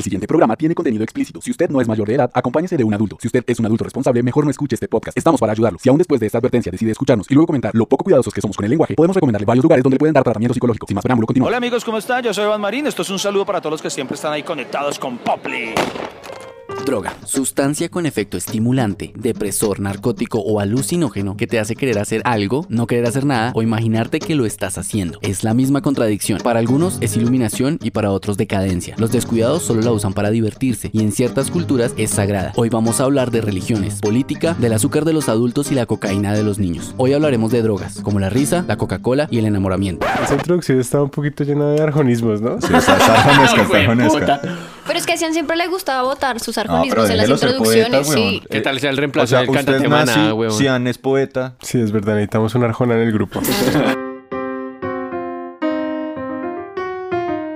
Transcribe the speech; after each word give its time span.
El 0.00 0.04
siguiente 0.04 0.26
programa 0.26 0.56
tiene 0.56 0.74
contenido 0.74 1.04
explícito. 1.04 1.42
Si 1.42 1.50
usted 1.50 1.68
no 1.68 1.78
es 1.78 1.86
mayor 1.86 2.08
de 2.08 2.14
edad, 2.14 2.30
acompáñese 2.32 2.74
de 2.74 2.84
un 2.84 2.94
adulto. 2.94 3.18
Si 3.20 3.28
usted 3.28 3.44
es 3.46 3.58
un 3.58 3.66
adulto 3.66 3.84
responsable, 3.84 4.22
mejor 4.22 4.44
no 4.44 4.50
escuche 4.50 4.74
este 4.74 4.88
podcast. 4.88 5.14
Estamos 5.14 5.38
para 5.38 5.52
ayudarlo. 5.52 5.78
Si 5.78 5.90
aún 5.90 5.98
después 5.98 6.18
de 6.20 6.26
esta 6.26 6.38
advertencia 6.38 6.72
decide 6.72 6.92
escucharnos 6.92 7.30
y 7.30 7.34
luego 7.34 7.48
comentar 7.48 7.74
lo 7.74 7.84
poco 7.84 8.04
cuidadosos 8.04 8.32
que 8.32 8.40
somos 8.40 8.56
con 8.56 8.64
el 8.64 8.70
lenguaje, 8.70 8.94
podemos 8.94 9.14
recomendarle 9.14 9.44
varios 9.44 9.62
lugares 9.62 9.82
donde 9.82 9.98
pueden 9.98 10.14
dar 10.14 10.24
tratamiento 10.24 10.54
psicológico. 10.54 10.86
Sin 10.86 10.94
más 10.94 11.02
preámbulo, 11.02 11.26
continúa. 11.26 11.48
Hola 11.48 11.58
amigos, 11.58 11.84
¿cómo 11.84 11.98
están? 11.98 12.24
Yo 12.24 12.32
soy 12.32 12.46
Iván 12.46 12.62
Marín. 12.62 12.86
Esto 12.86 13.02
es 13.02 13.10
un 13.10 13.18
saludo 13.18 13.44
para 13.44 13.60
todos 13.60 13.72
los 13.72 13.82
que 13.82 13.90
siempre 13.90 14.14
están 14.14 14.32
ahí 14.32 14.42
conectados 14.42 14.98
con 14.98 15.18
Poply. 15.18 15.74
Droga, 16.84 17.14
sustancia 17.24 17.88
con 17.88 18.06
efecto 18.06 18.36
estimulante, 18.36 19.12
depresor, 19.14 19.80
narcótico 19.80 20.40
o 20.40 20.60
alucinógeno 20.60 21.36
que 21.36 21.46
te 21.46 21.58
hace 21.60 21.76
querer 21.76 21.98
hacer 21.98 22.22
algo, 22.24 22.66
no 22.68 22.86
querer 22.86 23.06
hacer 23.06 23.26
nada 23.26 23.52
o 23.54 23.62
imaginarte 23.62 24.18
que 24.18 24.34
lo 24.34 24.46
estás 24.46 24.78
haciendo. 24.78 25.18
Es 25.22 25.44
la 25.44 25.54
misma 25.54 25.82
contradicción. 25.82 26.40
Para 26.42 26.58
algunos 26.58 26.98
es 27.00 27.16
iluminación 27.16 27.78
y 27.82 27.90
para 27.90 28.10
otros 28.10 28.36
decadencia. 28.36 28.94
Los 28.98 29.12
descuidados 29.12 29.62
solo 29.62 29.82
la 29.82 29.92
usan 29.92 30.14
para 30.14 30.30
divertirse 30.30 30.90
y 30.92 31.02
en 31.02 31.12
ciertas 31.12 31.50
culturas 31.50 31.92
es 31.96 32.10
sagrada. 32.10 32.52
Hoy 32.56 32.70
vamos 32.70 33.00
a 33.00 33.04
hablar 33.04 33.30
de 33.30 33.40
religiones, 33.40 34.00
política, 34.00 34.54
del 34.54 34.72
azúcar 34.72 35.04
de 35.04 35.12
los 35.12 35.28
adultos 35.28 35.70
y 35.70 35.74
la 35.74 35.86
cocaína 35.86 36.32
de 36.32 36.42
los 36.42 36.58
niños. 36.58 36.94
Hoy 36.96 37.12
hablaremos 37.12 37.52
de 37.52 37.62
drogas, 37.62 38.00
como 38.00 38.20
la 38.20 38.30
risa, 38.30 38.64
la 38.66 38.76
Coca-Cola 38.76 39.28
y 39.30 39.38
el 39.38 39.44
enamoramiento. 39.44 40.06
Esa 40.24 40.34
introducción 40.34 40.80
está 40.80 41.02
un 41.02 41.10
poquito 41.10 41.44
llena 41.44 41.66
de 41.72 41.82
arjonismos, 41.82 42.40
¿no? 42.40 42.60
Sí, 42.60 42.72
está, 42.74 42.96
está 42.96 43.14
arjonesca, 43.14 43.62
está 43.62 43.76
arjonesca. 43.78 44.40
Pero 44.86 44.98
es 44.98 45.06
que 45.06 45.12
a 45.12 45.16
Cian 45.16 45.32
siempre 45.32 45.56
le 45.56 45.68
gustaba 45.68 46.02
votar 46.02 46.40
sus 46.40 46.56
No, 46.56 46.69
pero 46.88 47.02
arjonismos 47.02 47.10
en 47.10 47.16
las 47.16 47.26
déjelo 47.26 47.36
ser 47.38 47.50
introducciones, 47.50 47.90
poeta, 47.90 48.04
sí. 48.04 48.20
weón. 48.20 48.46
¿Qué 48.50 48.60
tal 48.60 48.80
sea 48.80 48.90
el 48.90 48.96
O 48.96 49.00
reemplazo 49.00 49.26
sea, 49.26 49.38
del 49.40 49.50
cantante 49.50 49.88
maná, 49.88 50.34
huevón? 50.34 50.58
Cian 50.58 50.86
es 50.86 50.98
poeta. 50.98 51.56
Sí, 51.62 51.80
es 51.80 51.92
verdad, 51.92 52.14
necesitamos 52.14 52.54
una 52.54 52.66
arjona 52.66 52.94
en 52.94 53.00
el 53.00 53.12
grupo. 53.12 53.40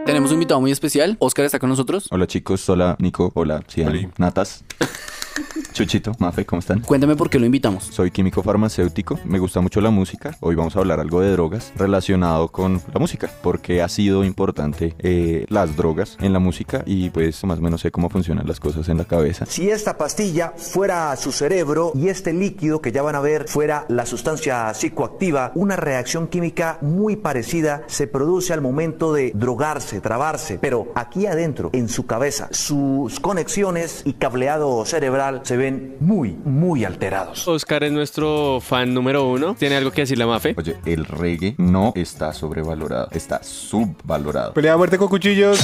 Tenemos 0.06 0.30
un 0.30 0.34
invitado 0.34 0.60
muy 0.60 0.70
especial. 0.70 1.16
Oscar 1.18 1.46
está 1.46 1.58
con 1.58 1.70
nosotros. 1.70 2.08
Hola 2.10 2.26
chicos, 2.26 2.68
hola 2.68 2.96
Nico, 2.98 3.32
hola 3.34 3.62
Cian. 3.68 4.12
Natas. 4.18 4.64
Chuchito, 5.72 6.12
Mafe, 6.18 6.46
¿cómo 6.46 6.60
están? 6.60 6.80
Cuéntame 6.80 7.16
por 7.16 7.28
qué 7.28 7.40
lo 7.40 7.46
invitamos. 7.46 7.84
Soy 7.84 8.10
químico 8.10 8.42
farmacéutico, 8.42 9.18
me 9.24 9.40
gusta 9.40 9.60
mucho 9.60 9.80
la 9.80 9.90
música. 9.90 10.36
Hoy 10.40 10.54
vamos 10.54 10.76
a 10.76 10.78
hablar 10.78 11.00
algo 11.00 11.20
de 11.20 11.32
drogas 11.32 11.72
relacionado 11.76 12.48
con 12.48 12.80
la 12.92 13.00
música, 13.00 13.28
porque 13.42 13.82
ha 13.82 13.88
sido 13.88 14.22
importante 14.22 14.94
eh, 15.00 15.46
las 15.48 15.76
drogas 15.76 16.16
en 16.20 16.32
la 16.32 16.38
música 16.38 16.84
y 16.86 17.10
pues 17.10 17.42
más 17.44 17.58
o 17.58 17.62
menos 17.62 17.80
sé 17.80 17.90
cómo 17.90 18.08
funcionan 18.08 18.46
las 18.46 18.60
cosas 18.60 18.88
en 18.88 18.98
la 18.98 19.04
cabeza. 19.04 19.46
Si 19.46 19.68
esta 19.68 19.98
pastilla 19.98 20.52
fuera 20.56 21.16
su 21.16 21.32
cerebro 21.32 21.90
y 21.94 22.08
este 22.08 22.32
líquido 22.32 22.80
que 22.80 22.92
ya 22.92 23.02
van 23.02 23.16
a 23.16 23.20
ver 23.20 23.48
fuera 23.48 23.86
la 23.88 24.06
sustancia 24.06 24.72
psicoactiva, 24.74 25.50
una 25.56 25.74
reacción 25.74 26.28
química 26.28 26.78
muy 26.82 27.16
parecida 27.16 27.82
se 27.88 28.06
produce 28.06 28.52
al 28.52 28.60
momento 28.60 29.12
de 29.12 29.32
drogarse, 29.34 30.00
trabarse, 30.00 30.58
pero 30.60 30.92
aquí 30.94 31.26
adentro, 31.26 31.70
en 31.72 31.88
su 31.88 32.06
cabeza, 32.06 32.48
sus 32.52 33.18
conexiones 33.18 34.02
y 34.04 34.12
cableado 34.12 34.84
cerebral 34.84 35.23
se 35.42 35.56
ven 35.56 35.96
muy, 36.00 36.36
muy 36.44 36.84
alterados. 36.84 37.46
Oscar 37.48 37.84
es 37.84 37.92
nuestro 37.92 38.60
fan 38.60 38.92
número 38.94 39.28
uno. 39.28 39.54
¿Tiene 39.58 39.76
algo 39.76 39.90
que 39.90 40.02
decirle 40.02 40.24
a 40.24 40.26
Mafe? 40.26 40.54
Oye, 40.56 40.76
el 40.86 41.04
reggae 41.04 41.54
no 41.58 41.92
está 41.96 42.32
sobrevalorado, 42.32 43.08
está 43.12 43.42
subvalorado. 43.42 44.52
Pelea 44.54 44.74
a 44.74 44.76
muerte 44.76 44.98
con 44.98 45.08
cuchillos. 45.08 45.58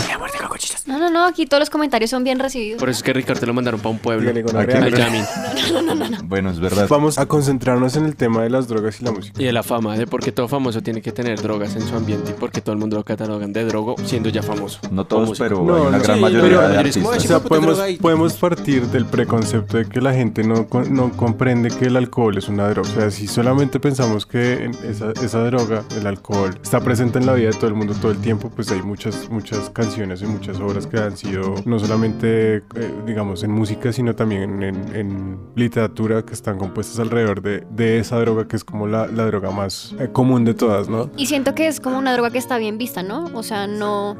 No, 0.86 0.98
no, 0.98 1.10
no, 1.10 1.26
aquí 1.26 1.46
todos 1.46 1.60
los 1.60 1.70
comentarios 1.70 2.10
son 2.10 2.24
bien 2.24 2.38
recibidos. 2.38 2.78
Por 2.80 2.88
eso 2.88 2.98
es 2.98 3.02
que 3.02 3.12
Ricardo 3.12 3.46
lo 3.46 3.54
mandaron 3.54 3.80
para 3.80 3.90
un 3.90 3.98
pueblo. 3.98 4.22
Dígale 4.32 4.42
con 4.44 4.56
Aquí- 4.56 4.72
arrea. 4.72 4.84
Al 4.84 4.94
Yamin. 4.96 6.28
Bueno, 6.28 6.50
es 6.50 6.58
verdad. 6.60 6.86
Vamos 6.88 7.18
a 7.18 7.26
concentrarnos 7.26 7.96
en 7.96 8.04
el 8.06 8.16
tema 8.16 8.42
de 8.42 8.50
las 8.50 8.68
drogas 8.68 9.00
y 9.00 9.04
la 9.04 9.12
música. 9.12 9.40
Y 9.40 9.44
de 9.44 9.52
la 9.52 9.62
fama, 9.62 9.96
de 9.96 10.06
por 10.06 10.22
qué 10.22 10.32
todo 10.32 10.48
famoso 10.48 10.82
tiene 10.82 11.00
que 11.02 11.12
tener 11.12 11.40
drogas 11.40 11.76
en 11.76 11.82
su 11.82 11.94
ambiente 11.94 12.30
y 12.32 12.34
por 12.34 12.50
qué 12.50 12.60
todo 12.60 12.72
el 12.72 12.78
mundo 12.78 12.96
lo 12.96 13.04
catalogan 13.04 13.52
de 13.52 13.64
drogo 13.64 13.94
siendo 14.04 14.28
ya 14.28 14.42
famoso. 14.42 14.80
No 14.90 15.04
todos, 15.04 15.38
pero 15.38 15.62
No, 15.62 15.74
hay 15.76 15.80
una 15.82 15.98
no, 15.98 16.02
gran 16.02 16.16
sí, 16.16 16.22
mayoría 16.22 16.42
pero 16.42 16.56
de 16.56 16.62
la 16.62 16.68
como, 16.68 16.76
O 17.08 17.12
artistas. 17.12 17.22
sea, 17.22 17.40
podemos, 17.40 17.78
podemos 18.00 18.32
partir 18.34 18.86
del 18.86 19.06
preconcepto 19.06 19.49
de 19.52 19.84
que 19.84 20.00
la 20.00 20.14
gente 20.14 20.44
no, 20.44 20.66
no 20.90 21.10
comprende 21.12 21.70
que 21.70 21.86
el 21.86 21.96
alcohol 21.96 22.38
es 22.38 22.48
una 22.48 22.68
droga. 22.68 22.88
O 22.88 22.92
sea, 22.92 23.10
si 23.10 23.26
solamente 23.26 23.80
pensamos 23.80 24.24
que 24.24 24.70
esa, 24.84 25.10
esa 25.12 25.44
droga, 25.44 25.82
el 25.96 26.06
alcohol, 26.06 26.50
está 26.62 26.80
presente 26.80 27.18
en 27.18 27.26
la 27.26 27.34
vida 27.34 27.50
de 27.50 27.54
todo 27.54 27.66
el 27.66 27.74
mundo 27.74 27.94
todo 28.00 28.12
el 28.12 28.18
tiempo, 28.18 28.50
pues 28.50 28.70
hay 28.70 28.82
muchas, 28.82 29.28
muchas 29.28 29.68
canciones 29.70 30.22
y 30.22 30.26
muchas 30.26 30.60
obras 30.60 30.86
que 30.86 30.98
han 30.98 31.16
sido 31.16 31.54
no 31.64 31.78
solamente, 31.78 32.56
eh, 32.56 32.62
digamos, 33.06 33.42
en 33.42 33.50
música, 33.50 33.92
sino 33.92 34.14
también 34.14 34.62
en, 34.62 34.94
en 34.94 35.38
literatura 35.56 36.24
que 36.24 36.34
están 36.34 36.56
compuestas 36.58 36.98
alrededor 37.00 37.42
de, 37.42 37.66
de 37.70 37.98
esa 37.98 38.18
droga 38.20 38.46
que 38.46 38.56
es 38.56 38.64
como 38.64 38.86
la, 38.86 39.06
la 39.08 39.26
droga 39.26 39.50
más 39.50 39.94
eh, 39.98 40.08
común 40.12 40.44
de 40.44 40.54
todas, 40.54 40.88
¿no? 40.88 41.10
Y 41.16 41.26
siento 41.26 41.54
que 41.54 41.66
es 41.66 41.80
como 41.80 41.98
una 41.98 42.12
droga 42.12 42.30
que 42.30 42.38
está 42.38 42.58
bien 42.58 42.78
vista, 42.78 43.02
¿no? 43.02 43.30
O 43.34 43.42
sea, 43.42 43.66
no, 43.66 44.16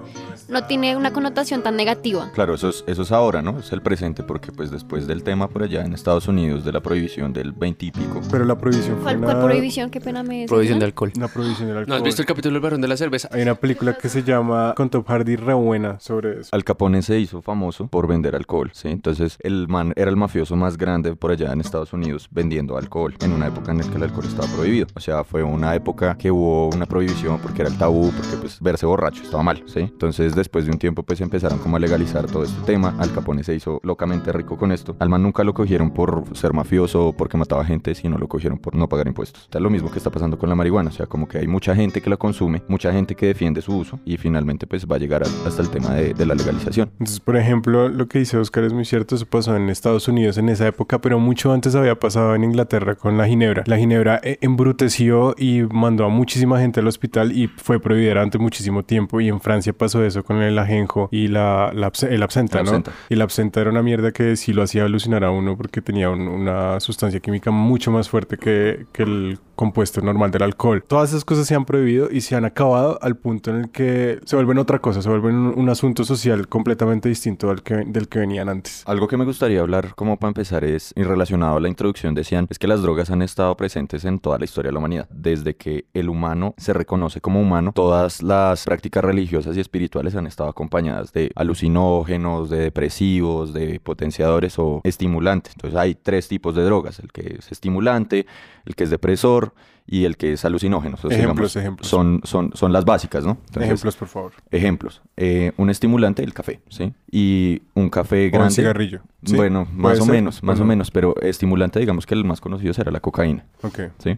no 0.48 0.64
tiene 0.64 0.96
una 0.96 1.12
connotación 1.12 1.62
tan 1.62 1.76
negativa. 1.76 2.30
Claro, 2.34 2.54
eso 2.54 2.68
es, 2.68 2.84
eso 2.86 3.02
es 3.02 3.12
ahora, 3.12 3.42
¿no? 3.42 3.58
Es 3.58 3.72
el 3.72 3.82
presente 3.82 4.22
porque 4.22 4.52
pues 4.52 4.70
después 4.70 5.06
del 5.06 5.19
tema 5.22 5.48
por 5.48 5.62
allá 5.62 5.84
en 5.84 5.92
Estados 5.92 6.28
Unidos 6.28 6.64
de 6.64 6.72
la 6.72 6.80
prohibición 6.80 7.32
del 7.32 7.52
20 7.52 7.86
y 7.86 7.90
pico. 7.90 8.20
Pero 8.30 8.44
la 8.44 8.56
prohibición 8.56 8.96
fue 8.96 9.02
¿Cuál, 9.04 9.16
una, 9.18 9.26
cuál 9.26 9.44
prohibición? 9.44 9.90
Qué 9.90 10.00
pena 10.00 10.22
me 10.22 10.46
Prohibición 10.46 10.78
de 10.78 10.84
¿no? 10.84 10.86
alcohol. 10.86 11.12
una 11.16 11.28
prohibición 11.28 11.66
del 11.68 11.74
¿No 11.74 11.80
alcohol. 11.80 11.96
has 11.98 12.02
visto 12.02 12.22
el 12.22 12.26
capítulo 12.26 12.54
del 12.54 12.62
barón 12.62 12.80
de 12.80 12.88
la 12.88 12.96
cerveza? 12.96 13.28
Hay 13.32 13.42
una 13.42 13.54
película 13.54 13.94
que 13.94 14.08
se 14.08 14.22
llama 14.22 14.74
Con 14.76 14.90
Top 14.90 15.06
Hardy 15.08 15.36
re 15.36 15.54
buena 15.54 15.98
sobre 16.00 16.40
eso. 16.40 16.50
Al 16.52 16.64
Capone 16.64 17.02
se 17.02 17.18
hizo 17.18 17.42
famoso 17.42 17.86
por 17.88 18.06
vender 18.06 18.34
alcohol, 18.36 18.70
¿sí? 18.72 18.88
Entonces 18.88 19.36
el 19.40 19.68
man 19.68 19.92
era 19.96 20.10
el 20.10 20.16
mafioso 20.16 20.56
más 20.56 20.76
grande 20.76 21.14
por 21.16 21.30
allá 21.30 21.52
en 21.52 21.60
Estados 21.60 21.92
Unidos 21.92 22.28
vendiendo 22.30 22.76
alcohol 22.78 23.14
en 23.20 23.32
una 23.32 23.48
época 23.48 23.72
en 23.72 23.78
la 23.78 23.84
que 23.84 23.96
el 23.96 24.02
alcohol 24.04 24.24
estaba 24.26 24.48
prohibido. 24.54 24.86
O 24.94 25.00
sea, 25.00 25.24
fue 25.24 25.42
una 25.42 25.74
época 25.74 26.16
que 26.16 26.30
hubo 26.30 26.68
una 26.68 26.86
prohibición 26.86 27.38
porque 27.40 27.62
era 27.62 27.70
el 27.70 27.78
tabú, 27.78 28.10
porque 28.10 28.36
pues 28.40 28.60
verse 28.60 28.86
borracho 28.86 29.22
estaba 29.22 29.42
mal, 29.42 29.62
¿sí? 29.66 29.80
Entonces 29.80 30.34
después 30.34 30.64
de 30.64 30.72
un 30.72 30.78
tiempo 30.78 31.02
pues 31.02 31.20
empezaron 31.20 31.58
como 31.58 31.76
a 31.76 31.80
legalizar 31.80 32.26
todo 32.26 32.44
este 32.44 32.60
tema. 32.64 32.94
Al 32.98 33.12
Capone 33.12 33.44
se 33.44 33.54
hizo 33.54 33.80
locamente 33.82 34.32
rico 34.32 34.56
con 34.56 34.72
esto. 34.72 34.96
Al 34.98 35.08
man 35.10 35.22
nunca 35.22 35.44
lo 35.44 35.52
cogieron 35.52 35.90
por 35.90 36.24
ser 36.32 36.52
mafioso 36.54 37.08
o 37.08 37.12
porque 37.12 37.36
mataba 37.36 37.64
gente, 37.64 37.94
sino 37.94 38.16
lo 38.18 38.28
cogieron 38.28 38.58
por 38.58 38.74
no 38.74 38.88
pagar 38.88 39.06
impuestos. 39.08 39.42
Está 39.42 39.60
lo 39.60 39.68
mismo 39.70 39.90
que 39.90 39.98
está 39.98 40.10
pasando 40.10 40.38
con 40.38 40.48
la 40.48 40.54
marihuana, 40.54 40.90
o 40.90 40.92
sea, 40.92 41.06
como 41.06 41.28
que 41.28 41.38
hay 41.38 41.46
mucha 41.46 41.74
gente 41.76 42.00
que 42.00 42.08
la 42.08 42.16
consume, 42.16 42.62
mucha 42.68 42.92
gente 42.92 43.14
que 43.14 43.26
defiende 43.26 43.60
su 43.62 43.76
uso 43.76 44.00
y 44.04 44.16
finalmente 44.16 44.66
pues 44.66 44.86
va 44.86 44.96
a 44.96 44.98
llegar 44.98 45.22
a- 45.24 45.46
hasta 45.48 45.60
el 45.62 45.68
tema 45.70 45.90
de, 45.94 46.14
de 46.14 46.26
la 46.26 46.34
legalización. 46.34 46.88
Entonces, 46.92 47.20
por 47.20 47.36
ejemplo, 47.36 47.88
lo 47.88 48.08
que 48.08 48.20
dice 48.20 48.38
Oscar 48.38 48.64
es 48.64 48.72
muy 48.72 48.84
cierto, 48.84 49.14
eso 49.16 49.26
pasó 49.26 49.56
en 49.56 49.68
Estados 49.68 50.08
Unidos 50.08 50.38
en 50.38 50.48
esa 50.48 50.66
época, 50.66 51.00
pero 51.00 51.18
mucho 51.18 51.52
antes 51.52 51.74
había 51.74 51.98
pasado 51.98 52.34
en 52.34 52.44
Inglaterra 52.44 52.94
con 52.94 53.18
la 53.18 53.26
ginebra. 53.26 53.64
La 53.66 53.76
ginebra 53.76 54.20
eh, 54.22 54.38
embruteció 54.40 55.34
y 55.38 55.62
mandó 55.62 56.04
a 56.04 56.08
muchísima 56.08 56.60
gente 56.60 56.80
al 56.80 56.86
hospital 56.86 57.32
y 57.32 57.48
fue 57.48 57.80
prohibida 57.80 58.10
durante 58.10 58.38
muchísimo 58.38 58.82
tiempo. 58.84 59.20
Y 59.20 59.28
en 59.28 59.40
Francia 59.40 59.72
pasó 59.72 60.04
eso 60.04 60.22
con 60.22 60.36
el 60.42 60.58
ajenjo 60.58 61.08
y 61.10 61.28
la, 61.28 61.72
la 61.74 61.90
el 62.08 62.22
absenta, 62.22 62.58
El 62.60 62.64
¿no? 62.66 62.70
absenta. 62.70 62.92
Y 63.08 63.14
la 63.16 63.24
absenta 63.24 63.60
era 63.60 63.70
una 63.70 63.82
mierda 63.82 64.12
que 64.12 64.36
sí 64.36 64.52
lo 64.52 64.62
hacía 64.62 64.86
alucinar 65.00 65.24
a 65.24 65.30
uno 65.30 65.56
porque 65.56 65.80
tenía 65.80 66.10
un- 66.10 66.28
una 66.28 66.78
sustancia 66.80 67.20
química 67.20 67.50
mucho 67.50 67.90
más 67.90 68.08
fuerte 68.08 68.36
que, 68.36 68.86
el 69.00 69.38
compuesto 69.54 70.00
normal 70.02 70.30
del 70.30 70.42
alcohol. 70.42 70.82
Todas 70.86 71.10
esas 71.10 71.24
cosas 71.24 71.46
se 71.46 71.54
han 71.54 71.64
prohibido 71.66 72.08
y 72.10 72.20
se 72.22 72.34
han 72.36 72.44
acabado 72.46 72.98
al 73.02 73.16
punto 73.16 73.50
en 73.50 73.56
el 73.56 73.70
que 73.70 74.18
se 74.24 74.36
vuelven 74.36 74.56
otra 74.58 74.78
cosa, 74.78 75.00
se 75.02 75.08
vuelven 75.08 75.34
un, 75.34 75.58
un 75.58 75.68
asunto 75.68 76.04
social 76.04 76.48
completamente 76.48 77.08
distinto 77.10 77.50
al 77.50 77.62
que, 77.62 77.74
del 77.86 78.08
que 78.08 78.18
venían 78.20 78.48
antes. 78.48 78.82
Algo 78.86 79.06
que 79.08 79.16
me 79.18 79.24
gustaría 79.26 79.60
hablar 79.60 79.94
como 79.94 80.18
para 80.18 80.28
empezar 80.28 80.64
es, 80.64 80.92
y 80.96 81.02
relacionado 81.02 81.56
a 81.56 81.60
la 81.60 81.68
introducción 81.68 82.14
decían, 82.14 82.46
es 82.50 82.58
que 82.58 82.66
las 82.68 82.80
drogas 82.82 83.10
han 83.10 83.20
estado 83.22 83.54
presentes 83.56 84.04
en 84.06 84.18
toda 84.18 84.38
la 84.38 84.44
historia 84.44 84.68
de 84.68 84.72
la 84.72 84.78
humanidad. 84.78 85.08
Desde 85.10 85.54
que 85.56 85.84
el 85.94 86.08
humano 86.08 86.54
se 86.58 86.72
reconoce 86.72 87.20
como 87.20 87.40
humano, 87.40 87.72
todas 87.74 88.22
las 88.22 88.64
prácticas 88.64 89.04
religiosas 89.04 89.56
y 89.56 89.60
espirituales 89.60 90.14
han 90.14 90.26
estado 90.26 90.48
acompañadas 90.50 91.12
de 91.12 91.32
alucinógenos, 91.36 92.48
de 92.50 92.58
depresivos, 92.60 93.52
de 93.52 93.78
potenciadores 93.80 94.58
o 94.58 94.80
estimulantes. 94.90 95.54
Entonces 95.54 95.78
hay 95.78 95.94
tres 95.94 96.28
tipos 96.28 96.54
de 96.54 96.62
drogas, 96.64 96.98
el 96.98 97.10
que 97.12 97.36
es 97.38 97.50
estimulante, 97.50 98.26
el 98.66 98.74
que 98.74 98.84
es 98.84 98.90
depresor 98.90 99.54
y 99.86 100.04
el 100.04 100.16
que 100.16 100.34
es 100.34 100.44
alucinógeno. 100.44 100.96
Entonces, 100.96 101.18
Ejemplos, 101.18 101.54
digamos, 101.54 101.56
ejemplos. 101.56 101.88
Son, 101.88 102.20
son, 102.24 102.50
son 102.54 102.72
las 102.72 102.84
básicas, 102.84 103.24
¿no? 103.24 103.32
Entonces, 103.46 103.62
Ejemplos, 103.64 103.96
por 103.96 104.08
favor. 104.08 104.32
Ejemplos. 104.50 105.02
Eh, 105.16 105.52
un 105.56 105.68
estimulante, 105.70 106.22
el 106.22 106.32
café, 106.32 106.60
¿sí? 106.68 106.92
Y 107.10 107.62
un 107.74 107.88
café 107.90 108.28
O 108.28 108.30
grande. 108.30 108.46
un 108.46 108.50
cigarrillo. 108.52 109.00
¿sí? 109.24 109.34
Bueno, 109.34 109.64
¿Puede 109.64 109.76
más 109.94 110.00
o 110.00 110.04
ser? 110.04 110.12
menos, 110.12 110.42
más 110.44 110.58
o 110.58 110.62
no? 110.62 110.66
menos, 110.68 110.90
pero 110.92 111.14
estimulante, 111.22 111.80
digamos 111.80 112.06
que 112.06 112.14
el 112.14 112.24
más 112.24 112.40
conocido 112.40 112.72
será 112.72 112.92
la 112.92 113.00
cocaína, 113.00 113.46
Ok. 113.62 113.80
¿sí? 113.98 114.16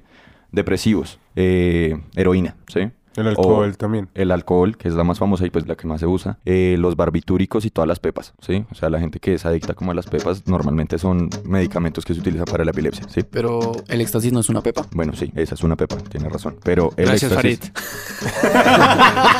Depresivos, 0.51 1.19
eh, 1.37 1.99
heroína, 2.15 2.57
¿sí? 2.69 2.91
El 3.17 3.29
alcohol 3.29 3.71
O 3.71 3.75
también. 3.77 4.09
El 4.15 4.31
alcohol, 4.31 4.77
que 4.77 4.89
es 4.89 4.95
la 4.95 5.05
más 5.05 5.19
famosa 5.19 5.47
y 5.47 5.51
pues 5.51 5.67
la 5.67 5.75
que 5.77 5.87
más 5.87 6.01
se 6.01 6.07
usa. 6.07 6.39
eh, 6.45 6.77
los 6.79 6.97
barbitúricos 6.97 7.65
y 7.65 7.71
todas 7.71 7.89
las 7.89 8.01
pepas, 8.01 8.35
¿sí? 8.41 8.65
O 8.71 8.75
sea, 8.75 8.91
la 8.91 8.99
gente 9.01 9.21
que 9.21 9.35
es 9.35 9.47
adicta 9.47 9.75
como 9.75 9.91
a 9.91 9.95
las 9.95 10.07
pepas 10.07 10.47
normalmente 10.47 10.99
son 10.99 11.29
medicamentos 11.45 12.05
que 12.05 12.15
se 12.15 12.21
utilizan 12.21 12.47
para 12.47 12.65
la 12.65 12.71
epilepsia, 12.71 13.07
¿sí? 13.09 13.23
Pero 13.29 13.73
el 13.89 14.01
éxtasis 14.01 14.33
no 14.33 14.41
es 14.41 14.49
una 14.49 14.61
pepa. 14.63 14.87
Bueno, 14.93 15.13
sí, 15.15 15.33
esa 15.37 15.55
es 15.55 15.63
una 15.63 15.77
pepa, 15.77 15.97
tiene 15.97 16.29
razón. 16.29 16.57
Pero 16.65 16.91
el 16.97 17.07
Gracias, 17.07 17.33
éxtasis- 17.33 17.37
Farid. 17.37 17.59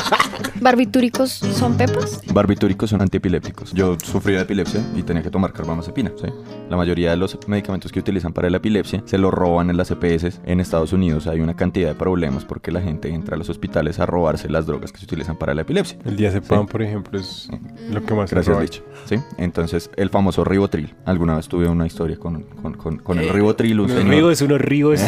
¿Barbitúricos 0.61 1.31
son 1.31 1.75
pepas? 1.75 2.21
Barbitúricos 2.33 2.89
son 2.89 3.01
antiepilépticos. 3.01 3.73
Yo 3.73 3.97
sufrí 4.01 4.33
de 4.33 4.41
epilepsia 4.41 4.81
y 4.95 5.03
tenía 5.03 5.21
que 5.23 5.29
tomar 5.29 5.51
carbamazepina. 5.51 6.11
¿sí? 6.21 6.27
La 6.69 6.77
mayoría 6.77 7.11
de 7.11 7.17
los 7.17 7.37
medicamentos 7.47 7.91
que 7.91 7.99
utilizan 7.99 8.31
para 8.33 8.49
la 8.49 8.57
epilepsia 8.57 9.01
se 9.05 9.17
los 9.17 9.33
roban 9.33 9.69
en 9.69 9.77
las 9.77 9.91
EPS. 9.91 10.39
En 10.45 10.59
Estados 10.61 10.93
Unidos 10.93 11.27
hay 11.27 11.41
una 11.41 11.55
cantidad 11.55 11.89
de 11.89 11.95
problemas 11.95 12.45
porque 12.45 12.71
la 12.71 12.81
gente 12.81 13.09
entra 13.09 13.35
a 13.35 13.37
los 13.37 13.49
hospitales 13.49 13.62
hospitales 13.63 13.97
a 13.99 14.05
robarse 14.05 14.49
las 14.49 14.65
drogas 14.65 14.91
que 14.91 14.97
se 14.99 15.05
utilizan 15.05 15.37
para 15.37 15.53
la 15.53 15.61
epilepsia. 15.61 15.97
El 16.03 16.17
diazepam, 16.17 16.65
Sí. 16.65 16.71
por 16.71 16.81
ejemplo, 16.81 17.17
es 17.17 17.47
lo 17.89 18.03
que 18.03 18.13
más 18.13 18.29
se 18.29 18.35
Gracias. 18.35 18.81
¿Sí? 19.05 19.15
Entonces, 19.37 19.89
el 19.95 20.09
famoso 20.09 20.43
ribotril. 20.43 20.93
Alguna 21.05 21.35
vez 21.37 21.47
tuve 21.47 21.67
una 21.69 21.87
historia 21.87 22.17
con, 22.17 22.41
con, 22.43 22.73
con- 22.73 22.97
con 22.97 23.19
el 23.19 23.29
ribotril. 23.29 23.79
Un 23.79 23.87
señor, 23.89 24.07
ríos, 24.07 24.41
unos 24.41 24.59
ríos. 24.61 24.99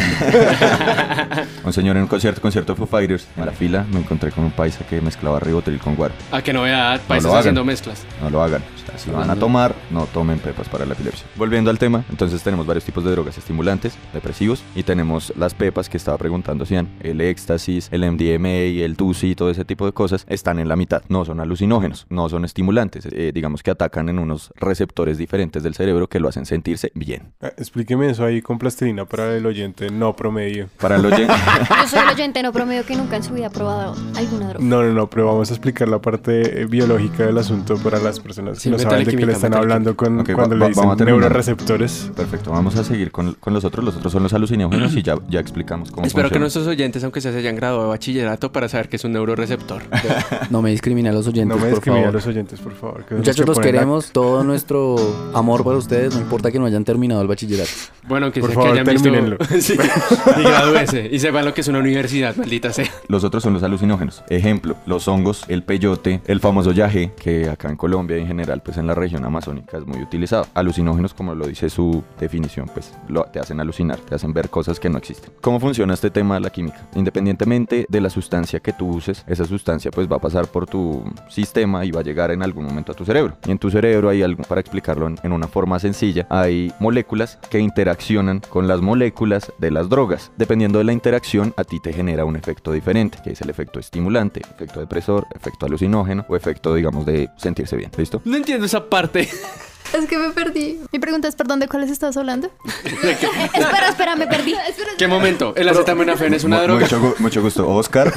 un 1.65 1.73
señor 1.73 1.97
en 1.97 2.03
un 2.03 2.07
concierto, 2.07 2.41
concierto 2.41 2.73
de 2.73 2.77
Foo 2.77 2.87
Fighters. 2.87 3.27
A 3.37 3.45
la 3.45 3.51
fila 3.51 3.85
me 3.91 3.99
encontré 3.99 4.31
con 4.31 4.45
un 4.45 4.51
paisa 4.51 4.85
que 4.87 5.01
mezclaba 5.01 5.39
ribotril 5.39 5.79
con 5.79 5.95
guaro. 5.95 6.13
A 6.31 6.41
que 6.41 6.53
no 6.53 6.61
vea 6.61 6.99
países 7.07 7.27
hagan. 7.29 7.39
haciendo 7.39 7.65
mezclas. 7.65 8.05
No 8.21 8.29
lo 8.29 8.41
hagan. 8.41 8.61
O 8.61 8.87
sea, 8.87 8.97
si 8.97 9.09
van 9.11 9.29
a 9.29 9.35
tomar, 9.35 9.73
no 9.91 10.05
tomen 10.05 10.39
pepas 10.39 10.69
para 10.69 10.85
la 10.85 10.93
epilepsia. 10.93 11.25
Volviendo 11.35 11.69
al 11.71 11.79
tema, 11.79 12.05
entonces 12.09 12.41
tenemos 12.43 12.65
varios 12.65 12.85
tipos 12.85 13.03
de 13.03 13.11
drogas 13.11 13.37
estimulantes, 13.37 13.97
depresivos, 14.13 14.63
y 14.75 14.83
tenemos 14.83 15.33
las 15.37 15.53
pepas 15.53 15.89
que 15.89 15.97
estaba 15.97 16.17
preguntando 16.17 16.65
Cian. 16.65 16.87
El 17.01 17.19
éxtasis, 17.21 17.89
el 17.91 18.01
MDMA, 18.09 18.44
el 18.45 18.95
TUSI, 18.97 19.35
todo 19.35 19.49
ese 19.49 19.65
tipo 19.65 19.85
de 19.85 19.91
cosas 19.91 20.25
están 20.29 20.59
en 20.59 20.67
la 20.67 20.75
mitad. 20.75 21.01
No 21.09 21.25
son 21.25 21.39
alucinógenos, 21.39 22.05
no 22.09 22.29
son 22.29 22.45
estimulantes. 22.45 23.07
Eh, 23.11 23.31
digamos 23.33 23.63
que 23.63 23.71
atacan 23.71 24.09
en 24.09 24.19
unos 24.19 24.51
receptores 24.55 25.17
diferentes 25.17 25.63
del 25.63 25.73
cerebro 25.75 26.07
que 26.07 26.19
lo 26.19 26.29
hacen 26.29 26.45
sentirse 26.45 26.91
bien. 26.95 27.33
Ah, 27.41 27.51
Explíqueme 27.57 28.09
eso 28.09 28.23
ahí 28.25 28.41
con 28.41 28.57
plastilina 28.59 29.05
para 29.05 29.35
el 29.35 29.45
oyente 29.45 29.89
no 29.89 30.15
promedio. 30.15 30.69
Para 30.79 30.95
el 30.97 31.05
oyente... 31.05 31.33
Yo 31.81 31.87
soy 31.87 31.99
el 31.99 32.09
oyente 32.09 32.43
no 32.43 32.51
promedio 32.53 32.85
que 32.85 32.95
nunca 32.95 33.15
en 33.15 33.23
su 33.23 33.33
vida 33.33 33.47
ha 33.47 33.49
probado 33.49 33.95
alguna 34.15 34.49
droga. 34.49 34.65
No, 34.65 34.83
no, 34.83 34.93
no, 34.93 35.09
pero 35.09 35.25
vamos 35.27 35.49
a 35.51 35.53
explicar 35.53 35.87
la 35.87 35.99
parte 35.99 36.61
eh, 36.61 36.65
biológica 36.65 37.25
del 37.25 37.37
asunto 37.37 37.77
para 37.77 37.99
las 37.99 38.19
personas 38.19 38.59
Sí, 38.59 38.69
que 38.69 38.77
no 38.77 38.79
saben 38.79 39.05
de 39.05 39.15
qué 39.15 39.25
le 39.25 39.33
están 39.33 39.53
hablando 39.53 39.95
con, 39.95 40.19
Ok, 40.19 40.31
cuando 40.33 40.55
va- 40.57 40.65
le 40.65 40.67
dicen 40.69 40.81
vamos 40.83 40.93
a 40.95 40.97
terminar. 40.97 41.19
neuroreceptores. 41.21 42.11
Perfecto, 42.15 42.51
vamos 42.51 42.75
a 42.75 42.83
seguir 42.83 43.11
con, 43.11 43.33
con 43.35 43.53
los 43.53 43.63
otros. 43.65 43.83
Los 43.85 43.95
otros 43.97 44.11
son 44.13 44.23
los 44.23 44.33
alucinógenos 44.33 44.95
y 44.95 45.01
ya, 45.03 45.15
ya 45.29 45.39
explicamos 45.39 45.91
cómo 45.91 46.05
Espero 46.05 46.29
que 46.29 46.39
nuestros 46.39 46.67
oyentes, 46.67 47.03
aunque 47.03 47.21
sea 47.21 47.31
se 47.31 47.39
hayan 47.39 47.55
graduado 47.55 47.83
de 47.83 47.89
bachillerato, 47.89 48.34
para 48.39 48.67
saber 48.69 48.89
que 48.89 48.95
es 48.97 49.03
un 49.03 49.13
neuroreceptor. 49.13 49.81
No 50.49 50.61
me 50.61 50.69
discrimina 50.71 51.09
a 51.09 51.13
los 51.13 51.27
oyentes, 51.27 51.47
No 51.47 51.55
me 51.55 51.61
por 51.61 51.69
discriminen 51.71 52.09
a 52.09 52.11
los 52.11 52.25
oyentes, 52.27 52.59
por 52.59 52.73
favor. 52.75 53.05
que 53.05 53.15
Muchachos, 53.15 53.45
los 53.47 53.57
la- 53.57 53.63
queremos. 53.63 54.11
Todo 54.11 54.43
nuestro 54.43 54.95
amor 55.33 55.63
para 55.63 55.77
ustedes. 55.77 56.13
No 56.13 56.21
importa 56.21 56.51
que 56.51 56.59
no 56.59 56.65
hayan 56.65 56.83
terminado 56.85 57.21
el 57.21 57.27
bachillerato. 57.27 57.69
Bueno, 58.07 58.31
que 58.31 58.39
Por 58.41 58.49
sea 58.51 58.55
favor, 58.55 58.73
que 58.73 58.79
hayan 58.81 58.93
visto... 58.93 59.05
Sí, 60.91 60.99
y 61.11 61.19
sepan 61.19 61.45
lo 61.45 61.53
que 61.53 61.61
es 61.61 61.67
una 61.67 61.79
universidad, 61.79 62.35
maldita 62.35 62.71
sea. 62.71 62.85
Los 63.07 63.23
otros 63.23 63.43
son 63.43 63.53
los 63.53 63.63
alucinógenos. 63.63 64.23
Ejemplo, 64.29 64.75
los 64.85 65.07
hongos, 65.07 65.43
el 65.47 65.63
peyote, 65.63 66.21
el 66.27 66.39
famoso 66.39 66.71
yaje, 66.71 67.11
que 67.19 67.49
acá 67.49 67.69
en 67.69 67.75
Colombia 67.77 68.17
y 68.17 68.21
en 68.21 68.27
general, 68.27 68.61
pues 68.63 68.77
en 68.77 68.87
la 68.87 68.93
región 68.95 69.25
amazónica 69.25 69.77
es 69.77 69.85
muy 69.85 70.01
utilizado. 70.01 70.45
Alucinógenos, 70.53 71.13
como 71.13 71.33
lo 71.35 71.47
dice 71.47 71.69
su 71.69 72.03
definición, 72.19 72.69
pues 72.73 72.93
lo, 73.07 73.23
te 73.25 73.39
hacen 73.39 73.59
alucinar, 73.59 73.99
te 73.99 74.15
hacen 74.15 74.33
ver 74.33 74.49
cosas 74.49 74.79
que 74.79 74.89
no 74.89 74.97
existen. 74.97 75.31
¿Cómo 75.41 75.59
funciona 75.59 75.93
este 75.93 76.09
tema 76.11 76.35
de 76.35 76.41
la 76.41 76.49
química? 76.51 76.87
Independientemente 76.95 77.85
de 77.89 78.01
la 78.01 78.09
sustancia 78.25 78.59
que 78.59 78.73
tú 78.73 78.87
uses, 78.87 79.23
esa 79.27 79.45
sustancia 79.45 79.91
pues 79.91 80.11
va 80.11 80.15
a 80.15 80.19
pasar 80.19 80.47
por 80.47 80.65
tu 80.65 81.03
sistema 81.29 81.85
y 81.85 81.91
va 81.91 81.99
a 81.99 82.03
llegar 82.03 82.31
en 82.31 82.41
algún 82.41 82.65
momento 82.65 82.91
a 82.91 82.95
tu 82.95 83.05
cerebro. 83.05 83.37
Y 83.45 83.51
en 83.51 83.59
tu 83.59 83.69
cerebro 83.69 84.09
hay 84.09 84.23
algo, 84.23 84.43
para 84.43 84.61
explicarlo 84.61 85.07
en, 85.07 85.31
una 85.31 85.47
forma 85.47 85.77
sencilla, 85.79 86.25
hay 86.29 86.73
moléculas 86.79 87.37
que 87.51 87.59
interaccionan 87.59 88.41
con 88.49 88.67
las 88.67 88.81
moléculas 88.81 89.53
de 89.59 89.69
las 89.69 89.89
drogas. 89.89 90.31
Dependiendo 90.37 90.79
de 90.79 90.85
la 90.85 90.93
interacción, 90.93 91.53
a 91.55 91.63
ti 91.63 91.79
te 91.79 91.93
genera 91.93 92.25
un 92.25 92.35
efecto 92.35 92.71
diferente, 92.71 93.19
que 93.23 93.31
es 93.31 93.41
el 93.41 93.49
efecto 93.51 93.79
estimulante, 93.79 94.41
efecto 94.41 94.79
depresor, 94.79 95.27
efecto 95.35 95.67
alucinógeno 95.67 96.25
o 96.27 96.35
efecto, 96.35 96.73
digamos, 96.73 97.05
de 97.05 97.29
sentirse 97.37 97.75
bien. 97.75 97.91
¿Listo? 97.95 98.21
No 98.25 98.37
entiendo 98.37 98.65
esa 98.65 98.89
parte. 98.89 99.29
Es 99.99 100.05
que 100.09 100.17
me 100.17 100.29
perdí. 100.31 100.79
Mi 100.91 100.99
pregunta 100.99 101.27
es, 101.27 101.35
perdón, 101.35 101.59
¿de 101.59 101.67
cuáles 101.67 101.89
estabas 101.89 102.17
hablando? 102.17 102.49
espera, 102.83 103.89
espera, 103.89 104.15
me 104.15 104.27
perdí. 104.27 104.55
¿Qué 104.97 105.07
momento? 105.07 105.53
¿El 105.55 105.69
acetaminofén 105.69 106.33
es 106.33 106.43
una 106.43 106.61
droga? 106.61 106.81
Mucho, 106.81 106.99
gu- 107.01 107.15
mucho 107.19 107.41
gusto, 107.41 107.67
Oscar. 107.69 108.11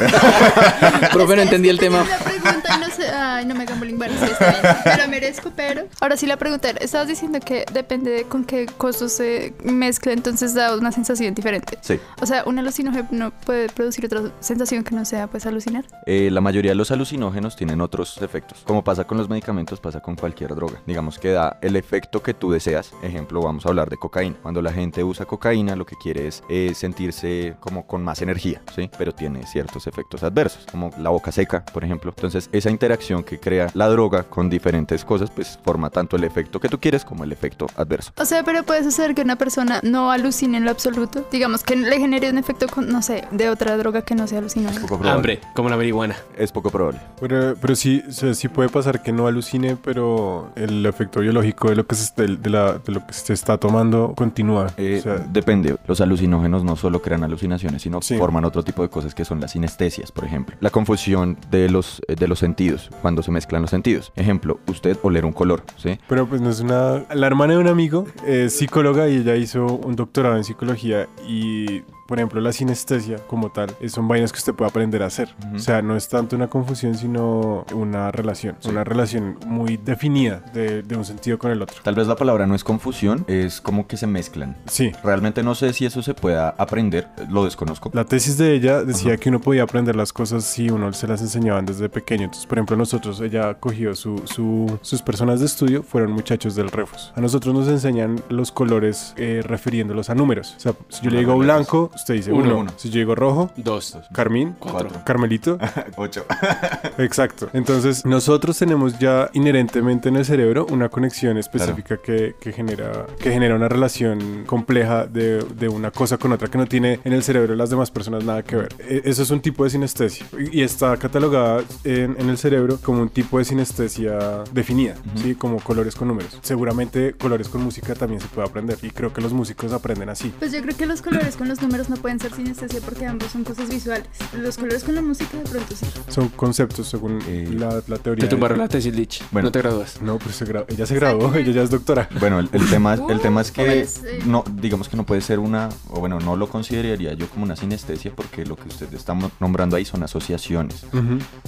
Profe, 1.12 1.36
no 1.36 1.42
entendí 1.42 1.68
el 1.68 1.78
tema. 1.78 2.04
La 2.08 2.18
pregunta 2.18 2.76
y 2.76 2.80
no 2.80 2.86
sé. 2.90 3.08
Ay, 3.08 3.44
no 3.46 3.54
me 3.54 3.62
hagan 3.62 3.78
bullying. 3.78 3.96
Bueno, 3.98 4.14
sí, 4.18 4.26
está 4.30 4.50
bien. 4.60 4.76
Me 4.98 5.02
lo 5.04 5.08
merezco, 5.08 5.52
pero. 5.54 5.84
Ahora 6.00 6.16
sí, 6.16 6.26
la 6.26 6.36
pregunta 6.36 6.70
era: 6.70 6.78
estabas 6.80 7.08
diciendo 7.08 7.38
que 7.40 7.64
depende 7.72 8.10
de 8.10 8.24
con 8.24 8.44
qué 8.44 8.66
costos 8.66 9.12
se 9.12 9.54
mezcla, 9.62 10.12
entonces 10.12 10.54
da 10.54 10.74
una 10.76 10.92
sensación 10.92 11.34
diferente. 11.34 11.78
sí. 11.82 11.98
O 12.20 12.26
sea, 12.26 12.42
un 12.46 12.58
alucinógeno 12.58 13.32
puede 13.46 13.68
producir 13.68 14.04
otra 14.06 14.22
sensación 14.40 14.82
que 14.84 14.94
no 14.94 15.04
sea, 15.04 15.26
pues, 15.28 15.46
alucinar. 15.46 15.84
Eh, 16.06 16.30
la 16.32 16.40
mayoría 16.40 16.72
de 16.72 16.74
los 16.74 16.90
alucinógenos 16.90 17.56
tienen 17.56 17.80
otros 17.80 18.18
efectos. 18.22 18.58
Como 18.64 18.82
pasa 18.84 19.04
con 19.04 19.18
los 19.18 19.28
medicamentos, 19.28 19.80
pasa 19.80 20.00
con 20.00 20.16
cualquier 20.16 20.54
droga. 20.54 20.80
Digamos 20.86 21.18
que 21.18 21.30
da 21.30 21.58
el 21.68 21.76
efecto 21.76 22.22
que 22.22 22.34
tú 22.34 22.50
deseas. 22.50 22.92
Ejemplo, 23.02 23.40
vamos 23.40 23.64
a 23.64 23.68
hablar 23.68 23.88
de 23.88 23.96
cocaína. 23.96 24.36
Cuando 24.42 24.60
la 24.60 24.72
gente 24.72 25.04
usa 25.04 25.26
cocaína, 25.26 25.76
lo 25.76 25.86
que 25.86 25.96
quiere 25.96 26.26
es 26.26 26.42
eh, 26.48 26.72
sentirse 26.74 27.54
como 27.60 27.86
con 27.86 28.02
más 28.02 28.20
energía, 28.22 28.60
¿sí? 28.74 28.90
Pero 28.98 29.12
tiene 29.12 29.46
ciertos 29.46 29.86
efectos 29.86 30.22
adversos, 30.22 30.66
como 30.70 30.90
la 30.98 31.10
boca 31.10 31.30
seca, 31.30 31.64
por 31.64 31.84
ejemplo. 31.84 32.12
Entonces, 32.16 32.48
esa 32.52 32.70
interacción 32.70 33.22
que 33.22 33.38
crea 33.38 33.70
la 33.74 33.88
droga 33.88 34.24
con 34.24 34.50
diferentes 34.50 35.04
cosas, 35.04 35.30
pues 35.30 35.58
forma 35.64 35.90
tanto 35.90 36.16
el 36.16 36.24
efecto 36.24 36.58
que 36.58 36.68
tú 36.68 36.80
quieres 36.80 37.04
como 37.04 37.24
el 37.24 37.32
efecto 37.32 37.66
adverso. 37.76 38.12
O 38.18 38.24
sea, 38.24 38.42
pero 38.42 38.64
puede 38.64 38.82
suceder 38.82 39.14
que 39.14 39.22
una 39.22 39.36
persona 39.36 39.80
no 39.84 40.10
alucine 40.10 40.58
en 40.58 40.64
lo 40.64 40.70
absoluto. 40.70 41.24
Digamos 41.30 41.62
que 41.62 41.76
le 41.76 41.98
genere 41.98 42.30
un 42.30 42.38
efecto, 42.38 42.66
con, 42.66 42.88
no 42.88 43.02
sé, 43.02 43.24
de 43.30 43.50
otra 43.50 43.76
droga 43.76 44.02
que 44.02 44.14
no 44.14 44.26
sea 44.26 44.40
probable. 44.86 45.10
Hambre, 45.10 45.40
como 45.54 45.68
la 45.68 45.76
marihuana. 45.76 46.16
Es 46.36 46.52
poco 46.52 46.70
probable. 46.70 47.00
Pero, 47.20 47.54
pero 47.60 47.76
sí, 47.76 48.02
o 48.08 48.12
sea, 48.12 48.34
sí 48.34 48.48
puede 48.48 48.68
pasar 48.68 49.02
que 49.02 49.12
no 49.12 49.26
alucine, 49.26 49.76
pero 49.76 50.50
el 50.56 50.84
efecto 50.86 51.20
biológico 51.20 51.47
de 51.68 51.76
lo 51.76 51.86
que 51.86 51.94
se, 51.94 52.12
de, 52.16 52.36
de 52.36 52.50
la- 52.50 52.78
de 52.78 52.92
lo 52.92 53.06
que 53.06 53.12
se 53.12 53.32
está 53.32 53.58
tomando 53.58 54.14
continúa. 54.16 54.68
Eh, 54.76 54.96
o 55.00 55.02
sea, 55.02 55.14
depende. 55.30 55.76
Los 55.86 56.00
alucinógenos 56.00 56.64
no 56.64 56.76
solo 56.76 57.00
crean 57.02 57.24
alucinaciones, 57.24 57.82
sino 57.82 58.00
Sí. 58.02 58.16
forman 58.16 58.44
otro 58.44 58.62
tipo 58.62 58.82
de 58.82 58.88
cosas 58.88 59.14
que 59.14 59.24
son 59.24 59.40
las 59.40 59.52
sinestesias, 59.52 60.12
por 60.12 60.24
ejemplo. 60.24 60.56
La 60.60 60.70
confusión 60.70 61.36
de 61.50 61.68
los, 61.68 62.00
eh, 62.08 62.14
de 62.16 62.28
los 62.28 62.38
sentidos, 62.38 62.90
cuando 63.02 63.22
se 63.22 63.30
mezclan 63.30 63.62
los 63.62 63.70
sentidos. 63.70 64.12
Ejemplo, 64.16 64.60
usted 64.66 64.96
oler 65.02 65.24
un 65.24 65.32
color, 65.32 65.62
¿sí? 65.76 65.98
Pero 66.08 66.26
pues 66.26 66.40
no 66.40 66.50
es 66.50 66.60
una... 66.60 67.04
La 67.14 67.26
hermana 67.26 67.54
de 67.54 67.58
un 67.60 67.68
amigo 67.68 68.06
es 68.26 68.56
psicóloga 68.56 69.08
y 69.08 69.16
ella 69.16 69.36
hizo 69.36 69.64
un 69.66 69.96
doctorado 69.96 70.36
en 70.36 70.44
psicología 70.44 71.08
y... 71.26 71.82
Por 72.08 72.18
ejemplo, 72.18 72.40
la 72.40 72.52
sinestesia 72.52 73.18
como 73.26 73.50
tal 73.50 73.70
eh, 73.80 73.90
son 73.90 74.08
vainas 74.08 74.32
que 74.32 74.38
usted 74.38 74.54
puede 74.54 74.70
aprender 74.70 75.02
a 75.02 75.06
hacer. 75.06 75.28
Ujú. 75.46 75.56
O 75.56 75.58
sea, 75.58 75.82
no 75.82 75.94
es 75.94 76.08
tanto 76.08 76.36
una 76.36 76.48
confusión, 76.48 76.94
sino 76.94 77.66
una 77.74 78.10
relación. 78.10 78.56
Sí. 78.60 78.70
Una 78.70 78.82
relación 78.82 79.38
muy 79.46 79.76
definida 79.76 80.40
de, 80.54 80.82
de 80.82 80.96
un 80.96 81.04
sentido 81.04 81.38
con 81.38 81.50
el 81.50 81.60
otro. 81.60 81.76
Tal 81.82 81.94
vez 81.94 82.06
la 82.06 82.16
palabra 82.16 82.46
no 82.46 82.54
es 82.54 82.64
confusión, 82.64 83.24
es 83.28 83.60
como 83.60 83.86
que 83.86 83.98
se 83.98 84.06
mezclan. 84.06 84.56
Sí. 84.66 84.90
Realmente 85.04 85.42
no 85.42 85.54
sé 85.54 85.72
si 85.74 85.84
eso 85.84 86.02
se 86.02 86.14
pueda 86.14 86.48
aprender, 86.56 87.08
lo 87.28 87.44
desconozco. 87.44 87.90
La 87.92 88.04
tesis 88.06 88.38
de 88.38 88.54
ella 88.54 88.82
decía 88.84 89.18
que 89.18 89.28
uno 89.28 89.40
podía 89.40 89.64
aprender 89.64 89.94
las 89.94 90.12
cosas 90.14 90.44
si 90.44 90.70
uno 90.70 90.92
se 90.94 91.06
las 91.06 91.20
enseñaban 91.20 91.66
desde 91.66 91.90
pequeño. 91.90 92.24
Entonces, 92.24 92.46
por 92.46 92.56
ejemplo, 92.56 92.76
nosotros, 92.78 93.20
ella 93.20 93.52
cogió 93.60 93.94
su, 93.94 94.22
su- 94.24 94.78
sus 94.80 95.02
personas 95.02 95.40
de 95.40 95.46
estudio, 95.46 95.82
fueron 95.82 96.12
muchachos 96.12 96.54
del 96.54 96.70
Refus. 96.70 97.12
A 97.16 97.20
nosotros 97.20 97.54
nos 97.54 97.68
enseñan 97.68 98.22
los 98.30 98.50
colores 98.50 99.12
eh, 99.18 99.42
refiriéndolos 99.44 100.08
a 100.08 100.14
números. 100.14 100.54
O 100.56 100.60
sea, 100.60 100.72
si 100.88 101.02
yo 101.04 101.10
le 101.10 101.18
digo 101.18 101.36
blanco, 101.36 101.90
usted 101.98 102.14
dice 102.14 102.32
Uno. 102.32 102.44
uno. 102.44 102.58
Uno. 102.58 102.72
Si 102.76 102.90
yo 102.90 102.98
digo 102.98 103.14
rojo, 103.14 103.50
Dos. 103.56 103.96
carmín, 104.12 104.54
Cuatro. 104.58 104.90
Carmelito. 105.04 105.58
Ocho. 105.96 106.24
Exacto. 106.98 107.48
Entonces, 107.52 108.04
nosotros 108.04 108.58
tenemos 108.58 108.98
ya 108.98 109.30
inherentemente 109.32 110.08
en 110.08 110.16
el 110.16 110.24
cerebro 110.24 110.66
una 110.70 110.88
conexión 110.88 111.38
específica 111.38 111.96
que, 111.98 112.34
que 112.40 112.52
genera, 112.52 113.06
que 113.18 113.30
genera 113.30 113.54
una 113.54 113.68
relación 113.68 114.44
compleja 114.46 115.06
de, 115.06 115.42
de 115.58 115.68
una 115.68 115.90
cosa 115.90 116.18
con 116.18 116.32
otra 116.32 116.48
que 116.48 116.58
no 116.58 116.66
tiene 116.66 117.00
en 117.04 117.12
el 117.12 117.22
cerebro 117.22 117.52
de 117.52 117.56
las 117.56 117.70
demás 117.70 117.90
personas 117.90 118.24
nada 118.24 118.42
que 118.42 118.56
ver. 118.56 118.68
E- 118.80 119.02
Eso 119.04 119.22
es 119.22 119.30
un 119.30 119.40
tipo 119.40 119.64
de 119.64 119.70
sinestesia 119.70 120.26
y 120.52 120.58
y 120.58 120.62
está 120.62 120.96
catalogada 120.96 121.62
en, 121.84 122.16
en 122.18 122.28
el 122.30 122.36
cerebro 122.36 122.78
como 122.82 123.00
un 123.02 123.08
tipo 123.10 123.38
de 123.38 123.44
sinestesia 123.44 124.42
definida, 124.52 124.94
¿sí? 125.22 125.34
Como 125.36 125.60
colores 125.60 125.94
con 125.94 126.08
números. 126.08 126.36
Seguramente 126.42 127.12
colores 127.12 127.48
con 127.48 127.62
música 127.62 127.94
también 127.94 128.20
se 128.20 128.26
puede 128.26 128.48
aprender 128.48 128.76
y 128.82 128.90
creo 128.90 129.12
que 129.12 129.20
los 129.20 129.32
músicos 129.32 129.72
aprenden 129.72 130.08
así. 130.08 130.32
Pues 130.38 130.50
yo 130.52 130.60
creo 130.62 130.76
que 130.76 130.86
los 130.86 131.00
colores 131.00 131.36
con 131.36 131.48
los 131.48 131.62
números 131.62 131.87
no 131.88 131.96
pueden 131.96 132.18
ser 132.20 132.32
sinestesia 132.34 132.80
porque 132.84 133.06
ambos 133.06 133.30
son 133.32 133.44
cosas 133.44 133.68
visuales. 133.68 134.06
Los 134.36 134.56
colores 134.56 134.84
con 134.84 134.94
la 134.94 135.02
música 135.02 135.36
de 135.36 135.44
pronto 135.44 135.74
sí. 135.74 135.86
Son 136.08 136.28
conceptos 136.30 136.88
según 136.88 137.18
Eh, 137.26 137.48
la, 137.52 137.82
la 137.86 137.96
teoría. 137.98 138.20
Te 138.20 138.26
de- 138.26 138.28
tumbaron 138.28 138.58
la 138.58 138.68
tesis, 138.68 138.94
Lich. 138.94 139.22
Bueno. 139.30 139.48
No 139.48 139.52
te 139.52 139.58
gradúas. 139.60 140.00
No, 140.02 140.18
pero 140.18 140.32
se 140.32 140.44
gra- 140.46 140.64
ella 140.68 140.86
se 140.86 140.94
graduó, 140.94 141.34
ella 141.34 141.52
ya 141.52 141.62
es 141.62 141.70
doctora. 141.70 142.08
Bueno, 142.20 142.38
el, 142.40 142.48
el 142.52 142.68
tema, 142.70 142.94
el 143.08 143.20
tema 143.20 143.40
es 143.40 143.50
que 143.50 143.64
Pues, 143.64 144.02
eh. 144.04 144.20
no, 144.26 144.44
digamos 144.60 144.88
que 144.88 144.96
no 144.96 145.04
puede 145.04 145.20
ser 145.20 145.38
una, 145.38 145.68
o 145.90 146.00
bueno, 146.00 146.18
no 146.20 146.36
lo 146.36 146.48
consideraría 146.48 147.12
yo 147.14 147.28
como 147.28 147.44
una 147.44 147.56
sinestesia 147.56 148.12
porque 148.14 148.44
lo 148.46 148.56
que 148.56 148.68
usted 148.68 148.92
está 148.94 149.14
mo- 149.14 149.30
nombrando 149.40 149.76
ahí 149.76 149.84
son 149.84 150.02
asociaciones. 150.02 150.84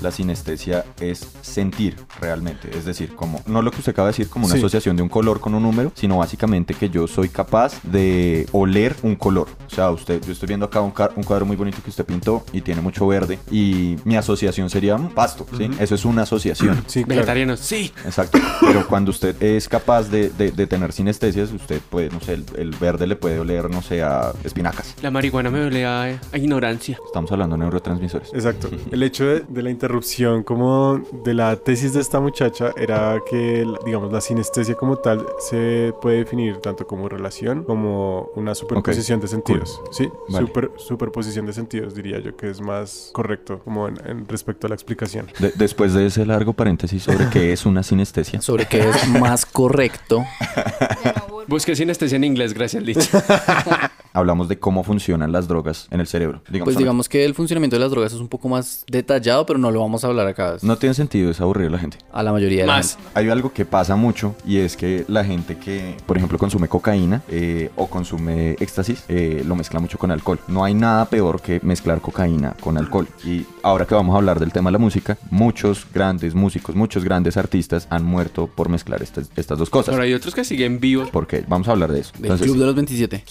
La 0.02 0.10
sinestesia 0.10 0.84
es 1.00 1.26
sentir 1.42 1.96
realmente, 2.20 2.70
es 2.76 2.84
decir, 2.84 3.14
como 3.14 3.42
no 3.46 3.62
lo 3.62 3.70
que 3.70 3.78
usted 3.78 3.92
acaba 3.92 4.08
de 4.08 4.12
decir 4.12 4.28
como 4.28 4.46
una 4.46 4.54
Sí. 4.54 4.60
asociación 4.60 4.96
de 4.96 5.02
un 5.02 5.08
color 5.08 5.40
con 5.40 5.54
un 5.54 5.62
número, 5.62 5.92
sino 5.94 6.18
básicamente 6.18 6.74
que 6.74 6.88
yo 6.90 7.06
soy 7.06 7.28
capaz 7.28 7.80
de 7.82 8.46
oler 8.52 8.96
un 9.02 9.16
color. 9.16 9.48
O 9.66 9.70
sea, 9.74 9.90
usted 9.90 10.22
yo 10.30 10.34
estoy 10.34 10.46
viendo 10.48 10.66
acá 10.66 10.80
un, 10.80 10.90
cuadro 10.92 11.44
muy 11.44 11.56
bonito 11.56 11.78
que 11.82 11.90
usted 11.90 12.04
pintó 12.04 12.42
y 12.52 12.60
tiene 12.60 12.80
mucho 12.80 13.06
verde 13.06 13.38
y 13.50 13.96
mi 14.04 14.16
asociación 14.16 14.70
sería 14.70 14.96
pasto, 15.14 15.46
¿sí? 15.56 15.68
Eso 15.80 15.94
es 15.94 16.04
una 16.04 16.22
asociación. 16.22 16.82
Sí, 16.86 17.04
claro. 17.04 17.18
Vegetarianos, 17.20 17.60
sí. 17.60 17.92
Exacto. 18.04 18.38
Pero 18.60 18.86
cuando 18.86 19.10
usted 19.10 19.40
es 19.42 19.68
capaz 19.68 20.04
de, 20.10 20.30
de- 20.30 20.50
de 20.52 20.66
tener 20.66 20.92
sinestesias, 20.92 21.52
usted 21.52 21.80
puede, 21.90 22.10
no 22.10 22.20
sé, 22.20 22.34
el, 22.34 22.44
el 22.56 22.70
verde 22.72 23.06
le 23.06 23.16
puede 23.16 23.38
oler, 23.40 23.70
no 23.70 23.82
sé, 23.82 24.02
a 24.02 24.32
espinacas. 24.44 24.94
La 25.02 25.10
marihuana 25.10 25.50
me 25.50 25.60
duele 25.60 25.84
a, 25.86 26.02
a 26.32 26.38
ignorancia. 26.38 26.98
Estamos 27.06 27.30
hablando 27.32 27.56
de 27.56 27.60
neurotransmisores. 27.60 28.32
Exacto. 28.34 28.68
El 28.90 29.02
hecho 29.02 29.24
de, 29.24 29.40
de 29.48 29.62
la 29.62 29.70
interrupción 29.70 30.42
como 30.42 31.00
de 31.24 31.34
la 31.34 31.56
tesis 31.56 31.92
de 31.94 32.00
esta 32.00 32.20
muchacha 32.20 32.72
era 32.76 33.18
que, 33.28 33.66
digamos, 33.84 34.12
la 34.12 34.20
sinestesia 34.20 34.74
como 34.74 34.96
tal 34.96 35.26
se 35.38 35.92
puede 36.00 36.18
definir 36.18 36.56
tanto 36.58 36.86
como 36.86 37.08
relación 37.08 37.64
como 37.64 38.28
una 38.36 38.54
superposición 38.54 39.20
de 39.20 39.28
sentidos. 39.28 39.80
Sí, 39.90 40.08
Vale. 40.28 40.46
Super- 40.46 40.70
superposición 40.76 41.46
de 41.46 41.52
sentidos 41.52 41.94
diría 41.94 42.18
yo 42.20 42.36
que 42.36 42.50
es 42.50 42.60
más 42.60 43.10
correcto 43.12 43.58
como 43.64 43.88
en, 43.88 43.96
en 44.06 44.28
respecto 44.28 44.66
a 44.66 44.68
la 44.70 44.74
explicación. 44.74 45.26
De- 45.38 45.52
después 45.56 45.94
de 45.94 46.06
ese 46.06 46.24
largo 46.26 46.52
paréntesis 46.52 47.02
sobre 47.02 47.28
qué 47.30 47.52
es 47.52 47.66
una 47.66 47.82
sinestesia, 47.82 48.40
Sobre 48.40 48.66
qué 48.66 48.88
es 48.88 49.08
más 49.08 49.46
correcto. 49.46 50.24
Busqué 51.46 51.76
sinestesia 51.76 52.16
en 52.16 52.24
inglés, 52.24 52.54
gracias, 52.54 52.82
Lich. 52.82 52.98
hablamos 54.12 54.48
de 54.48 54.58
cómo 54.58 54.82
funcionan 54.82 55.32
las 55.32 55.48
drogas 55.48 55.86
en 55.90 56.00
el 56.00 56.06
cerebro. 56.06 56.42
Digamos, 56.48 56.66
Pues 56.66 56.76
digamos 56.76 57.08
que 57.08 57.24
el 57.24 57.34
funcionamiento 57.34 57.76
de 57.76 57.80
las 57.80 57.90
drogas 57.90 58.12
es 58.12 58.20
un 58.20 58.28
poco 58.28 58.48
más 58.48 58.84
detallado, 58.88 59.46
pero 59.46 59.58
no 59.58 59.70
lo 59.70 59.80
vamos 59.80 60.04
a 60.04 60.08
hablar 60.08 60.26
acá. 60.26 60.56
No 60.62 60.76
tiene 60.76 60.94
sentido, 60.94 61.30
es 61.30 61.40
aburrir 61.40 61.68
a 61.68 61.70
la 61.70 61.78
gente. 61.78 61.98
A 62.12 62.22
la 62.22 62.32
mayoría 62.32 62.62
de 62.62 62.66
la 62.66 62.76
Más. 62.76 62.96
gente. 62.96 63.10
Hay 63.14 63.28
algo 63.28 63.52
que 63.52 63.64
pasa 63.64 63.96
mucho 63.96 64.34
y 64.44 64.58
es 64.58 64.76
que 64.76 65.04
la 65.08 65.24
gente 65.24 65.56
que, 65.56 65.96
por 66.06 66.16
ejemplo, 66.16 66.38
consume 66.38 66.68
cocaína 66.68 67.22
eh, 67.28 67.70
o 67.76 67.86
consume 67.88 68.52
éxtasis, 68.60 69.04
eh, 69.08 69.42
lo 69.46 69.56
mezcla 69.56 69.80
mucho 69.80 69.98
con 69.98 70.10
alcohol. 70.10 70.40
No 70.48 70.64
hay 70.64 70.74
nada 70.74 71.04
peor 71.06 71.40
que 71.40 71.60
mezclar 71.62 72.00
cocaína 72.00 72.54
con 72.60 72.78
alcohol. 72.78 73.08
Y 73.24 73.46
ahora 73.62 73.86
que 73.86 73.94
vamos 73.94 74.14
a 74.14 74.18
hablar 74.18 74.40
del 74.40 74.52
tema 74.52 74.70
de 74.70 74.72
la 74.72 74.78
música, 74.78 75.18
muchos 75.30 75.86
grandes 75.92 76.34
músicos, 76.34 76.74
muchos 76.74 77.04
grandes 77.04 77.36
artistas 77.36 77.86
han 77.90 78.04
muerto 78.04 78.48
por 78.48 78.68
mezclar 78.68 79.02
estas, 79.02 79.30
estas 79.36 79.58
dos 79.58 79.70
cosas. 79.70 79.92
Ahora 79.92 80.04
hay 80.04 80.14
otros 80.14 80.34
que 80.34 80.44
siguen 80.44 80.80
vivos. 80.80 81.10
Porque 81.10 81.39
vamos 81.48 81.68
a 81.68 81.72
hablar 81.72 81.92
de 81.92 82.00
eso. 82.00 82.12
Del 82.14 82.24
Entonces, 82.24 82.46
Club 82.46 82.58
de 82.58 82.66
los 82.66 82.74
27. 82.74 83.24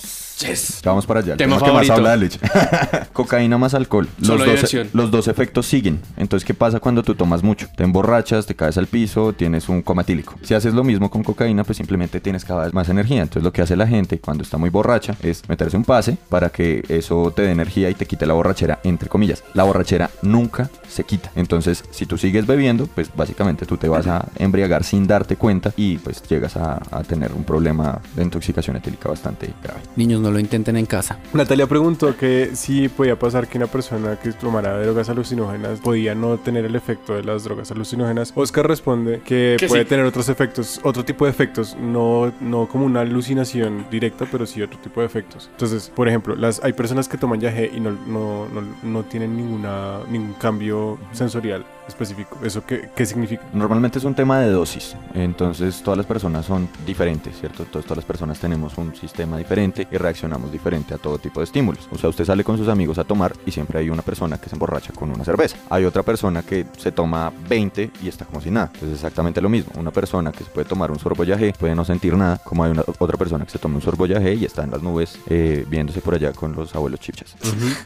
Vamos 0.85 1.05
para 1.05 1.19
allá. 1.19 1.33
el 1.33 1.37
Tema 1.37 1.57
tema 1.57 1.67
que 1.67 1.73
más 1.73 1.87
favorito. 1.87 1.93
habla 1.95 2.11
de 2.11 2.17
leche. 2.17 2.39
Cocaína 3.13 3.57
más 3.57 3.73
alcohol. 3.73 4.07
Los 4.19 4.27
Solo 4.27 4.39
dos, 4.45 4.53
diversión. 4.55 4.89
los 4.93 5.11
dos 5.11 5.27
efectos 5.27 5.65
siguen. 5.65 5.99
Entonces, 6.15 6.45
¿qué 6.47 6.53
pasa 6.53 6.79
cuando 6.79 7.03
tú 7.03 7.13
tomas 7.13 7.43
mucho? 7.43 7.67
Te 7.75 7.83
emborrachas, 7.83 8.45
te 8.45 8.55
caes 8.55 8.77
al 8.77 8.87
piso, 8.87 9.33
tienes 9.33 9.67
un 9.67 9.81
coma 9.81 10.03
etílico. 10.03 10.35
Si 10.41 10.53
haces 10.53 10.73
lo 10.73 10.85
mismo 10.85 11.09
con 11.09 11.23
cocaína, 11.23 11.65
pues 11.65 11.77
simplemente 11.77 12.21
tienes 12.21 12.45
cada 12.45 12.63
vez 12.63 12.73
más 12.73 12.87
energía. 12.87 13.21
Entonces, 13.21 13.43
lo 13.43 13.51
que 13.51 13.61
hace 13.61 13.75
la 13.75 13.85
gente 13.85 14.19
cuando 14.19 14.43
está 14.43 14.57
muy 14.57 14.69
borracha 14.69 15.15
es 15.21 15.47
meterse 15.49 15.75
un 15.75 15.83
pase 15.83 16.17
para 16.29 16.49
que 16.51 16.85
eso 16.87 17.33
te 17.35 17.41
dé 17.41 17.51
energía 17.51 17.89
y 17.89 17.93
te 17.95 18.05
quite 18.05 18.25
la 18.25 18.33
borrachera, 18.33 18.79
entre 18.85 19.09
comillas. 19.09 19.43
La 19.53 19.63
borrachera 19.63 20.09
nunca 20.21 20.69
se 20.87 21.03
quita. 21.03 21.31
Entonces, 21.35 21.83
si 21.91 22.05
tú 22.05 22.17
sigues 22.17 22.47
bebiendo, 22.47 22.87
pues 22.87 23.09
básicamente 23.13 23.65
tú 23.65 23.75
te 23.75 23.89
vas 23.89 24.07
a 24.07 24.25
embriagar 24.37 24.85
sin 24.85 25.05
darte 25.05 25.35
cuenta 25.35 25.73
y 25.75 25.97
pues 25.97 26.23
llegas 26.29 26.55
a, 26.55 26.81
a 26.91 27.03
tener 27.03 27.33
un 27.33 27.43
problema 27.43 27.88
de 28.15 28.23
intoxicación 28.23 28.75
etílica 28.75 29.09
bastante 29.09 29.51
grave. 29.63 29.79
Niños, 29.95 30.21
no 30.21 30.31
lo 30.31 30.39
intenten 30.39 30.77
en 30.77 30.85
casa. 30.85 31.17
Natalia 31.33 31.67
preguntó 31.67 32.15
que 32.15 32.51
si 32.55 32.89
podía 32.89 33.17
pasar 33.17 33.47
que 33.47 33.57
una 33.57 33.67
persona 33.67 34.17
que 34.17 34.31
tomara 34.33 34.79
drogas 34.81 35.09
alucinógenas 35.09 35.79
podía 35.79 36.15
no 36.15 36.37
tener 36.37 36.65
el 36.65 36.75
efecto 36.75 37.13
de 37.15 37.23
las 37.23 37.43
drogas 37.43 37.71
alucinógenas. 37.71 38.31
Oscar 38.35 38.67
responde 38.67 39.21
que, 39.25 39.57
Que 39.59 39.67
puede 39.67 39.83
sí. 39.83 39.89
tener 39.89 40.05
otros 40.05 40.29
efectos, 40.29 40.79
otro 40.83 41.03
tipo 41.05 41.25
de 41.25 41.31
efectos, 41.31 41.75
no, 41.79 42.31
no 42.39 42.67
como 42.67 42.85
una 42.85 43.01
alucinación 43.01 43.85
directa, 43.89 44.25
pero 44.31 44.45
sí 44.45 44.61
otro 44.61 44.79
tipo 44.79 44.99
de 45.01 45.05
efectos. 45.07 45.49
Entonces, 45.51 45.91
por 45.95 46.07
ejemplo, 46.07 46.35
las, 46.35 46.61
hay 46.63 46.73
personas 46.73 47.07
que 47.07 47.17
toman 47.17 47.39
yagé 47.39 47.71
y 47.75 47.79
no, 47.79 47.91
no, 47.91 48.47
no, 48.49 48.61
no 48.83 49.03
tienen 49.03 49.35
ninguna, 49.35 49.99
ningún 50.09 50.33
cambio 50.33 50.97
sensorial 51.11 51.65
específico. 51.87 52.37
¿Eso 52.43 52.63
qué, 52.65 52.89
qué 52.95 53.05
significa? 53.05 53.43
Normalmente 53.53 53.97
es 53.97 54.05
un 54.05 54.13
tema 54.13 54.39
de 54.39 54.49
dosis, 54.51 54.95
entonces 55.13 55.81
todas 55.81 55.97
las 55.97 56.05
personas 56.05 56.45
son 56.45 56.69
diferentes, 56.85 57.39
¿cierto? 57.39 57.65
Entonces 57.79 57.87
todas 57.87 58.03
las 58.03 58.05
personas 58.05 58.39
tenemos 58.39 58.77
un 58.77 58.93
sistema 58.93 59.37
diferente 59.37 59.87
y 59.89 59.95
reaccionamos 59.95 60.51
diferente 60.51 60.93
a 60.93 60.97
todo 60.97 61.17
tipo 61.17 61.39
de 61.39 61.45
estímulos. 61.45 61.87
O 61.93 61.97
sea, 61.97 62.09
usted 62.09 62.25
sale 62.25 62.43
con 62.43 62.57
sus 62.57 62.67
amigos 62.67 62.97
a 62.97 63.05
tomar 63.05 63.33
y 63.45 63.51
siempre 63.51 63.79
hay 63.79 63.89
una 63.89 64.01
persona 64.01 64.37
que 64.37 64.49
se 64.49 64.55
emborracha 64.55 64.91
con 64.91 65.09
una 65.09 65.23
cerveza. 65.23 65.55
Hay 65.69 65.85
otra 65.85 66.03
persona 66.03 66.43
que 66.43 66.65
se 66.77 66.91
toma 66.91 67.31
20 67.47 67.91
y 68.03 68.09
está 68.09 68.25
como 68.25 68.41
si 68.41 68.51
nada. 68.51 68.65
Entonces 68.73 68.89
es 68.89 68.95
exactamente 68.95 69.39
lo 69.39 69.47
mismo. 69.47 69.71
Una 69.77 69.91
persona 69.91 70.33
que 70.33 70.43
se 70.43 70.49
puede 70.49 70.67
tomar 70.67 70.91
un 70.91 70.99
sorbollaje 70.99 71.53
puede 71.57 71.73
no 71.73 71.85
sentir 71.85 72.17
nada, 72.17 72.41
como 72.43 72.65
hay 72.65 72.71
una 72.71 72.83
otra 72.99 73.17
persona 73.17 73.45
que 73.45 73.51
se 73.51 73.59
toma 73.59 73.75
un 73.75 73.81
sorbollaje 73.81 74.33
y 74.33 74.43
está 74.43 74.65
en 74.65 74.71
las 74.71 74.81
nubes 74.81 75.17
eh, 75.29 75.65
viéndose 75.69 76.01
por 76.01 76.15
allá 76.15 76.33
con 76.33 76.53
los 76.53 76.75
abuelos 76.75 76.99
chipchas. 76.99 77.37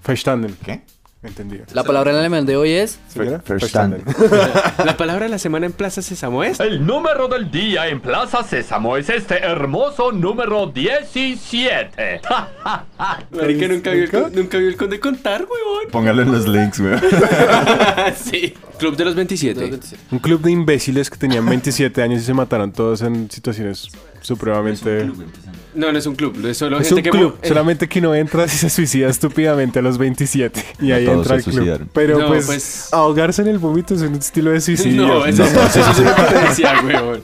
Verstanden. 0.07 0.57
¿Qué? 0.65 0.81
Entendido. 1.24 1.65
La 1.74 1.86
palabra 1.86 2.12
en 2.12 2.18
alemán 2.18 2.46
de 2.46 2.58
hoy 2.58 2.72
es 2.72 3.00
Verstanden. 3.15 4.03
La 4.86 4.98
palabra 4.98 5.24
de 5.24 5.30
la 5.30 5.39
semana 5.39 5.65
en 5.65 5.72
Plaza 5.72 6.01
Sésamo 6.01 6.44
es... 6.44 6.60
El 6.60 6.86
número 6.86 7.30
del 7.30 7.50
día 7.50 7.88
en 7.88 8.01
Plaza 8.01 8.44
Sésamo 8.44 8.98
es 8.98 9.10
este 9.10 9.38
hermoso 9.38 10.12
número 10.12 10.68
17. 10.68 12.22
Marica, 13.32 13.68
nunca 13.70 13.92
vio, 13.92 14.03
el, 14.03 14.36
nunca 14.36 14.58
vio 14.58 14.68
el 14.68 14.75
conde 14.75 15.00
contar, 15.00 15.42
weón. 15.42 15.89
Póngalo 15.92 16.24
en 16.24 16.32
los 16.34 16.46
links, 16.46 16.82
güey. 16.82 17.00
sí. 18.18 18.53
Club 18.77 18.98
de 18.98 19.06
los 19.06 19.15
27. 19.15 19.80
Un 20.12 20.20
club 20.20 20.42
de 20.42 20.51
imbéciles 20.51 21.10
que 21.10 21.18
tenían 21.18 21.46
27 21.46 22.01
años 22.01 22.22
y 22.22 22.25
se 22.25 22.34
mataron 22.34 22.74
todos 22.74 23.01
en 23.01 23.32
situaciones 23.32 23.88
supremamente... 24.22 25.10
No, 25.75 25.92
no 25.92 25.98
es 25.98 26.06
un 26.06 26.15
club, 26.15 26.46
es 26.46 26.58
solo 26.58 26.80
Es 26.80 26.88
gente 26.89 27.01
un 27.01 27.03
que... 27.03 27.10
club, 27.10 27.38
eh, 27.42 27.48
solamente 27.48 27.88
que 27.88 28.00
no 28.01 28.13
entras 28.13 28.53
y 28.53 28.58
se 28.58 28.70
suicida 28.70 29.10
estúpidamente 29.10 29.80
a 29.80 29.82
los 29.82 29.98
27. 29.98 30.63
Y 30.82 30.88
No 30.89 30.96
ahí 30.96 31.06
todos 31.06 31.18
entra 31.20 31.30
se 31.30 31.36
el 31.38 31.44
club. 31.44 31.56
suicidaron. 31.56 31.89
Pero 31.94 32.20
No, 32.20 32.27
pues, 32.27 32.46
pues- 32.46 32.89
ahogarse 32.92 33.42
en 33.42 33.48
el 33.50 33.58
vómito 33.58 33.94
es 33.96 34.01
un 34.01 34.15
estilo 34.15 34.51
de 34.51 34.62
suicidio. 34.62 35.08
No, 35.08 35.25
eso, 35.25 35.44
eso, 35.44 35.62
eso 35.65 35.92
es 35.92 36.00
una 36.00 36.15
potencia, 36.15 36.74
weón. 36.86 37.22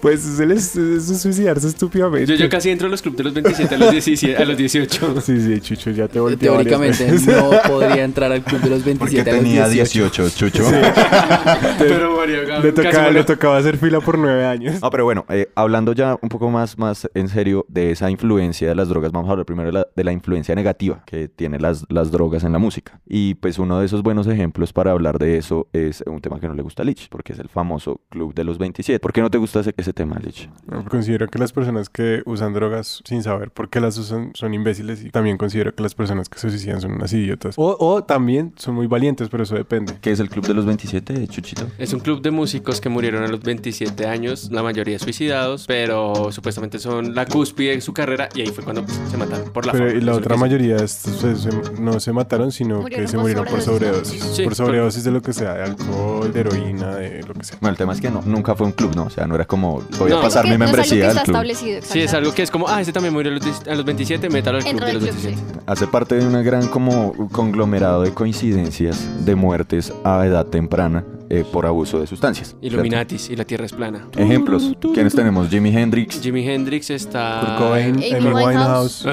Pues 0.00 0.24
es, 0.24 0.40
es- 0.40 0.76
es 0.76 1.22
suicidarse 1.22 1.68
estúpidamente. 1.68 2.26
Yo, 2.26 2.34
yo 2.44 2.48
casi 2.48 2.70
entro 2.70 2.88
a 2.88 2.90
los 2.90 3.00
clubs 3.00 3.16
de 3.16 3.24
los 3.24 3.32
27 3.34 3.74
a 3.74 3.78
los, 3.78 3.90
17, 3.90 4.42
a 4.42 4.44
los 4.44 4.56
18. 4.56 5.20
Sí, 5.20 5.40
sí, 5.40 5.60
Chucho, 5.60 5.90
ya 5.90 6.08
te 6.08 6.20
volteó 6.20 6.52
Teóricamente 6.52 7.10
no 7.26 7.50
podría 7.68 8.04
entrar 8.04 8.30
al 8.32 8.42
club 8.42 8.60
de 8.60 8.70
los 8.70 8.84
27 8.84 8.98
Porque 9.24 9.30
a 9.30 9.34
los 9.34 9.42
tenía 9.44 9.68
18. 9.68 10.22
18, 10.24 10.50
Chucho. 10.50 10.64
Pero 11.78 12.16
Mario, 12.16 12.60
Le, 12.62 12.72
tocaba, 12.72 13.10
le 13.10 13.24
tocaba 13.24 13.56
hacer 13.58 13.76
fila 13.78 14.00
por 14.00 14.18
nueve 14.18 14.44
años. 14.46 14.80
No, 14.82 14.90
pero 14.90 15.04
bueno, 15.04 15.24
eh, 15.28 15.48
hablando 15.54 15.92
ya 15.92 16.16
un 16.20 16.28
poco 16.28 16.50
más, 16.50 16.78
más 16.78 17.08
en 17.14 17.28
serio 17.28 17.64
de 17.68 17.83
esa 17.90 18.10
influencia 18.10 18.68
de 18.68 18.74
las 18.74 18.88
drogas, 18.88 19.12
vamos 19.12 19.28
a 19.28 19.32
hablar 19.32 19.46
primero 19.46 19.68
de 19.68 19.72
la, 19.72 19.86
de 19.94 20.04
la 20.04 20.12
influencia 20.12 20.54
negativa 20.54 21.02
que 21.06 21.28
tienen 21.28 21.62
las, 21.62 21.84
las 21.88 22.10
drogas 22.10 22.44
en 22.44 22.52
la 22.52 22.58
música. 22.58 23.00
Y 23.06 23.34
pues 23.34 23.58
uno 23.58 23.78
de 23.78 23.86
esos 23.86 24.02
buenos 24.02 24.26
ejemplos 24.26 24.72
para 24.72 24.92
hablar 24.92 25.18
de 25.18 25.38
eso 25.38 25.68
es 25.72 26.02
un 26.06 26.20
tema 26.20 26.40
que 26.40 26.48
no 26.48 26.54
le 26.54 26.62
gusta 26.62 26.82
a 26.82 26.86
Lich, 26.86 27.08
porque 27.08 27.32
es 27.32 27.38
el 27.38 27.48
famoso 27.48 28.00
Club 28.08 28.34
de 28.34 28.44
los 28.44 28.58
27. 28.58 29.00
¿Por 29.00 29.12
qué 29.12 29.20
no 29.20 29.30
te 29.30 29.38
gusta 29.38 29.60
ese, 29.60 29.74
ese 29.76 29.92
tema, 29.92 30.18
Lich? 30.22 30.48
No, 30.66 30.84
Considero 30.84 31.28
que 31.28 31.38
las 31.38 31.52
personas 31.52 31.88
que 31.88 32.22
usan 32.26 32.52
drogas 32.52 33.02
sin 33.04 33.22
saber 33.22 33.50
por 33.50 33.68
qué 33.68 33.80
las 33.80 33.98
usan 33.98 34.30
son 34.34 34.54
imbéciles 34.54 35.04
y 35.04 35.10
también 35.10 35.36
considero 35.36 35.74
que 35.74 35.82
las 35.82 35.94
personas 35.94 36.28
que 36.28 36.38
se 36.38 36.50
suicidan 36.50 36.80
son 36.80 36.92
unas 36.92 37.12
idiotas. 37.12 37.54
O, 37.58 37.76
o 37.78 38.04
también 38.04 38.52
son 38.56 38.74
muy 38.74 38.86
valientes, 38.86 39.28
pero 39.28 39.42
eso 39.42 39.54
depende. 39.54 39.94
¿Qué 40.00 40.10
es 40.10 40.20
el 40.20 40.28
Club 40.28 40.46
de 40.46 40.54
los 40.54 40.64
27, 40.64 41.26
Chuchito? 41.28 41.66
Es 41.78 41.92
un 41.92 42.00
club 42.00 42.22
de 42.22 42.30
músicos 42.30 42.80
que 42.80 42.88
murieron 42.88 43.22
a 43.22 43.28
los 43.28 43.40
27 43.40 44.06
años, 44.06 44.50
la 44.50 44.62
mayoría 44.62 44.98
suicidados, 44.98 45.66
pero 45.66 46.32
supuestamente 46.32 46.78
son 46.78 47.14
la 47.14 47.26
cúspide 47.26 47.73
de 47.74 47.80
su 47.80 47.92
carrera 47.92 48.28
y 48.34 48.40
ahí 48.42 48.46
fue 48.48 48.64
cuando 48.64 48.84
pues, 48.84 48.98
se 49.10 49.16
mataron 49.16 49.50
por 49.50 49.66
la 49.66 49.72
Pero 49.72 49.86
fama. 49.88 49.98
y 49.98 50.02
la 50.02 50.14
otra 50.14 50.36
mayoría 50.36 50.86
se- 50.88 51.34
no 51.78 52.00
se 52.00 52.12
mataron, 52.12 52.52
sino 52.52 52.80
Murieron 52.82 53.04
que 53.06 53.10
se 53.10 53.18
murieron 53.18 53.44
por 53.44 53.60
sobredosis. 53.60 54.08
sobredosis. 54.20 54.36
Sí, 54.36 54.42
por 54.42 54.50
por- 54.56 54.66
sobredosis 54.66 55.04
de 55.04 55.10
lo 55.10 55.22
que 55.22 55.32
sea, 55.32 55.54
de 55.54 55.62
alcohol, 55.64 56.32
de 56.32 56.40
heroína, 56.40 56.96
de 56.96 57.22
lo 57.22 57.34
que 57.34 57.44
sea. 57.44 57.58
Bueno, 57.60 57.72
el 57.72 57.78
tema 57.78 57.92
es 57.92 58.00
que 58.00 58.10
no, 58.10 58.22
nunca 58.24 58.54
fue 58.54 58.66
un 58.66 58.72
club, 58.72 58.94
¿no? 58.94 59.04
O 59.04 59.10
sea, 59.10 59.26
no 59.26 59.34
era 59.34 59.44
como, 59.44 59.82
voy 59.98 60.10
No. 60.10 60.18
a 60.18 60.22
pasar 60.22 60.44
mi 60.44 60.50
no 60.50 60.56
es 60.56 60.60
algo 60.60 60.72
que 60.72 60.76
membresía 60.78 61.10
al 61.10 61.22
club. 61.22 61.82
Sí, 61.84 62.00
es 62.00 62.14
algo 62.14 62.34
que 62.34 62.42
es 62.42 62.50
como, 62.50 62.68
ah, 62.68 62.80
ese 62.80 62.92
también 62.92 63.12
murió 63.14 63.30
a 63.30 63.34
los, 63.34 63.44
10 63.44 63.68
a 63.68 63.74
los 63.74 63.84
27, 63.84 64.28
métalo 64.30 64.58
al 64.58 64.64
club 64.64 64.80
de 64.84 64.92
los 64.94 65.02
club, 65.04 65.14
27. 65.14 65.36
sí. 65.36 65.58
Hace 65.66 65.86
parte 65.86 66.14
de 66.16 66.26
una 66.26 66.42
gran 66.42 66.66
como 66.68 67.12
conglomerado 67.30 68.02
de 68.02 68.12
coincidencias 68.12 69.24
de 69.24 69.34
muertes 69.34 69.92
a 70.04 70.24
edad 70.26 70.46
temprana 70.46 71.04
eh, 71.30 71.44
por 71.52 71.66
abuso 71.66 72.00
de 72.00 72.06
sustancias. 72.06 72.48
¿cierto? 72.48 72.66
Illuminatis 72.66 73.30
y 73.30 73.36
la 73.36 73.44
tierra 73.44 73.66
es 73.66 73.72
plana. 73.72 74.06
Ejemplos. 74.16 74.72
¿Quiénes 74.92 75.14
tenemos? 75.14 75.48
Jimi 75.48 75.74
Hendrix, 75.76 76.20
Jimi 76.20 76.48
Hendrix 76.48 76.90
está... 76.90 77.40
Kurt 77.40 77.58
Cobain, 77.58 77.94
Amy 77.96 78.32
Winehouse. 78.32 79.06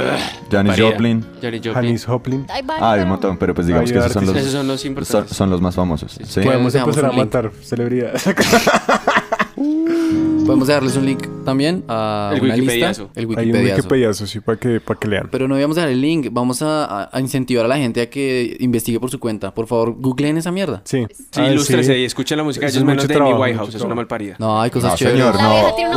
Janis. 0.51 0.79
Joplin. 0.79 1.25
Janis 1.41 1.61
Joplin. 1.63 1.73
Janis 1.73 2.05
Ah, 2.07 2.55
hay 2.55 2.61
un 2.61 2.67
pero- 3.03 3.07
montón, 3.07 3.37
pero 3.37 3.53
pues 3.53 3.67
digamos 3.67 3.91
que 3.91 3.97
esos 3.97 4.11
son 4.13 4.25
los, 4.25 4.35
Esos 4.35 4.51
son 4.51 4.67
los 4.67 4.81
son, 4.81 4.87
importantes. 4.89 5.37
son 5.37 5.49
los 5.49 5.61
más 5.61 5.75
famosos. 5.75 6.11
¿sí? 6.11 6.23
Sí. 6.25 6.41
Podemos 6.41 6.73
empezar 6.75 7.05
a 7.05 7.11
matar 7.11 7.51
celebridades. 7.61 8.25
Podemos 10.45 10.67
dejarles 10.67 10.95
un 10.97 11.05
link 11.05 11.27
también 11.45 11.83
a 11.87 12.31
El 12.35 12.41
una 12.41 12.55
lista. 12.55 12.61
Wikipediazo. 12.71 13.09
El 13.15 13.29
Hay 13.37 13.51
un 13.51 13.55
Wikipediazo. 13.63 14.27
Sí, 14.27 14.39
para 14.41 14.57
que, 14.59 14.79
para 14.81 14.99
que 14.99 15.07
lean. 15.07 15.29
Pero 15.31 15.47
no 15.47 15.57
íbamos 15.57 15.77
a 15.77 15.81
dar 15.81 15.89
el 15.89 16.01
link, 16.01 16.27
vamos 16.31 16.61
a, 16.61 17.09
a- 17.11 17.19
incentivar 17.21 17.65
a 17.65 17.67
la 17.67 17.77
gente 17.77 18.01
a 18.01 18.09
que 18.09 18.57
investigue 18.59 18.99
por 18.99 19.09
su 19.09 19.19
cuenta. 19.19 19.53
Por 19.53 19.67
favor, 19.67 19.95
googleen 19.97 20.37
esa 20.37 20.51
mierda. 20.51 20.81
Sí. 20.83 21.05
Sí, 21.31 21.41
Ah, 21.41 21.47
ilústrese 21.51 21.93
sí. 21.93 21.99
y 22.01 22.05
escuchen 22.05 22.37
la 22.37 22.43
música. 22.43 22.65
Eso 22.65 22.79
es 22.79 22.83
menos 22.85 23.07
de 23.07 23.13
trabajo, 23.13 23.39
Winehouse. 23.41 23.67
mucho 23.67 23.77
Es 23.77 23.83
una 23.83 23.95
malparida. 23.95 24.35
No, 24.39 24.59
hay 24.61 24.69
cosas 24.71 24.91
No, 24.91 24.97
chéveres. 24.97 25.19
señor, 25.21 25.35
La 25.35 25.43
no. 25.43 25.93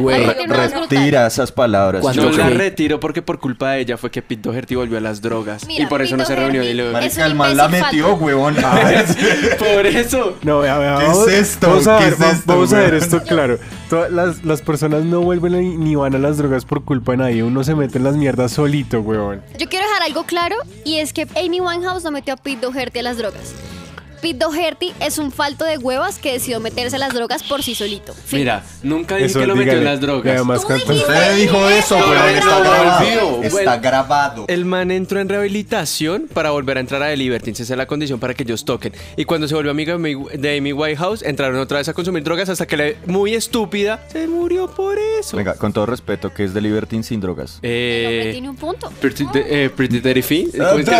Güey, 0.00 0.18
La. 0.48 0.68
Retira 0.68 1.26
esas 1.26 1.52
palabras. 1.52 2.00
Cuando 2.02 2.30
la 2.30 2.50
retiro 2.50 2.98
porque 3.00 3.22
por 3.22 3.38
culpa 3.38 3.72
de 3.72 3.80
ella 3.80 3.96
fue 3.96 4.10
que 4.10 4.22
Pete 4.22 4.42
Doherty 4.48 4.74
volvió 4.74 4.98
a 4.98 5.00
las 5.00 5.20
drogas. 5.22 5.66
Mira, 5.66 5.84
y 5.84 5.86
por 5.86 6.02
eso 6.02 6.16
no 6.16 6.24
se 6.24 6.34
reunió 6.34 6.62
y 6.64 6.74
lo... 6.74 6.98
es 6.98 7.16
un 7.18 7.30
imbécil 7.32 7.68
falso. 7.68 8.14
huevón. 8.16 8.56
por 9.58 9.86
eso. 9.86 10.36
No, 10.42 10.60
vea, 10.60 10.78
vea, 10.78 10.98
¿Qué 10.98 11.04
vamos, 11.06 11.28
es 11.28 11.34
esto? 11.34 11.68
Vamos 11.68 11.86
a 11.86 11.98
¿Qué 11.98 12.04
ver, 12.04 12.12
es 12.14 12.20
va- 12.22 12.30
esto, 12.30 12.42
vamos 12.46 12.72
a 12.72 12.76
ver 12.78 12.90
weón? 12.92 13.02
esto 13.02 13.22
claro. 13.22 13.58
Las, 14.10 14.44
las 14.44 14.60
personas 14.62 15.04
no 15.04 15.20
vuelven 15.20 15.52
ni- 15.52 15.76
ni 15.76 15.94
van 15.94 16.14
a 16.14 16.18
las 16.18 16.36
drogas 16.38 16.64
por 16.64 16.84
culpa 16.84 17.12
de 17.12 17.18
nadie. 17.18 17.42
Uno 17.44 17.62
se 17.62 17.74
mete 17.74 17.98
en 17.98 18.04
las 18.04 18.16
mierdas 18.16 18.52
solito, 18.52 19.00
weón. 19.00 19.40
Yo 19.58 19.68
quiero 19.68 19.86
dejar 19.86 20.02
algo 20.02 20.24
claro 20.24 20.56
y 20.84 20.96
es 20.96 21.12
que 21.12 21.28
Amy 21.36 21.60
Winehouse 21.60 22.02
no 22.04 22.10
metió 22.10 22.34
a 22.34 22.36
Pete 22.36 22.60
Doherty 22.62 22.98
a 22.98 23.02
las 23.02 23.18
drogas. 23.18 23.54
Pete 24.24 24.38
Doherty 24.38 24.94
es 25.00 25.18
un 25.18 25.30
falto 25.30 25.66
de 25.66 25.76
huevas 25.76 26.18
que 26.18 26.32
decidió 26.32 26.58
meterse 26.58 26.96
a 26.96 26.98
las 26.98 27.12
drogas 27.12 27.42
por 27.42 27.62
sí 27.62 27.74
solito. 27.74 28.14
Fin. 28.14 28.38
Mira, 28.38 28.64
nunca 28.82 29.16
dije 29.16 29.26
Eso, 29.26 29.40
que 29.40 29.46
lo 29.46 29.54
metió 29.54 29.72
en 29.74 29.80
dígale. 29.80 29.90
las 29.96 30.00
drogas. 30.00 30.34
Además 30.34 30.64
canta- 30.64 30.94
Usted 30.94 31.36
dijo 31.36 31.68
eso, 31.68 31.98
no, 31.98 32.14
Está 32.26 32.40
no, 32.56 32.60
grabado. 33.82 34.42
Está. 34.46 34.52
El 34.54 34.64
man 34.64 34.90
entró 34.90 35.20
en 35.20 35.28
rehabilitación 35.28 36.26
para 36.32 36.52
volver 36.52 36.78
a 36.78 36.80
entrar 36.80 37.02
a 37.02 37.08
The 37.08 37.18
Libertines. 37.18 37.60
Esa 37.60 37.74
es 37.74 37.76
la 37.76 37.84
condición 37.84 38.18
para 38.18 38.32
que 38.32 38.44
ellos 38.44 38.64
toquen. 38.64 38.94
Y 39.18 39.26
cuando 39.26 39.46
se 39.46 39.54
volvió 39.54 39.70
amiga 39.70 39.92
de 39.92 39.96
Amy- 39.96 40.26
de 40.38 40.56
Amy 40.56 40.72
Whitehouse, 40.72 41.22
entraron 41.22 41.58
otra 41.60 41.76
vez 41.76 41.88
a 41.90 41.92
consumir 41.92 42.22
drogas 42.24 42.48
hasta 42.48 42.66
que 42.66 42.78
la 42.78 42.92
muy 43.04 43.34
estúpida 43.34 44.06
se 44.10 44.26
murió 44.26 44.70
por 44.70 44.96
eso. 45.20 45.36
Venga, 45.36 45.52
con 45.56 45.74
todo 45.74 45.84
respeto, 45.84 46.32
¿qué 46.32 46.44
es 46.44 46.54
de 46.54 46.62
Libertine 46.62 47.02
sin 47.02 47.20
drogas? 47.20 47.58
El 47.60 48.06
hombre 48.06 48.28
Eh, 48.30 48.32
tiene 48.32 48.48
un 48.48 48.56
punto. 48.56 48.90
Pretty, 49.02 49.26
de- 49.34 49.64
eh, 49.66 49.68
Pretty 49.68 50.00
Dirty 50.00 50.22
Thing. 50.22 50.46
Ah, 50.58 50.68
¿Cómo 50.70 50.78
es 50.78 50.86
que 50.86 50.94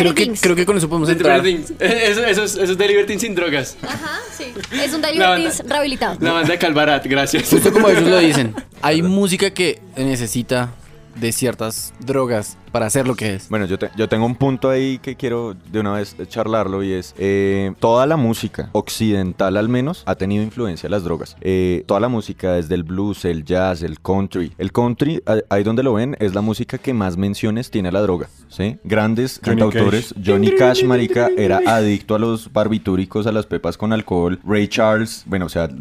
Creo 0.00 0.14
que, 0.14 0.24
Things. 0.24 0.40
creo 0.40 0.56
que 0.56 0.64
con 0.66 0.79
eso 0.80 0.88
podemos 0.88 1.08
entrar. 1.08 1.46
Eso, 1.80 2.24
eso, 2.24 2.42
es- 2.44 2.56
eso 2.56 2.72
es 2.72 2.76
sin 3.20 3.34
drogas. 3.34 3.76
Ajá, 3.82 4.18
sí. 4.36 4.44
Es 4.72 4.92
un 4.92 5.00
La 5.02 5.10
Libertines 5.12 5.58
banda- 5.58 5.74
rehabilitado. 5.74 6.16
La 6.20 6.32
banda 6.32 6.52
de 6.52 6.58
Calvarat, 6.58 7.06
gracias. 7.06 7.48
Justo 7.48 7.72
como 7.72 7.88
ellos 7.88 8.02
lo 8.02 8.18
dicen, 8.18 8.54
hay 8.82 9.02
música 9.02 9.50
que 9.50 9.80
necesita 9.96 10.70
de 11.14 11.32
ciertas 11.32 11.92
drogas 12.00 12.56
para 12.72 12.86
hacer 12.86 13.06
lo 13.06 13.14
que 13.14 13.34
es. 13.34 13.48
Bueno, 13.48 13.66
yo, 13.66 13.78
te- 13.78 13.90
yo 13.96 14.08
tengo 14.08 14.26
un 14.26 14.34
punto 14.36 14.70
ahí 14.70 14.98
que 14.98 15.16
quiero 15.16 15.54
de 15.70 15.80
una 15.80 15.92
vez 15.92 16.16
charlarlo 16.28 16.82
y 16.82 16.92
es 16.92 17.14
eh, 17.18 17.72
toda 17.80 18.06
la 18.06 18.16
música 18.16 18.70
occidental 18.72 19.56
al 19.56 19.68
menos 19.68 20.02
ha 20.06 20.14
tenido 20.14 20.42
influencia 20.42 20.88
de 20.88 20.90
las 20.90 21.04
drogas. 21.04 21.36
Eh, 21.40 21.84
toda 21.86 22.00
la 22.00 22.08
música 22.08 22.52
desde 22.52 22.74
el 22.74 22.82
blues, 22.84 23.24
el 23.24 23.44
jazz, 23.44 23.82
el 23.82 24.00
country. 24.00 24.52
El 24.58 24.72
country, 24.72 25.22
ahí 25.48 25.62
donde 25.62 25.82
lo 25.82 25.94
ven, 25.94 26.16
es 26.20 26.34
la 26.34 26.40
música 26.40 26.78
que 26.78 26.94
más 26.94 27.16
menciones 27.16 27.70
tiene 27.70 27.88
a 27.88 27.92
la 27.92 28.00
droga. 28.02 28.28
¿sí? 28.48 28.78
Grandes 28.84 29.40
Johnny 29.44 29.60
cantautores. 29.60 30.14
Johnny 30.24 30.54
Cash, 30.54 30.84
marica, 30.84 31.28
era 31.36 31.60
adicto 31.66 32.14
a 32.14 32.18
los 32.18 32.52
barbitúricos, 32.52 33.26
a 33.26 33.32
las 33.32 33.46
pepas 33.46 33.76
con 33.76 33.92
alcohol. 33.92 34.38
Ray 34.44 34.68
Charles, 34.68 35.22
bueno, 35.26 35.46
o 35.46 35.48
sea, 35.48 35.68
para 35.68 35.78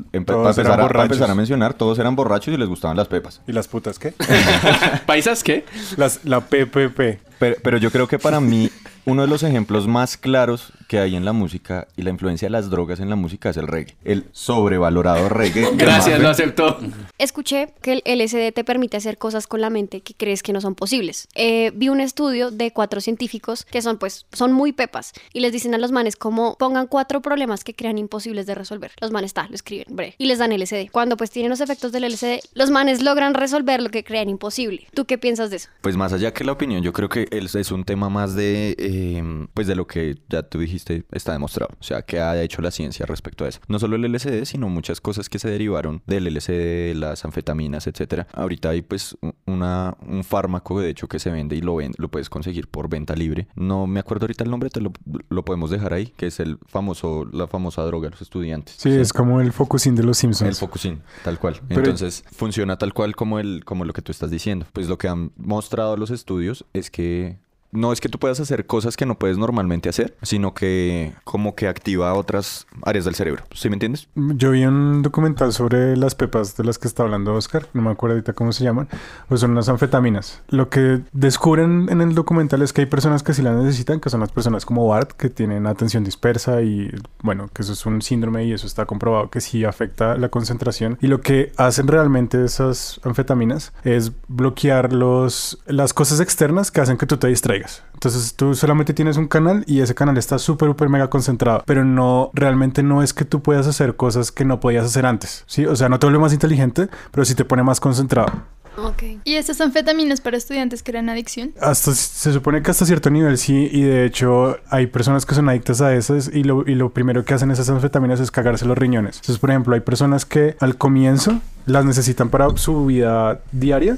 empezar, 0.49 0.71
a- 0.81 0.87
para 0.87 1.03
empezar 1.03 1.29
a 1.31 1.35
mencionar, 1.35 1.73
todos 1.73 1.97
eran 1.99 2.15
borrachos 2.15 2.53
y 2.53 2.57
les 2.57 2.67
gustaban 2.67 2.95
las 2.97 3.07
pepas. 3.07 3.41
¿Y 3.47 3.51
las 3.51 3.67
putas 3.67 3.99
qué? 3.99 4.13
¿Paisas 5.05 5.43
qué? 5.43 5.65
Las, 5.97 6.21
la 6.25 6.41
foi, 6.79 6.89
foi. 6.89 7.28
Pero, 7.39 7.55
pero 7.63 7.77
yo 7.77 7.91
creo 7.91 8.07
que 8.07 8.19
para 8.19 8.39
mí 8.39 8.69
uno 9.05 9.23
de 9.23 9.27
los 9.27 9.43
ejemplos 9.43 9.87
más 9.87 10.17
claros 10.17 10.71
que 10.87 10.99
hay 10.99 11.15
en 11.15 11.25
la 11.25 11.33
música 11.33 11.87
y 11.95 12.03
la 12.03 12.09
influencia 12.09 12.47
de 12.47 12.51
las 12.51 12.69
drogas 12.69 12.99
en 12.99 13.09
la 13.09 13.15
música 13.15 13.49
es 13.49 13.57
el 13.57 13.67
reggae. 13.67 13.95
El 14.03 14.25
sobrevalorado 14.31 15.29
reggae. 15.29 15.69
Gracias, 15.75 16.19
lo 16.19 16.29
aceptó. 16.29 16.77
Escuché 17.17 17.73
que 17.81 18.01
el 18.03 18.19
LSD 18.19 18.53
te 18.53 18.63
permite 18.63 18.97
hacer 18.97 19.17
cosas 19.17 19.47
con 19.47 19.61
la 19.61 19.69
mente 19.69 20.01
que 20.01 20.13
crees 20.13 20.43
que 20.43 20.53
no 20.53 20.61
son 20.61 20.75
posibles. 20.75 21.27
Eh, 21.35 21.71
vi 21.75 21.89
un 21.89 22.01
estudio 22.01 22.51
de 22.51 22.71
cuatro 22.71 23.01
científicos 23.01 23.65
que 23.65 23.81
son 23.81 23.97
pues 23.97 24.25
son 24.31 24.51
muy 24.51 24.73
pepas 24.73 25.13
y 25.33 25.39
les 25.39 25.51
dicen 25.53 25.73
a 25.73 25.77
los 25.77 25.91
manes 25.91 26.15
como 26.15 26.55
pongan 26.57 26.87
cuatro 26.87 27.21
problemas 27.21 27.63
que 27.63 27.73
crean 27.73 27.97
imposibles 27.97 28.45
de 28.45 28.55
resolver. 28.55 28.91
Los 28.99 29.11
manes 29.11 29.29
está, 29.29 29.47
lo 29.47 29.55
escriben, 29.55 29.87
bre, 29.89 30.15
y 30.17 30.25
les 30.25 30.39
dan 30.39 30.51
LSD. 30.51 30.91
Cuando 30.91 31.17
pues 31.17 31.31
tienen 31.31 31.49
los 31.49 31.61
efectos 31.61 31.91
del 31.91 32.03
LSD, 32.11 32.39
los 32.53 32.69
manes 32.69 33.01
logran 33.01 33.33
resolver 33.33 33.81
lo 33.81 33.89
que 33.89 34.03
crean 34.03 34.29
imposible. 34.29 34.87
¿Tú 34.93 35.05
qué 35.05 35.17
piensas 35.17 35.49
de 35.49 35.57
eso? 35.57 35.69
Pues 35.81 35.97
más 35.97 36.13
allá 36.13 36.33
que 36.33 36.43
la 36.43 36.51
opinión, 36.51 36.83
yo 36.83 36.93
creo 36.93 37.09
que 37.09 37.27
es 37.31 37.71
un 37.71 37.83
tema 37.83 38.09
más 38.09 38.35
de, 38.35 38.75
eh, 38.77 39.47
pues 39.53 39.67
de 39.67 39.75
lo 39.75 39.87
que 39.87 40.17
ya 40.29 40.43
tú 40.43 40.59
dijiste 40.59 41.03
está 41.11 41.31
demostrado. 41.33 41.71
O 41.79 41.83
sea, 41.83 42.01
que 42.01 42.19
ha 42.19 42.41
hecho 42.41 42.61
la 42.61 42.71
ciencia 42.71 43.05
respecto 43.05 43.45
a 43.45 43.47
eso. 43.49 43.59
No 43.67 43.79
solo 43.79 43.95
el 43.95 44.03
LSD, 44.11 44.45
sino 44.45 44.69
muchas 44.69 45.01
cosas 45.01 45.29
que 45.29 45.39
se 45.39 45.49
derivaron 45.49 46.01
del 46.05 46.25
LSD, 46.33 46.93
las 46.95 47.25
anfetaminas, 47.25 47.87
etcétera. 47.87 48.27
Ahorita 48.33 48.69
hay 48.69 48.81
pues 48.81 49.17
una, 49.45 49.95
un 50.07 50.23
fármaco 50.23 50.79
de 50.79 50.89
hecho 50.89 51.07
que 51.07 51.19
se 51.19 51.29
vende 51.31 51.55
y 51.55 51.61
lo, 51.61 51.75
ven, 51.75 51.91
lo 51.97 52.09
puedes 52.09 52.29
conseguir 52.29 52.67
por 52.67 52.89
venta 52.89 53.15
libre. 53.15 53.47
No 53.55 53.87
me 53.87 53.99
acuerdo 53.99 54.25
ahorita 54.25 54.43
el 54.43 54.51
nombre, 54.51 54.69
te 54.69 54.81
lo, 54.81 54.91
lo 55.29 55.45
podemos 55.45 55.69
dejar 55.69 55.93
ahí, 55.93 56.07
que 56.17 56.27
es 56.27 56.39
el 56.39 56.57
famoso, 56.67 57.25
la 57.31 57.47
famosa 57.47 57.83
droga 57.83 58.07
de 58.07 58.11
los 58.11 58.21
estudiantes. 58.21 58.75
Sí, 58.77 58.89
es 58.89 59.13
como 59.13 59.41
el 59.41 59.51
focusing 59.53 59.95
de 59.95 60.03
los 60.03 60.17
Simpsons. 60.17 60.49
El 60.49 60.55
Focusin, 60.55 61.01
tal 61.23 61.39
cual. 61.39 61.59
Pero- 61.67 61.81
Entonces, 61.81 62.23
funciona 62.31 62.77
tal 62.77 62.93
cual 62.93 63.15
como 63.15 63.39
el 63.39 63.63
como 63.65 63.85
lo 63.85 63.93
que 63.93 64.01
tú 64.01 64.11
estás 64.11 64.31
diciendo. 64.31 64.65
Pues 64.73 64.87
lo 64.87 64.97
que 64.97 65.07
han 65.07 65.31
mostrado 65.37 65.97
los 65.97 66.11
estudios 66.11 66.65
es 66.73 66.89
que 66.89 67.18
the 67.19 67.35
no 67.71 67.91
es 67.91 68.01
que 68.01 68.09
tú 68.09 68.19
puedas 68.19 68.39
hacer 68.39 68.65
cosas 68.65 68.97
que 68.97 69.05
no 69.05 69.15
puedes 69.15 69.37
normalmente 69.37 69.89
hacer, 69.89 70.15
sino 70.21 70.53
que 70.53 71.13
como 71.23 71.55
que 71.55 71.67
activa 71.67 72.13
otras 72.13 72.67
áreas 72.83 73.05
del 73.05 73.15
cerebro. 73.15 73.43
¿Sí 73.53 73.69
me 73.69 73.75
entiendes? 73.75 74.07
Yo 74.15 74.51
vi 74.51 74.65
un 74.65 75.01
documental 75.01 75.53
sobre 75.53 75.95
las 75.95 76.15
pepas 76.15 76.57
de 76.57 76.63
las 76.63 76.77
que 76.77 76.87
está 76.87 77.03
hablando 77.03 77.33
Oscar, 77.33 77.67
no 77.73 77.81
me 77.81 77.91
acuerdo 77.91 78.15
ahorita 78.15 78.33
cómo 78.33 78.51
se 78.51 78.63
llaman, 78.63 78.87
pues 79.27 79.41
son 79.41 79.51
unas 79.51 79.69
anfetaminas. 79.69 80.41
Lo 80.49 80.69
que 80.69 81.01
descubren 81.11 81.87
en 81.89 82.01
el 82.01 82.15
documental 82.15 82.61
es 82.61 82.73
que 82.73 82.81
hay 82.81 82.87
personas 82.87 83.23
que 83.23 83.33
sí 83.33 83.41
las 83.41 83.55
necesitan, 83.55 83.99
que 83.99 84.09
son 84.09 84.21
las 84.21 84.31
personas 84.31 84.65
como 84.65 84.87
Bart, 84.87 85.11
que 85.11 85.29
tienen 85.29 85.67
atención 85.67 86.03
dispersa 86.03 86.61
y 86.61 86.91
bueno, 87.21 87.49
que 87.53 87.61
eso 87.61 87.73
es 87.73 87.85
un 87.85 88.01
síndrome 88.01 88.45
y 88.45 88.53
eso 88.53 88.67
está 88.67 88.85
comprobado 88.85 89.29
que 89.29 89.41
sí 89.41 89.63
afecta 89.65 90.17
la 90.17 90.29
concentración. 90.29 90.97
Y 91.01 91.07
lo 91.07 91.21
que 91.21 91.51
hacen 91.57 91.87
realmente 91.87 92.43
esas 92.43 92.99
anfetaminas 93.03 93.73
es 93.83 94.11
bloquear 94.27 94.93
los, 94.93 95.59
las 95.67 95.93
cosas 95.93 96.19
externas 96.19 96.71
que 96.71 96.81
hacen 96.81 96.97
que 96.97 97.05
tú 97.05 97.17
te 97.17 97.27
distraigas. 97.27 97.58
Entonces 97.93 98.35
tú 98.35 98.55
solamente 98.55 98.93
tienes 98.93 99.17
un 99.17 99.27
canal 99.27 99.63
y 99.67 99.81
ese 99.81 99.93
canal 99.93 100.17
está 100.17 100.39
súper, 100.39 100.69
súper 100.69 100.89
mega 100.89 101.09
concentrado, 101.09 101.63
pero 101.65 101.83
no, 101.83 102.31
realmente 102.33 102.81
no 102.81 103.03
es 103.03 103.13
que 103.13 103.25
tú 103.25 103.41
puedas 103.41 103.67
hacer 103.67 103.95
cosas 103.95 104.31
que 104.31 104.45
no 104.45 104.59
podías 104.59 104.85
hacer 104.85 105.05
antes, 105.05 105.43
¿sí? 105.47 105.65
O 105.65 105.75
sea, 105.75 105.89
no 105.89 105.99
te 105.99 106.05
vuelve 106.05 106.19
más 106.19 106.33
inteligente, 106.33 106.87
pero 107.11 107.25
sí 107.25 107.35
te 107.35 107.43
pone 107.43 107.63
más 107.63 107.79
concentrado. 107.79 108.31
Ok. 108.77 109.03
¿Y 109.23 109.35
estas 109.35 109.59
anfetaminas 109.61 110.21
para 110.21 110.37
estudiantes 110.37 110.83
crean 110.83 111.09
adicción? 111.09 111.53
Hasta, 111.59 111.93
se 111.93 112.31
supone 112.31 112.61
que 112.61 112.71
hasta 112.71 112.85
cierto 112.85 113.09
nivel 113.09 113.37
sí, 113.37 113.69
y 113.71 113.81
de 113.81 114.05
hecho 114.05 114.57
hay 114.69 114.87
personas 114.87 115.25
que 115.25 115.35
son 115.35 115.49
adictas 115.49 115.81
a 115.81 115.93
esas 115.93 116.29
y 116.33 116.43
lo, 116.43 116.67
y 116.67 116.75
lo 116.75 116.89
primero 116.91 117.25
que 117.25 117.33
hacen 117.33 117.51
esas 117.51 117.69
anfetaminas 117.69 118.19
es 118.19 118.31
cagarse 118.31 118.65
los 118.65 118.77
riñones. 118.77 119.17
Entonces, 119.17 119.39
por 119.39 119.49
ejemplo, 119.49 119.73
hay 119.73 119.81
personas 119.81 120.25
que 120.25 120.55
al 120.59 120.77
comienzo 120.77 121.41
las 121.65 121.85
necesitan 121.85 122.29
para 122.29 122.49
su 122.55 122.85
vida 122.85 123.41
diaria 123.51 123.97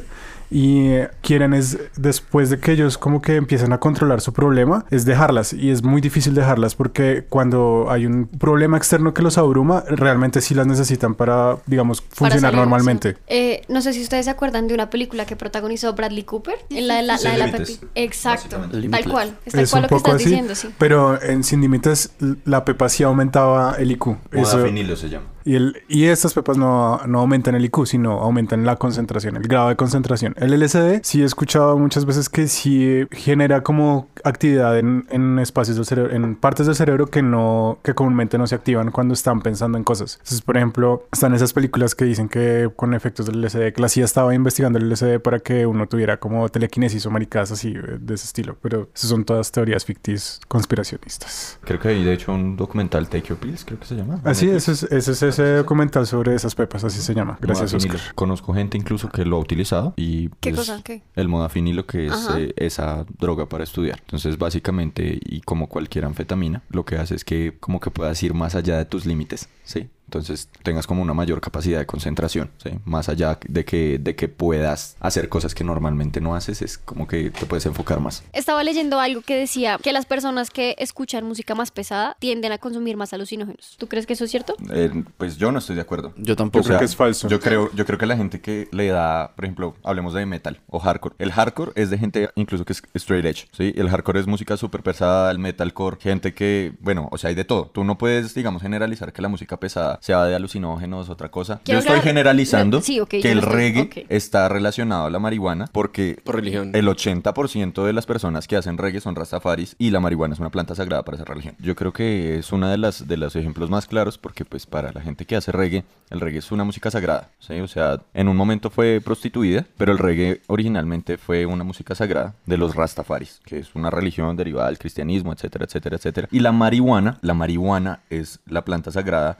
y 0.51 0.97
quieren 1.21 1.53
es 1.53 1.77
después 1.95 2.49
de 2.49 2.59
que 2.59 2.73
ellos 2.73 2.97
como 2.97 3.21
que 3.21 3.37
empiezan 3.37 3.71
a 3.71 3.79
controlar 3.79 4.19
su 4.19 4.33
problema 4.33 4.85
es 4.91 5.05
dejarlas 5.05 5.53
y 5.53 5.71
es 5.71 5.81
muy 5.81 6.01
difícil 6.01 6.35
dejarlas 6.35 6.75
porque 6.75 7.25
cuando 7.29 7.87
hay 7.89 8.05
un 8.05 8.27
problema 8.27 8.75
externo 8.75 9.13
que 9.13 9.21
los 9.21 9.37
abruma 9.37 9.83
realmente 9.87 10.41
sí 10.41 10.53
las 10.53 10.67
necesitan 10.67 11.15
para 11.15 11.57
digamos 11.67 12.03
funcionar 12.11 12.53
normalmente 12.53 13.09
eso. 13.11 13.19
Eh, 13.27 13.61
no 13.69 13.81
sé 13.81 13.93
si 13.93 14.01
ustedes 14.03 14.25
se 14.25 14.31
acuerdan 14.31 14.67
de 14.67 14.73
una 14.73 14.89
película 14.89 15.25
que 15.25 15.37
protagonizó 15.37 15.93
Bradley 15.93 16.23
Cooper, 16.23 16.55
en 16.69 16.87
la 16.87 16.95
de 16.97 17.03
la, 17.03 17.17
la 17.17 17.31
de 17.31 17.37
la 17.37 17.51
Pepi. 17.51 17.79
Exacto, 17.95 18.57
tal 18.91 19.05
cual. 19.09 19.37
Es 19.45 19.53
tal 19.53 19.63
es 19.63 19.71
cual 19.71 19.83
lo 19.83 19.87
que 19.87 19.95
estás 19.95 20.15
así 20.15 20.25
diciendo, 20.25 20.55
sí. 20.55 20.69
pero 20.77 21.21
en 21.21 21.43
Sin 21.45 21.61
Límites 21.61 22.11
la 22.43 22.65
pepa 22.65 22.89
sí 22.89 23.03
aumentaba 23.03 23.75
el 23.79 23.91
IQ 23.91 24.17
Eso- 24.31 24.57
Modafinilo 24.57 24.95
se 24.97 25.09
llama. 25.09 25.27
Y, 25.45 25.55
el, 25.55 25.83
y 25.87 26.05
estas 26.05 26.33
pepas 26.33 26.57
no, 26.57 26.99
no 27.05 27.19
aumentan 27.19 27.55
el 27.55 27.65
IQ, 27.65 27.85
sino 27.85 28.19
aumentan 28.19 28.65
la 28.65 28.75
concentración, 28.75 29.37
el 29.37 29.43
grado 29.43 29.69
de 29.69 29.75
concentración. 29.75 30.33
El 30.37 30.57
LSD 30.59 31.01
sí 31.03 31.21
he 31.21 31.25
escuchado 31.25 31.77
muchas 31.77 32.05
veces 32.05 32.29
que 32.29 32.47
sí 32.47 33.07
genera 33.11 33.61
como 33.61 34.07
actividad 34.23 34.77
en, 34.77 35.05
en 35.09 35.39
espacios 35.39 35.77
del 35.77 35.85
cerebro, 35.85 36.13
en 36.13 36.35
partes 36.35 36.67
del 36.67 36.75
cerebro 36.75 37.07
que 37.07 37.21
no, 37.21 37.79
que 37.83 37.93
comúnmente 37.93 38.37
no 38.37 38.47
se 38.47 38.55
activan 38.55 38.91
cuando 38.91 39.13
están 39.13 39.41
pensando 39.41 39.77
en 39.77 39.83
cosas. 39.83 40.15
Entonces, 40.15 40.41
por 40.41 40.57
ejemplo, 40.57 41.07
están 41.11 41.33
esas 41.33 41.53
películas 41.53 41.95
que 41.95 42.05
dicen 42.05 42.29
que 42.29 42.69
con 42.75 42.93
efectos 42.93 43.25
del 43.25 43.41
LSD, 43.41 43.73
que 43.73 43.81
la 43.81 43.89
CIA 43.89 44.05
estaba 44.05 44.33
investigando 44.35 44.79
el 44.79 44.89
LSD 44.89 45.19
para 45.19 45.39
que 45.39 45.65
uno 45.65 45.87
tuviera 45.87 46.17
como 46.17 46.47
telequinesis 46.49 47.05
o 47.05 47.11
maricadas 47.11 47.51
así 47.51 47.69
eh, 47.69 47.97
de 47.99 48.13
ese 48.13 48.25
estilo. 48.25 48.57
Pero 48.61 48.89
esas 48.93 49.09
son 49.09 49.25
todas 49.25 49.51
teorías 49.51 49.85
ficticias 49.85 50.39
conspiracionistas. 50.47 51.59
Creo 51.63 51.79
que 51.79 51.89
hay 51.89 52.03
de 52.03 52.13
hecho 52.13 52.33
un 52.33 52.55
documental 52.55 53.07
Take 53.09 53.29
Your 53.29 53.37
Pills, 53.37 53.65
creo 53.65 53.79
que 53.79 53.85
se 53.85 53.95
llama. 53.95 54.21
Así, 54.23 54.45
Netflix. 54.47 54.83
ese 54.83 54.85
es, 54.91 55.07
ese 55.07 55.27
es 55.27 55.30
ese 55.31 55.55
documental 55.55 56.07
sobre 56.07 56.35
esas 56.35 56.55
pepas, 56.55 56.83
así 56.83 57.01
se 57.01 57.13
llama. 57.13 57.37
Gracias. 57.41 57.73
Oscar. 57.73 57.99
Conozco 58.15 58.53
gente 58.53 58.77
incluso 58.77 59.09
que 59.09 59.25
lo 59.25 59.37
ha 59.37 59.39
utilizado 59.39 59.93
y 59.97 60.29
¿Qué 60.39 60.51
pues, 60.51 60.57
cosa? 60.67 60.81
¿Qué? 60.83 61.01
el 61.15 61.27
modafinilo 61.27 61.85
que 61.85 62.07
es 62.07 62.29
eh, 62.37 62.53
esa 62.57 63.05
droga 63.19 63.47
para 63.47 63.63
estudiar. 63.63 63.99
Entonces 64.01 64.37
básicamente 64.37 65.19
y 65.21 65.41
como 65.41 65.67
cualquier 65.67 66.05
anfetamina, 66.05 66.63
lo 66.69 66.85
que 66.85 66.97
hace 66.97 67.15
es 67.15 67.25
que 67.25 67.57
como 67.59 67.79
que 67.79 67.91
puedas 67.91 68.21
ir 68.23 68.33
más 68.33 68.55
allá 68.55 68.77
de 68.77 68.85
tus 68.85 69.05
límites, 69.05 69.49
¿sí? 69.63 69.89
Entonces 70.11 70.49
tengas 70.61 70.87
como 70.87 71.01
una 71.01 71.13
mayor 71.13 71.39
capacidad 71.39 71.79
de 71.79 71.85
concentración, 71.85 72.51
¿sí? 72.61 72.71
Más 72.83 73.07
allá 73.07 73.39
de 73.47 73.63
que, 73.63 73.97
de 73.97 74.13
que 74.15 74.27
puedas 74.27 74.97
hacer 74.99 75.29
cosas 75.29 75.55
que 75.55 75.63
normalmente 75.63 76.19
no 76.19 76.35
haces, 76.35 76.61
es 76.61 76.77
como 76.77 77.07
que 77.07 77.29
te 77.29 77.45
puedes 77.45 77.65
enfocar 77.65 78.01
más. 78.01 78.23
Estaba 78.33 78.61
leyendo 78.63 78.99
algo 78.99 79.21
que 79.21 79.37
decía 79.37 79.79
que 79.81 79.93
las 79.93 80.05
personas 80.05 80.49
que 80.49 80.75
escuchan 80.79 81.25
música 81.25 81.55
más 81.55 81.71
pesada 81.71 82.17
tienden 82.19 82.51
a 82.51 82.57
consumir 82.57 82.97
más 82.97 83.13
alucinógenos. 83.13 83.77
¿Tú 83.77 83.87
crees 83.87 84.05
que 84.05 84.13
eso 84.13 84.25
es 84.25 84.31
cierto? 84.31 84.57
Eh, 84.69 85.03
pues 85.17 85.37
yo 85.37 85.51
no 85.53 85.59
estoy 85.59 85.77
de 85.77 85.81
acuerdo. 85.81 86.13
Yo 86.17 86.35
tampoco. 86.35 86.59
O 86.59 86.63
sea, 86.63 86.71
creo 86.71 86.79
que 86.79 86.85
es 86.85 86.95
falso. 86.97 87.29
Yo 87.29 87.39
creo, 87.39 87.71
yo 87.73 87.85
creo 87.85 87.97
que 87.97 88.05
la 88.05 88.17
gente 88.17 88.41
que 88.41 88.67
le 88.71 88.87
da, 88.87 89.31
por 89.33 89.45
ejemplo, 89.45 89.75
hablemos 89.83 90.13
de 90.13 90.25
metal 90.25 90.59
o 90.67 90.79
hardcore. 90.79 91.15
El 91.19 91.31
hardcore 91.31 91.71
es 91.75 91.89
de 91.89 91.97
gente 91.97 92.29
incluso 92.35 92.65
que 92.65 92.73
es 92.73 92.83
straight 92.95 93.25
edge, 93.25 93.47
¿sí? 93.53 93.73
El 93.77 93.89
hardcore 93.89 94.19
es 94.19 94.27
música 94.27 94.57
súper 94.57 94.83
pesada, 94.83 95.31
el 95.31 95.39
metalcore, 95.39 95.97
gente 96.01 96.33
que, 96.33 96.73
bueno, 96.81 97.07
o 97.11 97.17
sea, 97.17 97.29
hay 97.29 97.35
de 97.35 97.45
todo. 97.45 97.67
Tú 97.73 97.85
no 97.85 97.97
puedes, 97.97 98.33
digamos, 98.33 98.61
generalizar 98.61 99.13
que 99.13 99.21
la 99.21 99.29
música 99.29 99.57
pesada 99.57 99.99
sea 100.01 100.25
de 100.25 100.35
alucinógenos, 100.35 101.09
otra 101.09 101.29
cosa. 101.31 101.61
Yo 101.63 101.77
estoy 101.77 102.01
generalizando 102.01 102.81
Sí, 102.81 102.99
que 103.07 103.19
el 103.31 103.37
estoy- 103.39 103.53
reggae 103.55 104.05
está 104.09 104.49
relacionado 104.49 105.05
a 105.05 105.09
la 105.09 105.19
marihuana 105.19 105.67
porque 105.71 106.17
Por 106.23 106.35
religión. 106.35 106.71
el 106.75 106.87
80% 106.89 107.85
de 107.85 107.93
las 107.93 108.05
personas 108.05 108.47
que 108.47 108.55
hacen 108.57 108.77
reggae 108.77 108.99
son 108.99 109.15
rastafaris 109.15 109.75
y 109.77 109.91
la 109.91 109.99
marihuana 109.99 110.33
es 110.33 110.39
una 110.39 110.49
planta 110.49 110.75
sagrada 110.75 111.03
para 111.03 111.15
esa 111.15 111.25
religión. 111.25 111.55
Yo 111.59 111.75
creo 111.75 111.93
que 111.93 112.37
es 112.39 112.51
una 112.51 112.69
de 112.71 112.77
las 112.77 113.07
de 113.07 113.15
los 113.17 113.35
ejemplos 113.35 113.69
más 113.69 113.85
claros 113.87 114.17
porque 114.17 114.43
pues 114.43 114.65
para 114.65 114.91
la 114.91 115.01
gente 115.01 115.25
que 115.25 115.35
hace 115.35 115.51
reggae, 115.51 115.83
el 116.09 116.19
reggae 116.19 116.39
es 116.39 116.51
una 116.51 116.63
música 116.63 116.91
sagrada, 116.91 117.29
¿sí? 117.39 117.53
O 117.59 117.67
sea, 117.67 118.01
en 118.13 118.27
un 118.27 118.35
momento 118.35 118.69
fue 118.69 119.01
prostituida, 119.03 119.65
pero 119.77 119.91
el 119.91 119.97
reggae 119.99 120.41
originalmente 120.47 121.17
fue 121.17 121.45
una 121.45 121.63
música 121.63 121.95
sagrada 121.95 122.33
de 122.45 122.57
los 122.57 122.75
rastafaris, 122.75 123.39
que 123.45 123.59
es 123.59 123.75
una 123.75 123.89
religión 123.91 124.35
derivada 124.35 124.67
del 124.67 124.79
cristianismo, 124.79 125.31
etcétera, 125.31 125.65
etcétera, 125.65 125.95
etcétera. 125.97 126.27
Y 126.31 126.39
la 126.39 126.51
marihuana, 126.51 127.19
la 127.21 127.33
marihuana 127.33 127.99
es 128.09 128.39
la 128.47 128.65
planta 128.65 128.91
sagrada 128.91 129.37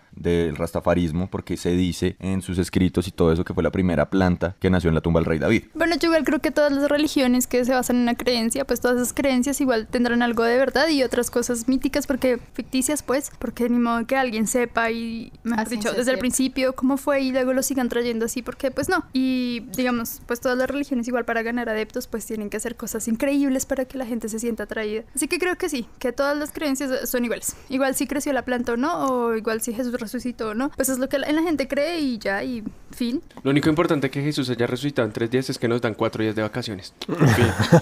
del 0.52 0.58
rastafarismo 0.58 1.28
porque 1.28 1.58
se 1.58 1.72
dice 1.72 2.16
en 2.20 2.42
sus 2.42 2.58
escritos 2.58 3.08
y 3.08 3.12
todo 3.12 3.32
eso 3.32 3.44
que 3.44 3.54
fue 3.54 3.64
la 3.64 3.72
primera 3.72 4.10
planta 4.10 4.56
que 4.60 4.70
nació 4.70 4.90
en 4.90 4.96
la 4.96 5.02
tumba 5.02 5.20
del 5.20 5.26
rey 5.26 5.40
David. 5.40 5.64
Bueno, 5.74 5.96
yo 5.98 6.08
igual 6.08 6.24
creo 6.24 6.40
que 6.40 6.52
todas 6.52 6.72
las 6.72 6.90
religiones 6.90 7.48
que 7.48 7.64
se 7.66 7.74
basan 7.74 7.98
en 7.98 8.02
una 8.04 8.16
creencia, 8.16 8.66
pues 8.66 8.82
todas 8.82 8.98
esas 8.98 9.14
creencias 9.14 9.62
igual 9.62 9.88
tendrán 9.88 10.22
algo 10.22 10.44
de 10.44 10.58
verdad 10.58 10.88
y 10.90 11.04
otras 11.04 11.32
cosas 11.32 11.68
míticas, 11.68 12.08
porque 12.08 12.40
ficticias, 12.54 13.04
pues, 13.04 13.32
porque 13.40 13.70
ni 13.70 13.80
modo 13.80 14.06
que 14.06 14.16
alguien 14.16 14.48
sepa 14.48 14.92
y, 14.92 15.32
mejor 15.44 15.66
A 15.66 15.70
dicho, 15.70 15.92
desde 15.94 16.12
el 16.12 16.20
principio 16.20 16.74
cómo 16.74 16.98
fue 16.98 17.22
y 17.22 17.32
luego 17.32 17.54
lo 17.54 17.64
sigan 17.64 17.90
trayendo 17.90 18.26
así, 18.26 18.42
porque 18.42 18.72
pues 18.72 18.90
no. 18.90 19.06
Y 19.14 19.62
digamos, 19.76 20.22
pues 20.26 20.40
todas 20.40 20.58
las 20.58 20.70
religiones 20.70 21.08
igual 21.08 21.26
para 21.26 21.42
ganar 21.42 21.70
adeptos, 21.70 22.08
pues 22.08 22.26
tienen 22.26 22.50
que 22.50 22.58
hacer 22.58 22.76
cosas 22.76 23.08
increíbles 23.08 23.66
para 23.66 23.86
que 23.86 23.98
la 23.98 24.06
gente 24.06 24.30
se 24.30 24.40
sienta 24.40 24.64
atraída. 24.64 25.04
Así 25.16 25.28
que 25.28 25.40
creo 25.40 25.58
que 25.58 25.70
sí, 25.70 25.88
que 26.00 26.12
todas 26.12 26.38
las 26.38 26.52
creencias 26.52 27.10
son 27.10 27.26
iguales. 27.26 27.56
Igual 27.70 27.96
si 27.96 28.08
creció 28.08 28.34
la 28.34 28.44
planta 28.44 28.74
o 28.74 28.78
no, 28.78 29.06
o 29.06 29.36
igual 29.36 29.62
si 29.62 29.74
Jesús 29.74 29.94
resucitó 30.00 30.41
o 30.42 30.54
no, 30.54 30.70
pues 30.76 30.90
es 30.90 30.98
lo 31.00 31.08
que 31.10 31.20
la, 31.20 31.32
la 31.32 31.42
gente 31.44 31.68
cree 31.68 32.00
y 32.00 32.18
ya, 32.18 32.44
y 32.44 32.64
fin. 32.92 33.22
Lo 33.44 33.52
único 33.52 33.70
importante 33.70 34.10
que 34.10 34.22
Jesús 34.22 34.50
haya 34.50 34.68
resucitado 34.68 35.08
en 35.08 35.14
tres 35.14 35.30
días 35.32 35.50
es 35.50 35.58
que 35.58 35.68
nos 35.68 35.82
dan 35.82 35.94
cuatro 35.94 36.24
días 36.24 36.36
de 36.36 36.42
vacaciones. 36.42 36.94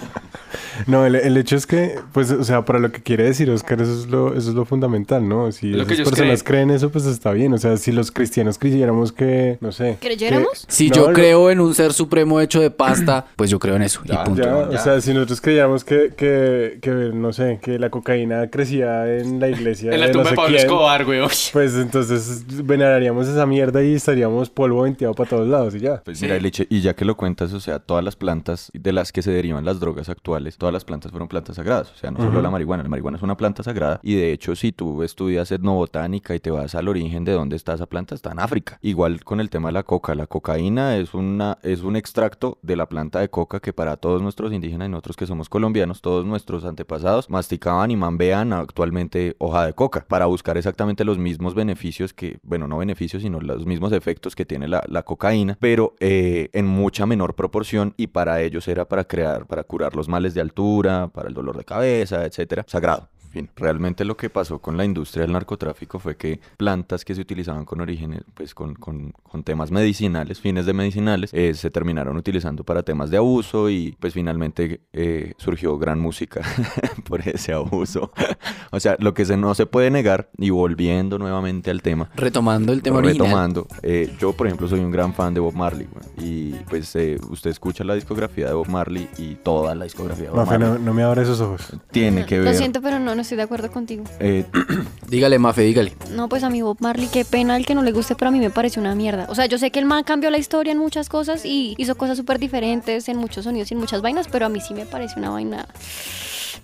No, 0.87 1.05
el, 1.05 1.15
el 1.15 1.35
hecho 1.37 1.55
es 1.57 1.67
que, 1.67 1.99
pues, 2.13 2.31
o 2.31 2.43
sea, 2.43 2.63
para 2.63 2.79
lo 2.79 2.91
que 2.91 3.01
quiere 3.03 3.25
decir 3.25 3.49
Oscar, 3.51 3.81
eso 3.81 3.93
es 3.99 4.07
lo, 4.07 4.29
eso 4.35 4.49
es 4.49 4.55
lo 4.55 4.63
fundamental, 4.65 5.27
¿no? 5.27 5.51
Si 5.51 5.67
Lo 5.71 5.83
esas 5.83 5.97
personas 6.09 6.41
creen. 6.41 6.71
eso, 6.71 6.89
pues 6.89 7.05
está 7.05 7.31
bien. 7.31 7.53
O 7.53 7.57
sea, 7.57 7.75
si 7.77 7.91
los 7.91 8.11
cristianos 8.11 8.57
creyéramos 8.57 9.11
que, 9.11 9.57
no 9.61 9.71
sé. 9.71 9.97
¿Creyéramos? 9.99 10.65
que- 10.65 10.71
Si 10.71 10.89
No, 10.89 10.95
yo 10.95 11.07
no, 11.09 11.13
creo 11.13 11.49
en 11.51 11.59
un 11.59 11.73
ser 11.73 11.93
supremo 11.93 12.39
hecho 12.39 12.61
de 12.61 12.71
pasta, 12.71 13.25
pues 13.35 13.49
yo 13.49 13.59
creo 13.59 13.75
en 13.75 13.83
eso. 13.83 14.01
Ya, 14.05 14.21
y 14.21 14.25
punto. 14.25 14.41
Ya, 14.41 14.79
o 14.79 14.83
sea, 14.83 15.01
si 15.01 15.13
nosotros 15.13 15.41
creyéramos 15.41 15.83
que, 15.83 16.13
que, 16.15 16.79
que, 16.81 16.91
no 17.13 17.33
sé, 17.33 17.59
que 17.61 17.77
la 17.77 17.89
cocaína 17.89 18.49
crecía 18.49 19.05
en 19.17 19.39
la 19.39 19.49
iglesia. 19.49 19.91
en 19.93 19.99
la 19.99 20.07
de 20.07 20.13
tumba 20.13 20.29
de 20.29 20.35
Pablo 20.35 20.55
quién, 20.55 20.61
Escobar, 20.65 21.05
güey. 21.05 21.19
Pues 21.51 21.75
entonces 21.75 22.45
veneraríamos 22.63 23.27
esa 23.27 23.45
mierda 23.45 23.83
y 23.83 23.93
estaríamos 23.93 24.49
polvo 24.49 24.83
venteado 24.83 25.13
para 25.13 25.29
todos 25.29 25.47
lados 25.47 25.75
y 25.75 25.79
ya. 25.79 26.01
Pues 26.03 26.21
mira, 26.21 26.37
y 26.37 26.81
ya 26.81 26.95
que 26.95 27.05
lo 27.05 27.15
cuentas, 27.15 27.53
o 27.53 27.59
sea, 27.59 27.79
todas 27.79 28.03
las 28.03 28.15
plantas 28.15 28.71
de 28.73 28.93
las 28.93 29.11
que 29.11 29.21
se 29.21 29.31
derivan 29.31 29.65
las 29.65 29.79
drogas 29.79 30.09
actuales, 30.09 30.57
todas 30.57 30.73
las 30.73 30.85
plantas 30.85 31.11
fueron 31.11 31.27
plantas 31.27 31.55
sagradas. 31.55 31.91
O 31.91 31.95
sea, 31.95 32.11
no 32.11 32.19
solo 32.19 32.41
la 32.41 32.49
marihuana, 32.49 32.83
la 32.83 32.89
marihuana 32.89 33.17
es 33.17 33.23
una 33.23 33.37
planta 33.37 33.63
sagrada. 33.63 33.99
Y 34.03 34.15
de 34.15 34.31
hecho, 34.31 34.55
si 34.55 34.71
tú 34.71 35.03
estudias 35.03 35.51
etnobotánica 35.51 36.35
y 36.35 36.39
te 36.39 36.51
vas 36.51 36.75
al 36.75 36.87
origen 36.87 37.23
de 37.23 37.33
dónde 37.33 37.55
está 37.55 37.73
esa 37.73 37.85
planta, 37.85 38.15
está 38.15 38.31
en 38.31 38.39
África. 38.39 38.79
Igual 38.81 39.23
con 39.23 39.39
el 39.39 39.49
tema 39.49 39.69
de 39.69 39.73
la 39.73 39.83
coca. 39.83 40.15
La 40.15 40.27
cocaína 40.27 40.97
es, 40.97 41.13
una, 41.13 41.57
es 41.63 41.81
un 41.81 41.95
extracto 41.95 42.57
de 42.61 42.75
la 42.75 42.87
planta 42.87 43.19
de 43.19 43.29
coca 43.29 43.59
que 43.59 43.73
para 43.73 43.97
todos 43.97 44.21
nuestros 44.21 44.53
indígenas 44.53 44.87
y 44.87 44.91
nosotros 44.91 45.17
que 45.17 45.27
somos 45.27 45.49
colombianos, 45.49 46.01
todos 46.01 46.25
nuestros 46.25 46.65
antepasados 46.65 47.29
masticaban 47.29 47.91
y 47.91 47.95
mambean 47.95 48.53
actualmente 48.53 49.35
hoja 49.39 49.65
de 49.65 49.73
coca 49.73 50.05
para 50.07 50.25
buscar 50.25 50.57
exactamente 50.57 51.05
los 51.05 51.17
mismos 51.17 51.55
beneficios 51.55 52.13
que, 52.13 52.38
bueno, 52.43 52.67
no 52.67 52.77
beneficios, 52.77 53.21
sino 53.23 53.39
los 53.39 53.65
mismos 53.65 53.91
efectos 53.91 54.35
que 54.35 54.45
tiene 54.45 54.67
la, 54.67 54.83
la 54.87 55.03
cocaína, 55.03 55.57
pero 55.59 55.95
eh, 55.99 56.49
en 56.53 56.65
mucha 56.65 57.05
menor 57.05 57.35
proporción 57.35 57.93
y 57.97 58.07
para 58.07 58.41
ellos 58.41 58.67
era 58.67 58.85
para 58.85 59.05
crear, 59.05 59.45
para 59.45 59.63
curar 59.63 59.95
los 59.95 60.07
males 60.07 60.33
de 60.33 60.41
altura, 60.41 61.09
para 61.13 61.29
el 61.29 61.33
dolor 61.33 61.57
de 61.57 61.65
cabeza, 61.65 62.25
etcétera, 62.25 62.65
sagrado. 62.67 63.09
En 63.29 63.33
fin, 63.33 63.49
realmente 63.55 64.05
lo 64.05 64.17
que 64.17 64.31
pasó 64.31 64.57
con 64.57 64.75
la 64.75 64.83
industria 64.85 65.21
del 65.21 65.33
narcotráfico 65.33 65.99
fue 65.99 66.17
que 66.17 66.39
plantas 66.57 67.05
que 67.05 67.13
se 67.13 67.21
utilizaban 67.21 67.63
con 67.63 67.79
orígenes, 67.79 68.21
pues 68.33 68.55
con, 68.55 68.73
con- 68.73 69.11
con 69.21 69.43
temas 69.43 69.69
medicinales, 69.69 70.39
fines 70.41 70.65
de 70.65 70.73
medicinales, 70.73 71.29
eh, 71.33 71.53
se 71.53 71.69
terminaron 71.69 72.17
utilizando 72.17 72.63
para 72.63 72.81
temas 72.81 73.11
de 73.11 73.17
abuso 73.17 73.69
y 73.69 73.95
pues 73.99 74.15
finalmente 74.15 74.81
eh, 74.93 75.33
surgió 75.37 75.77
gran 75.77 75.99
música 75.99 76.41
por 77.07 77.21
ese 77.27 77.53
abuso. 77.53 78.11
o 78.71 78.79
sea, 78.79 78.95
lo 78.97 79.13
que 79.13 79.25
se, 79.25 79.37
no 79.37 79.53
se 79.53 79.67
puede 79.67 79.91
negar, 79.91 80.31
y 80.39 80.49
volviendo 80.49 81.19
nuevamente 81.19 81.69
al 81.69 81.83
tema, 81.83 82.09
Retomando 82.15 82.73
el 82.73 82.81
tema 82.81 82.97
original. 82.97 83.27
retomando, 83.27 83.67
eh, 83.83 84.11
yo 84.19 84.33
por 84.33 84.47
ejemplo 84.47 84.67
soy 84.67 84.79
un 84.79 84.89
gran 84.89 85.13
fan 85.13 85.35
de 85.35 85.39
Bob 85.39 85.53
Marley 85.53 85.87
güey, 85.91 86.27
y 86.27 86.51
pues 86.67 86.95
eh, 86.95 87.19
usted 87.29 87.51
escucha 87.51 87.83
la 87.83 87.93
discografía 87.93 88.47
de 88.47 88.53
Bob 88.53 88.69
Marley 88.69 89.07
y 89.19 89.35
toda 89.35 89.75
la 89.75 89.83
discografía 89.83 90.25
de 90.25 90.31
Bob 90.31 90.47
Marley 90.47 90.67
no, 90.67 90.79
no 90.79 90.93
me 90.95 91.03
abra 91.03 91.21
esos 91.21 91.39
ojos. 91.41 91.71
tiene 91.91 92.25
que 92.25 92.37
Lo 92.39 92.45
ver 92.45 92.55
siento, 92.55 92.81
pero 92.81 92.97
no, 92.97 93.18
no 93.19 93.23
estoy 93.23 93.35
de 93.35 93.43
acuerdo 93.43 93.69
contigo. 93.69 94.05
eh, 94.21 94.45
Dígale, 95.09 95.39
Mafe, 95.39 95.63
dígale. 95.63 95.93
No, 96.11 96.29
pues 96.29 96.43
a 96.43 96.49
mi 96.49 96.61
Bob 96.61 96.77
Marley, 96.79 97.07
qué 97.11 97.25
pena 97.25 97.57
el 97.57 97.65
que 97.65 97.75
no 97.75 97.83
le 97.83 97.91
guste, 97.91 98.15
pero 98.15 98.29
a 98.29 98.31
mí 98.31 98.39
me 98.39 98.49
parece 98.49 98.79
una 98.79 98.95
mierda. 98.95 99.25
O 99.29 99.35
sea, 99.35 99.45
yo 99.47 99.57
sé 99.57 99.71
que 99.71 99.79
el 99.79 99.85
man 99.85 100.03
cambió 100.05 100.29
la 100.29 100.37
historia 100.37 100.71
en 100.71 100.77
muchas 100.77 101.09
cosas 101.09 101.43
y 101.45 101.75
hizo 101.77 101.95
cosas 101.95 102.15
súper 102.17 102.39
diferentes 102.39 103.09
en 103.09 103.17
muchos 103.17 103.43
sonidos 103.43 103.69
y 103.71 103.73
en 103.73 103.79
muchas 103.81 104.01
vainas, 104.01 104.27
pero 104.29 104.45
a 104.45 104.49
mí 104.49 104.61
sí 104.61 104.73
me 104.73 104.85
parece 104.85 105.19
una 105.19 105.31
vaina 105.31 105.67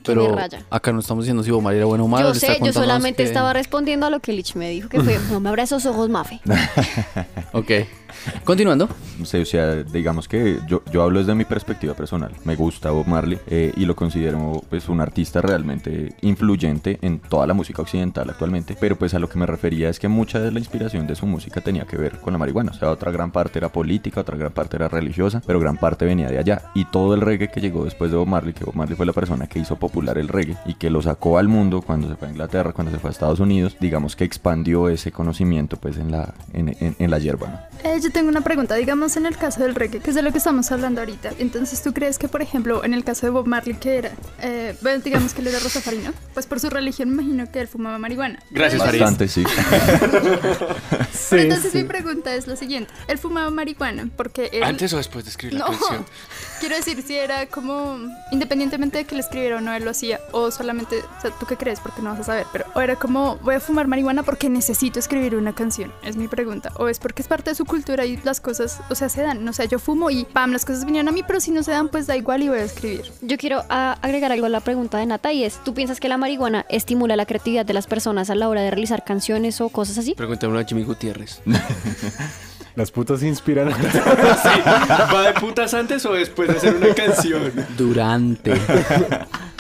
que 0.04 0.14
me 0.16 0.22
Pero 0.22 0.36
raya. 0.36 0.62
acá 0.70 0.94
no 0.94 1.00
estamos 1.00 1.26
diciendo 1.26 1.44
si 1.44 1.50
Bomar 1.52 1.74
era 1.74 1.86
bueno 1.86 2.06
o 2.06 2.08
malo. 2.08 2.30
Yo 2.32 2.40
sé, 2.40 2.60
yo 2.64 2.72
solamente 2.72 3.24
que- 3.24 3.28
estaba 3.28 3.52
respondiendo 3.54 4.06
a 4.06 4.10
lo 4.12 4.20
que 4.20 4.32
Lich 4.34 4.56
me 4.56 4.70
dijo, 4.70 4.88
que 4.88 5.02
fue, 5.02 5.18
no 5.32 5.40
me 5.40 5.50
abra 5.50 5.64
esos 5.64 5.86
ojos, 5.86 6.10
Mafe. 6.10 6.40
Ok. 7.54 7.72
Continuando. 8.44 8.88
Sí, 9.24 9.38
o 9.38 9.46
sea, 9.46 9.84
digamos 9.84 10.28
que 10.28 10.60
yo, 10.68 10.82
yo 10.92 11.04
hablo 11.04 11.20
desde 11.20 11.36
mi 11.36 11.46
perspectiva 11.46 11.94
personal. 11.94 12.32
Me 12.44 12.56
gusta 12.56 12.92
Bob 12.92 13.08
Marley 13.08 13.40
eh, 13.48 13.72
y 13.76 13.86
lo 13.86 13.96
considero 13.96 14.62
pues 14.70 14.90
un 14.90 15.02
artista 15.02 15.42
realmente 15.42 16.14
influyente 16.22 17.00
en 17.02 17.20
toda 17.20 17.48
la 17.48 17.54
música 17.54 17.82
occidental 17.82 18.30
actualmente. 18.30 18.76
Pero 18.80 18.96
pues 18.98 19.14
a 19.14 19.20
lo 19.20 19.30
que 19.30 19.40
me 19.40 19.46
refería 19.46 19.90
es 19.90 20.00
que 20.00 20.08
mucha 20.08 20.40
de 20.40 20.52
la 20.52 20.60
inspiración 20.60 21.08
de 21.08 21.16
su 21.16 21.26
música 21.26 21.62
tenía 21.62 21.86
que 21.86 21.98
ver 21.98 22.20
con 22.20 22.34
la 22.34 22.40
marihuana. 22.40 22.72
O 22.72 22.76
sea, 22.76 22.90
otra 22.92 23.12
gran 23.12 23.32
parte 23.32 23.60
era 23.60 23.70
política, 23.70 24.22
otra 24.22 24.38
gran 24.38 24.52
parte 24.52 24.76
era 24.76 24.88
religiosa, 24.88 25.42
pero 25.46 25.60
gran 25.60 25.78
parte 25.78 26.06
venía 26.06 26.30
de 26.30 26.38
allá. 26.38 26.64
Y 26.76 26.86
todo 26.86 27.14
el 27.14 27.22
reggae 27.22 27.50
que 27.50 27.62
llegó 27.62 27.86
después 27.86 28.12
de 28.12 28.18
Bob 28.18 28.28
Marley, 28.28 28.54
que 28.54 28.66
Bob 28.66 28.76
Marley 28.76 28.96
fue 28.96 29.06
la 29.06 29.14
persona 29.14 29.48
que 29.48 29.60
hizo 29.60 29.76
popular 29.78 30.18
el 30.18 30.28
reggae 30.28 30.58
y 30.66 30.74
que 30.76 30.90
lo 30.90 31.02
sacó 31.02 31.38
al 31.38 31.48
mundo 31.48 31.82
cuando 31.82 32.08
se 32.10 32.16
fue 32.16 32.28
a 32.28 32.32
Inglaterra, 32.32 32.74
cuando 32.74 32.92
se 32.92 33.00
fue 33.00 33.10
a 33.10 33.12
Estados 33.12 33.40
Unidos, 33.40 33.78
digamos 33.80 34.16
que 34.16 34.24
expandió 34.24 34.90
ese 34.90 35.12
conocimiento 35.12 35.78
pues 35.78 35.98
en 35.98 36.12
la, 36.12 36.34
en, 36.54 36.70
en- 36.80 36.96
en 37.00 37.12
la 37.12 37.20
hierba, 37.20 37.48
¿no? 37.48 37.60
Yo 38.16 38.20
tengo 38.22 38.30
una 38.30 38.40
pregunta, 38.46 38.76
digamos 38.76 39.18
en 39.18 39.26
el 39.26 39.36
caso 39.36 39.62
del 39.62 39.76
reggae, 39.76 40.00
que 40.00 40.10
es 40.12 40.16
de 40.16 40.22
lo 40.22 40.32
que 40.32 40.38
estamos 40.38 40.72
hablando 40.72 41.02
ahorita. 41.02 41.34
Entonces, 41.38 41.82
¿tú 41.84 41.94
crees 41.94 42.18
que, 42.18 42.30
por 42.30 42.42
ejemplo, 42.42 42.82
en 42.86 42.94
el 42.94 43.04
caso 43.04 43.26
de 43.26 43.32
Bob 43.32 43.46
Marley, 43.46 43.76
que 43.76 43.98
era? 43.98 44.14
Eh, 44.40 44.74
bueno, 44.82 45.04
digamos 45.04 45.34
que 45.34 45.42
él 45.42 45.48
era 45.48 45.60
rosafarino, 45.60 46.14
pues 46.34 46.46
por 46.46 46.62
su 46.62 46.70
religión 46.70 47.10
me 47.10 47.24
imagino 47.24 47.52
que 47.52 47.60
él 47.60 47.68
fumaba 47.68 48.00
marihuana. 48.00 48.40
Gracias, 48.52 48.82
Farid. 48.82 49.02
Bastante, 49.02 49.28
sí. 49.28 49.44
Pero 51.30 51.42
entonces 51.42 51.76
mi 51.76 51.84
pregunta 51.84 52.34
es 52.34 52.48
la 52.48 52.56
siguiente. 52.56 52.90
Él 53.10 53.18
fumaba 53.18 53.50
marihuana 53.50 54.08
porque 54.16 54.50
él... 54.54 54.64
¿Antes 54.64 54.94
o 54.94 54.98
después 54.98 55.26
de 55.26 55.32
escribir 55.32 55.60
la 55.60 55.66
No, 55.66 55.72
canción? 55.72 56.06
quiero 56.60 56.76
decir, 56.76 57.02
si 57.02 57.16
era 57.16 57.46
como, 57.48 57.98
independientemente 58.32 58.98
de 59.00 59.06
que 59.06 59.16
le 59.16 59.22
escribiera 59.22 59.58
o 59.58 59.62
no, 59.62 59.74
él 59.74 59.84
lo 59.84 59.92
hacía, 59.92 60.20
o 60.32 60.52
solamente, 60.52 61.00
o 61.00 61.22
sea, 61.22 61.32
¿tú 61.32 61.46
qué 61.46 61.58
crees? 61.58 61.80
Porque 61.80 62.02
no 62.02 62.12
vas 62.12 62.20
a 62.22 62.24
saber, 62.24 62.48
pero, 62.52 62.66
o 62.74 62.82
era 62.82 62.96
como, 62.96 63.38
voy 63.38 63.56
a 63.56 63.60
fumar 63.60 63.88
marihuana 63.88 64.24
porque 64.24 64.50
necesito 64.50 65.00
escribir 65.00 65.36
una 65.36 65.54
canción, 65.54 65.92
es 66.04 66.16
mi 66.16 66.28
pregunta, 66.28 66.72
o 66.76 66.88
es 66.88 67.00
porque 67.00 67.22
es 67.22 67.28
parte 67.28 67.52
de 67.52 67.56
su 67.56 67.66
cultura 67.66 68.06
y 68.06 68.18
las 68.18 68.42
cosas, 68.42 68.80
o 68.90 68.96
sea, 68.96 69.10
se 69.10 69.22
dan, 69.22 69.48
o 69.48 69.54
sea, 69.54 69.66
yo 69.66 69.80
fumo 69.80 70.10
y, 70.10 70.26
pam, 70.26 70.52
las 70.52 70.66
cosas 70.66 70.86
vinieron 70.86 71.10
a 71.10 71.12
mí, 71.12 71.24
pero 71.26 71.40
si 71.40 71.52
no 71.52 71.64
se 71.64 71.72
dan, 71.72 71.90
pues 71.90 72.08
da 72.08 72.16
igual 72.16 72.44
y 72.44 72.50
voy 72.50 72.60
a 72.60 72.64
escribir. 72.64 73.12
Yo 73.22 73.38
quiero 73.38 73.64
ah, 73.70 73.98
agregar 74.02 74.32
algo 74.32 74.46
a 74.46 74.50
la 74.50 74.60
pregunta 74.60 74.98
de 74.98 75.06
Nata 75.06 75.34
y 75.34 75.44
es, 75.44 75.64
¿tú 75.64 75.74
piensas 75.74 76.00
que 76.00 76.10
la 76.10 76.18
marihuana 76.18 76.66
estimula 76.70 77.16
la 77.16 77.26
creatividad 77.26 77.66
de 77.66 77.74
las 77.74 77.88
personas 77.88 78.30
a 78.30 78.36
la 78.36 78.50
hora 78.50 78.62
de 78.62 78.72
realizar 78.72 79.04
canciones 79.04 79.62
o 79.62 79.70
cosas 79.70 79.98
así? 79.98 80.14
Pregúntame 80.16 80.60
a 80.60 80.64
Jimmy 80.64 80.84
Gutiérrez. 80.84 81.42
Las 82.76 82.92
putas 82.92 83.24
inspiran. 83.24 83.70
¿Va 85.14 85.22
de 85.24 85.34
putas 85.40 85.74
antes 85.74 86.06
o 86.06 86.14
después 86.14 86.50
de 86.50 86.58
hacer 86.58 86.76
una 86.76 86.94
canción? 86.94 87.52
Durante. 87.78 88.54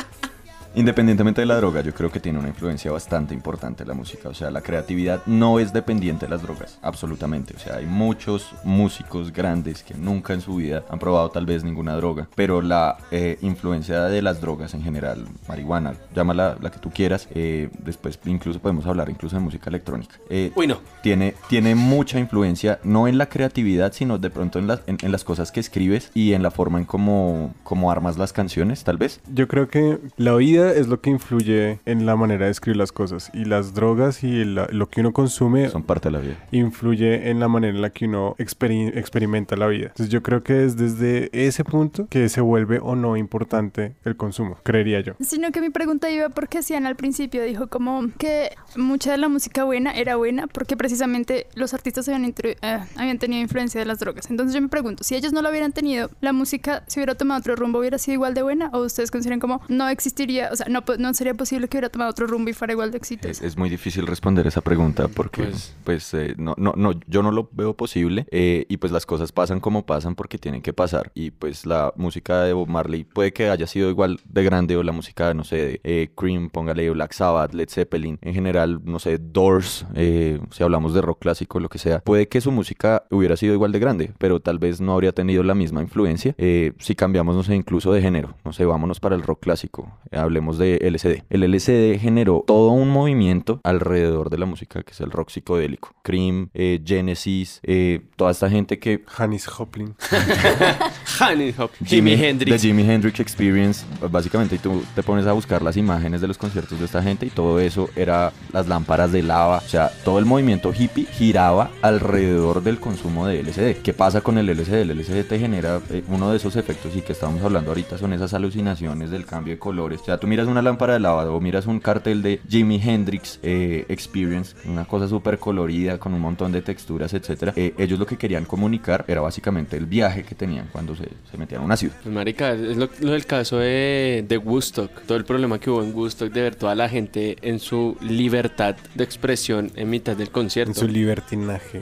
Independientemente 0.75 1.41
de 1.41 1.47
la 1.47 1.55
droga, 1.55 1.81
yo 1.81 1.93
creo 1.93 2.11
que 2.11 2.19
tiene 2.19 2.39
una 2.39 2.49
influencia 2.49 2.91
bastante 2.91 3.33
importante 3.33 3.83
en 3.83 3.89
la 3.89 3.95
música. 3.95 4.29
O 4.29 4.33
sea, 4.33 4.51
la 4.51 4.61
creatividad 4.61 5.21
no 5.25 5.59
es 5.59 5.73
dependiente 5.73 6.25
de 6.25 6.29
las 6.31 6.41
drogas, 6.41 6.79
absolutamente. 6.81 7.55
O 7.55 7.59
sea, 7.59 7.77
hay 7.77 7.85
muchos 7.85 8.51
músicos 8.63 9.31
grandes 9.31 9.83
que 9.83 9.93
nunca 9.93 10.33
en 10.33 10.41
su 10.41 10.55
vida 10.55 10.83
han 10.89 10.99
probado 10.99 11.29
tal 11.29 11.45
vez 11.45 11.63
ninguna 11.63 11.95
droga, 11.95 12.27
pero 12.35 12.61
la 12.61 12.97
eh, 13.11 13.37
influencia 13.41 14.03
de 14.03 14.21
las 14.21 14.41
drogas 14.41 14.73
en 14.73 14.83
general, 14.83 15.25
marihuana, 15.47 15.93
llámala 16.13 16.57
la 16.61 16.71
que 16.71 16.79
tú 16.79 16.91
quieras, 16.91 17.27
eh, 17.33 17.69
después 17.79 18.19
incluso 18.25 18.59
podemos 18.59 18.85
hablar 18.85 19.09
incluso 19.09 19.35
de 19.35 19.41
música 19.41 19.69
electrónica. 19.69 20.15
Eh, 20.29 20.51
Uy, 20.55 20.67
no. 20.67 20.79
tiene, 21.01 21.35
tiene 21.47 21.75
mucha 21.75 22.19
influencia, 22.19 22.79
no 22.83 23.07
en 23.07 23.17
la 23.17 23.27
creatividad, 23.27 23.93
sino 23.93 24.17
de 24.17 24.29
pronto 24.29 24.59
en 24.59 24.67
las, 24.67 24.81
en, 24.87 24.97
en 25.01 25.11
las 25.11 25.23
cosas 25.23 25.51
que 25.51 25.59
escribes 25.59 26.11
y 26.13 26.33
en 26.33 26.43
la 26.43 26.51
forma 26.51 26.79
en 26.79 26.85
cómo, 26.85 27.53
cómo 27.63 27.91
armas 27.91 28.17
las 28.17 28.33
canciones, 28.33 28.83
tal 28.83 28.97
vez. 28.97 29.21
Yo 29.33 29.47
creo 29.47 29.67
que 29.67 29.99
la 30.17 30.33
oída 30.33 30.64
es 30.71 30.87
lo 30.87 31.01
que 31.01 31.09
influye 31.09 31.79
en 31.85 32.05
la 32.05 32.15
manera 32.15 32.45
de 32.45 32.51
escribir 32.51 32.77
las 32.77 32.91
cosas 32.91 33.29
y 33.33 33.45
las 33.45 33.73
drogas 33.73 34.23
y 34.23 34.43
la- 34.45 34.67
lo 34.71 34.89
que 34.89 35.01
uno 35.01 35.13
consume 35.13 35.69
Son 35.69 35.83
parte 35.83 36.09
de 36.09 36.13
la 36.13 36.19
vida. 36.19 36.35
influye 36.51 37.29
en 37.29 37.39
la 37.39 37.47
manera 37.47 37.73
en 37.75 37.81
la 37.81 37.89
que 37.89 38.05
uno 38.05 38.35
experi- 38.37 38.91
experimenta 38.95 39.55
la 39.55 39.67
vida. 39.67 39.87
Entonces 39.87 40.09
yo 40.09 40.21
creo 40.23 40.43
que 40.43 40.65
es 40.65 40.77
desde 40.77 41.29
ese 41.33 41.63
punto 41.63 42.07
que 42.09 42.29
se 42.29 42.41
vuelve 42.41 42.79
o 42.81 42.95
no 42.95 43.17
importante 43.17 43.95
el 44.05 44.15
consumo, 44.17 44.57
creería 44.63 44.99
yo. 45.01 45.13
Sino 45.19 45.51
que 45.51 45.61
mi 45.61 45.69
pregunta 45.69 46.09
iba 46.09 46.29
porque 46.29 46.61
Sian 46.63 46.85
al 46.85 46.95
principio 46.95 47.43
dijo 47.43 47.67
como 47.67 48.09
que 48.17 48.49
mucha 48.75 49.11
de 49.11 49.17
la 49.17 49.29
música 49.29 49.63
buena 49.63 49.91
era 49.91 50.15
buena 50.15 50.47
porque 50.47 50.75
precisamente 50.77 51.47
los 51.55 51.73
artistas 51.73 52.07
habían, 52.09 52.25
eh, 52.43 52.55
habían 52.95 53.19
tenido 53.19 53.41
influencia 53.41 53.79
de 53.79 53.85
las 53.85 53.99
drogas. 53.99 54.29
Entonces 54.29 54.53
yo 54.55 54.61
me 54.61 54.69
pregunto, 54.69 55.03
si 55.03 55.15
ellos 55.15 55.33
no 55.33 55.41
lo 55.41 55.49
hubieran 55.49 55.71
tenido, 55.73 56.09
¿la 56.21 56.33
música 56.33 56.83
si 56.87 56.99
hubiera 56.99 57.15
tomado 57.15 57.39
otro 57.39 57.55
rumbo 57.55 57.79
hubiera 57.79 57.97
sido 57.97 58.13
igual 58.15 58.33
de 58.33 58.41
buena? 58.41 58.69
¿O 58.73 58.79
ustedes 58.79 59.11
consideran 59.11 59.39
como 59.39 59.61
no 59.69 59.87
existiría, 59.89 60.51
o 60.55 60.57
sea, 60.57 60.67
no, 60.69 60.83
po- 60.83 60.97
no 60.97 61.13
sería 61.13 61.33
posible 61.33 61.67
que 61.67 61.77
hubiera 61.77 61.89
tomado 61.89 62.09
otro 62.11 62.25
rumbo 62.27 62.49
y 62.49 62.53
fuera 62.53 62.73
igual 62.73 62.91
de 62.91 62.97
exitoso? 62.97 63.45
es 63.45 63.57
muy 63.57 63.69
difícil 63.69 64.07
responder 64.07 64.47
esa 64.47 64.61
pregunta 64.61 65.07
porque 65.07 65.43
Pues- 65.43 65.75
pues, 65.83 66.13
eh, 66.13 66.33
no, 66.37 66.55
no, 66.57 66.73
no, 66.75 66.91
yo 67.07 67.21
no 67.21 67.31
lo 67.31 67.49
veo 67.51 67.75
posible 67.75 68.25
eh, 68.31 68.65
y 68.69 68.77
pues 68.77 68.91
las 68.91 69.05
cosas 69.05 69.31
pasan 69.31 69.59
como 69.59 69.85
pasan 69.85 70.15
porque 70.15 70.37
tienen 70.37 70.61
que 70.61 70.73
pasar 70.73 71.11
y 71.13 71.31
pues 71.31 71.65
la 71.65 71.93
música 71.95 72.41
de 72.43 72.53
Bob 72.53 72.67
Marley 72.69 73.03
puede 73.03 73.31
que 73.33 73.49
haya 73.49 73.67
sido 73.67 73.89
igual 73.89 74.19
de 74.27 74.43
grande 74.43 74.75
o 74.77 74.83
la 74.83 74.91
música, 74.91 75.33
no 75.33 75.43
sé, 75.43 75.55
de 75.57 75.81
eh, 75.83 76.09
Cream, 76.15 76.49
póngale 76.49 76.89
Black 76.89 77.13
Sabbath, 77.13 77.53
Led 77.53 77.69
Zeppelin, 77.69 78.17
en 78.21 78.33
general, 78.33 78.81
no 78.83 78.99
sé, 78.99 79.17
Doors, 79.19 79.85
eh, 79.95 80.39
si 80.51 80.63
hablamos 80.63 80.93
de 80.93 81.01
rock 81.01 81.19
clásico, 81.19 81.59
lo 81.59 81.69
que 81.69 81.77
sea, 81.77 81.99
puede 81.99 82.27
que 82.27 82.41
su 82.41 82.51
música 82.51 83.03
hubiera 83.11 83.35
sido 83.37 83.53
igual 83.53 83.71
de 83.71 83.79
grande, 83.79 84.13
pero 84.17 84.39
tal 84.39 84.59
vez 84.59 84.81
no 84.81 84.93
habría 84.93 85.11
tenido 85.11 85.43
la 85.43 85.53
misma 85.55 85.81
influencia 85.81 86.33
eh, 86.37 86.73
si 86.79 86.95
cambiamos, 86.95 87.35
no 87.35 87.43
sé, 87.43 87.55
incluso 87.55 87.91
de 87.93 88.01
género, 88.01 88.35
no 88.45 88.53
sé, 88.53 88.65
vámonos 88.65 88.99
para 88.99 89.15
el 89.15 89.23
rock 89.23 89.41
clásico, 89.41 89.91
eh, 90.11 90.17
hablemos 90.45 90.57
de 90.57 90.79
LSD. 90.81 91.23
El 91.29 91.41
LSD 91.51 91.99
generó 91.99 92.43
todo 92.45 92.69
un 92.69 92.89
movimiento 92.89 93.59
alrededor 93.63 94.29
de 94.29 94.37
la 94.37 94.45
música 94.45 94.83
que 94.83 94.91
es 94.91 95.01
el 95.01 95.11
rock 95.11 95.29
psicodélico. 95.29 95.93
Cream, 96.03 96.49
eh, 96.53 96.81
Genesis, 96.85 97.59
eh, 97.63 98.01
toda 98.15 98.31
esta 98.31 98.49
gente 98.49 98.79
que 98.79 99.03
Janis 99.07 99.47
Joplin. 99.47 99.95
Honey 101.19 101.53
Hop, 101.57 101.71
Jimi 101.83 102.13
Hendrix. 102.13 102.61
The 102.61 102.67
Jimi 102.67 102.83
Hendrix 102.83 103.19
Experience, 103.19 103.85
básicamente 104.11 104.55
y 104.55 104.59
tú 104.59 104.83
te 104.93 105.03
pones 105.03 105.25
a 105.27 105.33
buscar 105.33 105.61
las 105.61 105.77
imágenes 105.77 106.21
de 106.21 106.27
los 106.27 106.37
conciertos 106.37 106.79
de 106.79 106.85
esta 106.85 107.01
gente 107.01 107.25
y 107.25 107.29
todo 107.29 107.59
eso 107.59 107.89
era 107.95 108.31
las 108.51 108.67
lámparas 108.67 109.11
de 109.11 109.23
lava, 109.23 109.57
o 109.57 109.69
sea, 109.69 109.89
todo 110.03 110.19
el 110.19 110.25
movimiento 110.25 110.73
hippie 110.77 111.05
giraba 111.05 111.71
alrededor 111.81 112.61
del 112.63 112.79
consumo 112.79 113.27
de 113.27 113.41
LSD. 113.41 113.81
¿Qué 113.81 113.93
pasa 113.93 114.21
con 114.21 114.37
el 114.37 114.47
LSD? 114.47 114.81
El 114.81 114.99
LSD 114.99 115.27
te 115.27 115.39
genera 115.39 115.79
eh, 115.89 116.03
uno 116.07 116.31
de 116.31 116.37
esos 116.37 116.55
efectos 116.55 116.95
y 116.95 117.01
que 117.01 117.13
estamos 117.13 117.41
hablando 117.43 117.71
ahorita 117.71 117.97
son 117.97 118.13
esas 118.13 118.33
alucinaciones 118.33 119.09
del 119.09 119.25
cambio 119.25 119.53
de 119.53 119.59
colores. 119.59 120.01
O 120.01 120.05
sea, 120.05 120.17
tú 120.17 120.24
miras 120.27 120.47
una 120.47 120.61
lámpara 120.61 120.93
de 120.93 120.99
lava 120.99 121.29
o 121.29 121.39
miras 121.41 121.65
un 121.65 121.79
cartel 121.79 122.21
de 122.21 122.39
Jimi 122.47 122.81
Hendrix 122.83 123.39
eh, 123.43 123.85
Experience, 123.89 124.55
una 124.65 124.85
cosa 124.85 125.07
súper 125.07 125.37
colorida 125.39 125.97
con 125.97 126.13
un 126.13 126.21
montón 126.21 126.51
de 126.51 126.61
texturas, 126.61 127.13
etcétera. 127.13 127.53
Eh, 127.55 127.73
ellos 127.77 127.99
lo 127.99 128.05
que 128.05 128.17
querían 128.17 128.45
comunicar 128.45 129.05
era 129.07 129.21
básicamente 129.21 129.77
el 129.77 129.85
viaje 129.85 130.23
que 130.23 130.35
tenían 130.35 130.67
cuando 130.71 130.95
se, 130.95 131.09
se 131.31 131.37
metían 131.37 131.61
a 131.61 131.65
una 131.65 131.77
ciudad. 131.77 131.95
Pues, 132.03 132.13
marica, 132.13 132.51
es 132.53 132.77
lo, 132.77 132.89
lo 133.01 133.11
del 133.11 133.25
caso 133.25 133.57
de, 133.57 134.25
de 134.27 134.37
Woodstock. 134.37 134.91
Todo 135.05 135.17
el 135.17 135.25
problema 135.25 135.59
que 135.59 135.69
hubo 135.69 135.83
en 135.83 135.93
Woodstock 135.93 136.31
de 136.31 136.41
ver 136.41 136.55
toda 136.55 136.75
la 136.75 136.89
gente 136.89 137.37
en 137.41 137.59
su 137.59 137.97
libertad 138.01 138.75
de 138.93 139.03
expresión 139.03 139.71
en 139.75 139.89
mitad 139.89 140.15
del 140.15 140.27
En 140.27 140.33
concierto. 140.33 140.73
su 140.73 140.87
libertinaje. 140.87 141.81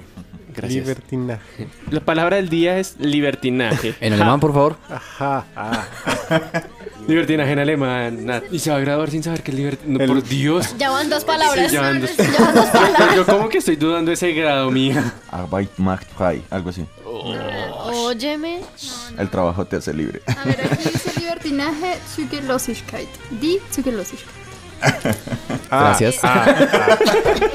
Gracias. 0.55 0.85
Libertinaje. 0.87 1.67
La 1.89 1.99
palabra 2.01 2.35
del 2.35 2.47
día 2.49 2.77
es 2.77 2.95
libertinaje. 2.99 3.95
En 4.01 4.13
alemán, 4.13 4.39
por 4.39 4.53
favor. 4.53 4.77
Ajá. 4.89 5.45
Ah. 5.55 5.87
libertinaje 7.07 7.51
en 7.51 7.59
alemán. 7.59 8.41
Y 8.51 8.59
se 8.59 8.69
va 8.71 8.77
a 8.77 8.79
graduar 8.79 9.09
sin 9.11 9.23
saber 9.23 9.43
que 9.43 9.51
es 9.51 9.57
libertinaje. 9.57 9.97
No, 9.97 10.03
El- 10.03 10.21
por 10.21 10.23
Dios. 10.29 10.75
Ya 10.77 10.89
van 10.91 11.09
dos 11.09 11.23
palabras. 11.23 11.67
Sí, 11.69 11.73
ya 11.75 11.81
van 11.81 12.01
dos- 12.01 12.15
Ya 12.17 12.39
van 12.45 12.55
dos 12.55 12.65
palabras. 12.67 13.15
Yo 13.15 13.25
como 13.25 13.49
que 13.49 13.57
estoy 13.59 13.75
dudando 13.75 14.11
ese 14.11 14.31
grado 14.33 14.69
mío. 14.71 15.01
Arbeit 15.31 15.71
macht 15.77 16.07
frei, 16.17 16.41
algo 16.49 16.69
así. 16.69 16.85
Óyeme. 17.05 18.61
El 19.17 19.29
trabajo 19.29 19.65
te 19.65 19.77
hace 19.77 19.93
libre. 19.93 20.21
A 20.27 20.43
ver, 20.45 20.61
aquí 20.71 20.89
dice 20.89 21.19
libertinaje, 21.19 21.97
Zügellosigkeit. 22.15 23.09
Die 23.41 23.59
Zügellosigkeit. 23.71 24.42
Ah, 25.69 25.95
Gracias. 25.97 26.19
ah, 26.23 26.55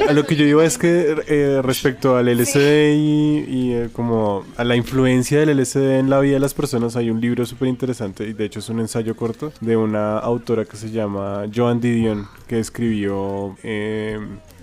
ah. 0.08 0.12
Lo 0.12 0.24
que 0.26 0.34
yo 0.34 0.44
iba 0.44 0.64
es 0.64 0.76
que 0.78 1.14
eh, 1.28 1.60
respecto 1.62 2.16
al 2.16 2.26
LSD 2.26 2.94
y, 2.96 3.44
y, 3.48 3.72
eh, 3.74 3.88
como 3.92 4.44
a 4.56 4.64
la 4.64 4.74
influencia 4.74 5.38
del 5.40 5.56
LSD 5.60 5.98
en 6.00 6.10
la 6.10 6.18
vida 6.18 6.34
de 6.34 6.40
las 6.40 6.54
personas, 6.54 6.96
hay 6.96 7.10
un 7.10 7.20
libro 7.20 7.46
súper 7.46 7.68
interesante 7.68 8.24
y 8.26 8.32
de 8.32 8.44
hecho 8.46 8.58
es 8.58 8.68
un 8.70 8.80
ensayo 8.80 9.14
corto 9.14 9.52
de 9.60 9.76
una 9.76 10.18
autora 10.18 10.64
que 10.64 10.76
se 10.76 10.90
llama 10.90 11.44
Joan 11.54 11.80
Didion 11.80 12.26
que 12.48 12.58
escribió 12.58 13.56
eh, 13.62 14.18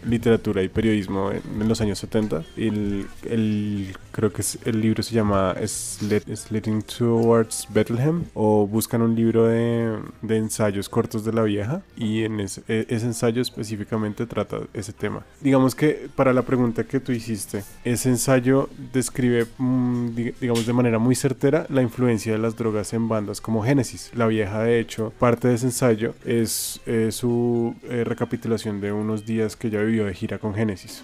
literatura 0.06 0.62
y 0.62 0.68
periodismo 0.68 1.32
en, 1.32 1.42
en 1.62 1.68
los 1.70 1.80
años 1.82 1.98
70. 2.00 2.44
El, 2.58 3.06
el- 3.30 3.96
creo 4.16 4.32
que 4.32 4.42
es- 4.42 4.58
el 4.64 4.80
libro 4.80 5.04
se 5.04 5.14
llama 5.14 5.54
Slitting 5.66 6.84
Towards 6.84 7.68
Bethlehem 7.70 8.24
o 8.34 8.66
buscan 8.66 9.02
un 9.02 9.14
libro 9.14 9.46
de, 9.48 9.98
de 10.22 10.38
ensayos 10.38 10.88
cortos 10.88 11.26
de 11.26 11.34
la 11.34 11.44
vieja 11.44 11.82
y 11.98 12.24
en 12.24 12.40
ese, 12.40 12.62
e- 12.70 12.86
ese 12.88 13.08
ensayo 13.08 13.42
específicamente 13.42 14.26
trata 14.26 14.60
ese 14.74 14.94
tema. 14.94 15.26
Digamos 15.42 15.76
que 15.76 16.08
para 16.16 16.32
la 16.32 16.44
pregunta 16.44 16.86
que 16.86 17.02
tú 17.02 17.12
hiciste, 17.12 17.64
ese 17.84 18.08
ensayo 18.10 18.70
describe, 18.94 19.48
mm, 19.58 20.16
di- 20.16 20.32
digamos 20.40 20.66
de 20.66 20.72
manera 20.74 20.98
muy 20.98 21.16
certera, 21.16 21.66
la 21.70 21.82
influencia 21.82 22.32
de 22.32 22.38
las 22.40 22.56
drogas 22.56 22.94
en 22.94 23.10
bandas 23.10 23.42
como 23.42 23.64
Genesis. 23.64 24.12
La 24.16 24.28
vieja, 24.28 24.64
de 24.64 24.80
hecho, 24.80 25.12
parte 25.20 25.50
de 25.50 25.56
ese 25.56 25.66
ensayo 25.66 26.14
es 26.26 26.80
su 27.10 27.76
eh, 27.90 28.04
recapitulación 28.06 28.80
de 28.80 28.94
unos 28.94 29.26
días 29.26 29.58
que 29.58 29.68
ella 29.68 29.82
vivió 29.82 30.06
de 30.06 30.14
gira 30.14 30.38
con 30.40 30.54
Genesis. 30.56 31.04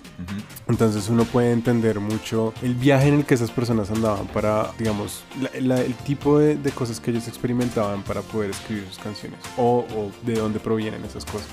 Entonces 0.69 1.09
uno 1.09 1.25
puede 1.25 1.51
entender 1.51 1.99
mucho 1.99 2.53
el 2.61 2.75
viaje 2.75 3.00
en 3.07 3.15
el 3.15 3.25
que 3.25 3.35
esas 3.35 3.51
personas 3.51 3.89
andaban 3.91 4.27
para, 4.27 4.71
digamos, 4.77 5.23
el 5.53 5.93
tipo 6.05 6.39
de, 6.39 6.57
cosas 6.71 6.99
que 6.99 7.11
ellos 7.11 7.27
experimentaban 7.27 8.03
para 8.03 8.21
poder 8.21 8.51
escribir 8.51 8.85
sus 8.87 8.99
canciones 8.99 9.39
o 9.57 9.85
de 10.23 10.33
dónde 10.35 10.59
provienen 10.59 11.03
esas 11.05 11.25
cosas. 11.25 11.49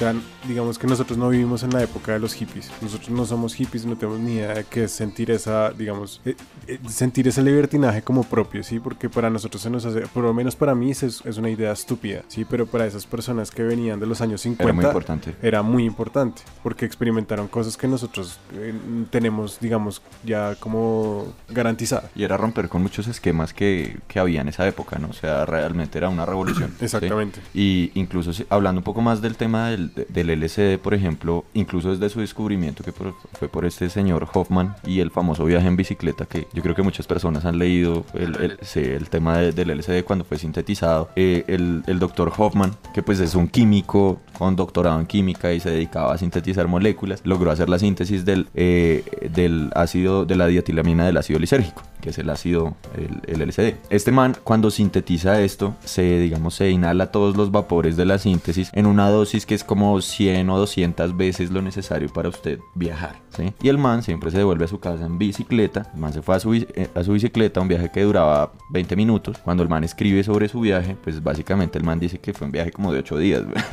Sea, 0.00 0.14
digamos 0.48 0.78
que 0.78 0.86
nosotros 0.86 1.18
no 1.18 1.28
vivimos 1.28 1.62
en 1.62 1.74
la 1.74 1.82
época 1.82 2.12
de 2.12 2.20
los 2.20 2.32
hippies. 2.32 2.70
Nosotros 2.80 3.10
no 3.10 3.26
somos 3.26 3.54
hippies, 3.54 3.84
no 3.84 3.96
tenemos 3.96 4.18
ni 4.18 4.36
idea 4.36 4.54
de 4.54 4.64
qué 4.64 4.84
es 4.84 4.92
sentir 4.92 5.30
esa, 5.30 5.72
digamos, 5.72 6.22
eh, 6.24 6.36
eh, 6.66 6.78
sentir 6.88 7.28
ese 7.28 7.42
libertinaje 7.42 8.00
como 8.00 8.24
propio, 8.24 8.62
¿sí? 8.62 8.80
Porque 8.80 9.10
para 9.10 9.28
nosotros 9.28 9.62
se 9.62 9.68
nos 9.68 9.84
hace, 9.84 10.00
por 10.06 10.24
lo 10.24 10.32
menos 10.32 10.56
para 10.56 10.74
mí 10.74 10.90
es, 10.90 11.02
es 11.02 11.36
una 11.36 11.50
idea 11.50 11.72
estúpida, 11.72 12.22
¿sí? 12.28 12.46
Pero 12.48 12.64
para 12.64 12.86
esas 12.86 13.04
personas 13.04 13.50
que 13.50 13.62
venían 13.62 14.00
de 14.00 14.06
los 14.06 14.22
años 14.22 14.40
50 14.40 14.64
Era 14.64 14.72
muy 14.72 14.86
importante. 14.86 15.36
era 15.42 15.62
muy 15.62 15.84
importante 15.84 16.40
porque 16.62 16.86
experimentaron 16.86 17.46
cosas 17.48 17.76
que 17.76 17.86
nosotros 17.86 18.40
eh, 18.54 18.72
tenemos, 19.10 19.60
digamos, 19.60 20.00
ya 20.24 20.54
como 20.54 21.34
garantizadas. 21.50 22.10
Y 22.14 22.24
era 22.24 22.38
romper 22.38 22.70
con 22.70 22.80
muchos 22.80 23.06
esquemas 23.06 23.52
que, 23.52 23.98
que 24.08 24.18
había 24.18 24.40
en 24.40 24.48
esa 24.48 24.66
época, 24.66 24.98
¿no? 24.98 25.08
O 25.08 25.12
sea, 25.12 25.44
realmente 25.44 25.98
era 25.98 26.08
una 26.08 26.24
revolución. 26.24 26.70
¿sí? 26.78 26.86
Exactamente. 26.86 27.42
Y 27.52 27.90
incluso 27.92 28.30
hablando 28.48 28.78
un 28.78 28.84
poco 28.84 29.02
más 29.02 29.20
del 29.20 29.36
tema 29.36 29.68
del, 29.68 29.89
de- 29.94 30.06
del 30.08 30.30
LSD, 30.30 30.78
por 30.78 30.94
ejemplo, 30.94 31.44
incluso 31.54 31.90
desde 31.90 32.08
su 32.08 32.20
descubrimiento 32.20 32.82
que 32.84 32.92
por- 32.92 33.14
fue 33.38 33.48
por 33.48 33.64
este 33.64 33.88
señor 33.90 34.28
Hoffman 34.32 34.74
y 34.86 35.00
el 35.00 35.10
famoso 35.10 35.44
viaje 35.44 35.66
en 35.66 35.76
bicicleta, 35.76 36.26
que 36.26 36.46
yo 36.52 36.62
creo 36.62 36.74
que 36.74 36.82
muchas 36.82 37.06
personas 37.06 37.44
han 37.44 37.58
leído 37.58 38.04
el, 38.14 38.36
el- 38.36 38.58
sí, 38.62 38.80
el 38.80 39.08
tema 39.08 39.38
de- 39.38 39.52
del 39.52 39.70
LSD 39.70 40.02
cuando 40.04 40.24
fue 40.24 40.38
sintetizado. 40.38 41.08
Eh, 41.16 41.44
el, 41.48 41.82
el 41.86 41.98
doctor 41.98 42.32
Hoffman, 42.36 42.72
que 42.94 43.02
pues 43.02 43.20
es 43.20 43.34
un 43.34 43.48
químico 43.48 44.20
con 44.38 44.56
doctorado 44.56 44.98
en 45.00 45.06
química 45.06 45.52
y 45.52 45.60
se 45.60 45.70
dedicaba 45.70 46.14
a 46.14 46.18
sintetizar 46.18 46.66
moléculas, 46.68 47.20
logró 47.24 47.50
hacer 47.50 47.68
la 47.68 47.78
síntesis 47.78 48.24
del, 48.24 48.48
eh, 48.54 49.04
del 49.34 49.70
ácido, 49.74 50.24
de 50.24 50.36
la 50.36 50.46
dietilamina 50.46 51.04
del 51.06 51.16
ácido 51.16 51.38
lisérgico. 51.38 51.82
que 52.00 52.08
es 52.08 52.18
el 52.18 52.30
ácido, 52.30 52.76
el, 52.96 53.20
el 53.42 53.46
LSD. 53.46 53.74
Este 53.90 54.10
man, 54.10 54.34
cuando 54.42 54.70
sintetiza 54.70 55.42
esto, 55.42 55.74
se, 55.84 56.18
digamos, 56.18 56.54
se 56.54 56.70
inhala 56.70 57.12
todos 57.12 57.36
los 57.36 57.50
vapores 57.50 57.94
de 57.98 58.06
la 58.06 58.16
síntesis 58.16 58.70
en 58.72 58.86
una 58.86 59.10
dosis 59.10 59.44
que 59.44 59.54
es 59.54 59.64
como 59.64 59.79
100 60.00 60.48
o 60.50 60.58
200 60.58 61.16
veces 61.16 61.50
lo 61.50 61.62
necesario 61.62 62.08
para 62.12 62.28
usted 62.28 62.58
viajar. 62.74 63.16
Y 63.62 63.68
el 63.68 63.78
man 63.78 64.02
siempre 64.02 64.30
se 64.30 64.38
devuelve 64.38 64.64
a 64.64 64.68
su 64.68 64.78
casa 64.80 65.06
en 65.06 65.18
bicicleta. 65.18 65.90
El 65.94 66.00
man 66.00 66.12
se 66.12 66.20
fue 66.22 66.36
a 66.36 66.40
su, 66.40 66.52
eh, 66.54 66.88
a 66.94 67.02
su 67.02 67.12
bicicleta, 67.12 67.60
un 67.60 67.68
viaje 67.68 67.90
que 67.90 68.02
duraba 68.02 68.52
20 68.70 68.96
minutos. 68.96 69.38
Cuando 69.38 69.62
el 69.62 69.68
man 69.68 69.82
escribe 69.84 70.22
sobre 70.22 70.48
su 70.48 70.60
viaje, 70.60 70.96
pues 71.02 71.22
básicamente 71.22 71.78
el 71.78 71.84
man 71.84 71.98
dice 72.00 72.18
que 72.18 72.32
fue 72.34 72.46
un 72.46 72.52
viaje 72.52 72.70
como 72.72 72.92
de 72.92 72.98
8 73.00 73.18
días. 73.18 73.42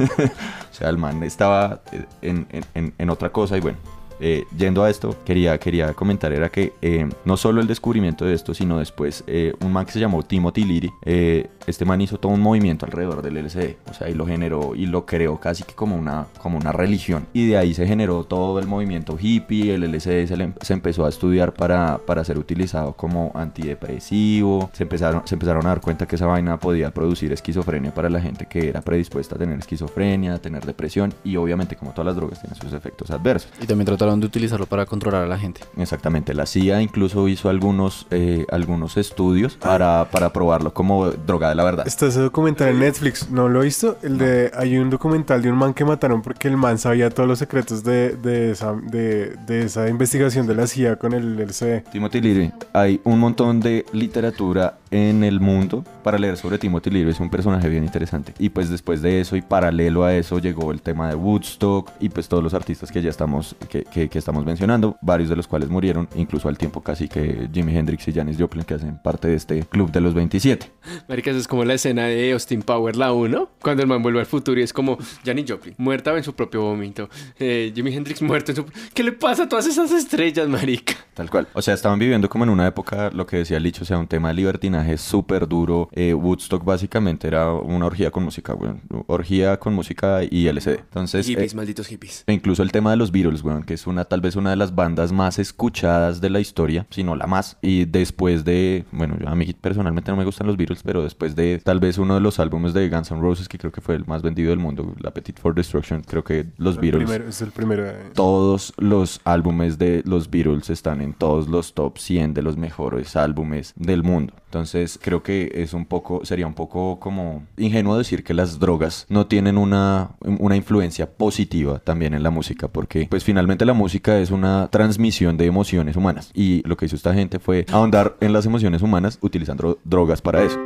o 0.72 0.74
sea, 0.74 0.90
el 0.90 0.98
man 0.98 1.22
estaba 1.24 1.82
eh, 1.92 2.06
en- 2.22 2.48
en- 2.74 2.94
en 2.98 3.10
otra 3.10 3.30
cosa 3.32 3.58
y 3.58 3.62
bueno. 3.62 3.78
Eh, 4.20 4.46
yendo 4.58 4.84
a 4.84 4.90
esto, 4.90 5.16
quería, 5.26 5.58
quería 5.58 5.94
comentar 5.94 6.32
era 6.32 6.50
que 6.50 6.74
eh, 6.82 7.08
no 7.26 7.38
solo 7.38 7.62
el 7.62 7.68
descubrimiento 7.68 8.26
de 8.26 8.34
esto, 8.34 8.54
sino 8.54 8.80
después 8.80 9.24
eh, 9.28 9.54
un 9.62 9.72
man 9.72 9.86
que 9.86 9.92
se 9.92 10.00
llamó 10.00 10.24
Timothy 10.24 10.64
Leary, 10.64 10.92
eh, 11.04 11.50
este 11.66 11.86
man 11.86 12.00
hizo 12.02 12.18
todo 12.18 12.32
un 12.32 12.42
movimiento 12.42 12.86
alrededor 12.86 13.22
del 13.22 13.46
LSD, 13.46 13.76
o 13.90 13.94
sea, 13.94 14.10
y 14.10 14.14
lo 14.14 14.26
generó 14.26 14.74
y 14.76 14.86
lo 14.86 15.06
creó 15.06 15.40
casi 15.40 15.64
que 15.64 15.74
como 15.74 15.96
una, 15.96 16.28
como 16.42 16.58
una 16.58 16.72
religión. 16.72 17.28
Y 17.34 17.48
de 17.48 17.58
ahí 17.58 17.74
se 17.74 17.86
generó 17.86 18.24
todo 18.24 18.60
el 18.60 18.68
movimiento 18.68 19.18
hippie, 19.20 19.76
el 19.76 19.82
LSD 19.92 20.28
se, 20.28 20.54
se 20.62 20.74
empezó 20.74 21.06
a 21.06 21.10
estudiar 21.10 21.54
para, 21.54 21.98
para 21.98 22.24
ser 22.24 22.38
utilizado 22.38 22.94
como 22.94 23.32
antidepresivo, 23.36 24.70
se 24.74 24.84
empezaron, 24.84 25.24
se 25.26 25.36
empezaron 25.36 25.66
a 25.66 25.70
dar 25.70 25.82
cuenta 25.82 26.08
que 26.08 26.16
esa 26.16 26.26
vaina 26.26 26.58
podía 26.58 26.92
producir 26.92 27.32
esquizofrenia 27.34 27.94
para 27.94 28.10
la 28.10 28.22
gente 28.22 28.46
que 28.46 28.70
era 28.70 28.82
predispuesta 28.82 29.36
a 29.36 29.38
tener 29.38 29.60
esquizofrenia, 29.60 30.36
a 30.36 30.40
tener 30.40 30.66
depresión 30.66 31.14
y 31.24 31.36
obviamente 31.36 31.76
como 31.76 31.92
todas 31.92 32.08
las 32.08 32.16
drogas 32.16 32.42
tienen 32.42 32.60
sus 32.60 32.74
efectos 32.74 33.12
adversos. 33.12 33.52
Y 33.62 33.66
también 33.66 33.86
trataron 34.08 34.20
de 34.22 34.28
utilizarlo 34.28 34.66
para 34.66 34.86
controlar 34.86 35.24
a 35.24 35.28
la 35.28 35.38
gente. 35.38 35.62
Exactamente, 35.78 36.34
la 36.34 36.46
CIA 36.46 36.82
incluso 36.82 37.28
hizo 37.28 37.50
algunos, 37.50 38.08
eh, 38.12 38.46
algunos 38.52 38.96
estudios 38.96 39.56
para, 39.56 40.08
para 40.12 40.32
probarlo 40.32 40.74
como 40.74 41.10
droga 41.10 41.50
de 41.50 41.56
la 41.56 41.64
verdad. 41.64 41.88
Está 41.88 42.08
ese 42.08 42.22
documental 42.22 42.70
en 42.70 42.80
Netflix, 42.80 43.30
¿no 43.30 43.50
lo 43.50 43.62
he 43.62 43.66
visto? 43.66 43.98
El 44.02 44.18
de, 44.18 44.52
hay 44.56 44.78
un 44.78 44.90
documental 44.90 45.42
de 45.42 45.52
un 45.52 45.58
man 45.58 45.74
que 45.74 45.84
mataron 45.84 46.22
porque 46.22 46.48
el 46.48 46.56
man 46.56 46.78
sabía 46.78 47.10
todos 47.10 47.28
los 47.28 47.40
secretos 47.40 47.84
de, 47.84 48.16
de, 48.16 48.52
esa, 48.52 48.74
de, 48.74 49.36
de 49.46 49.64
esa 49.64 49.90
investigación 49.90 50.48
de 50.48 50.56
la 50.56 50.68
CIA 50.68 50.96
con 50.96 51.14
el 51.14 51.40
LCD. 51.40 51.84
Timothy 51.92 52.22
Leary, 52.22 52.52
hay 52.74 53.02
un 53.04 53.20
montón 53.20 53.60
de 53.60 53.86
literatura 53.92 54.78
en 54.92 55.24
el 55.24 55.40
mundo 55.40 55.84
para 56.04 56.18
leer 56.18 56.38
sobre 56.38 56.58
Timothy 56.58 56.90
Leary, 56.90 57.12
es 57.12 57.20
un 57.20 57.30
personaje 57.30 57.68
bien 57.70 57.84
interesante. 57.84 58.34
Y 58.40 58.50
pues 58.50 58.70
después 58.70 59.02
de 59.02 59.20
eso 59.22 59.36
y 59.36 59.42
paralelo 59.42 60.04
a 60.06 60.14
eso 60.16 60.40
llegó 60.40 60.72
el 60.72 60.82
tema 60.82 61.10
de 61.10 61.16
Woodstock 61.16 61.92
y 62.00 62.10
pues 62.10 62.28
todos 62.28 62.44
los 62.44 62.54
artistas 62.54 62.92
que 62.92 63.02
ya 63.02 63.10
estamos, 63.10 63.56
que, 63.70 63.84
que- 63.84 64.10
que 64.10 64.18
estamos 64.20 64.46
mencionando, 64.46 64.98
varios 65.02 65.30
de 65.30 65.36
los 65.36 65.48
cuales 65.48 65.70
murieron, 65.70 66.08
incluso 66.16 66.48
al 66.50 66.58
tiempo 66.58 66.82
casi 66.82 67.08
que 67.08 67.50
Jimi 67.54 67.76
Hendrix 67.76 68.08
y 68.08 68.14
Janis 68.14 68.38
Joplin 68.40 68.64
que 68.64 68.76
hacen 68.76 68.98
parte 69.04 69.28
de 69.28 69.36
este 69.36 69.60
club 69.64 69.92
de 69.92 70.02
los 70.02 70.14
27. 70.14 70.72
Marica, 71.10 71.32
eso 71.32 71.40
es 71.40 71.48
como 71.48 71.66
la 71.66 71.74
escena 71.74 72.06
de 72.06 72.32
Austin 72.32 72.62
Power, 72.62 72.96
la 72.96 73.12
1, 73.14 73.50
cuando 73.62 73.84
el 73.84 73.90
man 73.90 74.02
vuelve 74.02 74.20
al 74.20 74.26
futuro 74.26 74.60
y 74.60 74.64
es 74.64 74.74
como 74.74 74.98
Janis 75.26 75.46
Joplin, 75.50 75.76
muerta 75.78 76.16
en 76.18 76.24
su 76.24 76.34
propio 76.34 76.62
vómito. 76.62 77.10
Eh, 77.40 77.72
Jimi 77.76 77.94
Hendrix 77.94 78.22
muerto 78.22 78.52
en 78.52 78.56
su... 78.58 78.66
¿Qué 78.94 79.04
le 79.04 79.12
pasa 79.12 79.44
a 79.44 79.50
todas 79.50 79.68
esas 79.68 79.92
estrellas, 79.92 80.48
marica? 80.48 80.94
Tal 81.14 81.30
cual. 81.30 81.48
O 81.54 81.62
sea, 81.62 81.74
estaban 81.74 82.00
viviendo 82.00 82.30
como 82.30 82.44
en 82.44 82.50
una 82.50 82.68
época, 82.68 83.10
lo 83.14 83.26
que 83.26 83.38
decía 83.38 83.60
Licho, 83.60 83.84
o 83.84 83.86
sea, 83.86 83.98
un 83.98 84.08
tema 84.08 84.30
de 84.30 84.36
libertinaje 84.78 84.98
súper 84.98 85.48
duro. 85.48 85.90
Eh, 85.92 86.14
Woodstock 86.14 86.64
básicamente 86.64 87.28
era 87.28 87.52
una 87.54 87.86
orgía 87.86 88.12
con 88.12 88.24
música, 88.24 88.54
weón. 88.54 88.82
Orgía 89.08 89.58
con 89.60 89.74
música 89.74 90.22
y 90.30 90.48
LSD. 90.52 90.80
Entonces, 90.80 91.26
hippies, 91.28 91.54
eh, 91.54 91.56
malditos 91.56 91.88
hippies. 91.88 92.24
e 92.28 92.34
incluso 92.34 92.64
el 92.64 92.72
tema 92.72 92.92
de 92.92 92.98
los 92.98 93.12
Beatles, 93.12 93.44
weón, 93.44 93.64
que 93.64 93.74
es 93.74 93.88
una, 93.88 94.06
tal 94.06 94.22
vez 94.22 94.36
una 94.36 94.50
de 94.52 94.56
las 94.56 94.74
bandas 94.76 95.12
más 95.12 95.40
escuchadas 95.40 96.22
de 96.22 96.30
la 96.30 96.40
historia, 96.40 96.86
si 96.90 97.04
no 97.04 97.16
la 97.16 97.28
más. 97.28 97.58
Y 97.62 97.86
después 97.86 98.46
de, 98.46 98.86
bueno, 98.92 99.18
yo 99.20 99.28
a 99.28 99.36
mí 99.36 99.54
personalmente 99.60 100.12
no 100.12 100.18
me 100.18 100.26
gustan 100.26 100.48
los 100.48 100.58
Beatles, 100.58 100.84
pero 100.84 101.04
después 101.04 101.36
de 101.36 101.60
tal 101.64 101.80
vez 101.80 101.98
uno 101.98 102.16
de 102.16 102.22
los 102.22 102.40
álbumes 102.40 102.74
de 102.74 102.90
Guns 102.90 103.12
N' 103.12 103.22
Roses, 103.22 103.48
que 103.48 103.58
creo 103.58 103.72
que 103.72 103.82
fue 103.82 103.96
el 103.96 104.06
más 104.06 104.22
vendido 104.22 104.50
del 104.50 104.60
mundo, 104.60 104.94
la 105.00 105.10
Appetite 105.10 105.42
for 105.42 105.54
Destruction, 105.56 106.02
creo 106.02 106.24
que 106.24 106.48
los 106.58 106.76
El 106.76 106.82
Beatles 106.82 107.06
primero, 107.10 107.30
es 107.30 107.42
el 107.42 107.52
primero. 107.52 107.86
eh. 107.86 108.12
todos 108.14 108.74
los 108.78 109.22
álbumes 109.24 109.78
de 109.78 110.04
los 110.06 110.30
Beatles 110.30 110.70
están 110.70 111.02
en 111.02 111.14
todos 111.14 111.48
los 111.48 111.74
top 111.74 111.98
100 111.98 112.34
de 112.34 112.42
los 112.42 112.58
mejores 112.58 113.16
álbumes 113.16 113.74
del 113.76 114.04
mundo. 114.04 114.34
Entonces 114.46 114.67
creo 115.02 115.24
que 115.24 115.52
es 115.54 115.74
un 115.74 115.86
poco, 115.86 116.26
sería 116.26 116.48
un 116.48 116.54
poco 116.54 117.00
como 117.00 117.46
ingenuo 117.58 117.98
decir 117.98 118.24
que 118.24 118.34
las 118.34 118.60
drogas 118.60 119.06
no 119.10 119.28
tienen 119.28 119.58
una, 119.58 120.12
una 120.22 120.56
influencia 120.56 121.10
positiva 121.10 121.80
también 121.80 122.14
en 122.14 122.24
la 122.24 122.30
música, 122.30 122.68
porque 122.68 123.08
pues 123.10 123.24
finalmente 123.24 123.66
la 123.66 123.74
música 123.74 124.20
es 124.20 124.32
una 124.32 124.70
transmisión 124.72 125.38
de 125.38 125.46
emociones 125.46 125.96
humanas. 125.96 126.32
Y 126.34 126.62
lo 126.68 126.78
que 126.78 126.86
hizo 126.86 126.96
esta 126.96 127.14
gente 127.14 127.40
fue 127.40 127.66
ahondar 127.72 128.18
en 128.22 128.34
las 128.34 128.46
emociones 128.46 128.82
humanas 128.82 129.20
utilizando 129.22 129.80
drogas 129.84 130.22
para 130.22 130.44
eso. 130.44 130.58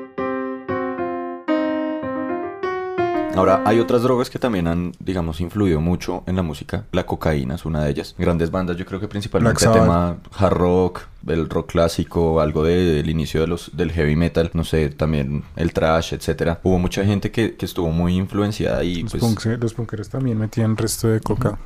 Ahora, 3.36 3.64
hay 3.66 3.80
otras 3.80 4.04
drogas 4.04 4.30
que 4.30 4.38
también 4.40 4.68
han, 4.68 4.92
digamos, 5.00 5.40
influido 5.42 5.80
mucho 5.80 6.24
en 6.28 6.36
la 6.36 6.42
música. 6.42 6.86
La 6.92 7.06
cocaína 7.06 7.56
es 7.56 7.66
una 7.66 7.84
de 7.84 7.90
ellas. 7.90 8.14
Grandes 8.18 8.52
bandas, 8.52 8.76
yo 8.78 8.86
creo 8.86 9.00
que 9.00 9.08
principalmente 9.08 9.64
el 9.66 9.72
tema 9.72 10.18
hard 10.38 10.54
rock, 10.54 11.02
el 11.28 11.50
rock 11.50 11.72
clásico, 11.72 12.42
algo 12.42 12.64
de- 12.64 12.96
del 12.96 13.10
inicio 13.10 13.42
de 13.42 13.48
los, 13.48 13.72
del 13.76 13.92
heavy 13.94 14.16
metal, 14.16 14.52
no 14.54 14.64
sé, 14.64 14.90
también 14.90 15.44
el 15.56 15.72
trash, 15.74 16.14
etcétera. 16.14 16.60
Hubo 16.64 16.78
mucha 16.78 17.06
gente 17.06 17.32
que, 17.32 17.56
que 17.56 17.66
estuvo 17.66 17.90
muy 17.90 18.16
influenciada 18.16 18.84
y 18.84 19.04
Los, 19.04 19.12
pues... 19.12 19.22
punks, 19.24 19.46
eh, 19.46 19.58
los 19.58 19.74
punkeros 19.74 20.10
también 20.10 20.38
metían 20.38 20.76
resto 20.76 21.08
de 21.08 21.22
coca. 21.22 21.58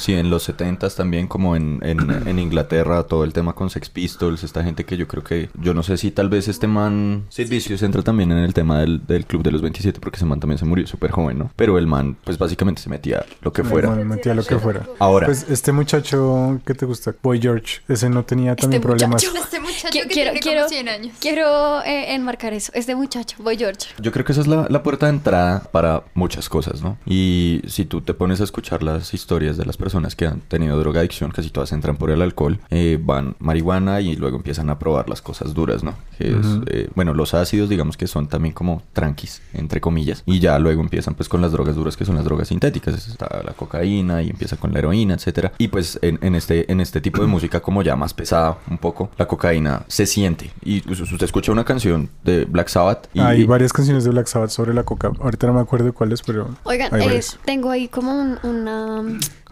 Sí, 0.00 0.14
en 0.14 0.30
los 0.30 0.48
70s 0.48 0.94
también, 0.96 1.26
como 1.26 1.56
en, 1.56 1.78
en, 1.82 1.98
en 2.26 2.38
Inglaterra, 2.38 3.02
todo 3.04 3.24
el 3.24 3.32
tema 3.32 3.52
con 3.54 3.70
Sex 3.70 3.90
Pistols, 3.90 4.42
esta 4.44 4.64
gente 4.64 4.84
que 4.84 4.96
yo 4.96 5.06
creo 5.06 5.22
que, 5.22 5.50
yo 5.60 5.74
no 5.74 5.82
sé 5.82 5.96
si 5.96 6.10
tal 6.10 6.28
vez 6.28 6.48
este 6.48 6.66
man, 6.66 7.26
Sid 7.28 7.48
Vicious 7.48 7.82
entra 7.82 8.02
también 8.02 8.32
en 8.32 8.38
el 8.38 8.54
tema 8.54 8.80
del, 8.80 9.06
del 9.06 9.26
Club 9.26 9.42
de 9.42 9.50
los 9.52 9.62
27, 9.62 10.00
porque 10.00 10.16
ese 10.16 10.24
man 10.26 10.40
también 10.40 10.58
se 10.58 10.64
murió 10.64 10.86
súper 10.86 11.10
joven, 11.10 11.38
¿no? 11.38 11.50
Pero 11.56 11.78
el 11.78 11.86
man, 11.86 12.16
pues 12.24 12.38
básicamente 12.38 12.80
se 12.82 12.88
metía 12.88 13.24
lo 13.42 13.52
que 13.52 13.62
fuera. 13.62 13.88
Bueno, 13.88 14.04
metía 14.04 14.34
lo 14.34 14.42
que 14.44 14.58
fuera. 14.58 14.86
Ahora, 14.98 15.26
Pues 15.26 15.46
este 15.50 15.72
muchacho 15.72 16.60
que 16.64 16.74
te 16.74 16.86
gusta, 16.86 17.14
Boy 17.22 17.40
George, 17.40 17.80
ese 17.88 18.08
no 18.08 18.24
tenía 18.24 18.56
también 18.56 18.80
problemas. 18.82 19.22
Este 19.22 19.60
muchacho 19.60 19.88
que 19.92 20.06
quiero- 20.08 20.30
tiene 20.32 20.40
quiero- 20.40 20.60
como 20.62 20.68
100 20.70 20.88
años. 20.88 21.16
Quiero 21.20 21.82
eh, 21.82 22.14
enmarcar 22.14 22.52
eso. 22.54 22.72
Este 22.74 22.94
muchacho, 22.94 23.36
Boy 23.42 23.56
George. 23.58 23.88
Yo 24.00 24.12
creo 24.12 24.24
que 24.24 24.32
esa 24.32 24.40
es 24.40 24.46
la, 24.46 24.66
la 24.70 24.82
puerta 24.82 25.06
de 25.06 25.12
entrada 25.12 25.60
para 25.72 26.04
muchas 26.14 26.48
cosas, 26.48 26.80
¿no? 26.82 26.96
Y 27.06 27.60
si 27.66 27.84
tú 27.84 28.00
te 28.00 28.14
pones 28.14 28.40
a 28.40 28.44
escuchar 28.44 28.82
las 28.82 29.12
historias 29.14 29.56
de 29.56 29.64
las 29.66 29.76
personas 29.76 29.89
que 30.16 30.26
han 30.26 30.40
tenido 30.40 30.78
drogadicción, 30.78 31.30
casi 31.30 31.50
todas 31.50 31.72
entran 31.72 31.96
por 31.96 32.10
el 32.10 32.22
alcohol, 32.22 32.58
eh, 32.70 32.98
van 33.02 33.36
marihuana 33.38 34.00
y 34.00 34.16
luego 34.16 34.36
empiezan 34.36 34.70
a 34.70 34.78
probar 34.78 35.08
las 35.08 35.22
cosas 35.22 35.54
duras, 35.54 35.82
¿no? 35.82 35.94
Que 36.18 36.30
es, 36.30 36.46
eh, 36.66 36.88
bueno, 36.94 37.14
los 37.14 37.34
ácidos, 37.34 37.68
digamos 37.68 37.96
que 37.96 38.06
son 38.06 38.28
también 38.28 38.54
como 38.54 38.82
tranquis, 38.92 39.42
entre 39.52 39.80
comillas, 39.80 40.22
y 40.26 40.40
ya 40.40 40.58
luego 40.58 40.82
empiezan 40.82 41.14
pues 41.14 41.28
con 41.28 41.40
las 41.40 41.52
drogas 41.52 41.74
duras 41.74 41.96
que 41.96 42.04
son 42.04 42.16
las 42.16 42.24
drogas 42.24 42.48
sintéticas, 42.48 43.08
está 43.08 43.42
la 43.44 43.52
cocaína 43.52 44.22
y 44.22 44.30
empieza 44.30 44.56
con 44.56 44.72
la 44.72 44.78
heroína, 44.78 45.14
etcétera. 45.14 45.52
Y 45.58 45.68
pues 45.68 45.98
en, 46.02 46.18
en 46.22 46.34
este, 46.34 46.70
en 46.70 46.80
este 46.80 47.00
tipo 47.00 47.20
de 47.20 47.26
música 47.28 47.60
como 47.60 47.82
ya 47.82 47.96
más 47.96 48.14
pesada 48.14 48.58
un 48.70 48.78
poco, 48.78 49.10
la 49.16 49.26
cocaína 49.26 49.84
se 49.88 50.06
siente. 50.06 50.50
Y 50.62 50.80
pues, 50.80 51.00
usted 51.00 51.24
escucha 51.24 51.52
una 51.52 51.64
canción 51.64 52.10
de 52.24 52.44
Black 52.44 52.68
Sabbath 52.68 53.08
y, 53.12 53.20
Hay 53.20 53.44
varias 53.44 53.72
canciones 53.72 54.04
de 54.04 54.10
Black 54.10 54.26
Sabbath 54.26 54.50
sobre 54.50 54.74
la 54.74 54.84
coca. 54.84 55.10
Ahorita 55.20 55.46
no 55.46 55.54
me 55.54 55.60
acuerdo 55.60 55.92
cuáles, 55.92 56.22
pero 56.22 56.48
Oigan, 56.64 56.94
hay 56.94 57.08
eh, 57.08 57.20
tengo 57.44 57.70
ahí 57.70 57.88
como 57.88 58.12
un, 58.12 58.38
una, 58.42 59.02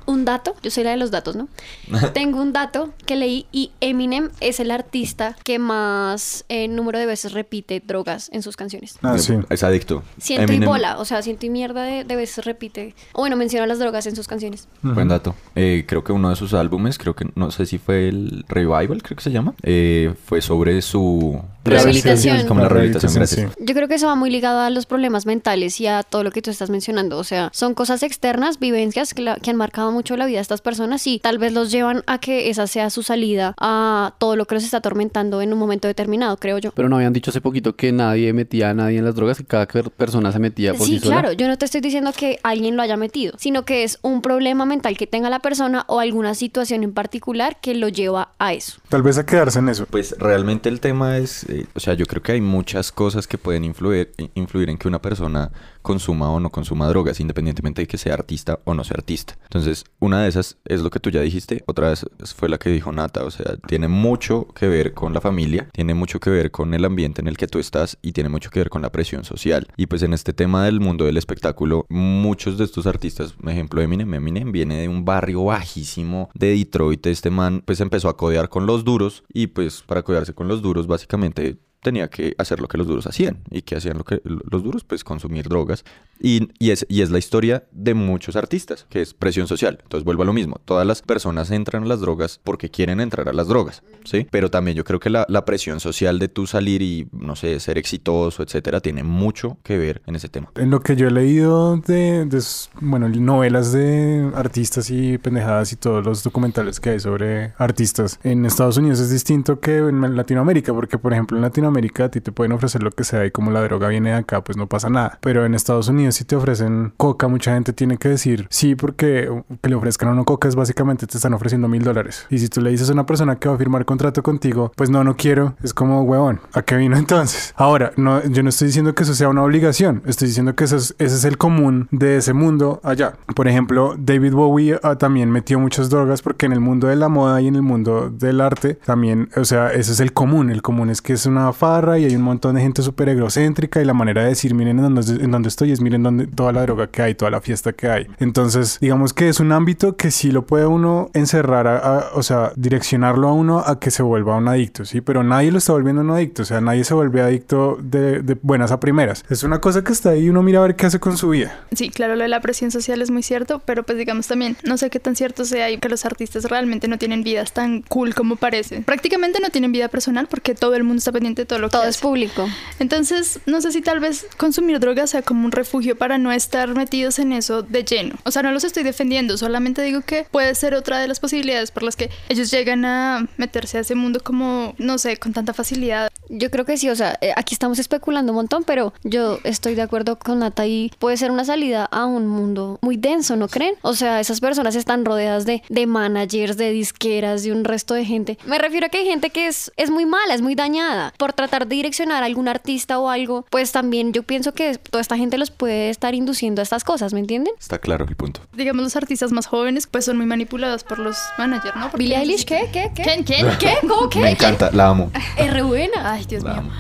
un 0.08 0.24
dato. 0.24 0.54
Yo 0.62 0.70
soy 0.70 0.84
la 0.84 0.90
de 0.90 0.96
los 0.96 1.10
datos, 1.10 1.36
¿no? 1.36 1.48
tengo 2.14 2.40
un 2.40 2.52
dato 2.52 2.92
que 3.06 3.14
leí 3.16 3.46
y 3.52 3.70
Eminem 3.80 4.30
es 4.40 4.58
el 4.58 4.70
artista 4.70 5.36
que 5.44 5.58
más 5.58 6.44
eh, 6.48 6.66
número 6.66 6.98
de 6.98 7.06
veces 7.06 7.32
repite 7.32 7.80
drogas 7.84 8.30
en 8.32 8.42
sus 8.42 8.56
canciones. 8.56 8.98
Ah, 9.02 9.18
sí. 9.18 9.34
es 9.50 9.62
adicto. 9.62 10.02
Ciento 10.18 10.50
y 10.52 10.56
Eminem, 10.56 10.68
bola, 10.68 10.98
o 10.98 11.04
sea, 11.04 11.22
ciento 11.22 11.46
y 11.46 11.50
mierda 11.50 11.82
de, 11.82 12.04
de 12.04 12.16
veces 12.16 12.44
repite. 12.44 12.94
O 13.12 13.20
bueno, 13.20 13.36
menciona 13.36 13.66
las 13.66 13.78
drogas 13.78 14.06
en 14.06 14.16
sus 14.16 14.26
canciones. 14.26 14.66
Buen 14.82 15.08
dato. 15.08 15.34
Eh, 15.54 15.84
creo 15.86 16.02
que 16.02 16.12
uno 16.12 16.30
de 16.30 16.36
sus 16.36 16.54
álbumes, 16.54 16.98
creo 16.98 17.14
que 17.14 17.26
no 17.34 17.50
sé 17.50 17.66
si 17.66 17.78
fue 17.78 18.08
el 18.08 18.44
Revival, 18.48 19.02
creo 19.02 19.16
que 19.16 19.22
se 19.22 19.30
llama, 19.30 19.54
eh, 19.62 20.14
fue 20.24 20.40
sobre 20.40 20.80
su 20.82 21.40
Rehabilitación. 21.64 22.46
Como 22.46 22.62
la 22.62 22.68
rehabilitación, 22.68 23.14
Rehabilitación, 23.14 23.46
gracias. 23.50 23.66
Yo 23.68 23.74
creo 23.74 23.88
que 23.88 23.94
eso 23.96 24.06
va 24.06 24.14
muy 24.14 24.30
ligado 24.30 24.60
a 24.60 24.70
los 24.70 24.86
problemas 24.86 25.26
mentales 25.26 25.80
y 25.80 25.86
a 25.86 26.02
todo 26.02 26.24
lo 26.24 26.30
que 26.30 26.40
tú 26.40 26.50
estás 26.50 26.70
mencionando. 26.70 27.18
O 27.18 27.24
sea, 27.24 27.50
son 27.52 27.74
cosas 27.74 28.02
externas, 28.02 28.58
vivencias 28.58 29.12
que, 29.12 29.20
la- 29.22 29.36
que 29.36 29.50
han 29.50 29.56
marcado 29.56 29.92
mucho 29.98 30.16
la 30.16 30.26
vida 30.26 30.36
de 30.38 30.42
estas 30.42 30.60
personas 30.60 31.04
y 31.08 31.18
tal 31.18 31.38
vez 31.38 31.52
los 31.52 31.72
llevan 31.72 32.02
a 32.06 32.18
que 32.18 32.50
esa 32.50 32.66
sea 32.68 32.88
su 32.90 33.02
salida 33.02 33.54
a 33.58 34.14
todo 34.18 34.36
lo 34.36 34.46
que 34.46 34.54
los 34.54 34.62
está 34.64 34.76
atormentando 34.76 35.42
en 35.42 35.52
un 35.52 35.58
momento 35.58 35.88
determinado, 35.88 36.36
creo 36.36 36.58
yo. 36.58 36.70
Pero 36.72 36.88
no 36.88 36.96
habían 36.96 37.12
dicho 37.12 37.30
hace 37.30 37.40
poquito 37.40 37.74
que 37.74 37.90
nadie 37.90 38.32
metía 38.32 38.70
a 38.70 38.74
nadie 38.74 38.98
en 38.98 39.04
las 39.04 39.14
drogas, 39.16 39.38
que 39.38 39.44
cada 39.44 39.66
per- 39.66 39.90
persona 39.90 40.30
se 40.30 40.38
metía 40.38 40.72
por 40.74 40.86
sí, 40.86 40.94
Sí, 40.94 41.00
sola. 41.00 41.20
claro, 41.20 41.32
yo 41.32 41.48
no 41.48 41.58
te 41.58 41.64
estoy 41.64 41.80
diciendo 41.80 42.12
que 42.16 42.38
alguien 42.44 42.76
lo 42.76 42.82
haya 42.82 42.96
metido, 42.96 43.34
sino 43.38 43.64
que 43.64 43.82
es 43.82 43.98
un 44.02 44.22
problema 44.22 44.64
mental 44.66 44.96
que 44.96 45.06
tenga 45.08 45.28
la 45.30 45.40
persona 45.40 45.84
o 45.88 45.98
alguna 45.98 46.34
situación 46.34 46.84
en 46.84 46.92
particular 46.92 47.58
que 47.60 47.74
lo 47.74 47.88
lleva 47.88 48.30
a 48.38 48.52
eso. 48.52 48.78
Tal 48.88 49.02
vez 49.02 49.18
a 49.18 49.26
quedarse 49.26 49.58
en 49.58 49.68
eso. 49.68 49.86
Pues 49.90 50.14
realmente 50.18 50.68
el 50.68 50.78
tema 50.80 51.18
es, 51.18 51.44
eh, 51.48 51.66
o 51.74 51.80
sea, 51.80 51.94
yo 51.94 52.06
creo 52.06 52.22
que 52.22 52.32
hay 52.32 52.40
muchas 52.40 52.92
cosas 52.92 53.26
que 53.26 53.36
pueden 53.38 53.64
influir, 53.64 54.12
influir 54.34 54.70
en 54.70 54.78
que 54.78 54.86
una 54.86 55.00
persona 55.02 55.50
consuma 55.88 56.28
o 56.30 56.38
no 56.38 56.50
consuma 56.50 56.86
drogas, 56.86 57.18
independientemente 57.18 57.80
de 57.80 57.86
que 57.86 57.96
sea 57.96 58.12
artista 58.12 58.60
o 58.64 58.74
no 58.74 58.84
sea 58.84 58.96
artista. 58.98 59.38
Entonces, 59.44 59.84
una 60.00 60.22
de 60.22 60.28
esas 60.28 60.58
es 60.66 60.82
lo 60.82 60.90
que 60.90 61.00
tú 61.00 61.08
ya 61.08 61.22
dijiste, 61.22 61.64
otra 61.66 61.88
vez 61.88 62.04
fue 62.36 62.50
la 62.50 62.58
que 62.58 62.68
dijo 62.68 62.92
Nata, 62.92 63.24
o 63.24 63.30
sea, 63.30 63.56
tiene 63.66 63.88
mucho 63.88 64.48
que 64.48 64.68
ver 64.68 64.92
con 64.92 65.14
la 65.14 65.22
familia, 65.22 65.70
tiene 65.72 65.94
mucho 65.94 66.20
que 66.20 66.28
ver 66.28 66.50
con 66.50 66.74
el 66.74 66.84
ambiente 66.84 67.22
en 67.22 67.28
el 67.28 67.38
que 67.38 67.46
tú 67.46 67.58
estás 67.58 67.96
y 68.02 68.12
tiene 68.12 68.28
mucho 68.28 68.50
que 68.50 68.60
ver 68.60 68.68
con 68.68 68.82
la 68.82 68.92
presión 68.92 69.24
social. 69.24 69.66
Y 69.78 69.86
pues 69.86 70.02
en 70.02 70.12
este 70.12 70.34
tema 70.34 70.66
del 70.66 70.78
mundo 70.78 71.06
del 71.06 71.16
espectáculo, 71.16 71.86
muchos 71.88 72.58
de 72.58 72.64
estos 72.64 72.86
artistas, 72.86 73.32
por 73.32 73.50
ejemplo 73.50 73.80
Eminem, 73.80 74.12
Eminem 74.12 74.52
viene 74.52 74.82
de 74.82 74.88
un 74.88 75.06
barrio 75.06 75.44
bajísimo 75.44 76.28
de 76.34 76.54
Detroit, 76.54 77.06
este 77.06 77.30
man 77.30 77.62
pues 77.64 77.80
empezó 77.80 78.10
a 78.10 78.18
codear 78.18 78.50
con 78.50 78.66
los 78.66 78.84
duros 78.84 79.24
y 79.32 79.46
pues 79.46 79.80
para 79.80 80.02
codearse 80.02 80.34
con 80.34 80.48
los 80.48 80.60
duros 80.60 80.86
básicamente 80.86 81.56
tenía 81.82 82.08
que 82.08 82.34
hacer 82.38 82.60
lo 82.60 82.68
que 82.68 82.78
los 82.78 82.86
duros 82.86 83.06
hacían. 83.06 83.38
¿Y 83.50 83.62
que 83.62 83.76
hacían 83.76 83.98
lo 83.98 84.04
que 84.04 84.20
los 84.24 84.62
duros? 84.62 84.84
Pues 84.84 85.04
consumir 85.04 85.48
drogas. 85.48 85.84
Y, 86.20 86.48
y, 86.58 86.70
es, 86.70 86.84
y 86.88 87.02
es 87.02 87.10
la 87.10 87.18
historia 87.18 87.64
de 87.70 87.94
muchos 87.94 88.36
artistas, 88.36 88.86
que 88.88 89.00
es 89.00 89.14
presión 89.14 89.46
social. 89.46 89.78
Entonces 89.82 90.04
vuelvo 90.04 90.22
a 90.22 90.26
lo 90.26 90.32
mismo. 90.32 90.60
Todas 90.64 90.86
las 90.86 91.02
personas 91.02 91.50
entran 91.50 91.84
a 91.84 91.86
las 91.86 92.00
drogas 92.00 92.40
porque 92.42 92.70
quieren 92.70 93.00
entrar 93.00 93.28
a 93.28 93.32
las 93.32 93.48
drogas, 93.48 93.82
¿sí? 94.04 94.26
Pero 94.30 94.50
también 94.50 94.76
yo 94.76 94.84
creo 94.84 94.98
que 95.00 95.10
la, 95.10 95.24
la 95.28 95.44
presión 95.44 95.80
social 95.80 96.18
de 96.18 96.28
tú 96.28 96.46
salir 96.46 96.82
y, 96.82 97.08
no 97.12 97.36
sé, 97.36 97.60
ser 97.60 97.78
exitoso, 97.78 98.42
etcétera, 98.42 98.80
tiene 98.80 99.04
mucho 99.04 99.58
que 99.62 99.78
ver 99.78 100.02
en 100.06 100.16
ese 100.16 100.28
tema. 100.28 100.50
En 100.56 100.70
lo 100.70 100.80
que 100.80 100.96
yo 100.96 101.06
he 101.06 101.10
leído 101.10 101.76
de, 101.76 102.24
de, 102.24 102.42
bueno, 102.80 103.08
novelas 103.08 103.72
de 103.72 104.30
artistas 104.34 104.90
y 104.90 105.18
pendejadas 105.18 105.72
y 105.72 105.76
todos 105.76 106.04
los 106.04 106.22
documentales 106.22 106.80
que 106.80 106.90
hay 106.90 107.00
sobre 107.00 107.52
artistas, 107.58 108.18
en 108.24 108.44
Estados 108.44 108.76
Unidos 108.76 108.98
es 109.00 109.10
distinto 109.10 109.60
que 109.60 109.78
en 109.78 110.16
Latinoamérica, 110.16 110.72
porque 110.72 110.98
por 110.98 111.12
ejemplo 111.12 111.36
en 111.36 111.42
Latinoamérica 111.42 111.67
a 111.68 112.08
ti 112.10 112.20
te 112.20 112.32
pueden 112.32 112.52
ofrecer 112.52 112.82
lo 112.82 112.90
que 112.90 113.04
sea 113.04 113.24
y 113.24 113.30
como 113.30 113.50
la 113.50 113.62
droga 113.62 113.88
viene 113.88 114.10
de 114.10 114.16
acá, 114.16 114.42
pues 114.42 114.56
no 114.56 114.66
pasa 114.66 114.88
nada. 114.88 115.18
Pero 115.20 115.44
en 115.44 115.54
Estados 115.54 115.88
Unidos 115.88 116.16
si 116.16 116.24
te 116.24 116.36
ofrecen 116.36 116.92
coca, 116.96 117.28
mucha 117.28 117.54
gente 117.54 117.72
tiene 117.72 117.98
que 117.98 118.08
decir 118.08 118.46
sí 118.50 118.74
porque 118.74 119.30
que 119.62 119.68
le 119.68 119.74
ofrezcan 119.74 120.08
a 120.08 120.12
uno 120.12 120.24
coca 120.24 120.48
es 120.48 120.54
básicamente 120.54 121.06
te 121.06 121.16
están 121.16 121.34
ofreciendo 121.34 121.68
mil 121.68 121.82
dólares. 121.82 122.26
Y 122.30 122.38
si 122.38 122.48
tú 122.48 122.60
le 122.60 122.70
dices 122.70 122.90
a 122.90 122.92
una 122.92 123.06
persona 123.06 123.36
que 123.36 123.48
va 123.48 123.54
a 123.54 123.58
firmar 123.58 123.84
contrato 123.84 124.22
contigo, 124.22 124.72
pues 124.76 124.90
no, 124.90 125.04
no 125.04 125.16
quiero, 125.16 125.56
es 125.62 125.74
como 125.74 126.02
huevón, 126.02 126.40
¿a 126.52 126.62
qué 126.62 126.76
vino 126.76 126.96
entonces? 126.96 127.54
Ahora, 127.56 127.92
no, 127.96 128.24
yo 128.26 128.42
no 128.42 128.48
estoy 128.48 128.68
diciendo 128.68 128.94
que 128.94 129.02
eso 129.02 129.14
sea 129.14 129.28
una 129.28 129.42
obligación, 129.42 130.02
estoy 130.06 130.28
diciendo 130.28 130.54
que 130.54 130.64
eso 130.64 130.76
es, 130.76 130.94
ese 130.98 131.16
es 131.16 131.24
el 131.24 131.38
común 131.38 131.88
de 131.90 132.16
ese 132.18 132.32
mundo 132.32 132.80
allá. 132.82 133.14
Por 133.34 133.48
ejemplo, 133.48 133.94
David 133.98 134.32
Bowie 134.32 134.74
uh, 134.74 134.96
también 134.96 135.30
metió 135.30 135.58
muchas 135.58 135.90
drogas 135.90 136.22
porque 136.22 136.46
en 136.46 136.52
el 136.52 136.60
mundo 136.60 136.88
de 136.88 136.96
la 136.96 137.08
moda 137.08 137.40
y 137.40 137.48
en 137.48 137.56
el 137.56 137.62
mundo 137.62 138.10
del 138.10 138.40
arte 138.40 138.74
también, 138.74 139.30
o 139.36 139.44
sea, 139.44 139.72
ese 139.72 139.92
es 139.92 140.00
el 140.00 140.12
común. 140.12 140.50
El 140.50 140.62
común 140.62 140.90
es 140.90 141.02
que 141.02 141.12
es 141.12 141.26
una 141.26 141.52
farra 141.58 141.98
y 141.98 142.04
hay 142.04 142.16
un 142.16 142.22
montón 142.22 142.54
de 142.54 142.62
gente 142.62 142.82
súper 142.82 143.08
egocéntrica 143.10 143.82
y 143.82 143.84
la 143.84 143.94
manera 143.94 144.22
de 144.22 144.28
decir, 144.28 144.54
miren 144.54 144.78
en 144.78 144.94
dónde, 144.94 145.24
en 145.24 145.30
dónde 145.30 145.48
estoy 145.48 145.72
es 145.72 145.80
miren 145.80 146.02
donde, 146.02 146.26
toda 146.26 146.52
la 146.52 146.62
droga 146.62 146.86
que 146.90 147.02
hay, 147.02 147.14
toda 147.14 147.30
la 147.30 147.40
fiesta 147.40 147.72
que 147.72 147.88
hay. 147.88 148.06
Entonces, 148.18 148.78
digamos 148.80 149.12
que 149.12 149.28
es 149.28 149.40
un 149.40 149.52
ámbito 149.52 149.96
que 149.96 150.10
sí 150.10 150.30
lo 150.30 150.46
puede 150.46 150.66
uno 150.66 151.10
encerrar, 151.14 151.66
a, 151.66 151.78
a, 151.78 152.10
o 152.14 152.22
sea, 152.22 152.52
direccionarlo 152.56 153.28
a 153.28 153.32
uno 153.32 153.60
a 153.66 153.80
que 153.80 153.90
se 153.90 154.02
vuelva 154.02 154.36
un 154.36 154.48
adicto, 154.48 154.84
¿sí? 154.84 155.00
Pero 155.00 155.22
nadie 155.22 155.50
lo 155.50 155.58
está 155.58 155.72
volviendo 155.72 156.02
un 156.02 156.10
adicto, 156.10 156.42
o 156.42 156.44
sea, 156.44 156.60
nadie 156.60 156.84
se 156.84 156.94
vuelve 156.94 157.20
adicto 157.20 157.76
de, 157.82 158.22
de 158.22 158.36
buenas 158.40 158.70
a 158.70 158.80
primeras. 158.80 159.24
Es 159.28 159.42
una 159.42 159.60
cosa 159.60 159.82
que 159.82 159.92
está 159.92 160.10
ahí 160.10 160.24
y 160.24 160.30
uno 160.30 160.42
mira 160.42 160.58
a 160.58 160.62
ver 160.62 160.76
qué 160.76 160.86
hace 160.86 161.00
con 161.00 161.16
su 161.16 161.30
vida. 161.30 161.60
Sí, 161.72 161.90
claro, 161.90 162.16
lo 162.16 162.22
de 162.22 162.28
la 162.28 162.40
presión 162.40 162.70
social 162.70 163.00
es 163.02 163.10
muy 163.10 163.22
cierto, 163.22 163.60
pero 163.64 163.82
pues 163.82 163.98
digamos 163.98 164.26
también, 164.26 164.56
no 164.64 164.76
sé 164.76 164.90
qué 164.90 165.00
tan 165.00 165.16
cierto 165.16 165.44
sea 165.44 165.70
y 165.70 165.78
que 165.78 165.88
los 165.88 166.04
artistas 166.04 166.44
realmente 166.44 166.88
no 166.88 166.98
tienen 166.98 167.22
vidas 167.22 167.52
tan 167.52 167.82
cool 167.82 168.14
como 168.14 168.36
parece. 168.36 168.82
Prácticamente 168.82 169.40
no 169.40 169.50
tienen 169.50 169.72
vida 169.72 169.88
personal 169.88 170.28
porque 170.28 170.54
todo 170.54 170.74
el 170.74 170.84
mundo 170.84 170.98
está 170.98 171.12
pendiente 171.12 171.46
todo 171.48 171.58
lo 171.58 171.66
que 171.68 171.72
Todo 171.72 171.82
hace. 171.82 171.90
es 171.90 171.98
público. 171.98 172.48
Entonces, 172.78 173.40
no 173.46 173.60
sé 173.60 173.72
si 173.72 173.80
tal 173.82 173.98
vez 174.00 174.26
consumir 174.36 174.78
drogas 174.78 175.10
sea 175.10 175.22
como 175.22 175.44
un 175.44 175.50
refugio 175.52 175.96
para 175.98 176.18
no 176.18 176.30
estar 176.30 176.68
metidos 176.74 177.18
en 177.18 177.32
eso 177.32 177.62
de 177.62 177.82
lleno. 177.84 178.16
O 178.24 178.30
sea, 178.30 178.42
no 178.42 178.52
los 178.52 178.64
estoy 178.64 178.84
defendiendo, 178.84 179.36
solamente 179.36 179.82
digo 179.82 180.02
que 180.02 180.26
puede 180.30 180.54
ser 180.54 180.74
otra 180.74 180.98
de 181.00 181.08
las 181.08 181.18
posibilidades 181.20 181.70
por 181.70 181.82
las 181.82 181.96
que 181.96 182.10
ellos 182.28 182.50
llegan 182.50 182.84
a 182.84 183.26
meterse 183.36 183.78
a 183.78 183.80
ese 183.80 183.94
mundo 183.94 184.20
como, 184.22 184.74
no 184.78 184.98
sé, 184.98 185.16
con 185.16 185.32
tanta 185.32 185.52
facilidad. 185.52 186.10
Yo 186.28 186.50
creo 186.50 186.64
que 186.64 186.76
sí, 186.76 186.88
o 186.90 186.94
sea, 186.96 187.18
eh, 187.20 187.32
aquí 187.36 187.54
estamos 187.54 187.78
especulando 187.78 188.32
un 188.32 188.36
montón, 188.36 188.62
pero 188.64 188.92
yo 189.02 189.38
estoy 189.44 189.74
de 189.74 189.82
acuerdo 189.82 190.18
con 190.18 190.40
Nata 190.40 190.66
y 190.66 190.92
puede 190.98 191.16
ser 191.16 191.30
una 191.30 191.44
salida 191.44 191.86
a 191.86 192.04
un 192.04 192.26
mundo 192.26 192.78
muy 192.82 192.96
denso, 192.96 193.34
¿no 193.36 193.48
creen? 193.48 193.74
O 193.82 193.94
sea, 193.94 194.20
esas 194.20 194.40
personas 194.40 194.76
están 194.76 195.04
rodeadas 195.04 195.46
de, 195.46 195.62
de 195.68 195.86
managers, 195.86 196.56
de 196.58 196.70
disqueras, 196.70 197.42
de 197.42 197.52
un 197.52 197.64
resto 197.64 197.94
de 197.94 198.04
gente. 198.04 198.38
Me 198.44 198.58
refiero 198.58 198.86
a 198.86 198.88
que 198.90 198.98
hay 198.98 199.06
gente 199.06 199.30
que 199.30 199.46
es, 199.46 199.72
es 199.76 199.90
muy 199.90 200.04
mala, 200.04 200.34
es 200.34 200.42
muy 200.42 200.54
dañada. 200.54 201.14
Por 201.16 201.32
tratar 201.38 201.68
de 201.68 201.76
direccionar 201.76 202.24
a 202.24 202.26
algún 202.26 202.48
artista 202.48 202.98
o 202.98 203.08
algo, 203.10 203.46
pues 203.48 203.70
también 203.70 204.12
yo 204.12 204.24
pienso 204.24 204.52
que 204.54 204.76
toda 204.76 205.00
esta 205.00 205.16
gente 205.16 205.38
los 205.38 205.52
puede 205.52 205.88
estar 205.88 206.14
induciendo 206.16 206.60
a 206.60 206.64
estas 206.64 206.82
cosas, 206.82 207.14
¿me 207.14 207.20
entienden? 207.20 207.54
Está 207.60 207.78
claro 207.78 208.04
el 208.08 208.16
punto. 208.16 208.40
Digamos, 208.52 208.82
los 208.82 208.96
artistas 208.96 209.30
más 209.30 209.46
jóvenes 209.46 209.86
pues 209.86 210.04
son 210.04 210.16
muy 210.16 210.26
manipulados 210.26 210.82
por 210.82 210.98
los 210.98 211.16
managers, 211.38 211.76
¿no? 211.76 211.90
Porque 211.92 211.98
Billie 212.04 212.18
Eilish, 212.18 212.44
¿qué? 212.44 212.68
¿Qué? 212.72 212.90
¿Qué? 212.92 213.02
¿Quién? 213.04 213.24
¿Quién? 213.24 213.46
¿Qué? 213.60 213.74
¿Cómo 213.86 214.08
qué? 214.08 214.18
Me 214.18 214.30
encanta, 214.32 214.70
la 214.72 214.88
amo. 214.88 215.12
Es 215.36 215.52
re 215.52 215.62
buena. 215.62 216.12
Ay, 216.12 216.24
Dios 216.26 216.42
La 216.42 216.54
mío. 216.60 216.72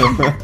amo. 0.00 0.26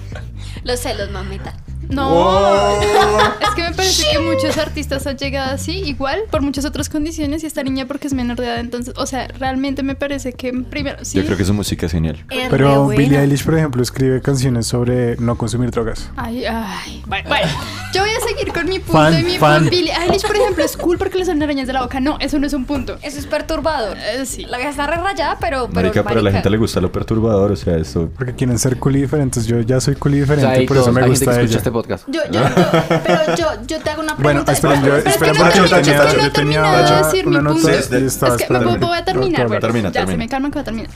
Los 0.64 0.80
celos, 0.80 1.10
mamita. 1.10 1.56
No, 1.88 2.80
es 3.40 3.50
que 3.54 3.62
me 3.62 3.72
parece 3.72 4.04
que 4.12 4.18
muchos 4.18 4.56
artistas 4.58 5.06
han 5.06 5.16
llegado 5.16 5.52
así, 5.52 5.72
igual, 5.78 6.20
por 6.30 6.42
muchas 6.42 6.64
otras 6.64 6.88
condiciones, 6.88 7.42
y 7.42 7.46
esta 7.46 7.62
niña 7.62 7.86
porque 7.86 8.06
es 8.06 8.14
menor 8.14 8.38
de 8.38 8.46
edad, 8.46 8.60
entonces, 8.60 8.94
o 8.96 9.06
sea, 9.06 9.28
realmente 9.28 9.82
me 9.82 9.94
parece 9.94 10.32
que 10.32 10.52
primero, 10.52 11.04
sí. 11.04 11.18
Yo 11.18 11.24
creo 11.24 11.36
que 11.36 11.44
su 11.44 11.54
música 11.54 11.86
es 11.86 11.92
genial. 11.92 12.24
Es 12.30 12.48
Pero. 12.48 12.88
Billie 12.88 13.18
Eilish, 13.18 13.44
por 13.44 13.56
ejemplo, 13.56 13.82
escribe 13.82 14.20
canciones 14.20 14.66
sobre 14.66 15.16
no 15.16 15.36
consumir 15.36 15.70
drogas. 15.70 16.10
Ay, 16.16 16.44
ay. 16.44 17.02
Bueno, 17.06 17.28
bueno, 17.28 17.48
yo 17.92 18.02
voy 18.02 18.10
a 18.10 18.20
seguir 18.28 18.52
con 18.52 18.66
mi 18.68 18.78
punto 18.78 18.92
Fan, 18.92 19.20
y 19.20 19.22
mi 19.24 19.38
fan. 19.38 19.68
Billie 19.68 19.92
Eilish, 19.92 20.22
por 20.26 20.36
ejemplo, 20.36 20.64
es 20.64 20.76
cool 20.76 20.98
porque 20.98 21.18
le 21.18 21.24
salen 21.24 21.42
arañas 21.42 21.66
de 21.66 21.72
la 21.72 21.82
boca. 21.82 22.00
No, 22.00 22.16
eso 22.20 22.38
no 22.38 22.46
es 22.46 22.52
un 22.52 22.64
punto. 22.64 22.98
Eso 23.02 23.18
es 23.18 23.26
perturbador. 23.26 23.96
Eh, 23.98 24.24
sí. 24.26 24.44
La 24.44 24.56
vieja 24.58 24.70
está 24.70 24.86
re 24.86 24.96
rayada, 24.96 25.36
pero. 25.40 25.66
pero 25.68 25.74
Marica, 25.74 26.02
pero 26.04 26.20
a 26.20 26.22
la 26.22 26.32
gente 26.32 26.50
le 26.50 26.56
gusta 26.56 26.80
lo 26.80 26.90
perturbador, 26.90 27.52
o 27.52 27.56
sea, 27.56 27.76
eso... 27.76 28.10
Porque 28.16 28.34
quieren 28.34 28.58
ser 28.58 28.76
cool 28.78 28.96
y 28.96 29.02
diferentes. 29.02 29.46
Yo 29.46 29.60
ya 29.60 29.80
soy 29.80 29.94
cool 29.96 30.14
y 30.16 30.22
O 30.22 30.26
sea, 30.26 30.36
diferente, 30.36 30.66
por 30.68 30.76
eso 30.78 30.92
me 30.92 31.00
hay 31.02 31.06
gente 31.10 31.24
que 31.24 31.26
gusta 31.30 31.40
ella. 31.42 31.56
este 31.58 31.70
podcast. 31.70 32.04
Yo, 32.08 32.20
yo, 32.30 32.40
yo- 32.40 32.98
pero 33.04 33.36
yo, 33.36 33.46
yo 33.66 33.80
te 33.80 33.90
hago 33.90 34.02
una 34.02 34.14
Bueno, 34.14 34.44
pregunta. 34.44 34.52
esperen, 34.52 34.80
yo, 34.82 34.86
Pero 34.86 34.96
es 34.98 35.04
que 35.04 35.10
esperen 35.10 35.34
no 35.38 35.44
yo 35.44 35.52
termino, 35.52 35.76
tenía, 35.82 36.22
yo 36.22 36.32
tenía 36.32 36.62
de 36.62 37.04
decir 37.04 37.28
una 37.28 37.42
nota 37.42 37.70
y 37.72 38.04
estaba 38.04 38.36
Es 38.36 38.42
que 38.42 38.52
voy 38.52 38.98
a 38.98 39.04
terminar, 39.04 39.46
bueno, 39.48 39.60
Termina, 39.60 39.90
ya 39.92 40.06
se 40.06 40.16
me 40.16 40.28
calman 40.28 40.50
que 40.50 40.56
voy 40.58 40.62
a 40.62 40.64
terminar. 40.64 40.90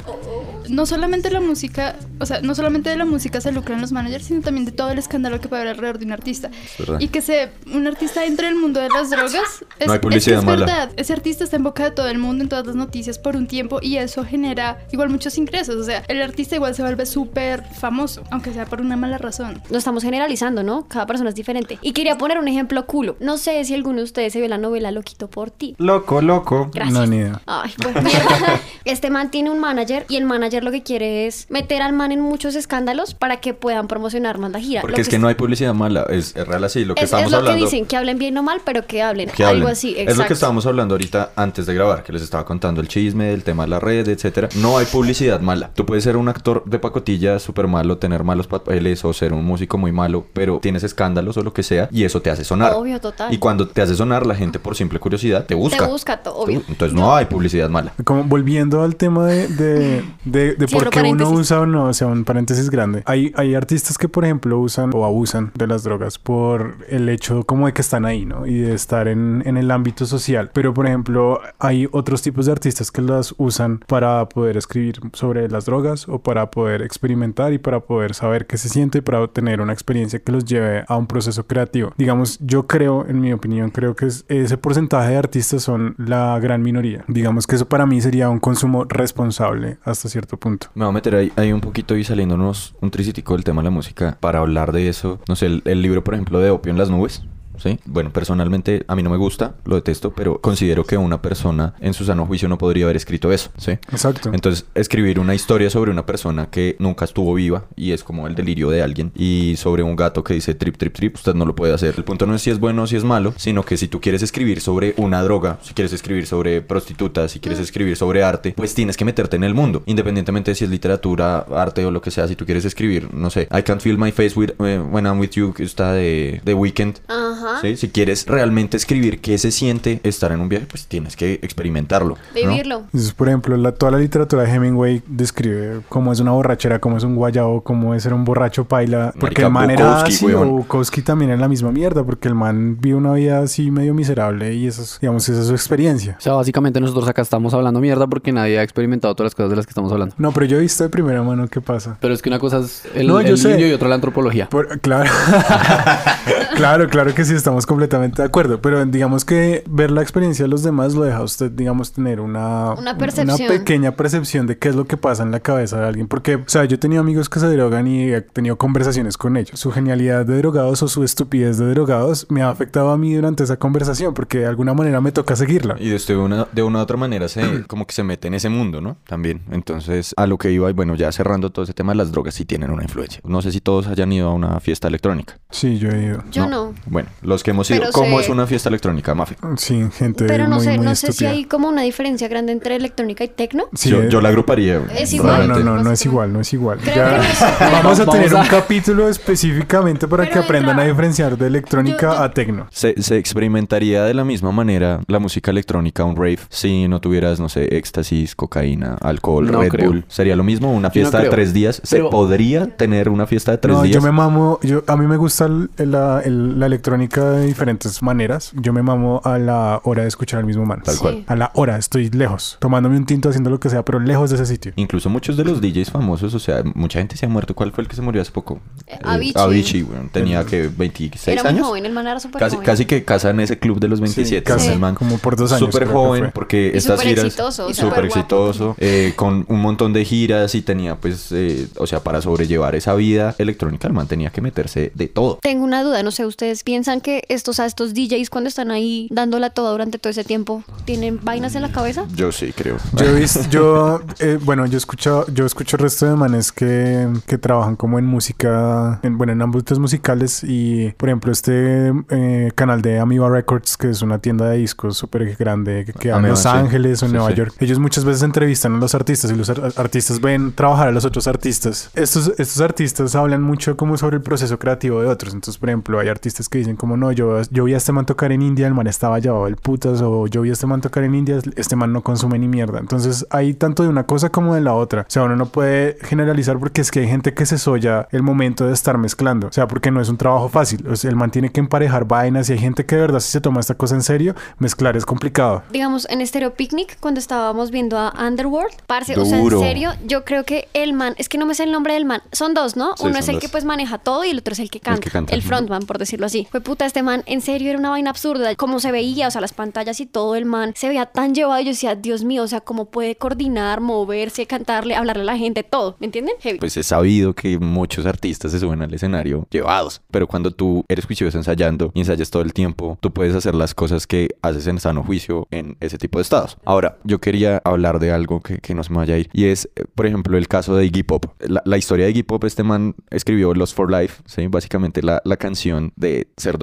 No 0.71 0.87
solamente 0.87 1.31
la 1.31 1.41
música, 1.41 1.97
o 2.21 2.27
sea, 2.27 2.41
no 2.41 2.55
solamente 2.55 2.91
de 2.91 2.97
la 2.97 3.05
música 3.05 3.41
se 3.41 3.53
lucran 3.53 3.81
los 3.81 3.93
managers, 3.93 4.25
sino 4.27 4.41
también 4.41 4.65
de 4.65 4.73
todo 4.73 4.91
el 4.91 4.99
escándalo 4.99 5.41
que 5.41 5.49
puede 5.49 5.63
haber 5.63 5.75
alrededor 5.75 5.99
de 5.99 6.07
un 6.07 6.13
artista. 6.13 6.51
Y 6.99 7.09
que 7.09 7.21
se, 7.23 7.51
un 7.73 7.87
artista 7.87 8.25
entre 8.25 8.49
el 8.49 8.57
mundo 8.57 8.81
de 8.81 8.89
las 8.89 9.11
drogas, 9.11 9.33
es, 9.35 9.61
No 9.63 9.67
hay 9.79 9.87
es 9.87 9.93
que 9.93 9.99
publicidad 10.01 10.39
es 10.41 10.45
mala. 10.45 10.67
verdad. 10.67 10.91
Ese 10.97 11.13
artista 11.13 11.45
está 11.45 11.57
en 11.57 11.63
boca 11.65 11.85
de 11.85 11.91
todo 11.91 12.09
el 12.09 12.19
mundo, 12.19 12.43
en 12.43 12.49
todas 12.49 12.67
las 12.67 12.77
noticias 12.77 13.19
por 13.19 13.37
un 13.37 13.47
tiempo, 13.47 13.79
y 13.83 13.97
eso 13.97 14.25
genera 14.25 14.79
igual 14.93 15.09
muchos 15.11 15.37
ingresos. 15.39 15.77
O 15.77 15.85
sea, 15.85 16.03
el 16.09 16.21
artista 16.23 16.57
igual 16.57 16.75
se 16.75 16.83
vuelve 16.83 17.07
súper 17.07 17.65
famoso, 17.79 18.23
aunque 18.31 18.53
sea 18.53 18.67
por 18.67 18.81
una 18.81 18.97
mala 18.97 19.19
razón. 19.19 19.61
Lo 19.71 19.79
estamos 19.79 20.03
generalizando, 20.03 20.63
¿no? 20.63 20.87
Cada 20.89 21.07
persona 21.07 21.31
es 21.31 21.35
diferente. 21.37 21.79
Y 21.83 21.93
quería 21.93 22.19
poner 22.19 22.39
un 22.39 22.49
ejemplo 22.49 22.87
culo. 22.87 23.17
No 23.21 23.39
sé 23.39 23.65
si 23.65 23.75
alguno 23.75 23.99
de 23.99 24.05
ustedes 24.05 24.33
se 24.33 24.39
vio 24.41 24.49
la 24.49 24.59
novela 24.59 24.91
Loquito 24.91 25.29
por 25.29 25.51
ti. 25.51 25.75
Loco, 25.79 26.23
loco. 26.23 26.71
Gracias. 26.73 26.95
No, 26.99 27.07
ni 27.07 27.17
idea. 27.17 27.41
Ay, 27.47 27.73
pues 27.83 27.95
mierda. 28.03 28.61
Este 28.85 29.11
man 29.11 29.31
tiene 29.31 29.51
un 29.51 29.59
manager 29.59 30.07
y 30.09 30.17
el 30.17 30.25
manager 30.25 30.56
lo 30.65 30.71
que 30.71 30.83
quiere 30.83 31.27
es 31.27 31.47
meter 31.51 31.83
al 31.83 31.93
man 31.93 32.13
en 32.13 32.21
muchos 32.21 32.55
escándalos 32.55 33.15
para 33.15 33.39
que 33.39 33.55
puedan 33.55 33.89
promocionar 33.89 34.39
más 34.39 34.51
la 34.51 34.61
gira. 34.61 34.81
Porque 34.81 34.97
Lo 34.97 35.03
es 35.03 35.09
que 35.09 35.19
no 35.19 35.29
hay 35.29 35.35
publicidad 35.35 35.75
mala, 35.75 36.07
es, 36.11 36.35
es 36.37 36.47
real 36.47 36.65
así. 36.65 36.85
Lo 36.85 36.95
que 36.95 37.01
es, 37.01 37.05
estamos 37.07 37.27
es 37.27 37.31
lo 37.33 37.39
hablando... 37.39 37.59
que 37.59 37.65
dicen, 37.65 37.87
que 37.87 37.97
hablen 37.97 38.19
bien 38.19 38.37
o 38.39 38.43
mal, 38.43 38.61
pero 38.65 38.87
que 38.87 39.03
hablen. 39.03 39.29
que 39.31 39.45
Algo 39.45 39.61
hablen. 39.63 39.73
así, 39.73 39.91
Es 39.91 40.01
exacto. 40.03 40.23
lo 40.23 40.29
que 40.29 40.35
estábamos 40.35 40.67
hablando 40.67 40.95
ahorita 40.95 41.31
antes 41.37 41.67
de 41.67 41.75
grabar, 41.75 42.03
que 42.03 42.13
les 42.13 42.23
estaba 42.23 42.45
contando 42.45 42.81
el 42.81 42.89
chisme, 42.89 43.27
del 43.27 43.43
tema 43.43 43.65
de 43.65 43.71
la 43.71 43.81
red, 43.81 44.09
etcétera. 44.09 44.49
No 44.57 44.79
hay 44.79 44.87
publicidad 44.87 45.41
mala. 45.41 45.71
Tú 45.75 45.87
puedes 45.87 46.05
ser 46.05 46.17
un 46.17 46.29
actor 46.29 46.63
de 46.65 46.79
pacotilla 46.79 47.39
súper 47.39 47.67
malo, 47.67 47.99
tener 47.99 48.25
malos 48.25 48.47
papeles 48.47 49.05
o 49.05 49.13
ser 49.13 49.33
un 49.33 49.45
músico 49.45 49.79
muy 49.79 49.93
malo, 49.93 50.27
pero 50.33 50.59
tienes 50.61 50.83
escándalos 50.85 51.37
o 51.37 51.43
lo 51.43 51.53
que 51.53 51.63
sea 51.63 51.89
y 51.91 52.05
eso 52.05 52.21
te 52.23 52.31
hace 52.31 52.45
sonar. 52.45 52.73
Obvio, 52.75 53.01
total. 53.01 53.33
Y 53.33 53.39
cuando 53.39 53.69
te 53.69 53.83
hace 53.83 53.95
sonar, 53.95 54.27
la 54.27 54.35
gente 54.35 54.59
por 54.59 54.77
simple 54.77 54.99
curiosidad 54.99 55.45
te 55.45 55.55
busca. 55.55 55.79
Te 55.79 55.91
busca, 55.91 56.21
obvio. 56.27 56.63
Entonces 56.69 56.95
no 56.95 57.15
hay 57.15 57.27
publicidad 57.27 57.69
mala. 57.69 57.93
Como 58.05 58.25
volviendo 58.25 58.83
al 58.83 58.97
tema 58.97 59.27
de, 59.27 59.49
de, 59.49 60.05
de, 60.25 60.46
de 60.55 60.67
por 60.69 60.91
qué 60.91 61.01
uno 61.01 61.31
usa 61.41 61.61
o 61.61 61.67
no, 61.67 61.85
o 61.85 61.93
sea, 61.95 62.07
un 62.09 62.25
paréntesis 62.25 62.71
grande. 62.71 63.03
Hay, 63.07 63.33
hay 63.37 63.55
artistas 63.55 63.99
que, 63.99 64.09
por 64.09 64.25
ejemplo, 64.25 64.59
usan 64.59 64.91
o 64.95 65.05
abusan 65.05 65.53
de 65.55 65.67
las 65.67 65.83
drogas 65.83 66.19
por 66.19 66.77
el 66.89 67.09
hecho 67.09 67.45
como 67.45 67.67
de 67.67 67.73
que 67.73 67.83
están 67.83 68.05
ahí, 68.05 68.25
¿no? 68.25 68.47
Y 68.47 68.59
de 68.59 68.75
estar 68.75 69.09
en, 69.09 69.43
en 69.47 69.57
el 69.57 69.71
ámbito 69.71 70.07
social. 70.07 70.51
Pero, 70.53 70.73
por 70.75 70.87
ejemplo, 70.87 71.41
hay 71.59 71.89
otros 71.93 72.23
tipos 72.23 72.47
de 72.47 72.53
artistas 72.53 72.91
que 72.91 73.03
las 73.03 73.35
usan 73.39 73.81
para 73.87 74.29
poder 74.29 74.57
escribir 74.57 75.01
sobre 75.13 75.49
las 75.49 75.65
drogas 75.67 76.09
o 76.09 76.19
para 76.21 76.51
poder 76.51 76.83
experimentar 76.83 77.53
y 77.53 77.59
para 77.59 77.81
poder 77.81 78.15
saber 78.15 78.47
qué 78.47 78.57
se 78.59 78.69
siente 78.69 78.99
y 78.99 79.01
para 79.01 79.27
tener 79.29 79.61
una 79.61 79.73
experiencia 79.73 80.19
que 80.19 80.33
los 80.33 80.45
lleve 80.45 80.85
a 80.89 80.97
un 80.97 81.07
proceso 81.07 81.47
creativo. 81.47 81.93
Digamos, 81.97 82.39
yo 82.41 82.67
creo, 82.67 83.07
en 83.09 83.21
mi 83.21 83.33
opinión, 83.33 83.71
creo 83.71 83.95
que 83.97 84.07
es- 84.07 84.25
ese 84.29 84.57
porcentaje 84.59 85.11
de 85.11 85.17
artistas 85.17 85.63
son 85.63 85.95
la 85.99 86.39
gran 86.39 86.63
minoría. 86.63 87.05
Digamos 87.09 87.47
que 87.47 87.57
eso 87.57 87.67
para 87.69 87.87
mí 87.87 88.01
sería 88.01 88.29
un 88.29 88.39
consumo 88.41 88.85
responsable 88.85 89.79
hasta 89.85 90.09
cierto 90.09 90.36
punto. 90.37 90.69
Me 90.75 90.85
voy 90.85 90.91
a 90.91 90.95
meter 90.95 91.15
ahí, 91.15 91.33
ahí 91.37 91.53
un 91.53 91.61
poquito 91.61 91.97
y 91.97 92.05
saliéndonos 92.05 92.75
un 92.81 92.91
tricitico 92.91 93.35
del 93.35 93.45
tema 93.45 93.63
de 93.63 93.65
la 93.65 93.71
música 93.71 94.17
para 94.21 94.41
hablar 94.41 94.73
de 94.73 94.89
eso. 94.89 95.21
No 95.29 95.37
sé, 95.37 95.47
el, 95.47 95.63
el 95.65 95.83
libro, 95.83 96.03
por 96.05 96.15
ejemplo, 96.15 96.39
de 96.41 96.51
Opio 96.51 96.73
en 96.73 96.79
las 96.79 96.91
Nubes. 96.91 97.23
¿Sí? 97.59 97.79
Bueno, 97.85 98.13
personalmente 98.13 98.85
a 98.89 98.97
mí 98.97 99.03
no 99.03 99.11
me 99.11 99.17
gusta, 99.17 99.55
lo 99.65 99.77
detesto, 99.77 100.13
pero 100.13 100.41
considero 100.41 100.85
que 100.85 100.97
una 100.97 101.23
persona 101.23 101.75
en 101.81 101.95
su 101.95 102.05
sano 102.05 102.27
juicio 102.27 102.49
no 102.49 102.59
podría 102.59 102.85
haber 102.85 102.97
escrito 102.97 103.33
eso, 103.33 103.51
¿sí? 103.57 103.73
Exacto. 103.91 104.31
Entonces, 104.33 104.67
escribir 104.75 105.19
una 105.19 105.35
historia 105.35 105.71
sobre 105.71 105.91
una 105.91 106.07
persona 106.07 106.49
que 106.51 106.77
nunca 106.79 107.05
estuvo 107.05 107.35
viva 107.35 107.65
y 107.77 107.93
es 107.93 108.05
como 108.05 108.27
el 108.27 108.35
delirio 108.35 108.71
de 108.71 108.83
alguien 108.83 109.13
y 109.15 109.55
sobre 109.57 109.83
un 109.83 109.97
gato 109.97 110.25
que 110.25 110.35
dice 110.35 110.55
trip, 110.55 110.77
trip, 110.77 110.95
trip, 110.95 111.15
usted 111.15 111.35
no 111.35 111.45
lo 111.45 111.55
puede 111.55 111.75
hacer. 111.75 111.95
El 111.97 112.05
punto 112.05 112.27
no 112.27 112.35
es 112.35 112.43
si 112.43 112.51
es 112.51 112.59
bueno 112.59 112.83
o 112.83 112.87
si 112.87 112.97
es 112.97 113.05
malo, 113.05 113.35
sino 113.37 113.65
que 113.65 113.77
si 113.77 113.89
tú 113.89 114.01
quieres 114.01 114.23
escribir 114.23 114.61
sobre 114.61 114.95
una 114.97 115.23
droga, 115.23 115.59
si 115.63 115.75
quieres 115.75 115.93
escribir 115.93 116.27
sobre 116.27 116.63
prostitutas, 116.63 117.33
si 117.33 117.41
quieres 117.41 117.61
escribir 117.61 117.97
sobre 117.97 118.23
arte, 118.23 118.53
pues 118.57 118.75
tienes 118.75 118.97
que 118.97 119.05
meterte 119.05 119.37
en 119.37 119.45
el 119.45 119.55
mundo, 119.55 119.83
independientemente 119.87 120.51
de 120.51 120.55
si 120.55 120.65
es 120.65 120.71
literatura, 120.71 121.47
arte 121.51 121.85
o 121.85 121.91
lo 121.91 122.01
que 122.01 122.11
sea. 122.11 122.29
Si 122.29 122.37
tú 122.37 122.45
quieres 122.45 122.65
escribir, 122.65 123.13
no 123.15 123.31
sé, 123.31 123.49
I 123.57 123.63
can't 123.63 123.81
feel 123.81 123.99
my 123.99 124.13
face 124.13 124.39
with, 124.39 124.51
eh, 124.61 124.79
when 124.79 125.07
I'm 125.07 125.19
with 125.19 125.31
you, 125.31 125.53
que 125.53 125.65
está 125.65 125.93
de, 125.93 126.41
de 126.45 126.55
Weekend. 126.55 127.01
Ajá. 127.09 127.46
¿Sí? 127.61 127.77
Si 127.77 127.89
quieres 127.89 128.27
realmente 128.27 128.77
escribir 128.77 129.21
qué 129.21 129.39
se 129.39 129.51
siente 129.51 130.01
estar 130.03 130.33
en 130.33 130.41
un 130.41 130.49
viaje, 130.49 130.67
pues 130.69 130.87
tienes 130.87 131.17
que 131.17 131.35
experimentarlo. 131.43 132.17
¿no? 132.17 132.21
Vivirlo. 132.35 132.79
Entonces, 132.87 133.13
por 133.13 133.29
ejemplo, 133.29 133.57
la, 133.57 133.73
toda 133.73 133.93
la 133.93 133.99
literatura 133.99 134.43
de 134.45 134.51
Hemingway 134.55 135.03
describe 135.07 135.81
cómo 135.89 136.13
es 136.13 136.21
una 136.21 136.33
borrachera, 136.33 136.79
cómo 136.81 136.97
es 136.97 137.05
un 137.05 137.15
guayabo, 137.17 137.63
cómo 137.63 137.95
es 137.95 138.03
ser 138.03 138.15
un 138.15 138.25
borracho 138.25 138.65
paila. 138.65 139.13
Porque 139.19 139.43
Marica, 139.43 139.47
el 139.47 139.53
man 139.53 139.71
era 139.71 139.87
Bukowski, 139.87 140.13
así, 140.15 140.27
weón. 140.27 140.49
o 140.49 140.51
Bukowski 140.53 141.03
también 141.03 141.31
era 141.31 141.41
la 141.41 141.49
misma 141.49 141.73
mierda, 141.73 142.05
porque 142.05 142.29
el 142.29 142.35
man 142.35 142.79
vive 142.81 142.97
una 142.97 143.13
vida 143.15 143.41
así 143.41 143.71
medio 143.71 143.95
miserable 143.95 144.55
y 144.55 144.67
eso 144.67 144.83
es, 144.83 144.99
digamos, 145.01 145.29
esa 145.29 145.41
es 145.41 145.47
su 145.47 145.53
experiencia. 145.55 146.17
O 146.19 146.21
sea, 146.23 146.33
básicamente 146.35 146.81
nosotros 146.81 147.09
acá 147.09 147.23
estamos 147.23 147.53
hablando 147.55 147.81
mierda 147.81 148.07
porque 148.07 148.33
nadie 148.33 148.59
ha 148.59 148.63
experimentado 148.63 149.15
todas 149.15 149.27
las 149.33 149.35
cosas 149.35 149.51
de 149.51 149.57
las 149.57 149.67
que 149.67 149.71
estamos 149.71 149.93
hablando. 149.93 150.15
No, 150.19 150.33
pero 150.33 150.47
yo 150.47 150.57
he 150.59 150.61
visto 150.61 150.85
de 150.85 150.91
primera 150.91 151.23
mano 151.23 151.47
qué 151.49 151.61
pasa. 151.61 151.97
Pero 152.01 152.15
es 152.15 152.23
que 152.23 152.29
una 152.29 152.39
cosa 152.39 152.59
es 152.59 152.83
el, 152.95 153.07
No, 153.07 153.21
yo 153.21 153.29
el 153.35 153.39
sé. 153.39 153.51
indio 153.53 153.69
y 153.69 153.73
otra 153.73 153.89
la 153.89 153.95
antropología. 153.97 154.49
Por- 154.49 154.81
claro. 154.81 155.11
claro, 156.57 156.89
claro 156.89 157.15
que 157.15 157.25
sí, 157.25 157.35
estamos 157.37 157.67
completamente 157.67 158.23
de 158.23 158.27
acuerdo. 158.27 158.61
Pero 158.61 158.85
digamos 158.87 159.25
que 159.25 159.65
ver 159.69 159.91
la 159.91 160.03
experiencia 160.03 160.45
de 160.45 160.49
los 160.49 160.63
demás 160.63 160.95
lo 160.95 161.03
deja 161.03 161.19
a 161.19 161.23
usted, 161.23 161.51
digamos, 161.51 161.93
tener 161.93 162.21
una, 162.21 162.73
Una 162.75 162.97
percepción. 162.99 163.49
pequeña 163.49 163.93
percepción 163.93 164.47
de 164.47 164.59
qué 164.59 164.69
es 164.69 164.75
lo 164.75 164.87
que 164.87 164.97
pasa 164.97 165.23
en 165.23 165.31
la 165.31 165.41
cabeza 165.41 165.79
de 165.81 165.87
alguien. 165.87 166.09
Porque, 166.09 166.37
o 166.37 166.45
sea, 166.47 166.65
yo 166.65 166.77
he 166.77 166.79
tenido 166.79 167.01
amigos 167.01 167.29
que 167.29 167.41
se 167.41 167.47
drogan 167.49 167.87
y 167.87 168.13
he 168.13 168.21
tenido 168.21 168.57
conversaciones 168.57 169.17
con 169.17 169.37
ellos. 169.37 169.59
Su 169.59 169.71
genialidad 169.73 170.27
de 170.27 170.39
drogados 170.39 170.83
o 170.83 170.89
su 170.89 171.05
estupidez 171.05 171.59
de 171.59 171.67
drogados 171.71 172.27
me 172.31 172.43
ha 172.43 172.51
afectado 172.51 172.91
a 172.91 172.99
mí 172.99 173.15
durante 173.15 173.45
esa 173.45 173.57
conversación 173.57 174.15
porque 174.15 174.39
de 174.39 174.47
alguna 174.47 174.75
manera 174.75 175.01
me 175.01 175.13
toca 175.13 175.37
seguirla. 175.37 175.77
Y 175.79 175.91
de 175.91 176.17
una, 176.17 176.47
de 176.53 176.63
una 176.63 176.79
u 176.79 176.83
otra 176.83 176.97
manera 176.97 177.29
se 177.29 177.65
como 177.67 177.87
que 177.87 177.95
se 177.95 178.03
mete 178.03 178.29
en 178.29 178.35
ese 178.35 178.49
mundo, 178.49 178.81
¿no? 178.81 178.97
También. 179.07 179.43
Entonces, 179.51 180.15
a 180.17 180.27
lo 180.27 180.39
que 180.39 180.53
iba, 180.53 180.71
y 180.71 180.73
bueno, 180.73 180.95
ya 180.95 181.11
cerrando 181.13 181.51
todo 181.51 181.65
ese 181.65 181.75
tema, 181.75 181.95
las 181.95 182.13
drogas 182.13 182.35
sí 182.35 182.45
tienen 182.45 182.71
una 182.71 182.83
influencia. 182.83 183.21
No 183.25 183.43
sé 183.43 183.53
si 183.53 183.61
todos 183.61 183.87
hayan 183.87 184.13
ido 184.13 184.29
a 184.29 184.33
una 184.35 184.61
fiesta 184.61 184.89
electrónica. 184.89 185.39
Sí, 185.51 185.79
yo 185.79 185.91
he 185.91 186.05
ido. 186.05 186.25
Yo 186.31 186.47
no. 186.47 186.75
Bueno, 186.87 187.09
los 187.27 187.43
que 187.43 187.51
hemos 187.51 187.71
ido, 187.71 187.81
Pero 187.81 187.93
¿cómo 187.93 188.19
sé- 188.19 188.25
es 188.25 188.29
una 188.31 188.47
fiesta 188.47 188.69
electrónica, 188.69 189.15
Mafe? 189.15 189.37
Sí, 189.57 189.87
gente 189.99 190.25
Pero 190.27 190.49
no 190.49 190.57
muy, 190.57 190.65
sé, 190.65 190.77
muy 190.77 190.87
no 190.87 190.95
sé 190.95 191.13
si 191.13 191.27
hay 191.27 191.45
como 191.45 191.69
una 191.69 191.83
diferencia 191.83 192.29
grande 192.29 192.53
entre 192.53 192.77
electrónica 192.77 193.25
y 193.25 193.29
tecno. 193.29 193.65
Sí, 193.75 193.91
yo, 193.91 194.03
eh. 194.03 194.09
yo 194.11 194.21
la 194.21 194.29
agruparía. 194.31 194.81
Es 194.97 195.11
No, 195.13 195.17
igual. 195.17 195.49
no, 195.49 195.59
no, 195.61 195.83
no 195.83 195.93
es 195.93 196.05
igual, 196.07 196.33
no 196.33 196.41
es 196.41 196.53
igual. 196.53 196.79
Creo 196.79 196.95
Ya 196.97 197.11
que 197.11 197.17
no 197.19 197.23
es- 197.25 197.41
vamos 197.61 198.01
a 198.01 198.05
Vamos 198.05 198.15
tener 198.15 198.35
a- 198.37 198.41
un 198.41 198.47
capítulo 198.49 199.09
específicamente 199.09 200.09
para 200.09 200.23
Pero 200.25 200.33
que 200.35 200.39
aprendan 200.41 200.79
a 200.81 200.85
diferenciar 200.85 201.37
de 201.37 201.47
electrónica 201.47 202.07
Yo- 202.09 202.15
yo- 202.15 202.23
a 202.23 202.31
tecno. 202.33 202.67
Se, 202.71 203.01
se 203.03 203.17
experimentaría 203.19 204.05
de 204.05 204.15
la 204.15 204.25
misma 204.25 204.53
manera 204.53 205.01
la 205.09 205.19
música 205.19 205.51
electrónica, 205.51 206.05
un 206.05 206.17
rave, 206.17 206.39
si 206.49 206.89
no 206.89 207.01
tuvieras, 207.01 207.41
no 207.41 207.49
sé, 207.49 207.77
éxtasis, 207.77 208.35
cocaína, 208.35 208.95
alcohol, 209.01 209.51
No 209.51 209.61
Red 209.63 209.71
creo. 209.71 209.91
Bull. 209.91 210.05
¿Sería 210.09 210.37
lo 210.37 210.45
mismo? 210.45 210.73
¿Una 210.73 210.89
no 210.89 210.93
fiesta 210.93 211.19
de 211.21 211.29
tres 211.29 211.53
días? 211.53 211.81
¿Se 211.85 211.97
Pero- 211.97 212.11
podría 212.11 212.67
tener 212.77 213.09
una 213.09 213.27
fiesta 213.27 213.53
de 213.53 213.59
tres 213.59 213.77
No, 213.77 213.83
días? 213.83 213.95
yo 213.97 214.03
me 214.03 214.13
mamo, 214.13 214.59
yo, 214.63 214.83
a 214.87 214.97
mí 214.97 215.07
me 215.07 215.17
gusta 215.17 215.47
el- 215.47 215.71
la, 215.79 216.21
el- 216.25 216.59
la 216.59 216.67
electrónica 216.67 217.16
de 217.25 217.47
diferentes 217.47 218.03
maneras. 218.03 218.53
Yo 218.55 218.73
me 218.73 218.83
mamo 218.83 219.21
a 219.25 219.39
la 219.39 219.81
hora 219.85 220.03
de 220.03 220.09
escuchar 220.09 220.41
al 220.41 220.47
mismo 220.47 220.65
man. 220.65 220.83
Tal 220.83 220.95
Sí. 220.95 221.01
cual. 221.01 221.25
A 221.27 221.37
la 221.37 221.51
hora, 221.55 221.77
estoy 221.77 222.11
lejos, 222.11 222.57
tomándome 222.61 222.97
un 222.97 223.07
tinto, 223.07 223.29
haciendo 223.29 223.51
lo 223.51 223.61
que 223.61 223.71
sea, 223.71 223.85
pero 223.85 223.99
lejos 224.01 224.31
de 224.31 224.37
ese 224.37 224.47
sitio. 224.47 224.73
Incluso 224.77 225.09
muchos 225.11 225.37
de 225.37 225.45
los 225.45 225.61
DJs 225.61 225.91
famosos, 225.91 226.35
o 226.35 226.39
sea, 226.39 226.63
mucha 226.75 226.99
gente 226.99 227.17
se 227.17 227.27
ha 227.27 227.29
muerto. 227.29 227.55
¿Cuál 227.55 227.73
fue 227.73 227.83
el 227.83 227.89
que 227.89 227.97
se 227.97 228.03
murió 228.03 228.23
hace 228.23 228.33
poco? 228.33 228.61
Eh, 228.87 228.99
Avicii. 229.03 229.33
Avicii, 229.41 229.83
bueno, 229.83 230.09
tenía 230.13 230.45
que 230.45 230.69
26 230.69 231.29
Era 231.29 231.43
muy 231.45 231.51
años. 231.59 231.67
joven, 231.67 231.87
el 231.87 231.93
man 231.93 232.07
era 232.07 232.21
súper 232.21 232.39
Casi, 232.41 232.57
joven. 232.57 232.67
casi 232.67 232.85
que 232.87 233.05
casa 233.05 233.31
en 233.31 233.41
ese 233.41 233.59
club 233.59 233.81
de 233.81 233.89
los 233.89 234.01
27. 234.01 234.43
casi, 234.45 234.69
el 234.69 234.79
man. 234.79 234.95
como 234.95 235.19
por 235.19 235.37
dos 235.37 235.53
años. 235.53 235.71
Súper 235.73 235.89
joven, 235.89 236.31
porque 236.35 236.71
Y 236.75 236.77
estas 236.77 236.97
súper 237.01 237.09
giras. 237.09 237.25
exitoso, 237.27 237.73
súper 237.75 238.05
exitoso. 238.07 238.75
eh, 238.79 239.13
con 239.17 239.45
un 239.49 239.61
montón 239.61 239.93
de 239.93 240.05
giras 240.05 240.55
y 240.55 240.63
tenía, 240.63 240.97
pues, 240.97 241.31
eh, 241.33 241.69
o 241.79 241.87
sea, 241.87 242.01
para 242.01 242.21
sobrellevar 242.21 242.75
esa 242.75 242.95
vida 242.95 243.35
electrónica, 243.39 243.87
el 243.89 243.95
man 243.95 244.07
tenía 244.07 244.31
que 244.31 244.41
meterse 244.41 244.93
de 244.95 245.09
todo. 245.09 245.39
Tengo 245.43 245.65
una 245.65 245.83
duda, 245.83 246.03
no 246.03 246.11
sé, 246.11 246.25
¿ustedes 246.27 246.63
piensan 246.63 247.01
que 247.07 247.23
estos, 247.29 247.61
a 247.61 247.67
estos 247.67 247.95
DJs 247.95 248.31
cuando 248.31 248.49
están 248.49 248.73
ahí 248.73 249.07
dándola 249.13 249.51
toda 249.51 249.71
durante 249.71 249.97
todo 250.01 250.11
ese 250.11 250.25
tiempo, 250.25 250.65
tienen 250.85 251.21
vainas 251.23 251.55
en 251.55 251.63
la 251.63 251.71
cabeza? 251.71 252.05
Yo 252.17 252.33
sí 252.33 252.53
creo. 252.53 252.79
Yo 252.95 253.05
he 253.07 253.15
visto, 253.21 253.41
yo, 253.49 254.01
eh, 254.19 254.41
bueno, 254.43 254.67
yo 254.67 254.77
escucho, 254.77 255.25
yo 255.33 255.47
escucho 255.47 255.77
el 255.77 255.83
resto 255.85 256.07
de 256.07 256.17
manes 256.17 256.51
que, 256.51 257.09
que 257.29 257.39
trabajan 257.39 257.77
como 257.77 258.01
en 258.01 258.07
música, 258.07 258.99
en, 259.05 259.17
bueno, 259.19 259.33
en 259.33 259.41
ámbitos 259.43 259.79
musicales 259.79 260.43
y, 260.43 260.91
por 260.97 261.09
ejemplo, 261.09 261.31
este 261.31 261.93
eh, 262.11 262.51
canal 262.57 262.83
de 262.83 262.99
Amoeba 262.99 263.29
Records, 263.31 263.77
que 263.77 263.91
es 263.91 264.03
una 264.03 264.19
tienda 264.19 264.49
de 264.51 264.59
discos 264.59 264.97
súper 264.99 265.37
grande 265.37 265.85
que 265.85 265.93
queda 265.93 266.17
en 266.17 266.27
Los 266.29 266.41
sí. 266.43 266.49
Ángeles 266.49 267.03
o 267.03 267.07
en 267.07 267.11
Sí, 267.13 267.17
Nueva 267.17 267.31
sí. 267.31 267.37
York. 267.37 267.55
Ellos 267.61 267.79
muchas 267.79 268.05
veces 268.05 268.23
entrevistan 268.25 268.75
a 268.75 268.79
los 268.79 268.97
artistas 268.97 269.31
y 269.31 269.35
los 269.37 269.49
ar- 269.49 269.73
artistas 269.77 270.21
ven 270.21 270.53
trabajar 270.53 270.89
a 270.89 270.91
los 270.91 271.05
otros 271.05 271.29
artistas. 271.29 271.91
Estos, 271.95 272.29
estos 272.37 272.61
artistas 272.61 273.15
hablan 273.15 273.43
mucho 273.43 273.77
como 273.77 273.97
sobre 273.97 274.17
el 274.17 274.23
proceso 274.23 274.59
creativo 274.59 275.01
de 275.03 275.07
otros. 275.09 275.33
Entonces, 275.35 275.59
por 275.59 275.69
ejemplo, 275.69 276.01
hay 276.01 276.09
artistas 276.09 276.49
que 276.49 276.59
dicen 276.59 276.75
como, 276.77 276.96
no, 276.97 277.13
yo, 277.13 277.41
yo 277.51 277.65
vi 277.65 277.75
a 277.75 277.77
este 277.77 277.93
man 277.93 278.07
tocar 278.07 278.33
en 278.33 278.43
India, 278.43 278.67
el 278.67 278.75
man 278.75 278.87
estaba 278.87 279.19
llevado 279.19 279.47
el 279.47 279.57
putas, 279.57 280.01
o 280.03 280.27
yo 280.27 280.43
vi 280.43 280.51
a 280.51 280.53
este 280.53 280.67
man 280.67 280.81
tocar 280.81 281.05
en 281.05 281.15
India, 281.15 281.41
este 281.57 281.77
man 281.77 281.93
no 281.93 282.03
consume 282.03 282.39
ni 282.39 282.49
mierda. 282.49 282.79
Entonces, 282.79 283.27
hay 283.31 283.55
tanto 283.55 283.83
de 283.83 283.89
una 283.89 284.05
cosa 284.05 284.31
como 284.31 284.55
de 284.55 284.61
la 284.61 284.75
otra. 284.75 285.03
O 285.03 285.11
sea, 285.11 285.25
uno 285.25 285.37
no 285.37 285.47
puede 285.47 285.99
generalizar 286.03 286.59
porque 286.59 286.81
es 286.81 286.91
que 286.91 287.01
hay 287.01 287.09
gente 287.09 287.35
que 287.35 287.47
se 287.47 287.59
soya 287.59 288.09
el 288.11 288.23
momento 288.23 288.67
de 288.67 288.73
estar 288.73 288.99
mezclando. 288.99 289.49
O 289.49 289.53
sea, 289.53 289.67
porque 289.69 289.91
no 289.91 290.01
es 290.01 290.09
un 290.09 290.17
trabajo 290.17 290.49
fácil. 290.49 290.87
O 290.89 290.97
sea, 290.97 291.11
el 291.11 291.17
man 291.17 291.31
tiene 291.31 291.51
que 291.51 291.61
emparejar 291.61 292.07
vainas 292.07 292.49
y 292.51 292.55
hay 292.55 292.59
gente 292.59 292.85
que 292.87 292.97
de 292.97 293.01
verdad 293.03 293.21
si 293.21 293.31
se 293.31 293.41
toma 293.41 293.61
esta 293.61 293.75
cosa 293.75 293.95
en 293.95 294.03
serio, 294.03 294.35
mezclar 294.59 294.97
es 294.97 295.05
complicado. 295.07 295.63
Digamos, 295.73 296.07
en 296.11 296.25
Stereo 296.27 296.55
Picnic, 296.55 296.99
cuando 297.01 297.21
estábamos 297.21 297.71
viendo 297.71 297.99
a 297.99 298.13
Underworld, 298.27 298.75
parce, 298.87 299.19
o 299.19 299.25
sea, 299.25 299.39
en 299.39 299.51
serio, 299.51 299.93
yo 300.07 300.25
creo 300.25 300.45
que 300.45 300.69
el 300.75 300.93
man, 300.93 301.15
es 301.19 301.29
que 301.29 301.39
no 301.39 301.47
me 301.47 301.55
sé 301.55 301.65
el 301.65 301.73
nombre 301.73 301.95
del 301.95 302.05
man, 302.05 302.23
son 302.33 302.55
dos, 302.55 302.77
¿no? 302.77 302.97
Sí, 302.97 303.05
Uno 303.07 303.19
es 303.19 303.29
el 303.29 303.37
dos. 303.37 303.43
que 303.43 303.49
pues 303.49 303.65
maneja 303.65 303.99
todo 303.99 304.25
y 304.25 304.31
el 304.31 304.39
otro 304.39 304.53
es 304.53 304.59
el 304.59 304.71
que 304.71 304.81
canta, 304.81 304.99
el, 304.99 305.05
que 305.05 305.11
canta, 305.11 305.37
ujú. 305.37 305.47
frontman, 305.47 305.83
por 305.87 305.99
decirlo 305.99 306.27
así. 306.27 306.47
Fue 306.51 306.61
este 306.85 307.03
man, 307.03 307.23
en 307.27 307.41
serio, 307.41 307.71
era 307.71 307.79
una 307.79 307.91
vaina 307.91 308.11
absurda, 308.11 308.55
cómo 308.57 308.81
se 308.81 308.93
veía, 308.93 309.29
o 309.29 309.31
sea, 309.31 309.41
las 309.41 309.53
pantallas 309.55 310.01
y 310.01 310.07
todo 310.07 310.37
el 310.37 310.45
man 310.45 310.75
se 310.77 310.89
veía 310.89 311.07
tan 311.07 311.35
llevado, 311.35 311.61
y 311.61 311.65
yo 311.65 311.71
decía, 311.71 311.95
Dios 311.95 312.25
mío, 312.25 312.43
o 312.43 312.49
sea, 312.49 312.61
cómo 312.61 312.91
puede 312.91 313.17
coordinar, 313.17 313.81
moverse, 313.81 314.47
cantarle, 314.47 314.95
hablarle 314.95 315.23
a 315.23 315.27
la 315.27 315.39
gente, 315.39 315.63
todo, 315.63 315.97
¿me 316.01 316.07
entienden? 316.07 316.35
Heavy. 316.41 316.59
Pues 316.59 316.77
es 316.77 316.87
sabido 316.87 317.35
que 317.35 317.59
muchos 317.59 318.05
artistas 318.05 318.53
se 318.53 318.59
suben 318.59 318.83
al 318.83 318.93
escenario 318.93 319.47
llevados, 319.51 320.03
pero 320.11 320.27
cuando 320.27 320.51
tú 320.51 320.85
eres 320.89 321.07
juicioso 321.07 321.39
ensayando 321.39 321.93
y 321.95 322.01
ensayas 322.01 322.31
todo 322.31 322.43
el 322.43 322.53
tiempo, 322.53 322.99
tú 323.01 323.13
puedes 323.13 323.35
hacer 323.35 323.55
las 323.55 323.75
cosas 323.75 324.07
que 324.07 324.37
haces 324.43 324.67
en 324.67 324.79
sano 324.81 325.03
juicio 325.03 325.47
en 325.51 325.77
ese 325.81 325.99
tipo 325.99 326.19
de 326.19 326.23
estados. 326.23 326.59
Ahora, 326.65 326.99
yo 327.05 327.21
quería 327.21 327.61
hablar 327.65 327.99
de 327.99 328.13
algo 328.13 328.41
que, 328.41 328.59
que 328.59 328.75
no 328.75 328.83
se 328.83 328.91
me 328.91 328.99
vaya 328.99 329.15
a 329.15 329.19
ir 329.19 329.31
y 329.33 329.47
es, 329.47 329.69
eh, 329.77 329.85
por 329.95 330.07
ejemplo, 330.07 330.37
el 330.37 330.49
caso 330.49 330.77
de 330.77 330.87
Iggy 330.87 331.03
Pop. 331.03 331.27
La, 331.41 331.63
la 331.65 331.79
historia 331.79 332.07
de 332.07 332.11
Iggy 332.11 332.23
Pop, 332.23 332.45
este 332.45 332.63
man 332.63 332.95
escribió 333.11 333.55
Lost 333.55 333.77
for 333.77 333.91
Life, 333.91 334.23
¿sí? 334.27 334.47
básicamente 334.49 335.03
la, 335.03 335.21
la 335.25 335.37
canción 335.37 335.93
de 335.97 336.29
ser 336.37 336.59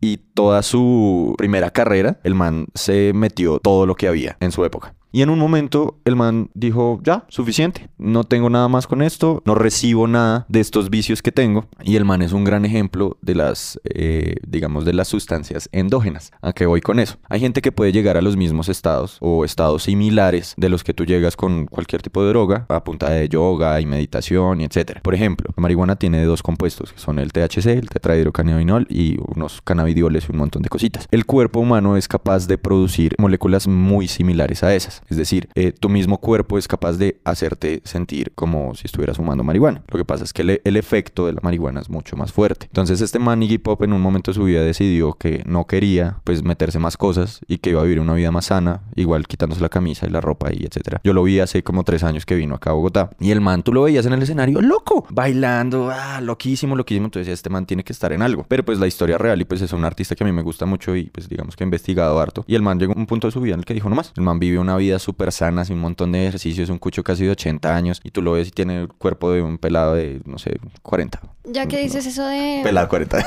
Y 0.00 0.18
toda 0.18 0.62
su 0.62 1.34
primera 1.38 1.70
carrera, 1.70 2.18
el 2.24 2.34
man 2.34 2.66
se 2.74 3.12
metió 3.14 3.58
todo 3.58 3.86
lo 3.86 3.94
que 3.94 4.08
había 4.08 4.36
en 4.40 4.52
su 4.52 4.64
época. 4.64 4.94
Y 5.16 5.22
en 5.22 5.30
un 5.30 5.38
momento 5.38 5.98
el 6.04 6.14
man 6.14 6.50
dijo, 6.52 7.00
ya, 7.02 7.24
suficiente, 7.28 7.88
no 7.96 8.24
tengo 8.24 8.50
nada 8.50 8.68
más 8.68 8.86
con 8.86 9.00
esto, 9.00 9.42
no 9.46 9.54
recibo 9.54 10.06
nada 10.06 10.44
de 10.50 10.60
estos 10.60 10.90
vicios 10.90 11.22
que 11.22 11.32
tengo. 11.32 11.70
Y 11.82 11.96
el 11.96 12.04
man 12.04 12.20
es 12.20 12.34
un 12.34 12.44
gran 12.44 12.66
ejemplo 12.66 13.16
de 13.22 13.34
las, 13.34 13.80
eh, 13.84 14.34
digamos, 14.46 14.84
de 14.84 14.92
las 14.92 15.08
sustancias 15.08 15.70
endógenas. 15.72 16.32
¿A 16.42 16.52
qué 16.52 16.66
voy 16.66 16.82
con 16.82 17.00
eso? 17.00 17.16
Hay 17.30 17.40
gente 17.40 17.62
que 17.62 17.72
puede 17.72 17.92
llegar 17.92 18.18
a 18.18 18.20
los 18.20 18.36
mismos 18.36 18.68
estados 18.68 19.16
o 19.22 19.46
estados 19.46 19.84
similares 19.84 20.52
de 20.58 20.68
los 20.68 20.84
que 20.84 20.92
tú 20.92 21.06
llegas 21.06 21.34
con 21.34 21.64
cualquier 21.64 22.02
tipo 22.02 22.22
de 22.22 22.28
droga, 22.28 22.66
a 22.68 22.84
punta 22.84 23.08
de 23.08 23.26
yoga 23.26 23.80
y 23.80 23.86
meditación 23.86 24.60
y 24.60 24.64
etcétera. 24.64 25.00
Por 25.02 25.14
ejemplo, 25.14 25.48
la 25.56 25.62
marihuana 25.62 25.96
tiene 25.96 26.22
dos 26.24 26.42
compuestos, 26.42 26.92
que 26.92 26.98
son 26.98 27.18
el 27.18 27.32
THC, 27.32 27.68
el 27.68 27.88
tetrahidrocannabinol 27.88 28.86
y 28.90 29.16
unos 29.34 29.62
cannabidioles 29.62 30.26
y 30.28 30.32
un 30.32 30.36
montón 30.40 30.60
de 30.60 30.68
cositas. 30.68 31.08
El 31.10 31.24
cuerpo 31.24 31.60
humano 31.60 31.96
es 31.96 32.06
capaz 32.06 32.46
de 32.46 32.58
producir 32.58 33.14
moléculas 33.16 33.66
muy 33.66 34.08
similares 34.08 34.62
a 34.62 34.74
esas. 34.74 35.00
Es 35.08 35.16
decir, 35.16 35.48
eh, 35.54 35.72
tu 35.72 35.88
mismo 35.88 36.18
cuerpo 36.18 36.58
es 36.58 36.68
capaz 36.68 36.94
de 36.94 37.20
hacerte 37.24 37.80
sentir 37.84 38.32
como 38.34 38.74
si 38.74 38.86
estuvieras 38.86 39.16
fumando 39.16 39.44
marihuana. 39.44 39.82
Lo 39.88 39.98
que 39.98 40.04
pasa 40.04 40.24
es 40.24 40.32
que 40.32 40.42
el, 40.42 40.76
efecto 40.76 41.26
de 41.26 41.32
la 41.32 41.40
marihuana 41.42 41.80
es 41.80 41.88
mucho 41.88 42.16
más 42.16 42.32
fuerte. 42.32 42.66
Entonces 42.66 43.00
este 43.00 43.18
man 43.18 43.42
Iggy 43.42 43.58
Pop 43.58 43.82
en 43.82 43.92
un 43.92 44.00
momento 44.00 44.30
de 44.30 44.34
su 44.34 44.44
vida 44.44 44.62
decidió 44.62 45.14
que 45.14 45.42
no 45.46 45.66
quería 45.66 46.20
pues 46.24 46.42
meterse 46.42 46.78
más 46.78 46.96
cosas 46.96 47.40
y 47.48 47.58
que 47.58 47.70
iba 47.70 47.80
a 47.80 47.84
vivir 47.84 48.00
una 48.00 48.14
vida 48.14 48.30
más 48.30 48.46
sana, 48.46 48.82
igual 48.94 49.26
quitándose 49.26 49.62
la 49.62 49.68
camisa 49.68 50.06
y 50.06 50.10
la 50.10 50.20
ropa 50.20 50.52
y 50.52 50.64
etcétera. 50.64 51.00
Yo 51.02 51.12
lo 51.12 51.22
vi 51.22 51.40
hace 51.40 51.62
como 51.62 51.82
tres 51.84 52.04
años 52.04 52.26
que 52.26 52.34
vino 52.34 52.54
acá 52.54 52.70
a 52.70 52.72
Bogotá 52.74 53.10
y 53.18 53.30
el 53.30 53.40
man 53.40 53.62
tú 53.62 53.72
lo 53.72 53.82
veías 53.82 54.06
en 54.06 54.12
el 54.12 54.22
escenario 54.22 54.60
loco, 54.60 55.06
bailando, 55.10 55.90
ah, 55.90 56.20
loquísimo, 56.20 56.76
loquísimo. 56.76 57.06
Entonces 57.06 57.32
este 57.32 57.50
man 57.50 57.66
tiene 57.66 57.84
que 57.84 57.92
estar 57.92 58.12
en 58.12 58.22
algo. 58.22 58.44
Pero 58.48 58.64
pues 58.64 58.78
la 58.78 58.86
historia 58.86 59.18
real 59.18 59.40
y 59.40 59.44
pues 59.44 59.62
es 59.62 59.72
un 59.72 59.84
artista 59.84 60.14
que 60.14 60.24
a 60.24 60.26
mí 60.26 60.32
me 60.32 60.42
gusta 60.42 60.66
mucho 60.66 60.94
y 60.94 61.04
pues 61.04 61.28
digamos 61.28 61.56
que 61.56 61.64
he 61.64 61.66
investigado 61.66 62.18
harto. 62.20 62.44
Y 62.46 62.54
el 62.54 62.62
man 62.62 62.78
llegó 62.78 62.92
a 62.92 62.96
un 62.96 63.06
punto 63.06 63.28
de 63.28 63.32
su 63.32 63.40
vida 63.40 63.54
en 63.54 63.60
el 63.60 63.66
que 63.66 63.74
dijo 63.74 63.88
no 63.88 63.96
más. 63.96 64.12
El 64.16 64.22
man 64.22 64.38
vive 64.38 64.58
una 64.58 64.76
vida 64.76 64.85
súper 64.98 65.32
sana, 65.32 65.64
sin 65.64 65.76
un 65.76 65.82
montón 65.82 66.12
de 66.12 66.26
ejercicios, 66.26 66.70
un 66.70 66.78
cucho 66.78 67.02
casi 67.02 67.24
de 67.24 67.30
80 67.30 67.74
años 67.74 68.00
y 68.02 68.10
tú 68.10 68.22
lo 68.22 68.32
ves 68.32 68.48
y 68.48 68.50
tiene 68.50 68.80
el 68.82 68.88
cuerpo 68.88 69.30
de 69.30 69.42
un 69.42 69.58
pelado 69.58 69.94
de, 69.94 70.20
no 70.24 70.38
sé, 70.38 70.58
40. 70.82 71.20
Ya 71.46 71.66
que 71.66 71.78
dices 71.78 72.06
eso 72.06 72.24
de 72.26 72.60
Pelado 72.62 72.88
40. 72.88 73.24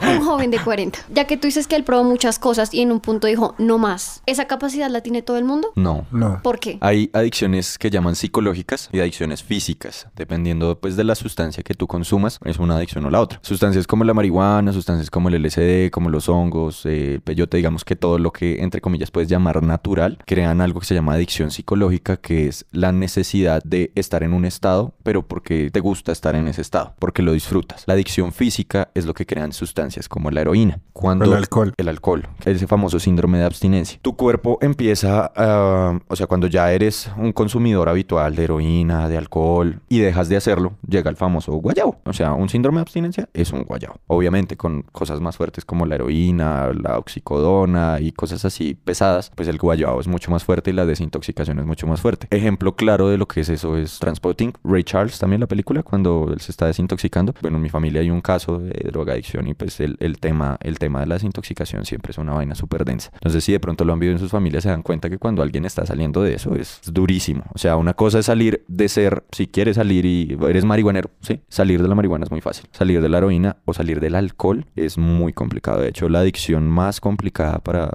un 0.02 0.24
joven 0.24 0.50
de 0.50 0.58
40, 0.58 0.98
ya 1.10 1.26
que 1.26 1.36
tú 1.36 1.46
dices 1.46 1.66
que 1.66 1.76
él 1.76 1.84
probó 1.84 2.04
muchas 2.04 2.38
cosas 2.38 2.72
y 2.72 2.82
en 2.82 2.92
un 2.92 3.00
punto 3.00 3.26
dijo, 3.26 3.54
no 3.58 3.78
más. 3.78 4.22
¿Esa 4.26 4.46
capacidad 4.46 4.88
la 4.88 5.00
tiene 5.00 5.22
todo 5.22 5.36
el 5.36 5.44
mundo? 5.44 5.72
no. 5.74 6.06
No. 6.10 6.40
¿Por 6.42 6.58
qué? 6.58 6.78
Hay 6.80 7.10
adicciones 7.12 7.78
que 7.78 7.90
llaman 7.90 8.16
psicológicas 8.16 8.88
y 8.92 9.00
adicciones 9.00 9.42
físicas, 9.42 10.06
dependiendo 10.16 10.78
pues 10.78 10.96
de 10.96 11.04
la 11.04 11.14
sustancia 11.14 11.62
que 11.62 11.74
tú 11.74 11.86
consumas, 11.86 12.38
es 12.44 12.58
una 12.58 12.76
adicción 12.76 13.04
o 13.04 13.10
la 13.10 13.20
otra. 13.20 13.40
Sustancias 13.42 13.86
como 13.86 14.04
la 14.04 14.14
marihuana, 14.14 14.72
sustancias 14.72 15.10
como 15.10 15.28
el 15.28 15.42
LSD, 15.42 15.90
como 15.90 16.10
los 16.10 16.28
hongos, 16.28 16.86
eh, 16.86 17.14
el 17.14 17.20
peyote, 17.20 17.56
digamos 17.56 17.84
que 17.84 17.96
todo 17.96 18.18
lo 18.18 18.32
que 18.32 18.62
entre 18.62 18.80
comillas 18.80 19.10
puedes 19.10 19.28
llamar 19.28 19.62
natural, 19.62 20.18
crean 20.26 20.60
algo 20.60 20.80
que 20.80 20.86
se 20.86 20.94
llama 20.94 21.14
adicción 21.14 21.50
psicológica, 21.50 22.16
que 22.16 22.48
es 22.48 22.66
la 22.70 22.92
necesidad 22.92 23.62
de 23.64 23.92
estar 23.94 24.22
en 24.22 24.32
un 24.32 24.44
estado, 24.44 24.94
pero 25.02 25.26
porque 25.26 25.70
te 25.70 25.80
gusta 25.80 26.12
estar 26.12 26.34
en 26.34 26.48
ese 26.48 26.62
estado, 26.62 26.94
porque 27.08 27.22
lo 27.22 27.32
disfrutas. 27.32 27.84
La 27.86 27.94
adicción 27.94 28.32
física 28.32 28.90
es 28.92 29.06
lo 29.06 29.14
que 29.14 29.24
crean 29.24 29.54
sustancias 29.54 30.10
como 30.10 30.30
la 30.30 30.42
heroína. 30.42 30.78
Cuando 30.92 31.24
El 31.24 31.32
alcohol. 31.32 31.72
el 31.78 31.88
alcohol, 31.88 32.28
que 32.38 32.50
es 32.50 32.56
ese 32.56 32.66
famoso 32.66 33.00
síndrome 33.00 33.38
de 33.38 33.44
abstinencia. 33.46 33.98
Tu 34.02 34.14
cuerpo 34.14 34.58
empieza 34.60 35.32
a, 35.34 35.98
o 36.06 36.16
sea, 36.16 36.26
cuando 36.26 36.48
ya 36.48 36.70
eres 36.70 37.10
un 37.16 37.32
consumidor 37.32 37.88
habitual 37.88 38.36
de 38.36 38.44
heroína, 38.44 39.08
de 39.08 39.16
alcohol 39.16 39.80
y 39.88 40.00
dejas 40.00 40.28
de 40.28 40.36
hacerlo, 40.36 40.74
llega 40.86 41.08
el 41.08 41.16
famoso 41.16 41.52
guayabo. 41.52 41.96
O 42.04 42.12
sea, 42.12 42.34
un 42.34 42.50
síndrome 42.50 42.76
de 42.76 42.82
abstinencia 42.82 43.30
es 43.32 43.52
un 43.52 43.62
guayabo. 43.62 43.94
Obviamente 44.06 44.58
con 44.58 44.82
cosas 44.82 45.22
más 45.22 45.38
fuertes 45.38 45.64
como 45.64 45.86
la 45.86 45.94
heroína, 45.94 46.72
la 46.74 46.98
oxicodona 46.98 48.00
y 48.00 48.12
cosas 48.12 48.44
así 48.44 48.74
pesadas, 48.74 49.32
pues 49.34 49.48
el 49.48 49.56
guayabo 49.56 49.98
es 49.98 50.08
mucho 50.08 50.30
más 50.30 50.44
fuerte 50.44 50.72
y 50.72 50.74
la 50.74 50.84
desintoxicación 50.84 51.58
es 51.58 51.64
mucho 51.64 51.86
más 51.86 52.02
fuerte. 52.02 52.26
Ejemplo 52.30 52.76
claro 52.76 53.08
de 53.08 53.16
lo 53.16 53.26
que 53.26 53.40
es 53.40 53.48
eso 53.48 53.78
es 53.78 53.98
Transpotting. 53.98 54.52
Ray 54.62 54.84
Charles 54.84 55.18
también 55.18 55.40
la 55.40 55.46
película 55.46 55.82
cuando 55.82 56.28
él 56.30 56.42
se 56.42 56.52
está 56.52 56.66
desintoxicando. 56.66 56.97
Bueno, 57.40 57.56
en 57.56 57.62
mi 57.62 57.68
familia 57.68 58.00
hay 58.00 58.10
un 58.10 58.20
caso 58.20 58.58
de 58.58 58.90
drogadicción 58.90 59.46
y 59.48 59.54
pues 59.54 59.80
el, 59.80 59.96
tema 60.18 60.58
el 60.60 60.78
tema 60.78 61.00
de 61.00 61.06
la 61.06 61.14
desintoxicación 61.14 61.84
siempre 61.84 62.10
es 62.10 62.18
una 62.18 62.32
vaina 62.32 62.54
súper 62.54 62.84
densa. 62.84 63.10
Entonces 63.14 63.44
si 63.44 63.52
de 63.52 63.60
pronto 63.60 63.84
lo 63.84 63.92
han 63.92 63.98
vivido 63.98 64.16
en 64.16 64.20
sus 64.20 64.30
familias 64.30 64.64
se 64.64 64.70
dan 64.70 64.82
cuenta 64.82 65.08
que 65.08 65.18
cuando 65.18 65.42
alguien 65.42 65.64
está 65.64 65.86
saliendo 65.86 66.22
de 66.22 66.34
eso 66.34 66.54
es 66.54 66.80
durísimo. 66.86 67.44
O 67.54 67.58
sea, 67.58 67.76
una 67.76 67.94
cosa 67.94 68.18
es 68.18 68.26
salir 68.26 68.64
de 68.68 68.88
ser, 68.88 69.24
si 69.32 69.46
quieres 69.46 69.76
salir 69.76 70.04
y 70.04 70.36
eres 70.48 70.64
marihuanero, 70.64 71.10
¿sí? 71.20 71.40
Salir 71.48 71.82
de 71.82 71.88
la 71.88 71.94
marihuana 71.94 72.24
es 72.24 72.30
muy 72.30 72.40
fácil. 72.40 72.66
Salir 72.72 73.00
de 73.00 73.08
la 73.08 73.18
heroína 73.18 73.56
o 73.64 73.74
salir 73.74 74.00
del 74.00 74.14
alcohol 74.14 74.66
es 74.76 74.98
muy 74.98 75.32
complicado. 75.32 75.80
De 75.80 75.88
hecho, 75.88 76.08
la 76.08 76.20
adicción 76.20 76.68
más 76.68 77.00
complicada 77.00 77.58
para 77.58 77.90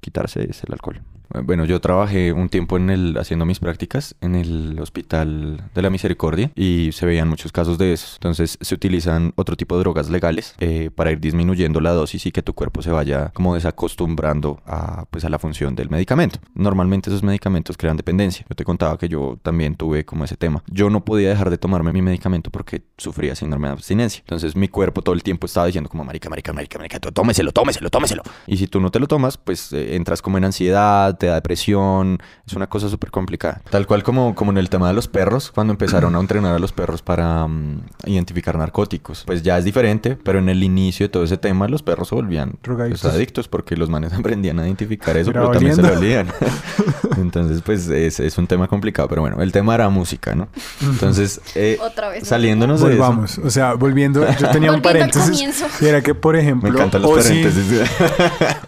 quitarse 0.00 0.48
es 0.48 0.62
el 0.64 0.72
alcohol. 0.72 1.00
Bueno, 1.44 1.64
yo 1.64 1.80
trabajé 1.80 2.32
un 2.32 2.48
tiempo 2.48 2.76
en 2.76 2.90
el, 2.90 3.16
haciendo 3.18 3.44
mis 3.44 3.58
prácticas 3.58 4.14
en 4.20 4.34
el 4.34 4.78
Hospital 4.80 5.62
de 5.74 5.82
la 5.82 5.90
Misericordia 5.90 6.50
y 6.54 6.90
se 6.92 7.06
veían 7.06 7.28
muchos 7.28 7.52
casos 7.52 7.78
de 7.78 7.92
eso. 7.92 8.08
Entonces 8.14 8.58
se 8.60 8.74
utilizan 8.74 9.32
otro 9.36 9.56
tipo 9.56 9.76
de 9.76 9.80
drogas 9.80 10.08
legales 10.10 10.54
eh, 10.58 10.90
para 10.94 11.10
ir 11.12 11.20
disminuyendo 11.20 11.80
la 11.80 11.92
dosis 11.92 12.26
y 12.26 12.32
que 12.32 12.42
tu 12.42 12.54
cuerpo 12.54 12.82
se 12.82 12.90
vaya 12.90 13.30
como 13.34 13.54
desacostumbrando 13.54 14.60
a, 14.66 15.04
pues, 15.10 15.24
a 15.24 15.28
la 15.28 15.38
función 15.38 15.74
del 15.74 15.90
medicamento. 15.90 16.38
Normalmente 16.54 17.10
esos 17.10 17.22
medicamentos 17.22 17.76
crean 17.76 17.96
dependencia. 17.96 18.46
Yo 18.48 18.54
te 18.56 18.64
contaba 18.64 18.96
que 18.98 19.08
yo 19.08 19.38
también 19.42 19.74
tuve 19.74 20.04
como 20.04 20.24
ese 20.24 20.36
tema. 20.36 20.62
Yo 20.70 20.90
no 20.90 21.04
podía 21.04 21.28
dejar 21.28 21.50
de 21.50 21.58
tomarme 21.58 21.92
mi 21.92 22.02
medicamento 22.02 22.50
porque 22.50 22.82
sufría 22.96 23.34
síndrome 23.34 23.68
de 23.68 23.72
abstinencia. 23.72 24.20
Entonces 24.20 24.56
mi 24.56 24.68
cuerpo 24.68 25.02
todo 25.02 25.14
el 25.14 25.22
tiempo 25.22 25.46
estaba 25.46 25.66
diciendo 25.66 25.90
como 25.90 26.04
marica, 26.04 26.28
marica, 26.30 26.52
marica, 26.52 26.78
marica, 26.78 27.00
tó- 27.00 27.12
tómeselo, 27.12 27.52
tómeselo, 27.52 27.90
tómeselo. 27.90 28.22
Y 28.46 28.56
si 28.56 28.66
tú 28.66 28.80
no 28.80 28.90
te 28.90 29.00
lo 29.00 29.06
tomas, 29.06 29.36
pues 29.36 29.72
eh, 29.72 29.96
entras 29.96 30.22
como 30.22 30.38
en 30.38 30.44
ansiedad, 30.44 31.17
te 31.18 31.26
da 31.26 31.34
depresión, 31.34 32.18
es 32.46 32.52
una 32.54 32.66
cosa 32.68 32.88
súper 32.88 33.10
complicada. 33.10 33.60
Tal 33.70 33.86
cual 33.86 34.02
como, 34.02 34.34
como 34.34 34.50
en 34.52 34.58
el 34.58 34.68
tema 34.70 34.88
de 34.88 34.94
los 34.94 35.08
perros, 35.08 35.50
cuando 35.52 35.72
empezaron 35.72 36.14
a 36.16 36.20
entrenar 36.20 36.54
a 36.54 36.58
los 36.58 36.72
perros 36.72 37.02
para 37.02 37.46
mm, 37.46 37.80
identificar 38.06 38.56
narcóticos. 38.56 39.24
Pues 39.26 39.42
ya 39.42 39.58
es 39.58 39.64
diferente, 39.64 40.16
pero 40.22 40.38
en 40.38 40.48
el 40.48 40.62
inicio 40.62 41.04
de 41.06 41.10
todo 41.10 41.24
ese 41.24 41.36
tema 41.36 41.68
los 41.68 41.82
perros 41.82 42.08
se 42.08 42.14
volvían 42.14 42.58
pues, 42.62 43.04
adictos 43.04 43.48
porque 43.48 43.76
los 43.76 43.88
manes 43.88 44.12
aprendían 44.18 44.58
a 44.60 44.66
identificar 44.66 45.16
eso, 45.16 45.32
pero 45.32 45.50
también 45.50 45.74
se 45.74 45.82
lo 45.82 45.92
olían. 45.92 46.28
Entonces, 47.16 47.62
pues 47.62 47.88
es, 47.88 48.20
es 48.20 48.38
un 48.38 48.46
tema 48.46 48.68
complicado, 48.68 49.08
pero 49.08 49.22
bueno, 49.22 49.42
el 49.42 49.52
tema 49.52 49.74
era 49.74 49.88
música, 49.88 50.34
¿no? 50.34 50.48
Entonces, 50.82 51.40
eh, 51.54 51.78
Otra 51.82 52.08
vez. 52.10 52.26
saliéndonos 52.28 52.80
de 52.80 52.88
eso. 52.94 52.96
Volvamos. 52.98 53.38
O 53.38 53.50
sea, 53.50 53.74
volviendo, 53.74 54.24
yo 54.38 54.50
tenía 54.50 54.72
un 54.72 54.82
paréntesis. 54.82 55.64
Y 55.80 55.86
era 55.86 56.00
que, 56.02 56.14
por 56.14 56.36
ejemplo, 56.36 56.70
Me 56.70 56.76
encantan 56.76 57.02
los 57.02 57.10
o 57.10 57.20
sí- 57.20 57.28
paréntesis. 57.42 57.80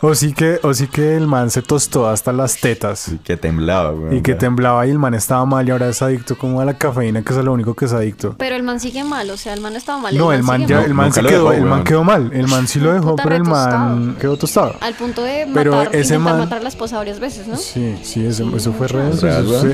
o 0.01 0.15
sí 0.15 0.33
que, 0.33 0.59
o 0.63 0.75
sí 0.75 0.87
que 0.89 1.17
el 1.17 1.27
man 1.27 1.51
se 1.51 1.63
tostó 1.63 2.09
hasta 2.09 2.33
las 2.41 2.57
tetas. 2.59 3.11
que 3.25 3.37
temblaba, 3.37 3.91
güey. 3.93 4.19
Y 4.19 4.21
que 4.23 4.35
temblaba 4.35 4.87
y 4.87 4.91
el 4.91 4.99
man 4.99 5.15
estaba 5.15 5.45
mal 5.47 5.67
y 5.69 5.71
ahora 5.71 5.89
es 5.89 6.01
adicto 6.03 6.37
como 6.39 6.61
a 6.61 6.65
la 6.65 6.75
cafeína, 6.75 7.23
que 7.23 7.33
es 7.33 7.45
lo 7.45 7.53
único 7.53 7.75
que 7.75 7.85
es 7.85 7.93
adicto. 7.93 8.35
Pero 8.39 8.57
el 8.57 8.63
man 8.63 8.81
sigue 8.81 9.05
mal, 9.05 9.31
o 9.31 9.37
sea, 9.37 9.55
el 9.55 9.61
man 9.61 9.77
estaba 9.77 9.99
mal. 10.01 10.17
No, 10.17 10.33
el 10.33 10.43
man 10.43 10.67
ya, 10.67 10.83
el 10.83 10.95
man 10.95 11.13
se 11.13 11.23
quedó, 11.23 11.51
dejó, 11.51 11.53
el 11.53 11.65
man 11.65 11.85
quedó 11.85 12.05
mal. 12.05 12.31
El 12.33 12.49
man 12.49 12.67
sí 12.69 12.81
lo 12.81 12.93
dejó, 12.93 13.17
pero 13.17 13.37
el 13.37 13.45
man 13.45 14.17
quedó 14.21 14.37
tostado. 14.37 14.75
Al 14.81 14.95
punto 14.95 15.23
de 15.23 15.47
Pero 15.53 15.73
matar, 15.73 15.95
ese 15.95 16.15
intentar 16.15 16.21
man- 16.35 16.39
matar 16.45 16.59
a 16.59 16.63
la 16.63 16.69
esposa 16.69 16.97
varias 16.97 17.21
veces, 17.21 17.47
¿no? 17.47 17.57
Sí, 17.57 17.97
sí, 18.03 18.25
eso, 18.27 18.45
Sí, 18.51 18.57
eso 18.57 18.73
fue 18.73 18.87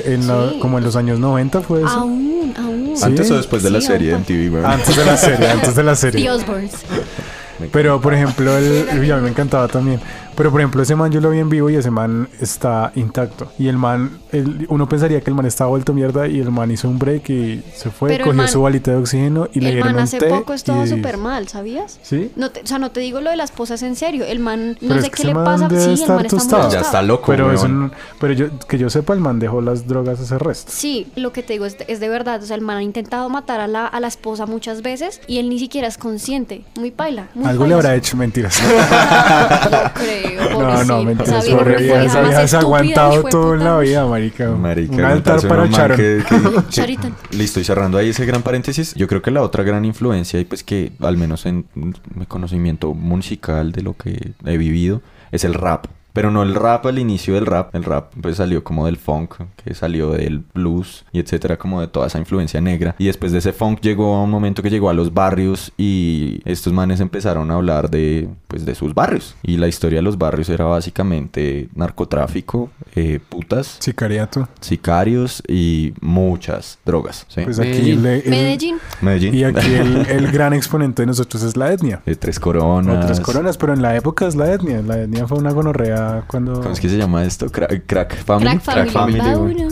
en 0.04 0.22
Sí. 0.22 0.58
como 0.60 0.78
en 0.78 0.84
los 0.84 0.96
años 0.96 1.18
90 1.18 1.60
fue 1.60 1.80
eso. 1.80 1.88
Aún, 1.88 2.54
aún. 2.58 2.92
Sí. 2.96 3.04
Antes 3.04 3.30
o 3.30 3.36
después 3.36 3.62
de 3.62 3.70
la 3.70 3.80
serie 3.80 4.08
de 4.08 4.14
aún. 4.14 4.22
MTV, 4.22 4.50
güey. 4.50 4.64
Antes 4.64 4.96
de 4.96 5.04
la 5.04 5.16
serie, 5.16 5.50
antes 5.50 5.74
de 5.74 5.82
la 5.82 5.94
serie. 5.94 6.24
The 6.24 6.30
Osbournes. 6.30 6.72
Pero, 7.72 8.00
por 8.00 8.12
ejemplo, 8.12 8.54
el, 8.56 9.02
y 9.04 9.10
a 9.10 9.16
mí 9.16 9.22
me 9.22 9.28
encantaba 9.30 9.66
también. 9.68 9.98
Pero, 10.36 10.50
por 10.50 10.60
ejemplo, 10.60 10.82
ese 10.82 10.94
man 10.94 11.10
yo 11.10 11.20
lo 11.20 11.30
vi 11.30 11.38
en 11.38 11.48
vivo 11.48 11.70
y 11.70 11.76
ese 11.76 11.90
man 11.90 12.28
está 12.40 12.92
intacto. 12.94 13.50
Y 13.58 13.68
el 13.68 13.78
man, 13.78 14.18
el- 14.32 14.66
uno 14.68 14.88
pensaría 14.88 15.20
que 15.20 15.30
el 15.30 15.34
man 15.36 15.46
estaba 15.46 15.70
vuelto 15.70 15.94
mierda 15.94 16.28
y 16.28 16.40
el 16.40 16.50
man 16.50 16.70
hizo 16.70 16.88
un 16.88 16.98
break 16.98 17.30
y 17.30 17.62
se 17.74 17.90
fue, 17.90 18.10
Pero 18.10 18.24
el 18.24 18.30
cogió 18.30 18.42
man- 18.42 18.48
su 18.48 18.60
balita 18.62 18.90
de 18.90 18.98
oxígeno 18.98 19.48
y 19.52 19.60
le 19.60 19.68
el 19.68 19.74
dieron 19.76 19.88
man 19.92 19.96
un 19.96 20.02
hace 20.02 20.18
té 20.18 20.26
poco 20.28 20.52
estaba 20.52 20.86
súper 20.86 21.16
mal, 21.16 21.48
¿sabías? 21.48 21.98
¿Sí? 22.02 22.30
No 22.36 22.50
te- 22.50 22.60
o 22.60 22.66
sea, 22.66 22.78
no 22.78 22.90
te 22.90 23.00
digo 23.00 23.20
lo 23.20 23.30
de 23.30 23.36
la 23.36 23.44
esposa 23.44 23.74
es 23.74 23.82
en 23.82 23.96
serio. 23.96 24.24
El 24.26 24.38
man, 24.40 24.76
no 24.80 24.88
Pero 24.88 25.00
sé 25.00 25.06
es 25.06 25.12
que 25.12 25.22
qué 25.22 25.28
le 25.28 25.34
man 25.34 25.44
pasa. 25.44 25.68
debe 25.68 25.80
Sí, 25.80 25.90
el 25.90 25.90
man 25.90 26.00
está 26.00 26.12
muy 26.14 26.28
tostado. 26.28 26.70
Ya 26.70 26.80
está 26.80 27.02
loco, 27.02 27.24
Pero, 27.28 27.50
es 27.52 27.62
un- 27.62 27.92
pero 28.20 28.32
yo, 28.34 28.46
que 28.68 28.76
yo 28.78 28.90
sepa, 28.90 29.14
el 29.14 29.20
man 29.20 29.38
dejó 29.38 29.60
las 29.62 29.86
drogas 29.86 30.20
ese 30.20 30.38
resto. 30.38 30.70
Sí, 30.74 31.06
lo 31.16 31.32
que 31.32 31.42
te 31.42 31.54
digo 31.54 31.64
es, 31.64 31.76
es 31.88 31.98
de 32.00 32.08
verdad. 32.08 32.42
O 32.42 32.46
sea, 32.46 32.56
el 32.56 32.62
man 32.62 32.76
ha 32.76 32.82
intentado 32.82 33.28
matar 33.30 33.60
a 33.60 33.66
la, 33.66 33.86
a 33.86 34.00
la 34.00 34.08
esposa 34.08 34.44
muchas 34.46 34.82
veces 34.82 35.20
y 35.26 35.38
él 35.38 35.48
ni 35.48 35.58
siquiera 35.58 35.88
es 35.88 35.96
consciente. 35.96 36.62
Muy 36.76 36.90
paila. 36.90 37.28
Muy 37.34 37.46
Algo 37.46 37.66
le 37.66 37.74
habrá 37.74 37.94
hecho, 37.94 38.16
mentiras. 38.18 38.60
No 39.70 39.92
creo, 39.94 40.25
No, 40.34 40.48
pobrecito. 40.50 40.84
no, 40.96 41.02
mentiras. 41.04 41.28
Esa 41.28 41.40
vieja 41.44 41.58
Pobre 41.58 41.74
fue 41.74 41.82
vieja, 41.82 41.98
la 41.98 42.04
esa 42.04 42.14
más 42.20 42.28
vieja 42.28 42.48
se 42.48 42.56
ha 42.56 42.58
estúpida, 42.60 42.60
aguantado 43.06 43.22
todo 43.24 43.54
en 43.54 43.64
la 43.64 43.78
vida, 43.78 44.06
marica. 44.06 44.50
Marica, 44.50 44.92
un 44.94 45.00
altar 45.04 45.40
para 45.48 45.62
un 45.62 45.70
man 45.70 45.80
Charo. 45.80 45.96
que- 45.96 46.22
que- 46.28 46.36
que- 46.62 46.68
Charita. 46.70 47.10
Listo, 47.32 47.60
y 47.60 47.64
cerrando 47.64 47.98
ahí 47.98 48.08
ese 48.10 48.26
gran 48.26 48.42
paréntesis, 48.42 48.94
yo 48.94 49.06
creo 49.08 49.22
que 49.22 49.30
la 49.30 49.42
otra 49.42 49.62
gran 49.64 49.84
influencia, 49.84 50.38
y 50.40 50.44
pues 50.44 50.62
que 50.64 50.92
al 51.00 51.16
menos 51.16 51.46
en 51.46 51.66
mi 51.74 52.26
conocimiento 52.26 52.94
musical 52.94 53.72
de 53.72 53.82
lo 53.82 53.94
que 53.96 54.32
he 54.44 54.56
vivido, 54.58 55.02
es 55.32 55.44
el 55.44 55.54
rap. 55.54 55.86
Pero 56.16 56.30
no 56.30 56.42
el 56.42 56.54
rap 56.54 56.86
al 56.86 56.98
inicio 56.98 57.34
del 57.34 57.46
rap. 57.46 57.74
El 57.74 57.84
rap 57.84 58.12
pues 58.20 58.38
salió 58.38 58.64
como 58.64 58.86
del 58.86 58.96
funk, 58.96 59.34
que 59.62 59.74
salió 59.74 60.10
del 60.12 60.42
blues 60.54 61.04
y 61.12 61.20
etcétera, 61.20 61.58
como 61.58 61.80
de 61.80 61.88
toda 61.88 62.06
esa 62.06 62.18
influencia 62.18 62.60
negra. 62.60 62.94
Y 62.98 63.06
después 63.06 63.32
de 63.32 63.38
ese 63.38 63.52
funk 63.52 63.80
llegó 63.82 64.16
a 64.16 64.22
un 64.24 64.30
momento 64.30 64.62
que 64.62 64.70
llegó 64.70 64.88
a 64.88 64.94
los 64.94 65.12
barrios 65.12 65.72
y 65.76 66.40
estos 66.46 66.72
manes 66.72 67.00
empezaron 67.00 67.50
a 67.50 67.54
hablar 67.54 67.90
de 67.90 68.28
pues 68.48 68.64
de 68.64 68.74
sus 68.74 68.94
barrios. 68.94 69.36
Y 69.42 69.58
la 69.58 69.68
historia 69.68 69.98
de 69.98 70.02
los 70.02 70.16
barrios 70.16 70.48
era 70.48 70.64
básicamente 70.64 71.68
narcotráfico, 71.74 72.70
eh, 72.94 73.20
putas, 73.28 73.76
Sicariato. 73.80 74.48
sicarios 74.60 75.42
y 75.46 75.92
muchas 76.00 76.78
drogas. 76.86 77.26
¿sí? 77.28 77.42
Pues 77.44 77.58
aquí 77.58 77.68
Medellín. 77.70 78.02
le- 78.02 78.18
el- 78.20 78.30
Medellín. 78.30 78.76
Medellín. 79.02 79.34
Y 79.34 79.44
aquí 79.44 79.74
el, 79.74 80.06
el 80.06 80.30
gran 80.32 80.54
exponente 80.54 81.02
de 81.02 81.06
nosotros 81.06 81.42
es 81.42 81.56
la 81.56 81.72
etnia. 81.72 82.00
De 82.06 82.16
tres 82.16 82.40
coronas. 82.40 83.04
O 83.04 83.06
tres 83.06 83.20
coronas, 83.20 83.58
pero 83.58 83.74
en 83.74 83.82
la 83.82 83.94
época 83.96 84.26
es 84.26 84.34
la 84.34 84.52
etnia. 84.52 84.80
La 84.82 85.02
etnia 85.02 85.26
fue 85.26 85.38
una 85.38 85.50
gonorrea 85.52 86.05
cuando... 86.26 86.60
¿Cómo 86.60 86.72
es 86.72 86.80
que 86.80 86.88
se 86.88 86.96
llama 86.96 87.24
esto? 87.24 87.50
Crack, 87.50 87.84
crack 87.86 88.16
Family. 88.24 88.58
Crack 88.58 88.90
Family, 88.90 89.18
güey. 89.18 89.54
uno. 89.54 89.68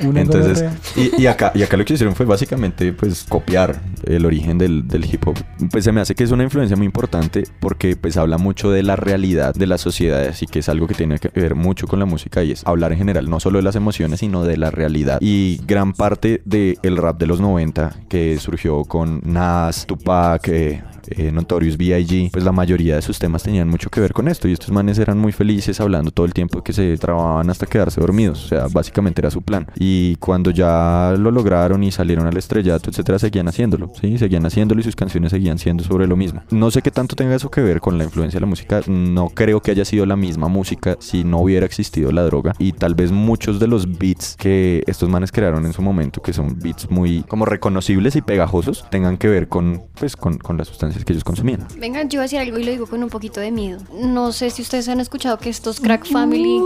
Una 0.00 0.20
Entonces, 0.20 0.64
y, 0.96 1.22
y 1.22 1.26
acá, 1.26 1.52
y 1.54 1.62
acá 1.62 1.76
lo 1.76 1.84
que 1.84 1.94
hicieron 1.94 2.14
fue 2.14 2.26
básicamente 2.26 2.92
pues 2.92 3.24
copiar 3.28 3.80
el 4.04 4.24
origen 4.24 4.58
del, 4.58 4.86
del 4.88 5.04
hip 5.04 5.26
hop. 5.26 5.36
Pues 5.70 5.84
se 5.84 5.92
me 5.92 6.00
hace 6.00 6.14
que 6.14 6.24
es 6.24 6.30
una 6.30 6.44
influencia 6.44 6.76
muy 6.76 6.86
importante 6.86 7.44
porque 7.60 7.96
pues 7.96 8.16
habla 8.16 8.38
mucho 8.38 8.70
de 8.70 8.82
la 8.82 8.96
realidad 8.96 9.54
de 9.54 9.66
la 9.66 9.78
sociedad, 9.78 10.26
así 10.26 10.46
que 10.46 10.60
es 10.60 10.68
algo 10.68 10.86
que 10.86 10.94
tiene 10.94 11.18
que 11.18 11.28
ver 11.28 11.54
mucho 11.54 11.86
con 11.86 11.98
la 11.98 12.06
música 12.06 12.42
y 12.42 12.52
es 12.52 12.66
hablar 12.66 12.92
en 12.92 12.98
general, 12.98 13.28
no 13.28 13.40
solo 13.40 13.58
de 13.58 13.62
las 13.62 13.76
emociones, 13.76 14.20
sino 14.20 14.44
de 14.44 14.56
la 14.56 14.70
realidad. 14.70 15.18
Y 15.20 15.60
gran 15.66 15.92
parte 15.92 16.42
del 16.44 16.96
rap 16.96 17.18
de 17.18 17.26
los 17.26 17.40
90 17.40 17.96
que 18.08 18.38
surgió 18.38 18.84
con 18.84 19.20
Nas, 19.24 19.86
Tupac, 19.86 20.48
eh, 20.48 20.82
eh, 21.08 21.32
Notorious 21.32 21.76
B.I.G., 21.76 22.30
pues 22.32 22.44
la 22.44 22.52
mayoría 22.52 22.96
de 22.96 23.02
sus 23.02 23.18
temas 23.18 23.42
tenían 23.42 23.68
mucho 23.68 23.90
que 23.90 24.00
ver 24.00 24.12
con 24.12 24.28
esto 24.28 24.48
y 24.48 24.52
estos 24.52 24.70
manes 24.70 24.98
eran 25.02 25.18
muy 25.18 25.32
felices 25.32 25.80
hablando 25.80 26.10
todo 26.10 26.26
el 26.26 26.34
tiempo 26.34 26.62
que 26.62 26.72
se 26.72 26.96
trababan 26.98 27.48
hasta 27.50 27.66
quedarse 27.66 28.00
dormidos, 28.00 28.44
o 28.44 28.48
sea, 28.48 28.66
básicamente 28.70 29.20
era 29.20 29.30
su 29.30 29.42
plan. 29.42 29.66
Y 29.76 30.16
cuando 30.16 30.50
ya 30.50 31.14
lo 31.18 31.30
lograron 31.30 31.82
y 31.84 31.90
salieron 31.90 32.26
al 32.26 32.36
estrellato, 32.36 32.90
etcétera, 32.90 33.18
seguían 33.18 33.48
haciéndolo, 33.48 33.92
¿sí? 34.00 34.18
Seguían 34.18 34.46
haciéndolo 34.46 34.80
y 34.80 34.84
sus 34.84 34.96
canciones 34.96 35.30
seguían 35.30 35.58
siendo 35.58 35.84
sobre 35.84 36.06
lo 36.06 36.16
mismo. 36.16 36.42
No 36.50 36.70
sé 36.70 36.82
qué 36.82 36.90
tanto 36.90 37.16
tenga 37.16 37.34
eso 37.34 37.50
que 37.50 37.60
ver 37.60 37.80
con 37.80 37.98
la 37.98 38.04
influencia 38.04 38.38
de 38.38 38.42
la 38.42 38.46
música, 38.46 38.80
no 38.86 39.28
creo 39.30 39.60
que 39.60 39.70
haya 39.70 39.84
sido 39.84 40.06
la 40.06 40.16
misma 40.16 40.48
música 40.48 40.96
si 41.00 41.24
no 41.24 41.40
hubiera 41.40 41.66
existido 41.66 42.12
la 42.12 42.22
droga 42.22 42.54
y 42.58 42.72
tal 42.72 42.94
vez 42.94 43.12
muchos 43.12 43.60
de 43.60 43.66
los 43.66 43.98
beats 43.98 44.36
que 44.36 44.82
estos 44.86 45.08
manes 45.08 45.32
crearon 45.32 45.66
en 45.66 45.72
su 45.72 45.82
momento, 45.82 46.22
que 46.22 46.32
son 46.32 46.58
beats 46.58 46.90
muy 46.90 47.22
como 47.22 47.44
reconocibles 47.44 48.16
y 48.16 48.22
pegajosos, 48.22 48.84
tengan 48.90 49.16
que 49.16 49.28
ver 49.28 49.48
con, 49.48 49.82
pues, 49.94 50.16
con, 50.16 50.38
con 50.38 50.56
las 50.56 50.68
sustancias 50.68 51.04
que 51.04 51.12
ellos 51.12 51.24
consumían. 51.24 51.66
Vengan, 51.78 52.08
yo 52.08 52.18
voy 52.18 52.22
a 52.22 52.22
decir 52.22 52.38
algo 52.38 52.58
y 52.58 52.64
lo 52.64 52.70
digo 52.70 52.86
con 52.86 53.02
un 53.02 53.10
poquito 53.10 53.40
de 53.40 53.50
miedo. 53.50 53.78
No 53.94 54.32
sé 54.32 54.50
si 54.50 54.62
ustedes 54.62 54.88
han 54.92 55.00
escuchado 55.00 55.38
que 55.38 55.48
estos 55.50 55.80
Crack 55.80 56.06
Family 56.10 56.60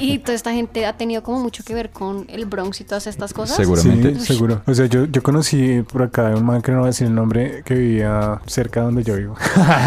y 0.00 0.18
toda 0.18 0.34
esta 0.34 0.52
gente 0.52 0.86
ha 0.86 0.96
tenido 0.96 1.22
como 1.22 1.40
mucho 1.40 1.62
que 1.64 1.74
ver 1.74 1.90
con 1.90 2.24
el 2.28 2.46
Bronx 2.46 2.80
y 2.80 2.84
todas 2.84 3.06
estas 3.06 3.32
cosas. 3.32 3.56
Seguramente. 3.56 4.18
Sí, 4.20 4.26
seguro. 4.26 4.62
O 4.66 4.74
sea, 4.74 4.86
yo, 4.86 5.04
yo 5.06 5.22
conocí 5.22 5.82
por 5.90 6.02
acá 6.02 6.32
un 6.36 6.44
man 6.44 6.62
que 6.62 6.72
no 6.72 6.78
voy 6.78 6.86
a 6.86 6.90
decir 6.90 7.06
el 7.06 7.14
nombre 7.14 7.62
que 7.64 7.74
vivía 7.74 8.40
cerca 8.46 8.80
de 8.80 8.86
donde 8.86 9.04
yo 9.04 9.16
vivo. 9.16 9.34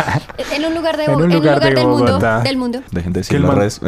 En 0.56 0.66
un 0.66 0.76
lugar 0.76 0.98
de 0.98 1.06
En 1.06 1.12
en 1.12 1.16
un 1.16 1.24
un 1.24 1.30
lugar 1.34 1.56
lugar, 1.56 1.60
de 1.62 1.76
del 1.76 1.88
mundo, 1.88 2.06
Bogotá. 2.06 2.40
del 2.42 2.58
mundo. 2.58 2.82
Dejen 2.92 3.14
de 3.14 3.22
Que 3.22 3.22
decir 3.22 3.36
el 3.38 3.42
las 3.44 3.52
man- 3.52 3.60
redes. 3.60 3.82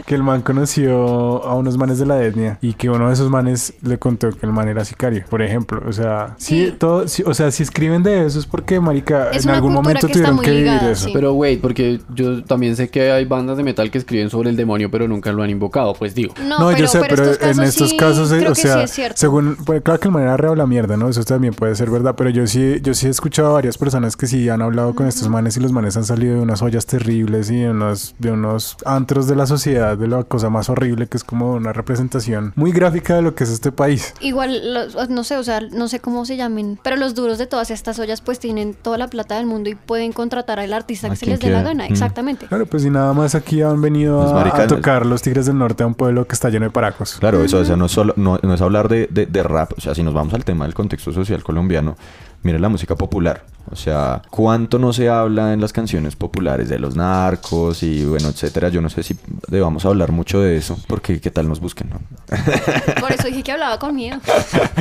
que 0.06 0.14
el 0.14 0.22
man 0.22 0.42
conoció 0.42 1.44
a 1.44 1.54
unos 1.54 1.76
manes 1.76 1.98
de 1.98 2.06
la 2.06 2.22
etnia 2.22 2.58
y 2.60 2.74
que 2.74 2.90
uno 2.90 3.08
de 3.08 3.14
esos 3.14 3.30
manes 3.30 3.74
le 3.82 3.98
contó 3.98 4.30
que 4.30 4.46
el 4.46 4.52
man 4.52 4.68
era 4.68 4.84
sicario, 4.84 5.24
por 5.28 5.42
ejemplo. 5.42 5.82
O 5.88 5.92
sea, 5.92 6.34
sí, 6.38 6.66
Sí. 6.66 6.74
todo, 6.78 7.08
sí, 7.08 7.22
o 7.24 7.32
sea, 7.34 7.50
si 7.50 7.62
escriben 7.62 8.02
de 8.02 8.26
eso 8.26 8.38
es 8.38 8.46
porque, 8.46 8.78
marica, 8.80 9.30
Es 9.30 9.44
en 9.44 9.50
algún 9.50 9.72
momento 9.72 10.06
que 10.06 10.12
tuvieron 10.12 10.38
que 10.40 10.50
vivir 10.50 10.72
eso. 10.90 11.06
sí. 11.06 11.10
Pero 11.14 11.32
wait, 11.34 11.60
porque 11.60 12.00
yo 12.14 12.42
también 12.44 12.76
sé 12.84 12.88
que 12.90 13.10
hay 13.12 13.24
bandas 13.24 13.56
de 13.56 13.62
metal 13.62 13.90
que 13.90 13.98
escriben 13.98 14.30
sobre 14.30 14.50
el 14.50 14.56
demonio, 14.56 14.90
pero 14.90 15.06
nunca 15.08 15.32
lo 15.32 15.42
han 15.42 15.50
invocado, 15.50 15.94
pues 15.94 16.14
digo. 16.14 16.34
No, 16.44 16.58
No, 16.60 16.66
pero, 16.68 16.78
yo 16.78 16.86
sé, 16.88 17.00
pero, 17.08 17.24
estos 17.30 17.48
en 17.58 17.62
estos 17.64 17.90
sí, 17.90 17.96
casos, 17.96 18.32
eh, 18.32 18.38
creo 18.38 18.52
o 18.52 18.54
que 18.54 18.60
sea, 18.62 18.76
sí 18.78 18.82
es 18.84 18.90
cierto. 18.92 19.16
según, 19.18 19.56
pues, 19.64 19.82
claro 19.82 20.00
que 20.00 20.08
el 20.08 20.12
man 20.12 20.22
era 20.24 20.36
re 20.36 20.54
la 20.56 20.66
mierda, 20.66 20.96
¿no? 20.96 21.08
Eso 21.08 21.22
también 21.24 21.54
puede 21.54 21.74
ser 21.76 21.90
verdad, 21.90 22.14
pero 22.16 22.30
yo 22.30 22.46
sí, 22.46 22.80
yo 22.82 22.94
sí 22.94 23.06
he 23.06 23.10
escuchado 23.10 23.50
a 23.50 23.52
varias 23.52 23.78
personas 23.78 24.16
que 24.16 24.26
sí 24.26 24.48
han 24.48 24.62
hablado 24.62 24.94
con 24.94 25.06
estos 25.06 25.28
manes 25.28 25.56
y 25.56 25.60
los 25.60 25.72
manes 25.72 25.96
han 25.96 26.04
salido 26.04 26.34
de 26.36 26.40
unas 26.40 26.62
ollas 26.62 26.86
terribles 26.86 27.50
y 27.50 27.56
de 27.60 27.70
unos, 27.70 28.14
de 28.18 28.32
unos 28.32 28.76
antros 28.84 29.26
de 29.28 29.36
la 29.36 29.46
sociedad, 29.46 29.96
de 29.96 30.08
la 30.08 30.24
cosa 30.24 30.50
más 30.50 30.68
horrible 30.68 31.06
que 31.06 31.16
es 31.16 31.24
como 31.24 31.52
una 31.54 31.72
representación 31.72 32.52
muy 32.56 32.72
gráfica 32.72 33.14
de 33.16 33.22
lo 33.22 33.34
que 33.34 33.44
es 33.44 33.50
este 33.50 33.70
país. 33.72 34.14
Igual, 34.20 34.74
los- 34.74 35.08
no 35.10 35.24
sé, 35.24 35.36
o 35.36 35.44
sea, 35.44 35.60
no 35.60 35.88
sé 35.88 36.00
cómo 36.00 36.24
se 36.24 36.36
llamen, 36.36 36.78
pero 36.82 36.96
los 36.96 37.14
duros 37.14 37.38
de 37.38 37.46
todas 37.46 37.70
estas 37.70 37.98
ollas 37.98 38.20
pues 38.20 38.38
tienen 38.38 38.74
toda 38.74 38.98
la 38.98 39.08
plata 39.08 39.36
del 39.36 39.46
mundo 39.46 39.70
y 39.70 39.74
pueden 39.74 40.12
contratar 40.12 40.58
al 40.60 40.72
artista 40.72 41.06
A 41.06 41.10
que 41.10 41.16
se 41.16 41.26
les 41.26 41.40
dé 41.40 41.50
la 41.50 41.62
gana, 41.62 41.84
Mm. 41.84 41.92
exactamente. 41.92 42.46
Claro, 42.60 42.70
pues 42.70 42.84
y 42.84 42.90
nada 42.90 43.14
más 43.14 43.34
aquí 43.34 43.62
han 43.62 43.80
venido 43.80 44.20
a, 44.36 44.66
tocar 44.66 45.06
los 45.06 45.22
Tigres 45.22 45.46
del 45.46 45.56
Norte 45.56 45.82
a 45.82 45.86
un 45.86 45.94
pueblo 45.94 46.26
que 46.26 46.34
está 46.34 46.50
lleno 46.50 46.66
de 46.66 46.70
paracos. 46.70 47.16
Claro, 47.18 47.42
eso 47.42 47.58
o 47.58 47.64
sea, 47.64 47.74
no, 47.74 47.86
es 47.86 47.92
solo, 47.92 48.12
no, 48.18 48.38
no 48.42 48.52
es 48.52 48.60
hablar 48.60 48.88
de, 48.90 49.06
de- 49.10 49.24
de 49.24 49.42
rap, 49.42 49.72
o 49.78 49.80
sea, 49.80 49.94
si 49.94 50.02
nos 50.02 50.12
vamos 50.12 50.34
al 50.34 50.44
tema 50.44 50.66
del 50.66 50.74
contexto 50.74 51.10
social 51.10 51.42
colombiano, 51.42 51.96
mire 52.42 52.58
la 52.58 52.68
música 52.68 52.94
popular, 52.96 53.44
o 53.70 53.76
sea, 53.76 54.22
¿cuánto 54.30 54.78
no 54.78 54.92
se 54.92 55.08
habla 55.08 55.52
en 55.52 55.60
las 55.60 55.72
canciones 55.72 56.16
populares 56.16 56.68
de 56.68 56.78
los 56.78 56.96
narcos 56.96 57.82
y 57.82 58.04
bueno, 58.04 58.28
etcétera? 58.28 58.68
Yo 58.68 58.80
no 58.80 58.88
sé 58.88 59.02
si 59.02 59.16
debamos 59.48 59.84
hablar 59.84 60.10
mucho 60.10 60.40
de 60.40 60.56
eso, 60.56 60.78
porque 60.88 61.20
qué 61.20 61.30
tal 61.30 61.48
nos 61.48 61.60
busquen, 61.60 61.90
¿no? 61.90 62.00
Por 63.00 63.12
eso 63.12 63.28
dije 63.28 63.42
que 63.42 63.52
hablaba 63.52 63.78
con 63.78 63.94
miedo. 63.94 64.18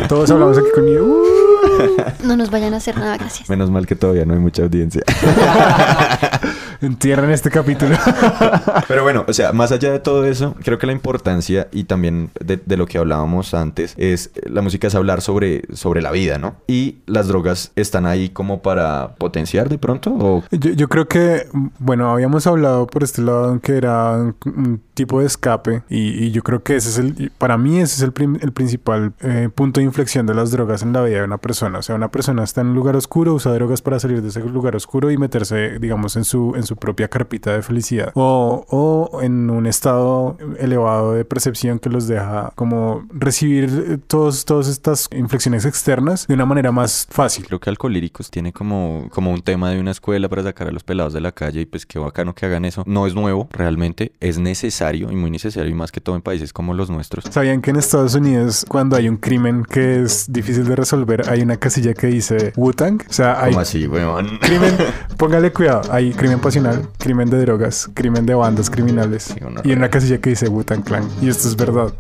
Todos 0.07 0.31
hablamos 0.31 0.57
aquí 0.57 0.67
conmigo. 0.73 1.05
Uh, 1.05 2.25
No 2.25 2.35
nos 2.35 2.49
vayan 2.49 2.73
a 2.73 2.77
hacer 2.77 2.97
nada, 2.97 3.17
gracias. 3.17 3.49
Menos 3.49 3.69
mal 3.69 3.85
que 3.85 3.95
todavía 3.95 4.25
no 4.25 4.33
hay 4.33 4.39
mucha 4.39 4.63
audiencia. 4.63 5.03
entierran 6.81 7.29
este 7.31 7.49
capítulo. 7.49 7.95
Pero 8.87 9.03
bueno, 9.03 9.25
o 9.27 9.33
sea, 9.33 9.51
más 9.51 9.71
allá 9.71 9.91
de 9.91 9.99
todo 9.99 10.25
eso, 10.25 10.55
creo 10.63 10.77
que 10.77 10.87
la 10.87 10.93
importancia 10.93 11.67
y 11.71 11.83
también 11.83 12.31
de, 12.39 12.57
de 12.57 12.77
lo 12.77 12.85
que 12.85 12.97
hablábamos 12.97 13.53
antes 13.53 13.93
es 13.97 14.31
la 14.43 14.61
música 14.61 14.87
es 14.87 14.95
hablar 14.95 15.21
sobre, 15.21 15.63
sobre 15.73 16.01
la 16.01 16.11
vida, 16.11 16.37
¿no? 16.37 16.55
Y 16.67 16.99
las 17.05 17.27
drogas 17.27 17.48
están 17.51 18.05
ahí 18.05 18.29
como 18.29 18.61
para 18.61 19.15
potenciar 19.17 19.69
de 19.69 19.77
pronto 19.77 20.11
o 20.11 20.43
Yo, 20.51 20.71
yo 20.71 20.87
creo 20.87 21.07
que, 21.07 21.47
bueno, 21.79 22.11
habíamos 22.11 22.47
hablado 22.47 22.87
por 22.87 23.03
este 23.03 23.21
lado 23.21 23.59
que 23.59 23.77
era 23.77 24.13
un, 24.13 24.35
un 24.45 24.81
tipo 24.93 25.19
de 25.21 25.25
escape 25.27 25.83
y, 25.89 26.25
y 26.25 26.31
yo 26.31 26.43
creo 26.43 26.61
que 26.63 26.75
ese 26.75 26.89
es 26.89 26.97
el, 26.97 27.31
para 27.37 27.57
mí 27.57 27.79
ese 27.79 27.95
es 27.95 28.01
el, 28.01 28.11
prim- 28.11 28.37
el 28.41 28.51
principal 28.51 29.13
eh, 29.21 29.49
punto 29.53 29.79
de 29.79 29.85
inflexión 29.85 30.25
de 30.25 30.33
las 30.33 30.51
drogas 30.51 30.81
en 30.83 30.93
la 30.93 31.01
vida 31.01 31.19
de 31.19 31.23
una 31.23 31.37
persona. 31.37 31.79
O 31.79 31.81
sea, 31.81 31.95
una 31.95 32.11
persona 32.11 32.43
está 32.43 32.61
en 32.61 32.67
un 32.67 32.75
lugar 32.75 32.95
oscuro, 32.95 33.33
usa 33.33 33.53
drogas 33.53 33.81
para 33.81 33.99
salir 33.99 34.21
de 34.21 34.27
ese 34.29 34.41
lugar 34.41 34.75
oscuro 34.75 35.09
y 35.11 35.17
meterse, 35.17 35.79
digamos, 35.79 36.15
en 36.15 36.25
su, 36.25 36.53
en 36.55 36.63
su 36.63 36.75
propia 36.75 37.07
carpita 37.07 37.53
de 37.53 37.61
felicidad. 37.61 38.11
O, 38.15 38.65
o 38.69 39.21
en 39.21 39.49
un 39.49 39.65
estado 39.67 40.37
elevado 40.59 41.13
de 41.13 41.25
percepción 41.25 41.79
que 41.79 41.89
los 41.89 42.07
deja 42.07 42.51
como 42.55 43.05
recibir 43.13 43.69
eh, 43.87 43.97
todos, 44.05 44.45
todas 44.45 44.67
estas 44.67 45.07
inflexiones 45.15 45.65
externas 45.65 46.27
de 46.27 46.33
una 46.33 46.45
manera 46.45 46.71
más 46.71 47.07
fácil. 47.09 47.38
Creo 47.45 47.59
que 47.59 47.69
Alcolíricos 47.69 48.29
tiene 48.29 48.53
como, 48.53 49.07
como 49.11 49.31
un 49.31 49.41
tema 49.41 49.69
de 49.71 49.79
una 49.79 49.91
escuela 49.91 50.27
para 50.29 50.43
sacar 50.43 50.67
a 50.67 50.71
los 50.71 50.83
pelados 50.83 51.13
de 51.13 51.21
la 51.21 51.31
calle 51.31 51.61
y 51.61 51.65
pues 51.65 51.85
qué 51.85 51.99
bacano 51.99 52.33
que 52.35 52.45
hagan 52.45 52.65
eso. 52.65 52.83
No 52.85 53.07
es 53.07 53.15
nuevo, 53.15 53.47
realmente 53.51 54.11
es 54.19 54.37
necesario 54.39 55.11
y 55.11 55.15
muy 55.15 55.31
necesario 55.31 55.69
y 55.69 55.73
más 55.73 55.91
que 55.91 56.01
todo 56.01 56.15
en 56.15 56.21
países 56.21 56.53
como 56.53 56.73
los 56.73 56.89
nuestros. 56.89 57.25
¿Sabían 57.29 57.61
que 57.61 57.71
en 57.71 57.77
Estados 57.77 58.15
Unidos 58.15 58.65
cuando 58.67 58.95
hay 58.95 59.09
un 59.09 59.17
crimen 59.17 59.63
que 59.63 60.01
es 60.01 60.31
difícil 60.31 60.65
de 60.65 60.75
resolver 60.75 61.29
hay 61.29 61.41
una 61.41 61.57
casilla 61.57 61.93
que 61.93 62.07
dice 62.07 62.53
Wu-Tang? 62.55 63.01
O 63.09 63.13
sea, 63.13 63.41
hay 63.41 63.51
¿Cómo 63.51 63.61
así, 63.61 63.87
weón? 63.87 64.37
crimen, 64.39 64.75
póngale 65.17 65.51
cuidado, 65.51 65.91
hay 65.91 66.11
crimen 66.13 66.39
pasional, 66.39 66.87
crimen 66.97 67.29
de 67.29 67.39
drogas, 67.41 67.89
crimen 67.93 68.25
de 68.25 68.35
bandas 68.35 68.69
criminales 68.69 69.35
gonorrea. 69.39 69.61
y 69.71 69.75
una 69.75 69.89
casilla 69.89 70.19
que 70.19 70.31
dice 70.31 70.47
Wu-Tang 70.49 70.83
Clan. 70.83 71.07
Y 71.21 71.29
esto 71.29 71.47
es 71.47 71.55
verdad. 71.55 71.93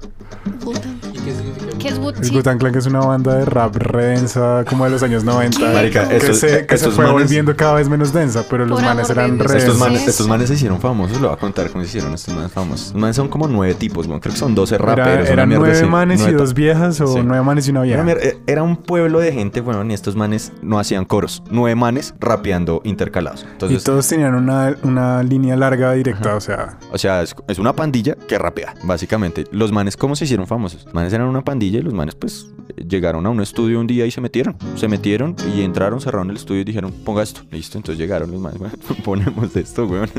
¿Qué 1.79 1.87
es. 1.89 1.99
Wu-Tang 1.99 2.57
Clan 2.59 2.75
es 2.75 2.85
una 2.85 2.99
banda 2.99 3.35
de 3.35 3.45
rap 3.45 3.75
re 3.75 4.05
densa 4.07 4.63
como 4.67 4.85
de 4.85 4.91
los 4.91 5.01
años 5.03 5.23
90. 5.23 5.59
Marica, 5.73 6.07
que 6.07 6.17
estos- 6.17 6.39
se, 6.39 6.65
que 6.65 6.77
fue 6.77 7.05
manes- 7.05 7.11
volviendo 7.11 7.55
cada 7.55 7.73
vez 7.75 7.89
menos 7.89 8.13
densa, 8.13 8.43
pero 8.49 8.65
los 8.65 8.81
manes 8.81 9.09
eran 9.09 9.39
re 9.39 9.57
Estos 9.57 9.77
manes, 9.77 10.07
estos 10.07 10.27
manes 10.27 10.47
se 10.49 10.55
hicieron 10.55 10.79
famosos, 10.79 11.19
lo 11.21 11.29
voy 11.29 11.37
a 11.37 11.39
contar 11.39 11.69
cómo 11.69 11.83
se 11.83 11.89
hicieron 11.89 12.13
estos 12.13 12.33
manes 12.35 12.51
famosos. 12.51 12.87
Los 12.93 13.01
manes 13.01 13.15
son 13.15 13.27
como 13.29 13.47
nueve 13.47 13.73
tipos, 13.73 14.05
weón. 14.07 14.19
creo 14.19 14.33
que 14.33 14.39
son 14.39 14.53
12 14.55 14.75
Era- 14.75 14.85
raperos. 14.95 15.29
eran 15.29 15.47
mierda 15.49 15.65
nueve 15.65 15.85
manes 15.87 16.21
y 16.27 16.31
dos 16.31 16.53
viejas 16.53 16.99
o 17.01 17.07
Sí. 17.07 17.19
nueve 17.23 17.43
manes 17.43 17.67
y 17.67 17.71
una 17.71 17.81
vieja. 17.81 18.03
eh, 18.11 18.37
era 18.47 18.63
un 18.63 18.75
pueblo 18.77 19.19
de 19.19 19.31
gente, 19.31 19.61
weón, 19.61 19.89
y 19.91 19.93
estos 19.93 20.15
manes 20.15 20.51
no 20.61 20.79
hacían 20.79 21.05
coros. 21.05 21.43
Nueve 21.49 21.75
manes 21.75 22.13
rapeando 22.19 22.81
intercalados. 22.83 23.45
Y 23.69 23.77
todos 23.77 24.07
tenían 24.07 24.35
una, 24.35 24.75
una 24.83 25.23
línea 25.23 25.55
larga 25.55 25.93
directa, 25.93 26.35
o 26.35 26.41
sea, 26.41 26.77
o 26.91 26.97
sea, 26.97 27.21
es, 27.21 27.35
es 27.47 27.59
una 27.59 27.73
pandilla 27.73 28.15
que 28.27 28.37
rapea, 28.37 28.73
básicamente. 28.83 29.45
Los 29.51 29.71
manes, 29.71 29.95
¿cómo 29.97 30.15
se 30.15 30.25
hicieron 30.25 30.47
famosos? 30.47 30.85
Los 30.85 30.93
manes 30.93 31.13
eran 31.13 31.27
una 31.27 31.41
pandilla 31.43 31.68
y 31.77 31.81
los 31.81 31.93
manes, 31.93 32.15
pues, 32.15 32.47
llegaron 32.87 33.25
a 33.25 33.29
un 33.29 33.41
estudio 33.41 33.79
un 33.79 33.87
día 33.87 34.05
y 34.05 34.11
se 34.11 34.21
metieron. 34.21 34.55
Se 34.75 34.87
metieron 34.87 35.35
y 35.55 35.61
entraron, 35.61 36.01
cerraron 36.01 36.29
el 36.29 36.37
estudio 36.37 36.61
y 36.61 36.63
dijeron, 36.63 36.91
ponga 37.05 37.23
esto. 37.23 37.41
Listo, 37.51 37.77
entonces 37.77 37.99
llegaron 37.99 38.31
los 38.31 38.39
manes, 38.39 38.59
weón, 38.59 38.73
ponemos 39.03 39.55
esto, 39.55 39.85
weón. 39.85 40.09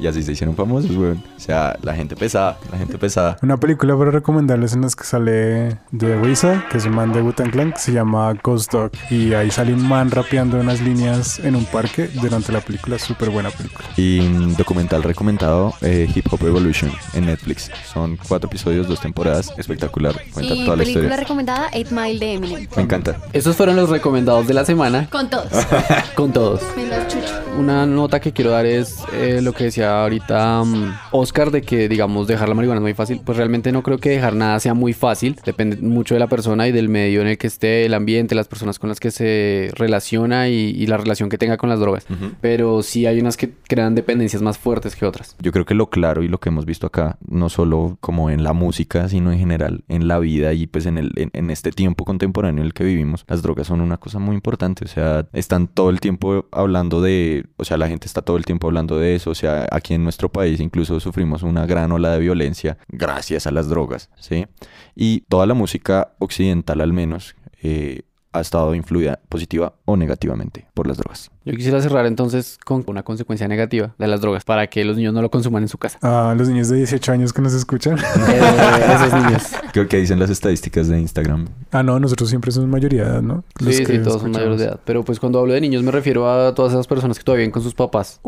Y 0.00 0.06
así 0.06 0.22
se 0.22 0.32
hicieron 0.32 0.54
famosos, 0.54 0.90
weón. 0.96 1.22
O 1.36 1.40
sea, 1.40 1.76
la 1.82 1.94
gente 1.94 2.16
pesada, 2.16 2.58
la 2.70 2.78
gente 2.78 2.98
pesada. 2.98 3.36
Una 3.42 3.56
película 3.56 3.96
para 3.96 4.10
recomendarles 4.10 4.74
en 4.74 4.82
las 4.82 4.94
que 4.94 5.04
sale 5.04 5.78
de 5.90 6.20
Risa, 6.22 6.64
que 6.70 6.78
es 6.78 6.86
un 6.86 6.94
man 6.94 7.12
de 7.12 7.22
Wu-Tang 7.22 7.50
Clan, 7.50 7.72
que 7.72 7.78
se 7.78 7.92
llama 7.92 8.32
Ghost 8.42 8.72
Dog. 8.72 8.92
Y 9.10 9.34
ahí 9.34 9.50
sale 9.50 9.74
un 9.74 9.86
man 9.86 10.10
rapeando 10.10 10.60
unas 10.60 10.80
líneas 10.80 11.40
en 11.40 11.56
un 11.56 11.64
parque 11.64 12.08
durante 12.20 12.52
la 12.52 12.60
película. 12.60 12.98
Súper 12.98 13.30
buena 13.30 13.50
película. 13.50 13.88
Y 13.96 14.20
un 14.20 14.54
documental 14.56 15.02
recomendado, 15.02 15.74
eh, 15.80 16.08
Hip 16.14 16.26
Hop 16.30 16.46
Evolution, 16.46 16.90
en 17.14 17.26
Netflix. 17.26 17.70
Son 17.92 18.18
cuatro 18.28 18.48
episodios, 18.48 18.86
dos 18.86 19.00
temporadas, 19.00 19.52
espectacular. 19.56 20.14
Cuenta 20.32 20.54
toda 20.54 20.76
la 20.76 20.82
historia 20.84 20.87
película 20.94 21.16
recomendada, 21.16 21.68
Eight 21.72 21.90
Mile 21.90 22.18
de 22.18 22.34
Eminem. 22.34 22.68
Me 22.76 22.82
encanta. 22.82 23.16
Esos 23.32 23.56
fueron 23.56 23.76
los 23.76 23.88
recomendados 23.88 24.46
de 24.46 24.54
la 24.54 24.64
semana 24.64 25.08
Con 25.10 25.28
todos. 25.30 25.48
con 26.14 26.32
todos. 26.32 26.60
Menos 26.76 27.06
chucho. 27.08 27.34
Una 27.58 27.86
nota 27.86 28.20
que 28.20 28.32
quiero 28.32 28.50
dar 28.50 28.66
es 28.66 28.98
eh, 29.12 29.40
lo 29.42 29.52
que 29.52 29.64
decía 29.64 30.02
ahorita 30.02 30.62
mm, 30.64 30.94
Oscar 31.12 31.50
de 31.50 31.62
que, 31.62 31.88
digamos, 31.88 32.28
dejar 32.28 32.48
la 32.48 32.54
marihuana 32.54 32.78
es 32.78 32.82
muy 32.82 32.94
fácil. 32.94 33.20
Pues 33.24 33.36
realmente 33.36 33.72
no 33.72 33.82
creo 33.82 33.98
que 33.98 34.10
dejar 34.10 34.34
nada 34.34 34.60
sea 34.60 34.74
muy 34.74 34.92
fácil. 34.92 35.36
Depende 35.44 35.76
mucho 35.78 36.14
de 36.14 36.20
la 36.20 36.28
persona 36.28 36.68
y 36.68 36.72
del 36.72 36.88
medio 36.88 37.20
en 37.20 37.26
el 37.26 37.38
que 37.38 37.48
esté, 37.48 37.84
el 37.84 37.94
ambiente, 37.94 38.34
las 38.34 38.48
personas 38.48 38.78
con 38.78 38.88
las 38.88 39.00
que 39.00 39.10
se 39.10 39.70
relaciona 39.74 40.48
y, 40.48 40.70
y 40.70 40.86
la 40.86 40.96
relación 40.96 41.28
que 41.28 41.38
tenga 41.38 41.56
con 41.56 41.68
las 41.68 41.80
drogas. 41.80 42.06
Pero 42.40 42.82
sí 42.82 43.06
hay 43.06 43.20
unas 43.20 43.36
que 43.36 43.52
crean 43.66 43.94
dependencias 43.94 44.42
más 44.42 44.58
fuertes 44.58 44.94
que 44.94 45.04
otras. 45.04 45.36
Yo 45.40 45.52
creo 45.52 45.66
que 45.66 45.74
lo 45.74 45.90
claro 45.90 46.22
y 46.22 46.28
lo 46.28 46.38
que 46.38 46.48
hemos 46.50 46.64
visto 46.64 46.86
acá, 46.86 47.18
no 47.26 47.48
solo 47.48 47.98
como 48.00 48.30
en 48.30 48.44
la 48.44 48.52
música, 48.52 49.08
sino 49.08 49.32
en 49.32 49.38
general 49.38 49.82
en 49.88 50.08
la 50.08 50.18
vida 50.18 50.52
y 50.52 50.66
pues 50.78 50.86
en, 51.32 51.50
este 51.50 51.72
tiempo 51.72 52.04
contemporáneo 52.04 52.62
en 52.62 52.66
el 52.66 52.72
que 52.72 52.84
vivimos, 52.84 53.24
las 53.26 53.42
drogas 53.42 53.66
son 53.66 53.80
una 53.80 53.96
cosa 53.96 54.20
muy 54.20 54.36
importante. 54.36 54.84
O 54.84 54.88
sea, 54.88 55.26
están 55.32 55.66
todo 55.66 55.90
el 55.90 55.98
tiempo 55.98 56.46
hablando 56.52 57.02
de, 57.02 57.46
o 57.56 57.64
sea, 57.64 57.76
la 57.78 57.88
gente 57.88 58.06
está 58.06 58.22
todo 58.22 58.36
el 58.36 58.44
tiempo 58.44 58.68
hablando 58.68 58.96
de 58.96 59.16
eso. 59.16 59.30
O 59.30 59.34
sea, 59.34 59.66
aquí 59.72 59.94
en 59.94 60.04
nuestro 60.04 60.30
país 60.30 60.60
incluso 60.60 61.00
sufrimos 61.00 61.42
una 61.42 61.66
gran 61.66 61.90
ola 61.90 62.12
de 62.12 62.20
violencia 62.20 62.78
gracias 62.86 63.48
a 63.48 63.50
las 63.50 63.68
drogas, 63.68 64.10
¿sí? 64.20 64.46
Y 64.94 65.22
toda 65.22 65.46
la 65.46 65.54
música 65.54 66.12
occidental 66.20 66.80
al 66.80 66.92
menos 66.92 67.34
eh, 67.60 68.02
ha 68.32 68.40
estado 68.40 68.74
influida 68.74 69.20
positiva 69.28 69.74
o 69.84 69.96
negativamente 69.96 70.66
por 70.74 70.86
las 70.86 70.98
drogas. 70.98 71.30
Yo 71.44 71.54
quisiera 71.54 71.80
cerrar 71.80 72.04
entonces 72.06 72.58
con 72.62 72.84
una 72.86 73.02
consecuencia 73.02 73.48
negativa 73.48 73.94
de 73.98 74.06
las 74.06 74.20
drogas 74.20 74.44
para 74.44 74.66
que 74.66 74.84
los 74.84 74.96
niños 74.96 75.14
no 75.14 75.22
lo 75.22 75.30
consuman 75.30 75.62
en 75.62 75.68
su 75.68 75.78
casa. 75.78 75.98
A 76.02 76.34
los 76.34 76.48
niños 76.48 76.68
de 76.68 76.76
18 76.76 77.12
años 77.12 77.32
que 77.32 77.40
nos 77.40 77.54
escuchan. 77.54 77.98
Eh, 77.98 78.40
esos 78.94 79.12
niños. 79.14 79.42
Creo 79.72 79.88
que 79.88 79.96
dicen 79.96 80.18
las 80.18 80.28
estadísticas 80.30 80.88
de 80.88 81.00
Instagram. 81.00 81.48
Ah, 81.70 81.82
no, 81.82 81.98
nosotros 81.98 82.28
siempre 82.28 82.52
somos 82.52 82.68
mayoría 82.68 83.04
de 83.04 83.10
edad, 83.10 83.22
¿no? 83.22 83.44
Los 83.60 83.76
Sí, 83.76 83.86
sí, 83.86 83.98
todos 84.00 84.20
son 84.20 84.32
mayores 84.32 84.58
de 84.58 84.66
edad. 84.66 84.80
Pero 84.84 85.04
pues 85.04 85.18
cuando 85.18 85.38
hablo 85.38 85.54
de 85.54 85.60
niños 85.60 85.82
me 85.82 85.90
refiero 85.90 86.30
a 86.30 86.54
todas 86.54 86.72
esas 86.72 86.86
personas 86.86 87.18
que 87.18 87.24
todavía 87.24 87.42
viven 87.42 87.52
con 87.52 87.62
sus 87.62 87.74
papás. 87.74 88.20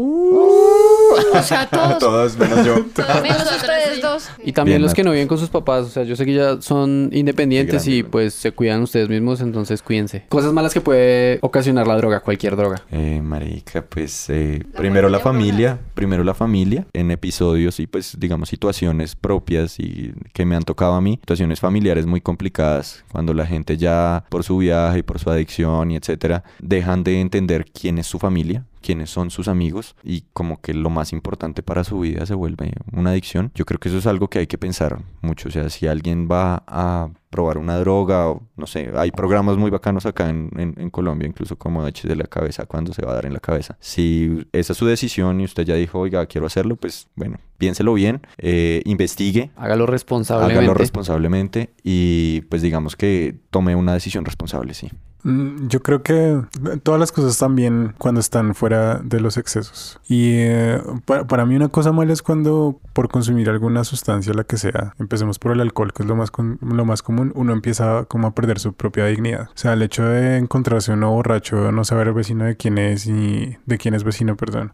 O 1.32 1.42
sea, 1.42 1.66
todos. 1.70 1.98
Todos 1.98 2.38
menos 2.38 2.64
yo. 2.64 2.74
Menos 3.22 3.42
ustedes 3.42 4.02
dos. 4.02 4.28
Y 4.44 4.52
también 4.52 4.76
Bien, 4.76 4.82
los 4.82 4.94
que 4.94 5.02
no 5.04 5.12
viven 5.12 5.28
con 5.28 5.38
sus 5.38 5.48
papás. 5.48 5.86
O 5.86 5.88
sea, 5.88 6.04
yo 6.04 6.16
sé 6.16 6.24
que 6.24 6.34
ya 6.34 6.60
son 6.60 7.10
independientes 7.12 7.86
y 7.86 8.02
pues 8.02 8.34
se 8.34 8.52
cuidan 8.52 8.82
ustedes 8.82 9.08
mismos, 9.08 9.40
entonces 9.40 9.82
cuídense. 9.82 10.24
Cosas 10.28 10.52
malas 10.52 10.72
que 10.74 10.80
puede 10.80 11.38
ocasionar 11.42 11.86
la 11.86 11.96
droga, 11.96 12.20
cualquier 12.20 12.56
droga. 12.56 12.82
Eh, 12.90 13.20
marica, 13.22 13.82
pues 13.82 14.28
eh, 14.30 14.64
primero 14.76 15.08
la 15.08 15.20
familia, 15.20 15.78
primero 15.94 16.24
la 16.24 16.34
familia, 16.34 16.86
en 16.92 17.10
episodios 17.10 17.80
y 17.80 17.86
pues 17.86 18.16
digamos 18.18 18.48
situaciones 18.48 19.16
propias 19.16 19.78
y 19.78 20.12
que 20.32 20.44
me 20.44 20.56
han 20.56 20.62
tocado 20.62 20.94
a 20.94 21.00
mí, 21.00 21.18
situaciones 21.20 21.60
familiares 21.60 22.06
muy 22.06 22.20
complicadas, 22.20 23.04
cuando 23.10 23.34
la 23.34 23.46
gente 23.46 23.76
ya 23.76 24.24
por 24.28 24.44
su 24.44 24.58
viaje 24.58 24.98
y 24.98 25.02
por 25.02 25.18
su 25.18 25.30
adicción 25.30 25.90
y 25.90 25.96
etcétera, 25.96 26.44
dejan 26.60 27.04
de 27.04 27.20
entender 27.20 27.66
quién 27.72 27.98
es 27.98 28.06
su 28.06 28.18
familia, 28.18 28.64
quiénes 28.82 29.10
son 29.10 29.30
sus 29.30 29.48
amigos 29.48 29.94
y 30.02 30.24
como 30.32 30.60
que 30.60 30.74
lo 30.74 30.90
más 30.90 31.12
importante 31.12 31.62
para 31.62 31.84
su 31.84 32.00
vida 32.00 32.26
se 32.26 32.34
vuelve 32.34 32.72
una 32.92 33.10
adicción. 33.10 33.50
Yo 33.54 33.64
creo 33.64 33.78
que 33.78 33.88
eso 33.88 33.98
es 33.98 34.06
algo 34.06 34.28
que 34.28 34.38
hay 34.40 34.46
que 34.46 34.58
pensar 34.58 35.00
mucho, 35.22 35.48
o 35.48 35.52
sea, 35.52 35.68
si 35.70 35.86
alguien 35.86 36.28
va 36.30 36.62
a 36.66 37.10
probar 37.30 37.58
una 37.58 37.76
droga 37.78 38.28
o 38.28 38.42
no 38.56 38.66
sé, 38.66 38.90
hay 38.96 39.12
programas 39.12 39.56
muy 39.56 39.70
bacanos 39.70 40.04
acá 40.04 40.28
en, 40.30 40.50
en- 40.56 40.74
en 40.78 40.90
Colombia, 40.90 41.28
incluso 41.28 41.56
como 41.56 41.86
Eches 41.86 42.08
de 42.08 42.16
la 42.16 42.24
cabeza, 42.24 42.66
cuando 42.66 42.92
se 42.92 43.02
va 43.06 43.12
a 43.12 43.14
dar 43.14 43.26
en 43.26 43.32
la 43.34 43.38
cabeza. 43.40 43.76
Si 43.78 44.46
esa 44.52 44.72
es 44.72 44.78
su 44.78 44.86
decisión 44.86 45.40
y 45.40 45.44
usted 45.44 45.62
ya 45.64 45.74
dijo, 45.76 46.00
oiga, 46.00 46.26
quiero 46.26 46.46
hacerlo, 46.48 46.74
pues 46.74 47.08
bueno, 47.14 47.38
piénselo 47.58 47.94
bien, 47.94 48.22
eh, 48.38 48.82
investigue, 48.84 49.50
Hágalo 49.56 49.86
responsablemente. 49.86 50.58
hágalo 50.58 50.74
responsablemente 50.74 51.70
y 51.84 52.40
pues 52.42 52.62
digamos 52.62 52.96
que 52.96 53.36
tome 53.50 53.76
una 53.76 53.94
decisión 53.94 54.24
responsable, 54.24 54.74
sí. 54.74 54.88
Mm, 55.22 55.68
Yo 55.68 55.82
creo 55.82 56.02
que 56.02 56.40
todas 56.82 56.98
las 56.98 57.12
cosas 57.12 57.32
están 57.32 57.54
bien 57.54 57.94
cuando 57.98 58.20
están 58.20 58.54
fuera 58.54 59.00
de 59.02 59.20
los 59.20 59.36
excesos. 59.36 59.98
Y 60.08 60.32
eh, 60.38 60.80
pa- 61.04 61.24
para, 61.26 61.44
mí 61.46 61.54
una 61.56 61.68
cosa 61.68 61.92
mala 61.92 62.12
es 62.12 62.22
cuando 62.22 62.78
por 62.92 63.08
consumir 63.08 63.48
alguna 63.50 63.84
sustancia, 63.84 64.32
la 64.34 64.44
que 64.44 64.56
sea, 64.56 64.94
empecemos 64.98 65.38
por 65.38 65.52
el 65.52 65.60
alcohol, 65.60 65.92
que 65.92 66.02
es 66.02 66.08
lo 66.08 66.16
más, 66.16 66.30
con- 66.30 66.58
lo 66.62 66.84
más 66.84 67.02
común, 67.02 67.32
uno 67.34 67.52
empieza 67.52 68.04
como 68.06 68.28
a 68.28 68.34
perder 68.34 68.58
su 68.58 68.72
propia 68.72 69.06
dignidad. 69.06 69.48
O 69.50 69.56
sea, 69.58 69.74
el 69.74 69.82
hecho 69.82 70.04
de 70.04 70.38
encontrarse 70.38 70.92
uno 70.92 71.10
borracho, 71.12 71.70
no 71.72 71.84
saber 71.84 72.12
vecino 72.12 72.44
de 72.44 72.56
quién 72.56 72.78
es 72.78 73.06
y 73.06 73.56
de 73.66 73.78
quién 73.78 73.94
es 73.94 74.04
vecino, 74.04 74.36
perdón, 74.36 74.72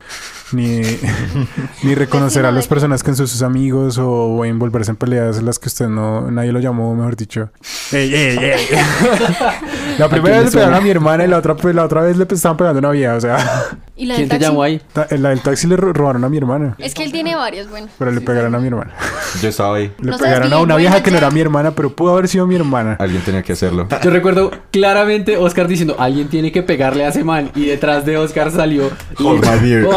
ni, 0.52 0.82
ni 1.82 1.94
reconocer 1.94 2.46
a 2.46 2.52
las 2.52 2.68
personas 2.68 3.02
que 3.02 3.14
son 3.14 3.26
sus 3.26 3.42
amigos 3.42 3.98
o 3.98 4.44
envolverse 4.44 4.90
en 4.92 4.96
peleas 4.96 5.38
en 5.38 5.46
las 5.46 5.58
que 5.58 5.68
usted 5.68 5.88
no, 5.88 6.30
nadie 6.30 6.52
lo 6.52 6.60
llamó, 6.60 6.94
mejor 6.94 7.16
dicho. 7.16 7.50
¡Ey, 7.92 8.14
ey, 8.14 8.38
ey! 8.38 8.60
La 9.98 10.08
primera 10.08 10.35
vez 10.36 10.44
le 10.46 10.50
pegaron 10.60 10.74
a 10.74 10.80
mi 10.80 10.90
hermana 10.90 11.24
y 11.24 11.28
la 11.28 11.38
otra, 11.38 11.54
pues, 11.56 11.74
la 11.74 11.84
otra 11.84 12.02
vez 12.02 12.16
le 12.16 12.24
estaban 12.30 12.56
pegando 12.56 12.78
a 12.78 12.80
una 12.80 12.90
vieja, 12.90 13.14
o 13.14 13.20
sea, 13.20 13.38
¿Y 13.96 14.06
la 14.06 14.14
¿Quién 14.16 14.28
del 14.28 14.38
te 14.38 14.44
taxi? 14.44 14.44
llamó 14.50 14.62
ahí? 14.62 14.80
en 15.10 15.22
la 15.22 15.28
del 15.30 15.40
taxi 15.40 15.66
le 15.66 15.76
ro- 15.76 15.92
robaron 15.92 16.22
a 16.24 16.28
mi 16.28 16.36
hermana, 16.36 16.74
Es 16.78 16.94
que 16.94 17.02
él 17.04 17.12
tiene 17.12 17.34
varios, 17.34 17.68
bueno. 17.70 17.88
pero 17.98 18.10
le 18.12 18.20
pegaron 18.20 18.54
a 18.54 18.58
mi 18.58 18.66
hermana. 18.68 18.92
Yo 19.42 19.48
estaba 19.48 19.76
ahí. 19.76 19.92
Le 20.00 20.10
No 20.12 20.18
pegaron 20.18 20.52
a 20.52 20.58
una 20.58 20.76
vieja 20.76 21.02
que 21.02 21.10
no 21.10 21.18
era 21.18 21.30
mi 21.30 21.40
hermana, 21.40 21.70
pero 21.72 21.90
pudo 21.94 22.12
haber 22.12 22.28
sido 22.28 22.46
mi 22.46 22.56
hermana. 22.56 22.96
Alguien 22.98 23.22
tenía 23.22 23.42
que 23.42 23.52
hacerlo. 23.52 23.88
Yo 24.02 24.10
recuerdo 24.10 24.50
claramente 24.70 25.36
Oscar 25.38 25.66
diciendo, 25.68 25.96
alguien 25.98 26.28
tiene 26.28 26.52
que 26.52 26.62
pegarle 26.62 27.04
a 27.04 27.08
ese 27.08 27.24
man. 27.24 27.50
Y 27.54 27.66
detrás 27.66 28.04
de 28.04 28.16
Oscar 28.18 28.50
salió... 28.50 28.90
Hold 29.18 29.44
my 29.46 29.58
beer. 29.68 29.86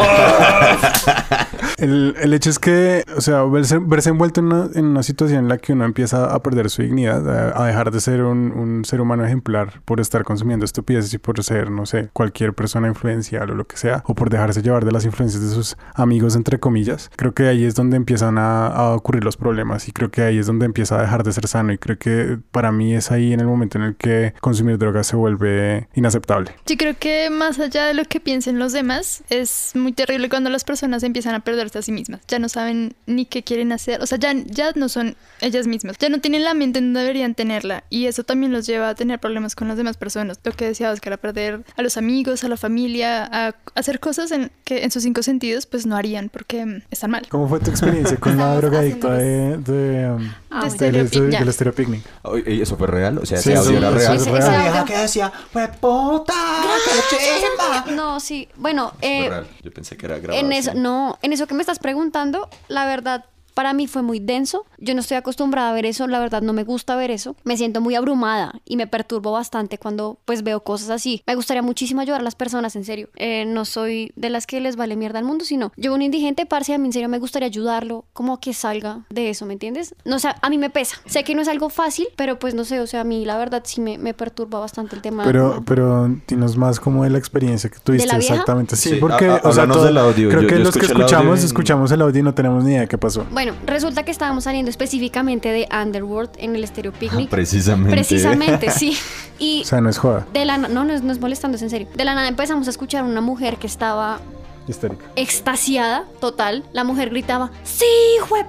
El, 1.80 2.14
el 2.20 2.34
hecho 2.34 2.50
es 2.50 2.58
que, 2.58 3.04
o 3.16 3.20
sea, 3.20 3.42
verse, 3.44 3.78
verse 3.78 4.10
envuelto 4.10 4.40
en 4.40 4.46
una, 4.46 4.70
en 4.74 4.84
una 4.84 5.02
situación 5.02 5.40
en 5.40 5.48
la 5.48 5.58
que 5.58 5.72
uno 5.72 5.84
empieza 5.84 6.34
a 6.34 6.42
perder 6.42 6.70
su 6.70 6.82
dignidad, 6.82 7.28
a, 7.28 7.62
a 7.62 7.66
dejar 7.66 7.90
de 7.90 8.00
ser 8.00 8.22
un, 8.22 8.52
un 8.52 8.84
ser 8.84 9.00
humano 9.00 9.24
ejemplar 9.24 9.80
por 9.84 10.00
estar 10.00 10.24
consumiendo 10.24 10.64
estupideces 10.64 11.14
y 11.14 11.18
por 11.18 11.42
ser, 11.42 11.70
no 11.70 11.86
sé, 11.86 12.10
cualquier 12.12 12.54
persona 12.54 12.88
influencial 12.88 13.50
o 13.50 13.54
lo 13.54 13.66
que 13.66 13.76
sea, 13.76 14.02
o 14.06 14.14
por 14.14 14.30
dejarse 14.30 14.62
llevar 14.62 14.84
de 14.84 14.92
las 14.92 15.04
influencias 15.04 15.42
de 15.42 15.48
sus 15.48 15.76
amigos, 15.94 16.36
entre 16.36 16.60
comillas, 16.60 17.10
creo 17.16 17.32
que 17.34 17.48
ahí 17.48 17.64
es 17.64 17.74
donde 17.74 17.96
empiezan 17.96 18.38
a, 18.38 18.66
a 18.66 18.94
ocurrir 18.94 19.24
los 19.24 19.36
problemas 19.36 19.88
y 19.88 19.92
creo 19.92 20.10
que 20.10 20.22
ahí 20.22 20.38
es 20.38 20.46
donde 20.46 20.66
empieza 20.66 20.98
a 20.98 21.02
dejar 21.02 21.22
de 21.22 21.32
ser 21.32 21.46
sano 21.46 21.72
y 21.72 21.78
creo 21.78 21.98
que 21.98 22.38
para 22.50 22.72
mí 22.72 22.94
es 22.94 23.10
ahí 23.10 23.32
en 23.32 23.40
el 23.40 23.46
momento 23.46 23.78
en 23.78 23.84
el 23.84 23.96
que 23.96 24.34
consumir 24.40 24.78
drogas 24.78 25.06
se 25.06 25.16
vuelve 25.16 25.88
inaceptable. 25.94 26.52
Yo 26.66 26.76
creo 26.76 26.94
que 26.98 27.30
más 27.30 27.58
allá 27.58 27.86
de 27.86 27.94
lo 27.94 28.04
que 28.04 28.20
piensen 28.20 28.58
los 28.58 28.72
demás, 28.72 29.22
es 29.30 29.72
muy 29.74 29.92
terrible 29.92 30.28
cuando 30.28 30.50
las 30.50 30.64
personas 30.64 31.02
empiezan 31.02 31.34
a 31.34 31.40
perderse 31.70 31.78
a 31.78 31.82
sí 31.82 31.92
mismas. 31.92 32.20
Ya 32.28 32.38
no 32.38 32.48
saben 32.48 32.94
ni 33.06 33.24
qué 33.26 33.42
quieren 33.42 33.72
hacer. 33.72 34.02
O 34.02 34.06
sea, 34.06 34.18
ya, 34.18 34.32
ya 34.46 34.72
no 34.74 34.88
son 34.88 35.16
ellas 35.40 35.66
mismas. 35.66 35.96
Ya 35.98 36.08
no 36.08 36.20
tienen 36.20 36.44
la 36.44 36.54
mente 36.54 36.78
en 36.78 36.86
donde 36.86 37.00
deberían 37.00 37.34
tenerla. 37.34 37.84
Y 37.90 38.06
eso 38.06 38.24
también 38.24 38.52
los 38.52 38.66
lleva 38.66 38.88
a 38.90 38.94
tener 38.94 39.18
problemas 39.18 39.54
con 39.54 39.68
las 39.68 39.76
demás 39.76 39.96
personas. 39.96 40.38
Lo 40.44 40.52
que 40.52 40.66
decía 40.66 40.90
Oscar, 40.90 41.14
a 41.14 41.16
perder 41.16 41.62
a 41.76 41.82
los 41.82 41.96
amigos, 41.96 42.44
a 42.44 42.48
la 42.48 42.56
familia, 42.56 43.24
a 43.30 43.54
hacer 43.74 44.00
cosas 44.00 44.30
en, 44.32 44.50
que 44.64 44.84
en 44.84 44.90
sus 44.90 45.02
cinco 45.02 45.22
sentidos 45.22 45.66
pues 45.66 45.86
no 45.86 45.96
harían 45.96 46.28
porque 46.28 46.82
están 46.90 47.10
mal. 47.10 47.26
¿Cómo 47.28 47.48
fue 47.48 47.60
tu 47.60 47.70
experiencia 47.70 48.16
con 48.16 48.36
la 48.36 48.54
drogadicta 48.60 49.12
de, 49.14 49.58
de, 49.58 50.10
um, 50.10 50.30
Ah, 50.52 50.68
De 50.68 51.04
Picnic, 51.04 51.74
Picnic? 51.74 52.02
Oye, 52.22 52.62
¿Eso 52.62 52.76
fue 52.76 52.86
real? 52.88 53.18
O 53.18 53.26
sea, 53.26 53.38
Sí, 53.38 53.50
ese 53.50 53.58
audio 53.58 53.70
sí, 53.70 53.76
era 53.76 53.90
real. 53.90 54.16
es 54.16 54.22
Ese- 54.22 54.30
real. 54.32 54.50
La 54.50 54.80
audio- 54.80 54.84
que 54.84 54.98
decía, 54.98 55.32
pues 55.52 55.68
puta, 55.78 56.34
qué 57.10 57.16
chimba. 57.16 57.84
No, 57.94 58.18
sí. 58.20 58.48
Bueno, 58.56 58.92
eh, 59.00 59.28
real. 59.28 59.46
Yo 59.62 59.70
pensé 59.72 59.96
que 59.96 60.06
era 60.06 60.18
grabado. 60.18 60.44
en 60.44 60.52
eso, 60.52 60.74
no, 60.74 61.18
en 61.22 61.32
eso 61.32 61.46
que 61.46 61.54
me 61.54 61.59
estás 61.60 61.78
preguntando, 61.78 62.48
la 62.68 62.86
verdad, 62.86 63.24
para 63.60 63.74
mí 63.74 63.86
fue 63.86 64.00
muy 64.00 64.20
denso. 64.20 64.64
Yo 64.78 64.94
no 64.94 65.00
estoy 65.00 65.18
acostumbrada 65.18 65.68
a 65.68 65.74
ver 65.74 65.84
eso, 65.84 66.06
la 66.06 66.18
verdad 66.18 66.40
no 66.40 66.54
me 66.54 66.64
gusta 66.64 66.96
ver 66.96 67.10
eso. 67.10 67.36
Me 67.44 67.58
siento 67.58 67.82
muy 67.82 67.94
abrumada 67.94 68.54
y 68.64 68.78
me 68.78 68.86
perturbo 68.86 69.32
bastante 69.32 69.76
cuando 69.76 70.18
pues 70.24 70.42
veo 70.42 70.60
cosas 70.64 70.88
así. 70.88 71.22
Me 71.26 71.34
gustaría 71.34 71.60
muchísimo 71.60 72.00
ayudar 72.00 72.22
a 72.22 72.24
las 72.24 72.34
personas, 72.36 72.74
en 72.74 72.86
serio. 72.86 73.10
Eh, 73.16 73.44
no 73.44 73.66
soy 73.66 74.12
de 74.16 74.30
las 74.30 74.46
que 74.46 74.62
les 74.62 74.76
vale 74.76 74.96
mierda 74.96 75.18
al 75.18 75.26
mundo, 75.26 75.44
sino 75.44 75.72
yo 75.76 75.92
un 75.92 76.00
indigente, 76.00 76.46
parce, 76.46 76.72
a 76.72 76.78
mí 76.78 76.86
en 76.86 76.94
serio 76.94 77.10
me 77.10 77.18
gustaría 77.18 77.48
ayudarlo, 77.48 78.06
como 78.14 78.40
que 78.40 78.54
salga 78.54 79.00
de 79.10 79.28
eso, 79.28 79.44
¿me 79.44 79.52
entiendes? 79.52 79.94
No 80.06 80.18
sé, 80.18 80.28
a 80.40 80.48
mí 80.48 80.56
me 80.56 80.70
pesa. 80.70 80.96
Sé 81.04 81.22
que 81.22 81.34
no 81.34 81.42
es 81.42 81.48
algo 81.48 81.68
fácil, 81.68 82.06
pero 82.16 82.38
pues 82.38 82.54
no 82.54 82.64
sé, 82.64 82.80
o 82.80 82.86
sea, 82.86 83.02
a 83.02 83.04
mí 83.04 83.26
la 83.26 83.36
verdad 83.36 83.60
sí 83.66 83.82
me, 83.82 83.98
me 83.98 84.14
perturba 84.14 84.58
bastante 84.58 84.96
el 84.96 85.02
tema. 85.02 85.22
Pero, 85.24 85.62
pero 85.66 86.08
dinos 86.26 86.56
más 86.56 86.80
como 86.80 87.04
de 87.04 87.10
la 87.10 87.18
experiencia 87.18 87.68
que 87.68 87.78
tuviste 87.78 88.06
¿De 88.06 88.12
la 88.14 88.18
exactamente. 88.20 88.74
Sí, 88.76 88.88
Sí, 88.88 88.96
porque, 88.96 89.26
a- 89.26 89.36
a- 89.36 89.40
o 89.48 89.52
sea, 89.52 89.66
todo- 89.66 89.84
del 89.84 89.98
audio. 89.98 90.30
creo 90.30 90.40
Yo- 90.40 90.48
que 90.48 90.54
yo 90.56 90.64
los 90.64 90.72
que 90.72 90.78
escuché 90.78 90.94
el 90.94 91.00
escuchamos, 91.02 91.38
en- 91.40 91.44
escuchamos 91.44 91.92
el 91.92 92.00
audio 92.00 92.20
y 92.20 92.22
no 92.22 92.32
tenemos 92.32 92.64
ni 92.64 92.70
idea 92.70 92.80
de 92.82 92.88
qué 92.88 92.96
pasó. 92.96 93.26
Bueno, 93.30 93.49
resulta 93.66 94.02
que 94.04 94.10
estábamos 94.10 94.44
saliendo 94.44 94.70
específicamente 94.70 95.48
de 95.50 95.68
Underworld 95.72 96.30
en 96.38 96.56
el 96.56 96.66
Stereo 96.66 96.92
Picnic. 96.92 97.28
Ah, 97.28 97.30
Precisamente. 97.30 97.90
Precisamente, 97.96 98.70
sí. 98.70 98.96
Y 99.38 99.62
O 99.62 99.64
sea, 99.64 99.80
no 99.80 99.88
es 99.88 99.96
joda. 99.96 100.26
de 100.34 100.44
la 100.44 100.58
no, 100.58 100.84
no 100.84 100.92
es, 100.92 101.02
no 101.02 101.12
es 101.12 101.18
molestando, 101.18 101.56
es 101.56 101.62
en 101.62 101.70
serio. 101.70 101.88
De 101.96 102.04
la 102.04 102.14
nada 102.14 102.28
empezamos 102.28 102.66
a 102.66 102.70
escuchar 102.70 103.02
a 103.02 103.06
una 103.06 103.22
mujer 103.22 103.56
que 103.56 103.66
estaba 103.66 104.20
Histérica. 104.68 105.04
extasiada, 105.16 106.04
total. 106.20 106.64
La 106.72 106.84
mujer 106.84 107.10
gritaba, 107.10 107.50
sí, 107.64 107.84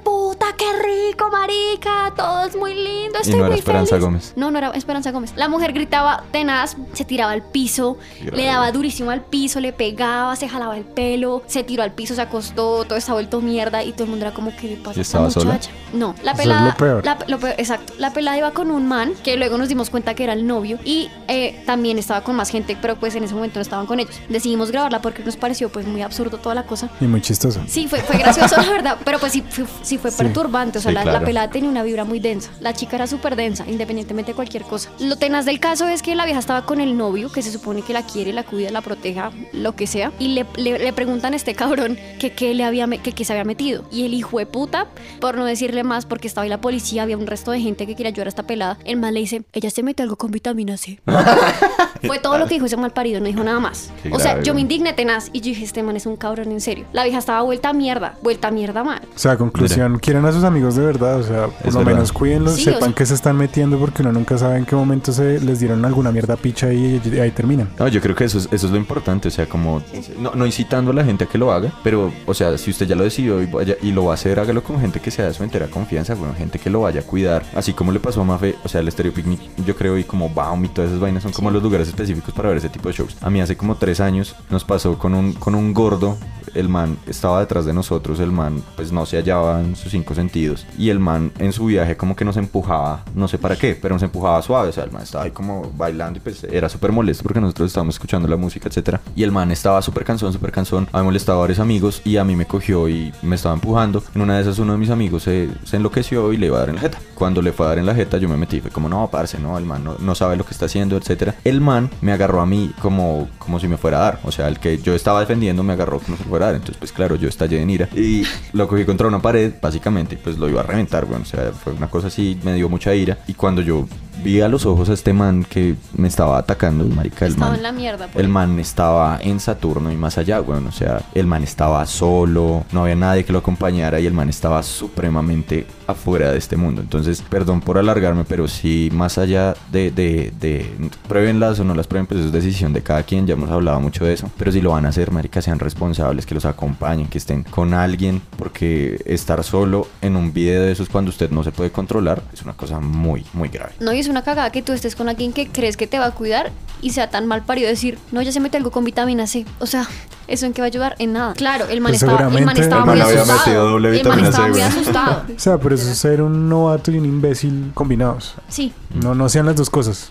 puta, 0.04 0.48
qué 0.58 0.66
rico, 0.82 1.30
marica, 1.32 2.14
todo 2.16 2.46
es 2.46 2.56
muy 2.56 2.74
lindo, 2.76 3.18
Y 3.20 3.22
estoy 3.22 3.40
era 3.40 3.48
muy 3.50 3.58
Esperanza 3.60 3.90
feliz". 3.96 4.04
Gómez. 4.06 4.34
No, 4.36 4.52
no 4.52 4.58
era 4.58 4.70
Esperanza 4.72 5.12
Gómez. 5.12 5.34
La 5.36 5.48
mujer 5.48 5.74
gritaba 5.74 6.24
tenaz, 6.32 6.76
se 6.94 7.06
tiraba 7.06 7.32
al 7.32 7.42
piso, 7.42 7.98
le 8.32 8.46
daba 8.46 8.72
durísimo 8.72 9.12
al 9.12 9.22
piso, 9.22 9.60
le 9.60 9.74
pegaba, 9.74 10.36
se 10.36 10.48
jalaba 10.48 10.78
el 10.78 10.84
pelo, 10.84 11.44
se 11.48 11.64
tiró 11.64 11.84
al 11.84 11.92
piso, 11.92 12.14
se 12.16 12.22
acostó, 12.22 12.84
todo 12.86 12.98
estaba 12.98 13.16
vuelto 13.16 13.42
mierda 13.42 13.84
y 13.84 13.92
todo 13.94 14.04
el 14.06 14.10
mundo 14.12 14.26
era 14.26 14.34
como, 14.34 14.56
¿qué 14.56 14.68
le 14.68 14.78
pasa 14.78 14.98
¿Y 14.98 15.00
a 15.00 15.02
esta 15.02 15.18
estaba 15.18 15.30
sola? 15.32 15.46
muchacha? 15.54 15.72
No, 15.94 16.16
la 16.24 16.32
Eso 16.32 16.42
es 16.42 16.48
pelada. 16.48 16.66
lo 16.70 16.78
peor. 16.78 17.06
la- 17.06 17.18
lo 17.28 17.40
peor, 17.40 17.56
exacto. 17.58 17.94
La 17.98 18.14
pelada 18.14 18.38
iba 18.38 18.52
con 18.52 18.72
un 18.72 18.88
man 18.88 19.14
que 19.24 19.38
luego 19.38 19.58
nos 19.58 19.70
dimos 19.70 19.90
cuenta 19.90 20.14
que 20.14 20.24
era 20.24 20.34
el 20.34 20.46
novio 20.48 20.78
y 20.86 21.10
eh, 21.28 21.62
también 21.66 21.98
estaba 21.98 22.22
con 22.22 22.36
más 22.36 22.50
gente, 22.50 22.78
pero 22.82 22.96
pues 22.96 23.16
en 23.16 23.24
ese 23.24 23.34
momento 23.34 23.56
no 23.60 23.62
estaban 23.62 23.86
con 23.86 24.00
ellos. 24.00 24.16
Decidimos 24.30 24.72
grabarla 24.72 25.02
porque 25.02 25.24
nos 25.24 25.38
pareció 25.38 25.70
pues 25.70 25.86
muy 25.88 26.01
absurdo 26.06 26.38
toda 26.38 26.56
la 26.56 26.64
cosa. 26.64 26.90
Y 27.00 27.06
muy 27.06 27.22
chistoso. 27.22 27.62
Sí, 27.68 27.88
fue, 27.88 28.00
fue 28.00 28.18
gracioso, 28.18 28.56
la 28.62 28.70
verdad, 28.72 28.98
pero 29.04 29.20
pues 29.20 29.32
sí, 29.34 29.44
fue, 29.50 29.66
sí 29.84 29.98
fue 29.98 30.12
Sí. 30.12 30.18
perturbante. 30.18 30.80
O 30.80 30.82
sea, 30.82 30.90
Sí, 30.92 30.96
la, 30.96 31.04
claro. 31.04 31.20
la 31.20 31.26
pelada 31.26 31.50
tenía 31.50 31.70
una 31.70 31.84
vibra 31.84 32.04
muy 32.06 32.20
densa. 32.20 32.52
La 32.60 32.74
chica 32.74 32.96
era 32.98 33.08
súper 33.08 33.36
densa, 33.36 33.66
independientemente 33.68 34.32
de 34.32 34.36
cualquier 34.36 34.64
cosa. 34.64 34.90
Lo 35.00 35.16
tenaz 35.18 35.46
del 35.46 35.60
caso 35.60 35.88
es 35.88 36.02
que 36.02 36.16
la 36.16 36.26
vieja 36.26 36.40
estaba 36.40 36.66
con 36.66 36.82
el 36.82 36.98
novio, 36.98 37.32
que 37.32 37.42
se 37.42 37.52
supone 37.52 37.82
que 37.82 37.94
la 37.94 38.04
quiere, 38.06 38.34
la 38.34 38.44
cuida, 38.44 38.70
la 38.72 38.82
proteja, 38.82 39.32
lo 39.54 39.76
que 39.76 39.88
sea. 39.88 40.12
Y 40.20 40.30
le, 40.30 40.46
le- 40.56 40.80
le 40.80 40.94
preguntan 40.94 41.34
a 41.34 41.36
este 41.36 41.56
cabrón 41.56 41.98
que 42.20 42.32
qué 42.34 42.54
le 42.54 42.64
había, 42.64 42.88
que, 42.88 43.12
qué 43.14 43.26
se 43.26 43.34
había 43.34 43.44
metido. 43.46 43.84
Y 43.92 44.06
el 44.06 44.14
hijo 44.14 44.38
de 44.40 44.46
puta, 44.46 44.88
por 45.20 45.36
no 45.38 45.46
decirle 45.46 45.84
más, 45.84 46.06
porque 46.06 46.28
estaba 46.28 46.44
ahí 46.44 46.50
la 46.50 46.62
policía, 46.62 47.04
había 47.04 47.18
un 47.18 47.28
resto 47.28 47.52
de 47.52 47.60
gente 47.62 47.86
que 47.88 47.96
quería 47.96 48.10
ayudar 48.10 48.28
a 48.28 48.30
esta 48.30 48.44
pelada. 48.44 48.78
El 48.86 48.98
mal 48.98 49.14
le 49.14 49.20
dice, 49.22 49.44
ella 49.54 49.70
se 49.70 49.84
mete 49.84 50.04
algo 50.04 50.16
con 50.18 50.32
vitamina 50.32 50.78
C. 50.78 51.00
Fue 52.06 52.20
todo 52.20 52.38
lo 52.38 52.48
que 52.48 52.56
dijo 52.56 52.66
ese 52.66 52.78
mal 52.78 52.92
parido, 52.92 53.20
no 53.20 53.28
dijo 53.28 53.44
nada 53.44 53.60
más. 53.60 53.92
Qué 54.04 54.10
o 54.12 54.20
sea, 54.20 54.32
grave, 54.32 54.46
yo 54.46 54.54
me 54.54 54.62
indigné 54.62 54.94
tenaz 54.94 55.30
y 55.34 55.40
yo 55.42 55.46
dije, 55.50 55.64
este 55.64 55.84
man 55.92 55.98
es 55.98 56.06
un 56.06 56.16
cabrón 56.16 56.52
en 56.52 56.62
serio. 56.62 56.86
La 56.94 57.04
vieja 57.04 57.20
estaba 57.20 57.42
vuelta 57.42 57.70
a 57.70 57.74
mierda, 57.74 58.16
vuelta 58.24 58.48
a 58.48 58.52
mierda 58.52 58.84
mal. 58.84 59.02
O 59.14 59.20
sea, 59.20 59.38
conclusión, 59.38 60.00
quieren 60.00 60.26
a 60.26 60.32
sus 60.32 60.44
amigos 60.46 60.76
de 60.76 60.86
verdad, 60.86 61.18
o 61.20 61.24
sea, 61.24 61.48
por 61.48 61.68
Es 61.68 61.74
lo 61.74 61.80
verdad. 61.80 61.94
menos 61.94 62.12
cuídenlos, 62.14 62.56
Sí, 62.56 62.62
o 62.62 62.74
sepan 62.74 62.90
sea- 62.90 62.96
que 62.96 63.06
se 63.06 63.14
están 63.14 63.36
metiendo 63.38 63.78
porque 63.78 64.02
uno 64.02 64.12
nunca 64.14 64.38
sabe 64.38 64.58
en 64.58 64.66
qué 64.66 64.76
momento 64.76 65.12
se 65.12 65.40
les 65.42 65.60
dieron 65.60 65.84
alguna 65.84 66.12
mierda 66.12 66.36
picha 66.38 66.72
y, 66.72 67.02
y 67.04 67.20
ahí 67.20 67.32
terminan. 67.32 67.70
No, 67.78 67.88
yo 67.90 68.00
creo 68.02 68.16
que 68.16 68.24
eso 68.24 68.38
es, 68.38 68.48
eso 68.52 68.66
es 68.68 68.72
lo 68.72 68.78
importante, 68.78 69.28
o 69.28 69.32
sea, 69.32 69.48
como 69.48 69.82
no, 70.18 70.32
no 70.34 70.46
incitando 70.46 70.92
a 70.92 70.94
la 70.94 71.04
gente 71.04 71.26
a 71.26 71.28
que 71.28 71.38
lo 71.38 71.52
haga, 71.52 71.72
pero, 71.84 72.12
o 72.26 72.34
sea, 72.34 72.58
si 72.58 72.72
usted 72.72 72.88
ya 72.88 72.96
lo 72.96 73.04
decidió 73.04 73.42
y, 73.42 73.46
vaya- 73.48 73.76
y 73.82 73.92
lo 73.92 74.06
va 74.06 74.12
a 74.12 74.14
hacer, 74.16 74.40
hágalo 74.40 74.64
con 74.64 74.80
gente 74.80 75.00
que 75.02 75.12
sea 75.12 75.26
de 75.26 75.34
su 75.34 75.44
entera 75.44 75.68
confianza, 75.68 76.16
bueno, 76.16 76.34
gente 76.38 76.58
que 76.60 76.70
lo 76.70 76.82
vaya 76.82 77.02
a 77.02 77.04
cuidar, 77.04 77.44
así 77.56 77.74
como 77.74 77.92
le 77.92 78.00
pasó 78.00 78.22
a 78.22 78.24
Mafe, 78.24 78.56
o 78.64 78.70
sea, 78.70 78.82
el 78.82 78.92
Stereo 78.92 79.14
Picnic, 79.14 79.40
yo 79.66 79.76
creo, 79.76 79.98
y 79.98 80.04
como 80.04 80.30
Baum 80.30 80.64
y 80.66 80.70
todas 80.70 80.90
esas 80.90 81.02
vainas 81.02 81.24
son 81.24 81.32
como 81.34 81.52
los 81.52 81.62
lugares 81.62 81.88
específicos 81.88 82.34
para 82.34 82.50
ver 82.50 82.58
ese 82.60 82.70
tipo 82.70 82.88
de 82.88 82.96
shows. 82.96 83.18
A 83.22 83.30
mí 83.30 83.42
hace 83.42 83.58
como 83.58 83.76
tres 83.76 84.00
años 84.00 84.36
nos 84.50 84.64
pasó 84.64 84.98
con 84.98 85.14
un, 85.14 85.34
con 85.34 85.56
un 85.56 85.74
gordo, 85.82 86.16
el 86.54 86.70
man 86.70 86.98
estaba 87.08 87.40
detrás 87.40 87.66
de 87.66 87.74
nosotros, 87.74 88.20
el 88.20 88.32
man 88.32 88.62
pues 88.76 88.92
no 88.92 89.06
se 89.06 89.18
hallaba 89.18 89.62
en 89.62 89.76
sus 89.76 89.92
cinco 89.92 90.14
sentidos, 90.16 90.66
y 90.78 90.90
el 90.90 91.00
man 91.00 91.32
en 91.40 91.54
su 91.54 91.66
viaje 91.66 91.98
como 91.98 92.16
que 92.16 92.26
nos 92.26 92.38
empujaba, 92.38 93.04
no 93.16 93.28
sé 93.28 93.38
para 93.38 93.56
qué, 93.56 93.78
pero 93.80 93.96
nos 93.96 94.04
empujaba 94.04 94.42
suave, 94.42 94.70
o 94.70 94.72
sea, 94.72 94.84
el 94.84 94.92
man 94.92 95.04
estaba 95.04 95.24
ahí 95.24 95.32
como 95.32 95.72
bailando 95.76 96.18
y 96.18 96.22
pues 96.22 96.44
era 96.44 96.70
súper 96.70 96.92
molesto 96.92 97.24
porque 97.24 97.40
nosotros 97.40 97.68
estábamos 97.68 97.96
escuchando 97.96 98.28
la 98.28 98.36
música, 98.36 98.70
etcétera, 98.70 99.02
y 99.16 99.24
el 99.24 99.32
man 99.32 99.52
estaba 99.52 99.82
súper 99.82 100.04
cansón, 100.04 100.34
súper 100.34 100.52
cansón, 100.52 100.88
había 100.92 101.04
molestado 101.04 101.40
a 101.40 101.42
varios 101.42 101.60
amigos 101.60 102.02
y 102.04 102.18
a 102.18 102.24
mí 102.24 102.36
me 102.36 102.46
cogió 102.46 102.90
y 102.90 103.14
me 103.22 103.36
estaba 103.36 103.56
empujando, 103.56 104.04
en 104.14 104.22
una 104.22 104.36
de 104.36 104.42
esas 104.42 104.60
uno 104.60 104.74
de 104.74 104.78
mis 104.78 104.90
amigos 104.90 105.24
se, 105.24 105.50
se 105.64 105.78
enloqueció 105.78 106.34
y 106.34 106.38
le 106.38 106.48
iba 106.48 106.58
a 106.58 106.62
dar 106.62 106.70
en 106.70 106.76
la 106.76 106.82
jeta, 106.82 107.00
cuando 107.16 107.42
le 107.42 107.52
fue 107.52 107.66
a 107.66 107.70
dar 107.70 107.80
en 107.80 107.86
la 107.86 107.96
jeta 107.96 108.18
yo 108.18 108.28
me 108.30 108.38
metí, 108.38 108.62
fue 108.62 108.72
como 108.72 108.90
no, 108.90 109.10
parce, 109.10 109.40
no, 109.40 109.58
el 109.58 109.66
man 109.66 109.84
no, 109.84 109.96
no 110.00 110.16
sabe 110.16 110.36
lo 110.36 110.46
que 110.46 110.52
está 110.52 110.66
haciendo, 110.66 110.98
etcétera, 110.98 111.36
el 111.44 111.62
man 111.62 111.90
me 112.02 112.12
agarró 112.12 112.42
a 112.42 112.46
mí 112.46 112.74
como, 112.82 113.30
como 113.40 113.60
si 113.60 113.68
me 113.68 113.78
fuera 113.78 113.98
a 113.98 114.02
dar, 114.02 114.20
o 114.24 114.32
sea, 114.32 114.48
el 114.48 114.60
que 114.60 114.78
yo 114.80 114.94
estaba 114.94 115.20
defendiendo 115.20 115.64
me 115.64 115.71
agarró 115.74 116.00
como 116.00 116.18
si 116.18 116.24
me 116.24 116.30
fuera 116.30 116.50
entonces 116.52 116.78
pues 116.78 116.92
claro, 116.92 117.16
yo 117.16 117.30
estallé 117.30 117.62
en 117.62 117.70
ira 117.70 117.90
y 117.96 118.24
lo 118.54 118.68
cogí 118.68 118.86
contra 118.86 119.08
una 119.08 119.22
pared, 119.22 119.54
básicamente, 119.62 120.18
pues 120.18 120.38
lo 120.38 120.50
iba 120.50 120.62
a 120.62 120.64
reventar, 120.64 121.06
bueno, 121.06 121.24
o 121.24 121.26
sea, 121.26 121.52
fue 121.52 121.74
una 121.74 121.90
cosa 121.90 122.08
así, 122.08 122.40
me 122.44 122.54
dio 122.54 122.70
mucha 122.70 122.94
ira 122.94 123.18
y 123.28 123.34
cuando 123.34 123.62
yo 123.62 123.88
vi 124.24 124.42
a 124.42 124.48
los 124.48 124.66
ojos 124.66 124.90
a 124.90 124.94
este 124.94 125.14
man 125.14 125.44
que 125.48 125.76
me 125.98 126.08
estaba 126.08 126.38
atacando, 126.38 126.84
marica, 126.86 127.26
el 127.26 127.34
Estaba 127.34 127.52
man 127.52 127.58
en 127.58 127.64
la 127.64 127.72
mierda. 127.72 128.08
pues. 128.08 128.24
el 128.24 128.30
man 128.30 128.60
estaba 128.60 129.20
en 129.22 129.40
Saturno 129.40 129.92
y 129.92 129.96
más 129.96 130.18
allá, 130.18 130.42
weón. 130.42 130.68
O 130.68 130.72
sea, 130.72 131.02
el 131.14 131.28
man 131.28 131.44
estaba 131.44 131.86
solo, 131.86 132.66
no 132.72 132.84
había 132.84 132.96
nadie 132.96 133.24
que 133.26 133.34
lo 133.34 133.40
acompañara 133.40 134.00
y 134.00 134.06
el 134.06 134.14
man 134.14 134.30
estaba 134.30 134.62
supremamente 134.64 135.66
afuera 135.88 136.32
de 136.32 136.38
este 136.38 136.58
mundo. 136.58 136.82
Entonces, 136.82 137.22
perdón 137.28 137.62
por 137.62 137.78
alargarme, 137.78 138.24
pero 138.24 138.48
sí, 138.48 138.90
más 138.94 139.18
allá 139.18 139.56
de, 139.72 139.92
de, 139.92 140.32
de 140.40 140.90
pruébenlas 141.08 141.60
o 141.60 141.64
no 141.64 141.74
las 141.76 141.88
prueben, 141.88 142.08
pues 142.08 142.20
es 142.22 142.32
decisión 142.32 142.74
de 142.74 142.82
cada 142.82 143.04
quien. 143.04 143.28
Ya 143.28 143.34
hemos 143.34 143.50
hablado 143.50 143.80
mucho 143.80 144.06
de 144.06 144.14
eso. 144.14 144.30
Pero 144.38 144.52
si 144.52 144.62
lo 144.62 144.72
van 144.72 144.86
a 144.86 144.90
hacer, 144.90 145.12
marica, 145.12 145.42
sean 145.42 145.60
responsables, 145.60 146.26
que 146.26 146.36
los 146.36 146.46
acompañen, 146.46 147.08
que 147.08 147.18
estén 147.18 147.44
con 147.44 147.74
alguien, 147.74 148.22
porque 148.38 149.02
estar 149.06 149.44
solo 149.44 149.88
en 150.02 150.16
un 150.16 150.34
video 150.34 150.62
de 150.64 150.72
esos 150.72 150.90
cuando 150.90 151.10
usted 151.10 151.30
no 151.32 151.44
se 151.44 151.52
puede 151.52 151.72
controlar 151.72 152.22
es 152.34 152.42
una 152.42 152.54
cosa 152.54 152.80
muy, 152.80 153.26
muy 153.34 153.50
grave. 153.50 153.74
No, 153.80 153.94
y 153.94 154.04
una 154.12 154.24
cagada 154.24 154.52
que 154.52 154.62
tú 154.62 154.74
estés 154.74 154.96
con 154.96 155.10
alguien 155.10 155.34
que 155.34 155.48
crees 155.48 155.78
que 155.78 155.88
te 155.88 156.00
va 156.00 156.06
a 156.06 156.12
cuidar 156.12 156.52
y 156.82 156.92
sea 156.92 157.10
tan 157.10 157.26
mal 157.26 157.44
parido 157.44 157.70
decir, 157.70 157.98
no, 158.12 158.22
ya 158.22 158.32
se 158.32 158.40
mete 158.40 158.58
algo 158.58 158.72
con 158.72 158.84
vitamina 158.84 159.28
C. 159.28 159.46
O 159.60 159.66
sea, 159.66 159.88
¿eso 160.32 160.46
en 160.46 160.54
qué 160.54 160.62
va 160.62 160.66
a 160.66 160.68
ayudar? 160.68 160.96
En 161.00 161.14
nada. 161.14 161.34
Claro, 161.34 161.66
el 161.70 161.82
man 161.82 161.92
Pues 161.92 162.04
estaba, 162.04 162.28
el 162.36 162.46
man 162.46 162.58
estaba 162.58 162.82
El 162.84 162.90
muy 162.90 163.00
man 163.00 163.08
había 163.08 163.22
asustado. 163.22 163.40
metido 163.46 163.70
doble 163.70 163.88
el 163.90 163.94
man 163.94 164.04
vitamina 164.18 164.30
estaba 164.30 164.46
C, 164.48 164.52
muy 164.52 164.62
asustado. 164.62 165.24
O 165.36 165.40
sea, 165.40 165.58
por 165.58 165.74
eso 165.74 165.90
es 165.90 165.98
ser 165.98 166.22
un 166.22 166.50
novato 166.50 166.92
y 166.92 166.98
un 166.98 167.06
imbécil 167.06 167.72
combinados. 167.74 168.36
Sí. 168.48 168.74
No, 168.94 169.16
no 169.16 169.30
sean 169.30 169.46
las 169.46 169.56
dos 169.56 169.70
cosas. 169.70 170.10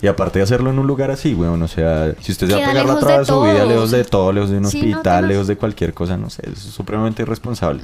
Y 0.00 0.06
aparte 0.06 0.38
de 0.38 0.44
hacerlo 0.44 0.70
en 0.70 0.78
un 0.78 0.86
lugar 0.86 1.10
así, 1.10 1.34
weón, 1.34 1.62
o 1.62 1.68
sea, 1.68 2.14
si 2.20 2.32
usted 2.32 2.48
se 2.48 2.54
va 2.56 2.64
a 2.64 2.68
pegar 2.70 2.86
la 2.86 2.98
traba 2.98 3.18
de 3.20 3.24
su 3.26 3.42
vida, 3.42 3.64
lejos 3.66 3.90
de 3.90 4.04
todo, 4.04 4.32
lejos 4.32 4.50
de 4.50 4.58
un 4.58 4.66
Sí, 4.66 4.78
no, 4.78 4.84
hospital, 4.98 5.02
tenaz. 5.02 5.28
lejos 5.28 5.46
de 5.48 5.56
cualquier 5.56 5.92
cosa, 5.94 6.16
no 6.16 6.30
sé, 6.30 6.42
es 6.50 6.58
supremamente 6.58 7.22
irresponsable. 7.22 7.82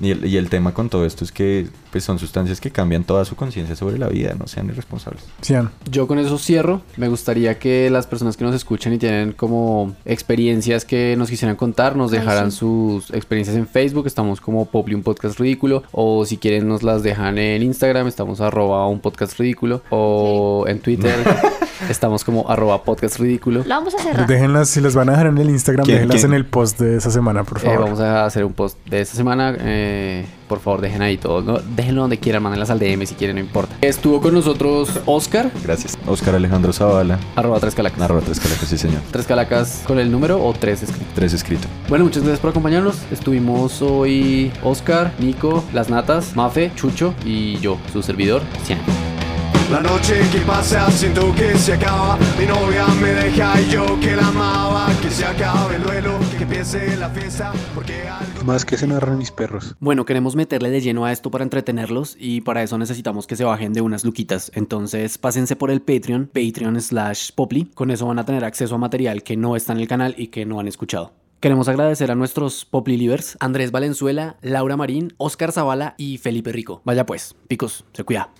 y, 0.00 0.10
el, 0.10 0.26
y 0.26 0.36
el 0.36 0.50
tema 0.50 0.74
con 0.74 0.88
todo 0.90 1.06
esto 1.06 1.24
es 1.24 1.32
que 1.32 1.68
pues 1.90 2.04
son 2.04 2.18
sustancias 2.18 2.60
que 2.60 2.70
cambian 2.70 3.04
toda 3.04 3.24
su 3.24 3.36
conciencia 3.36 3.74
sobre 3.74 3.98
la 3.98 4.08
vida, 4.08 4.34
no 4.38 4.46
sean 4.46 4.66
irresponsables. 4.68 5.22
Sean. 5.40 5.70
Yo 5.90 6.06
con 6.06 6.18
eso 6.18 6.36
cierro. 6.38 6.82
Me 6.98 7.08
gustaría 7.08 7.58
que 7.58 7.88
las 7.88 8.06
personas 8.06 8.36
que 8.36 8.44
nos 8.44 8.54
escuchan 8.54 8.92
y 8.92 8.98
tienen 8.98 9.32
como 9.32 9.94
experiencias 10.04 10.84
que 10.84 11.14
nos 11.16 11.25
quisieran 11.30 11.56
contar, 11.56 11.96
nos 11.96 12.12
Ay, 12.12 12.20
sí. 12.50 12.58
sus 12.58 13.10
experiencias 13.10 13.56
en 13.56 13.66
Facebook. 13.66 14.06
Estamos 14.06 14.40
como 14.40 14.64
Popli 14.66 14.94
un 14.94 15.02
podcast 15.02 15.38
ridículo. 15.38 15.82
O 15.92 16.24
si 16.24 16.36
quieren 16.36 16.68
nos 16.68 16.82
las 16.82 17.02
dejan 17.02 17.38
en 17.38 17.62
Instagram. 17.62 18.06
Estamos 18.06 18.40
arroba 18.40 18.86
un 18.86 19.00
podcast 19.00 19.38
ridículo. 19.38 19.82
O 19.90 20.64
en 20.66 20.80
Twitter. 20.80 21.14
estamos 21.88 22.24
como 22.24 22.48
arroba 22.50 22.82
podcast 22.84 23.18
ridículo. 23.18 23.62
La 23.66 23.76
vamos 23.76 23.94
a 23.94 23.98
cerrar. 23.98 24.26
Déjenlas, 24.26 24.68
si 24.68 24.80
las 24.80 24.94
van 24.94 25.08
a 25.08 25.12
dejar 25.12 25.26
en 25.28 25.38
el 25.38 25.50
Instagram, 25.50 25.84
¿Quién- 25.84 25.96
déjenlas 25.98 26.20
quién? 26.20 26.32
en 26.32 26.36
el 26.36 26.46
post 26.46 26.78
de 26.80 26.96
esa 26.96 27.10
semana, 27.10 27.44
por 27.44 27.58
Eh, 27.58 27.60
favor. 27.62 27.80
vamos 27.80 28.00
a 28.00 28.24
hacer 28.24 28.44
un 28.44 28.52
post 28.52 28.78
de 28.86 29.00
esta 29.00 29.16
semana. 29.16 29.54
eh, 29.58 30.26
por 30.48 30.60
favor, 30.60 30.80
dejen 30.80 31.02
ahí 31.02 31.16
todo. 31.16 31.42
¿no? 31.42 31.58
Déjenlo 31.74 32.02
donde 32.02 32.18
quieran, 32.18 32.42
mándenlas 32.42 32.70
al 32.70 32.78
DM 32.78 33.04
si 33.06 33.14
quieren, 33.16 33.36
no 33.36 33.40
importa. 33.40 33.74
Estuvo 33.80 34.20
con 34.20 34.32
nosotros 34.34 34.88
Oscar, 35.06 35.50
Gracias. 35.64 35.98
Oscar 36.06 36.34
Alejandro 36.36 36.72
Zavala, 36.72 37.18
arroba 37.34 37.58
tres 37.58 37.74
calacas. 37.74 38.00
arroba 38.00 38.20
tres 38.20 38.38
calacas, 38.38 38.68
sí 38.68 38.78
señor. 38.78 39.00
Tres 39.10 39.26
calacas 39.26 39.82
con 39.86 39.98
el 39.98 40.10
número 40.12 40.44
o 40.44 40.52
tres 40.52 40.82
escritos. 40.84 41.14
Tres 41.14 41.32
escrito. 41.32 41.66
Bueno, 41.88 42.04
muchas 42.04 42.22
gracias 42.22 42.40
por 42.40 42.50
acompañarnos. 42.50 42.96
Estuvimos 43.10 43.82
hoy 43.82 44.52
Oscar, 44.62 45.12
Nico, 45.18 45.64
Las 45.72 45.90
Natas, 45.90 46.36
Mafe, 46.36 46.70
Chucho 46.76 47.12
y 47.24 47.58
yo, 47.58 47.76
su 47.92 48.02
servidor, 48.02 48.42
Cian. 48.64 48.78
La 49.70 49.80
noche 49.80 50.20
que 50.30 50.38
pasa 50.40 50.88
siento 50.92 51.34
que 51.34 51.58
se 51.58 51.72
acaba 51.72 52.16
Mi 52.38 52.46
novia 52.46 52.86
me 53.00 53.08
deja 53.08 53.60
y 53.60 53.68
yo 53.68 53.98
que 53.98 54.14
la 54.14 54.28
amaba 54.28 54.86
Que 55.02 55.10
se 55.10 55.24
acabe 55.24 55.74
el 55.74 55.82
duelo, 55.82 56.18
que 56.36 56.44
empiece 56.44 56.96
la 56.96 57.10
fiesta 57.10 57.52
Porque 57.74 58.06
algo... 58.08 58.44
Más 58.44 58.64
que 58.64 58.76
se 58.76 58.86
narran 58.86 59.18
mis 59.18 59.32
perros. 59.32 59.74
Bueno, 59.80 60.04
queremos 60.04 60.36
meterle 60.36 60.70
de 60.70 60.80
lleno 60.80 61.04
a 61.04 61.10
esto 61.10 61.32
para 61.32 61.42
entretenerlos 61.42 62.16
y 62.18 62.42
para 62.42 62.62
eso 62.62 62.78
necesitamos 62.78 63.26
que 63.26 63.34
se 63.34 63.42
bajen 63.42 63.72
de 63.72 63.80
unas 63.80 64.04
luquitas. 64.04 64.52
Entonces, 64.54 65.18
pásense 65.18 65.56
por 65.56 65.72
el 65.72 65.82
Patreon, 65.82 66.30
Patreon 66.32 66.80
slash 66.80 67.32
Poply. 67.34 67.64
Con 67.74 67.90
eso 67.90 68.06
van 68.06 68.20
a 68.20 68.24
tener 68.24 68.44
acceso 68.44 68.76
a 68.76 68.78
material 68.78 69.24
que 69.24 69.36
no 69.36 69.56
está 69.56 69.72
en 69.72 69.80
el 69.80 69.88
canal 69.88 70.14
y 70.16 70.28
que 70.28 70.46
no 70.46 70.60
han 70.60 70.68
escuchado. 70.68 71.12
Queremos 71.40 71.66
agradecer 71.66 72.12
a 72.12 72.14
nuestros 72.14 72.64
Poply 72.64 72.96
Livers, 72.96 73.36
Andrés 73.40 73.72
Valenzuela, 73.72 74.36
Laura 74.42 74.76
Marín, 74.76 75.12
Oscar 75.16 75.50
Zavala 75.50 75.96
y 75.98 76.18
Felipe 76.18 76.52
Rico. 76.52 76.82
Vaya 76.84 77.04
pues, 77.04 77.34
picos, 77.48 77.84
se 77.92 78.04
cuida. 78.04 78.30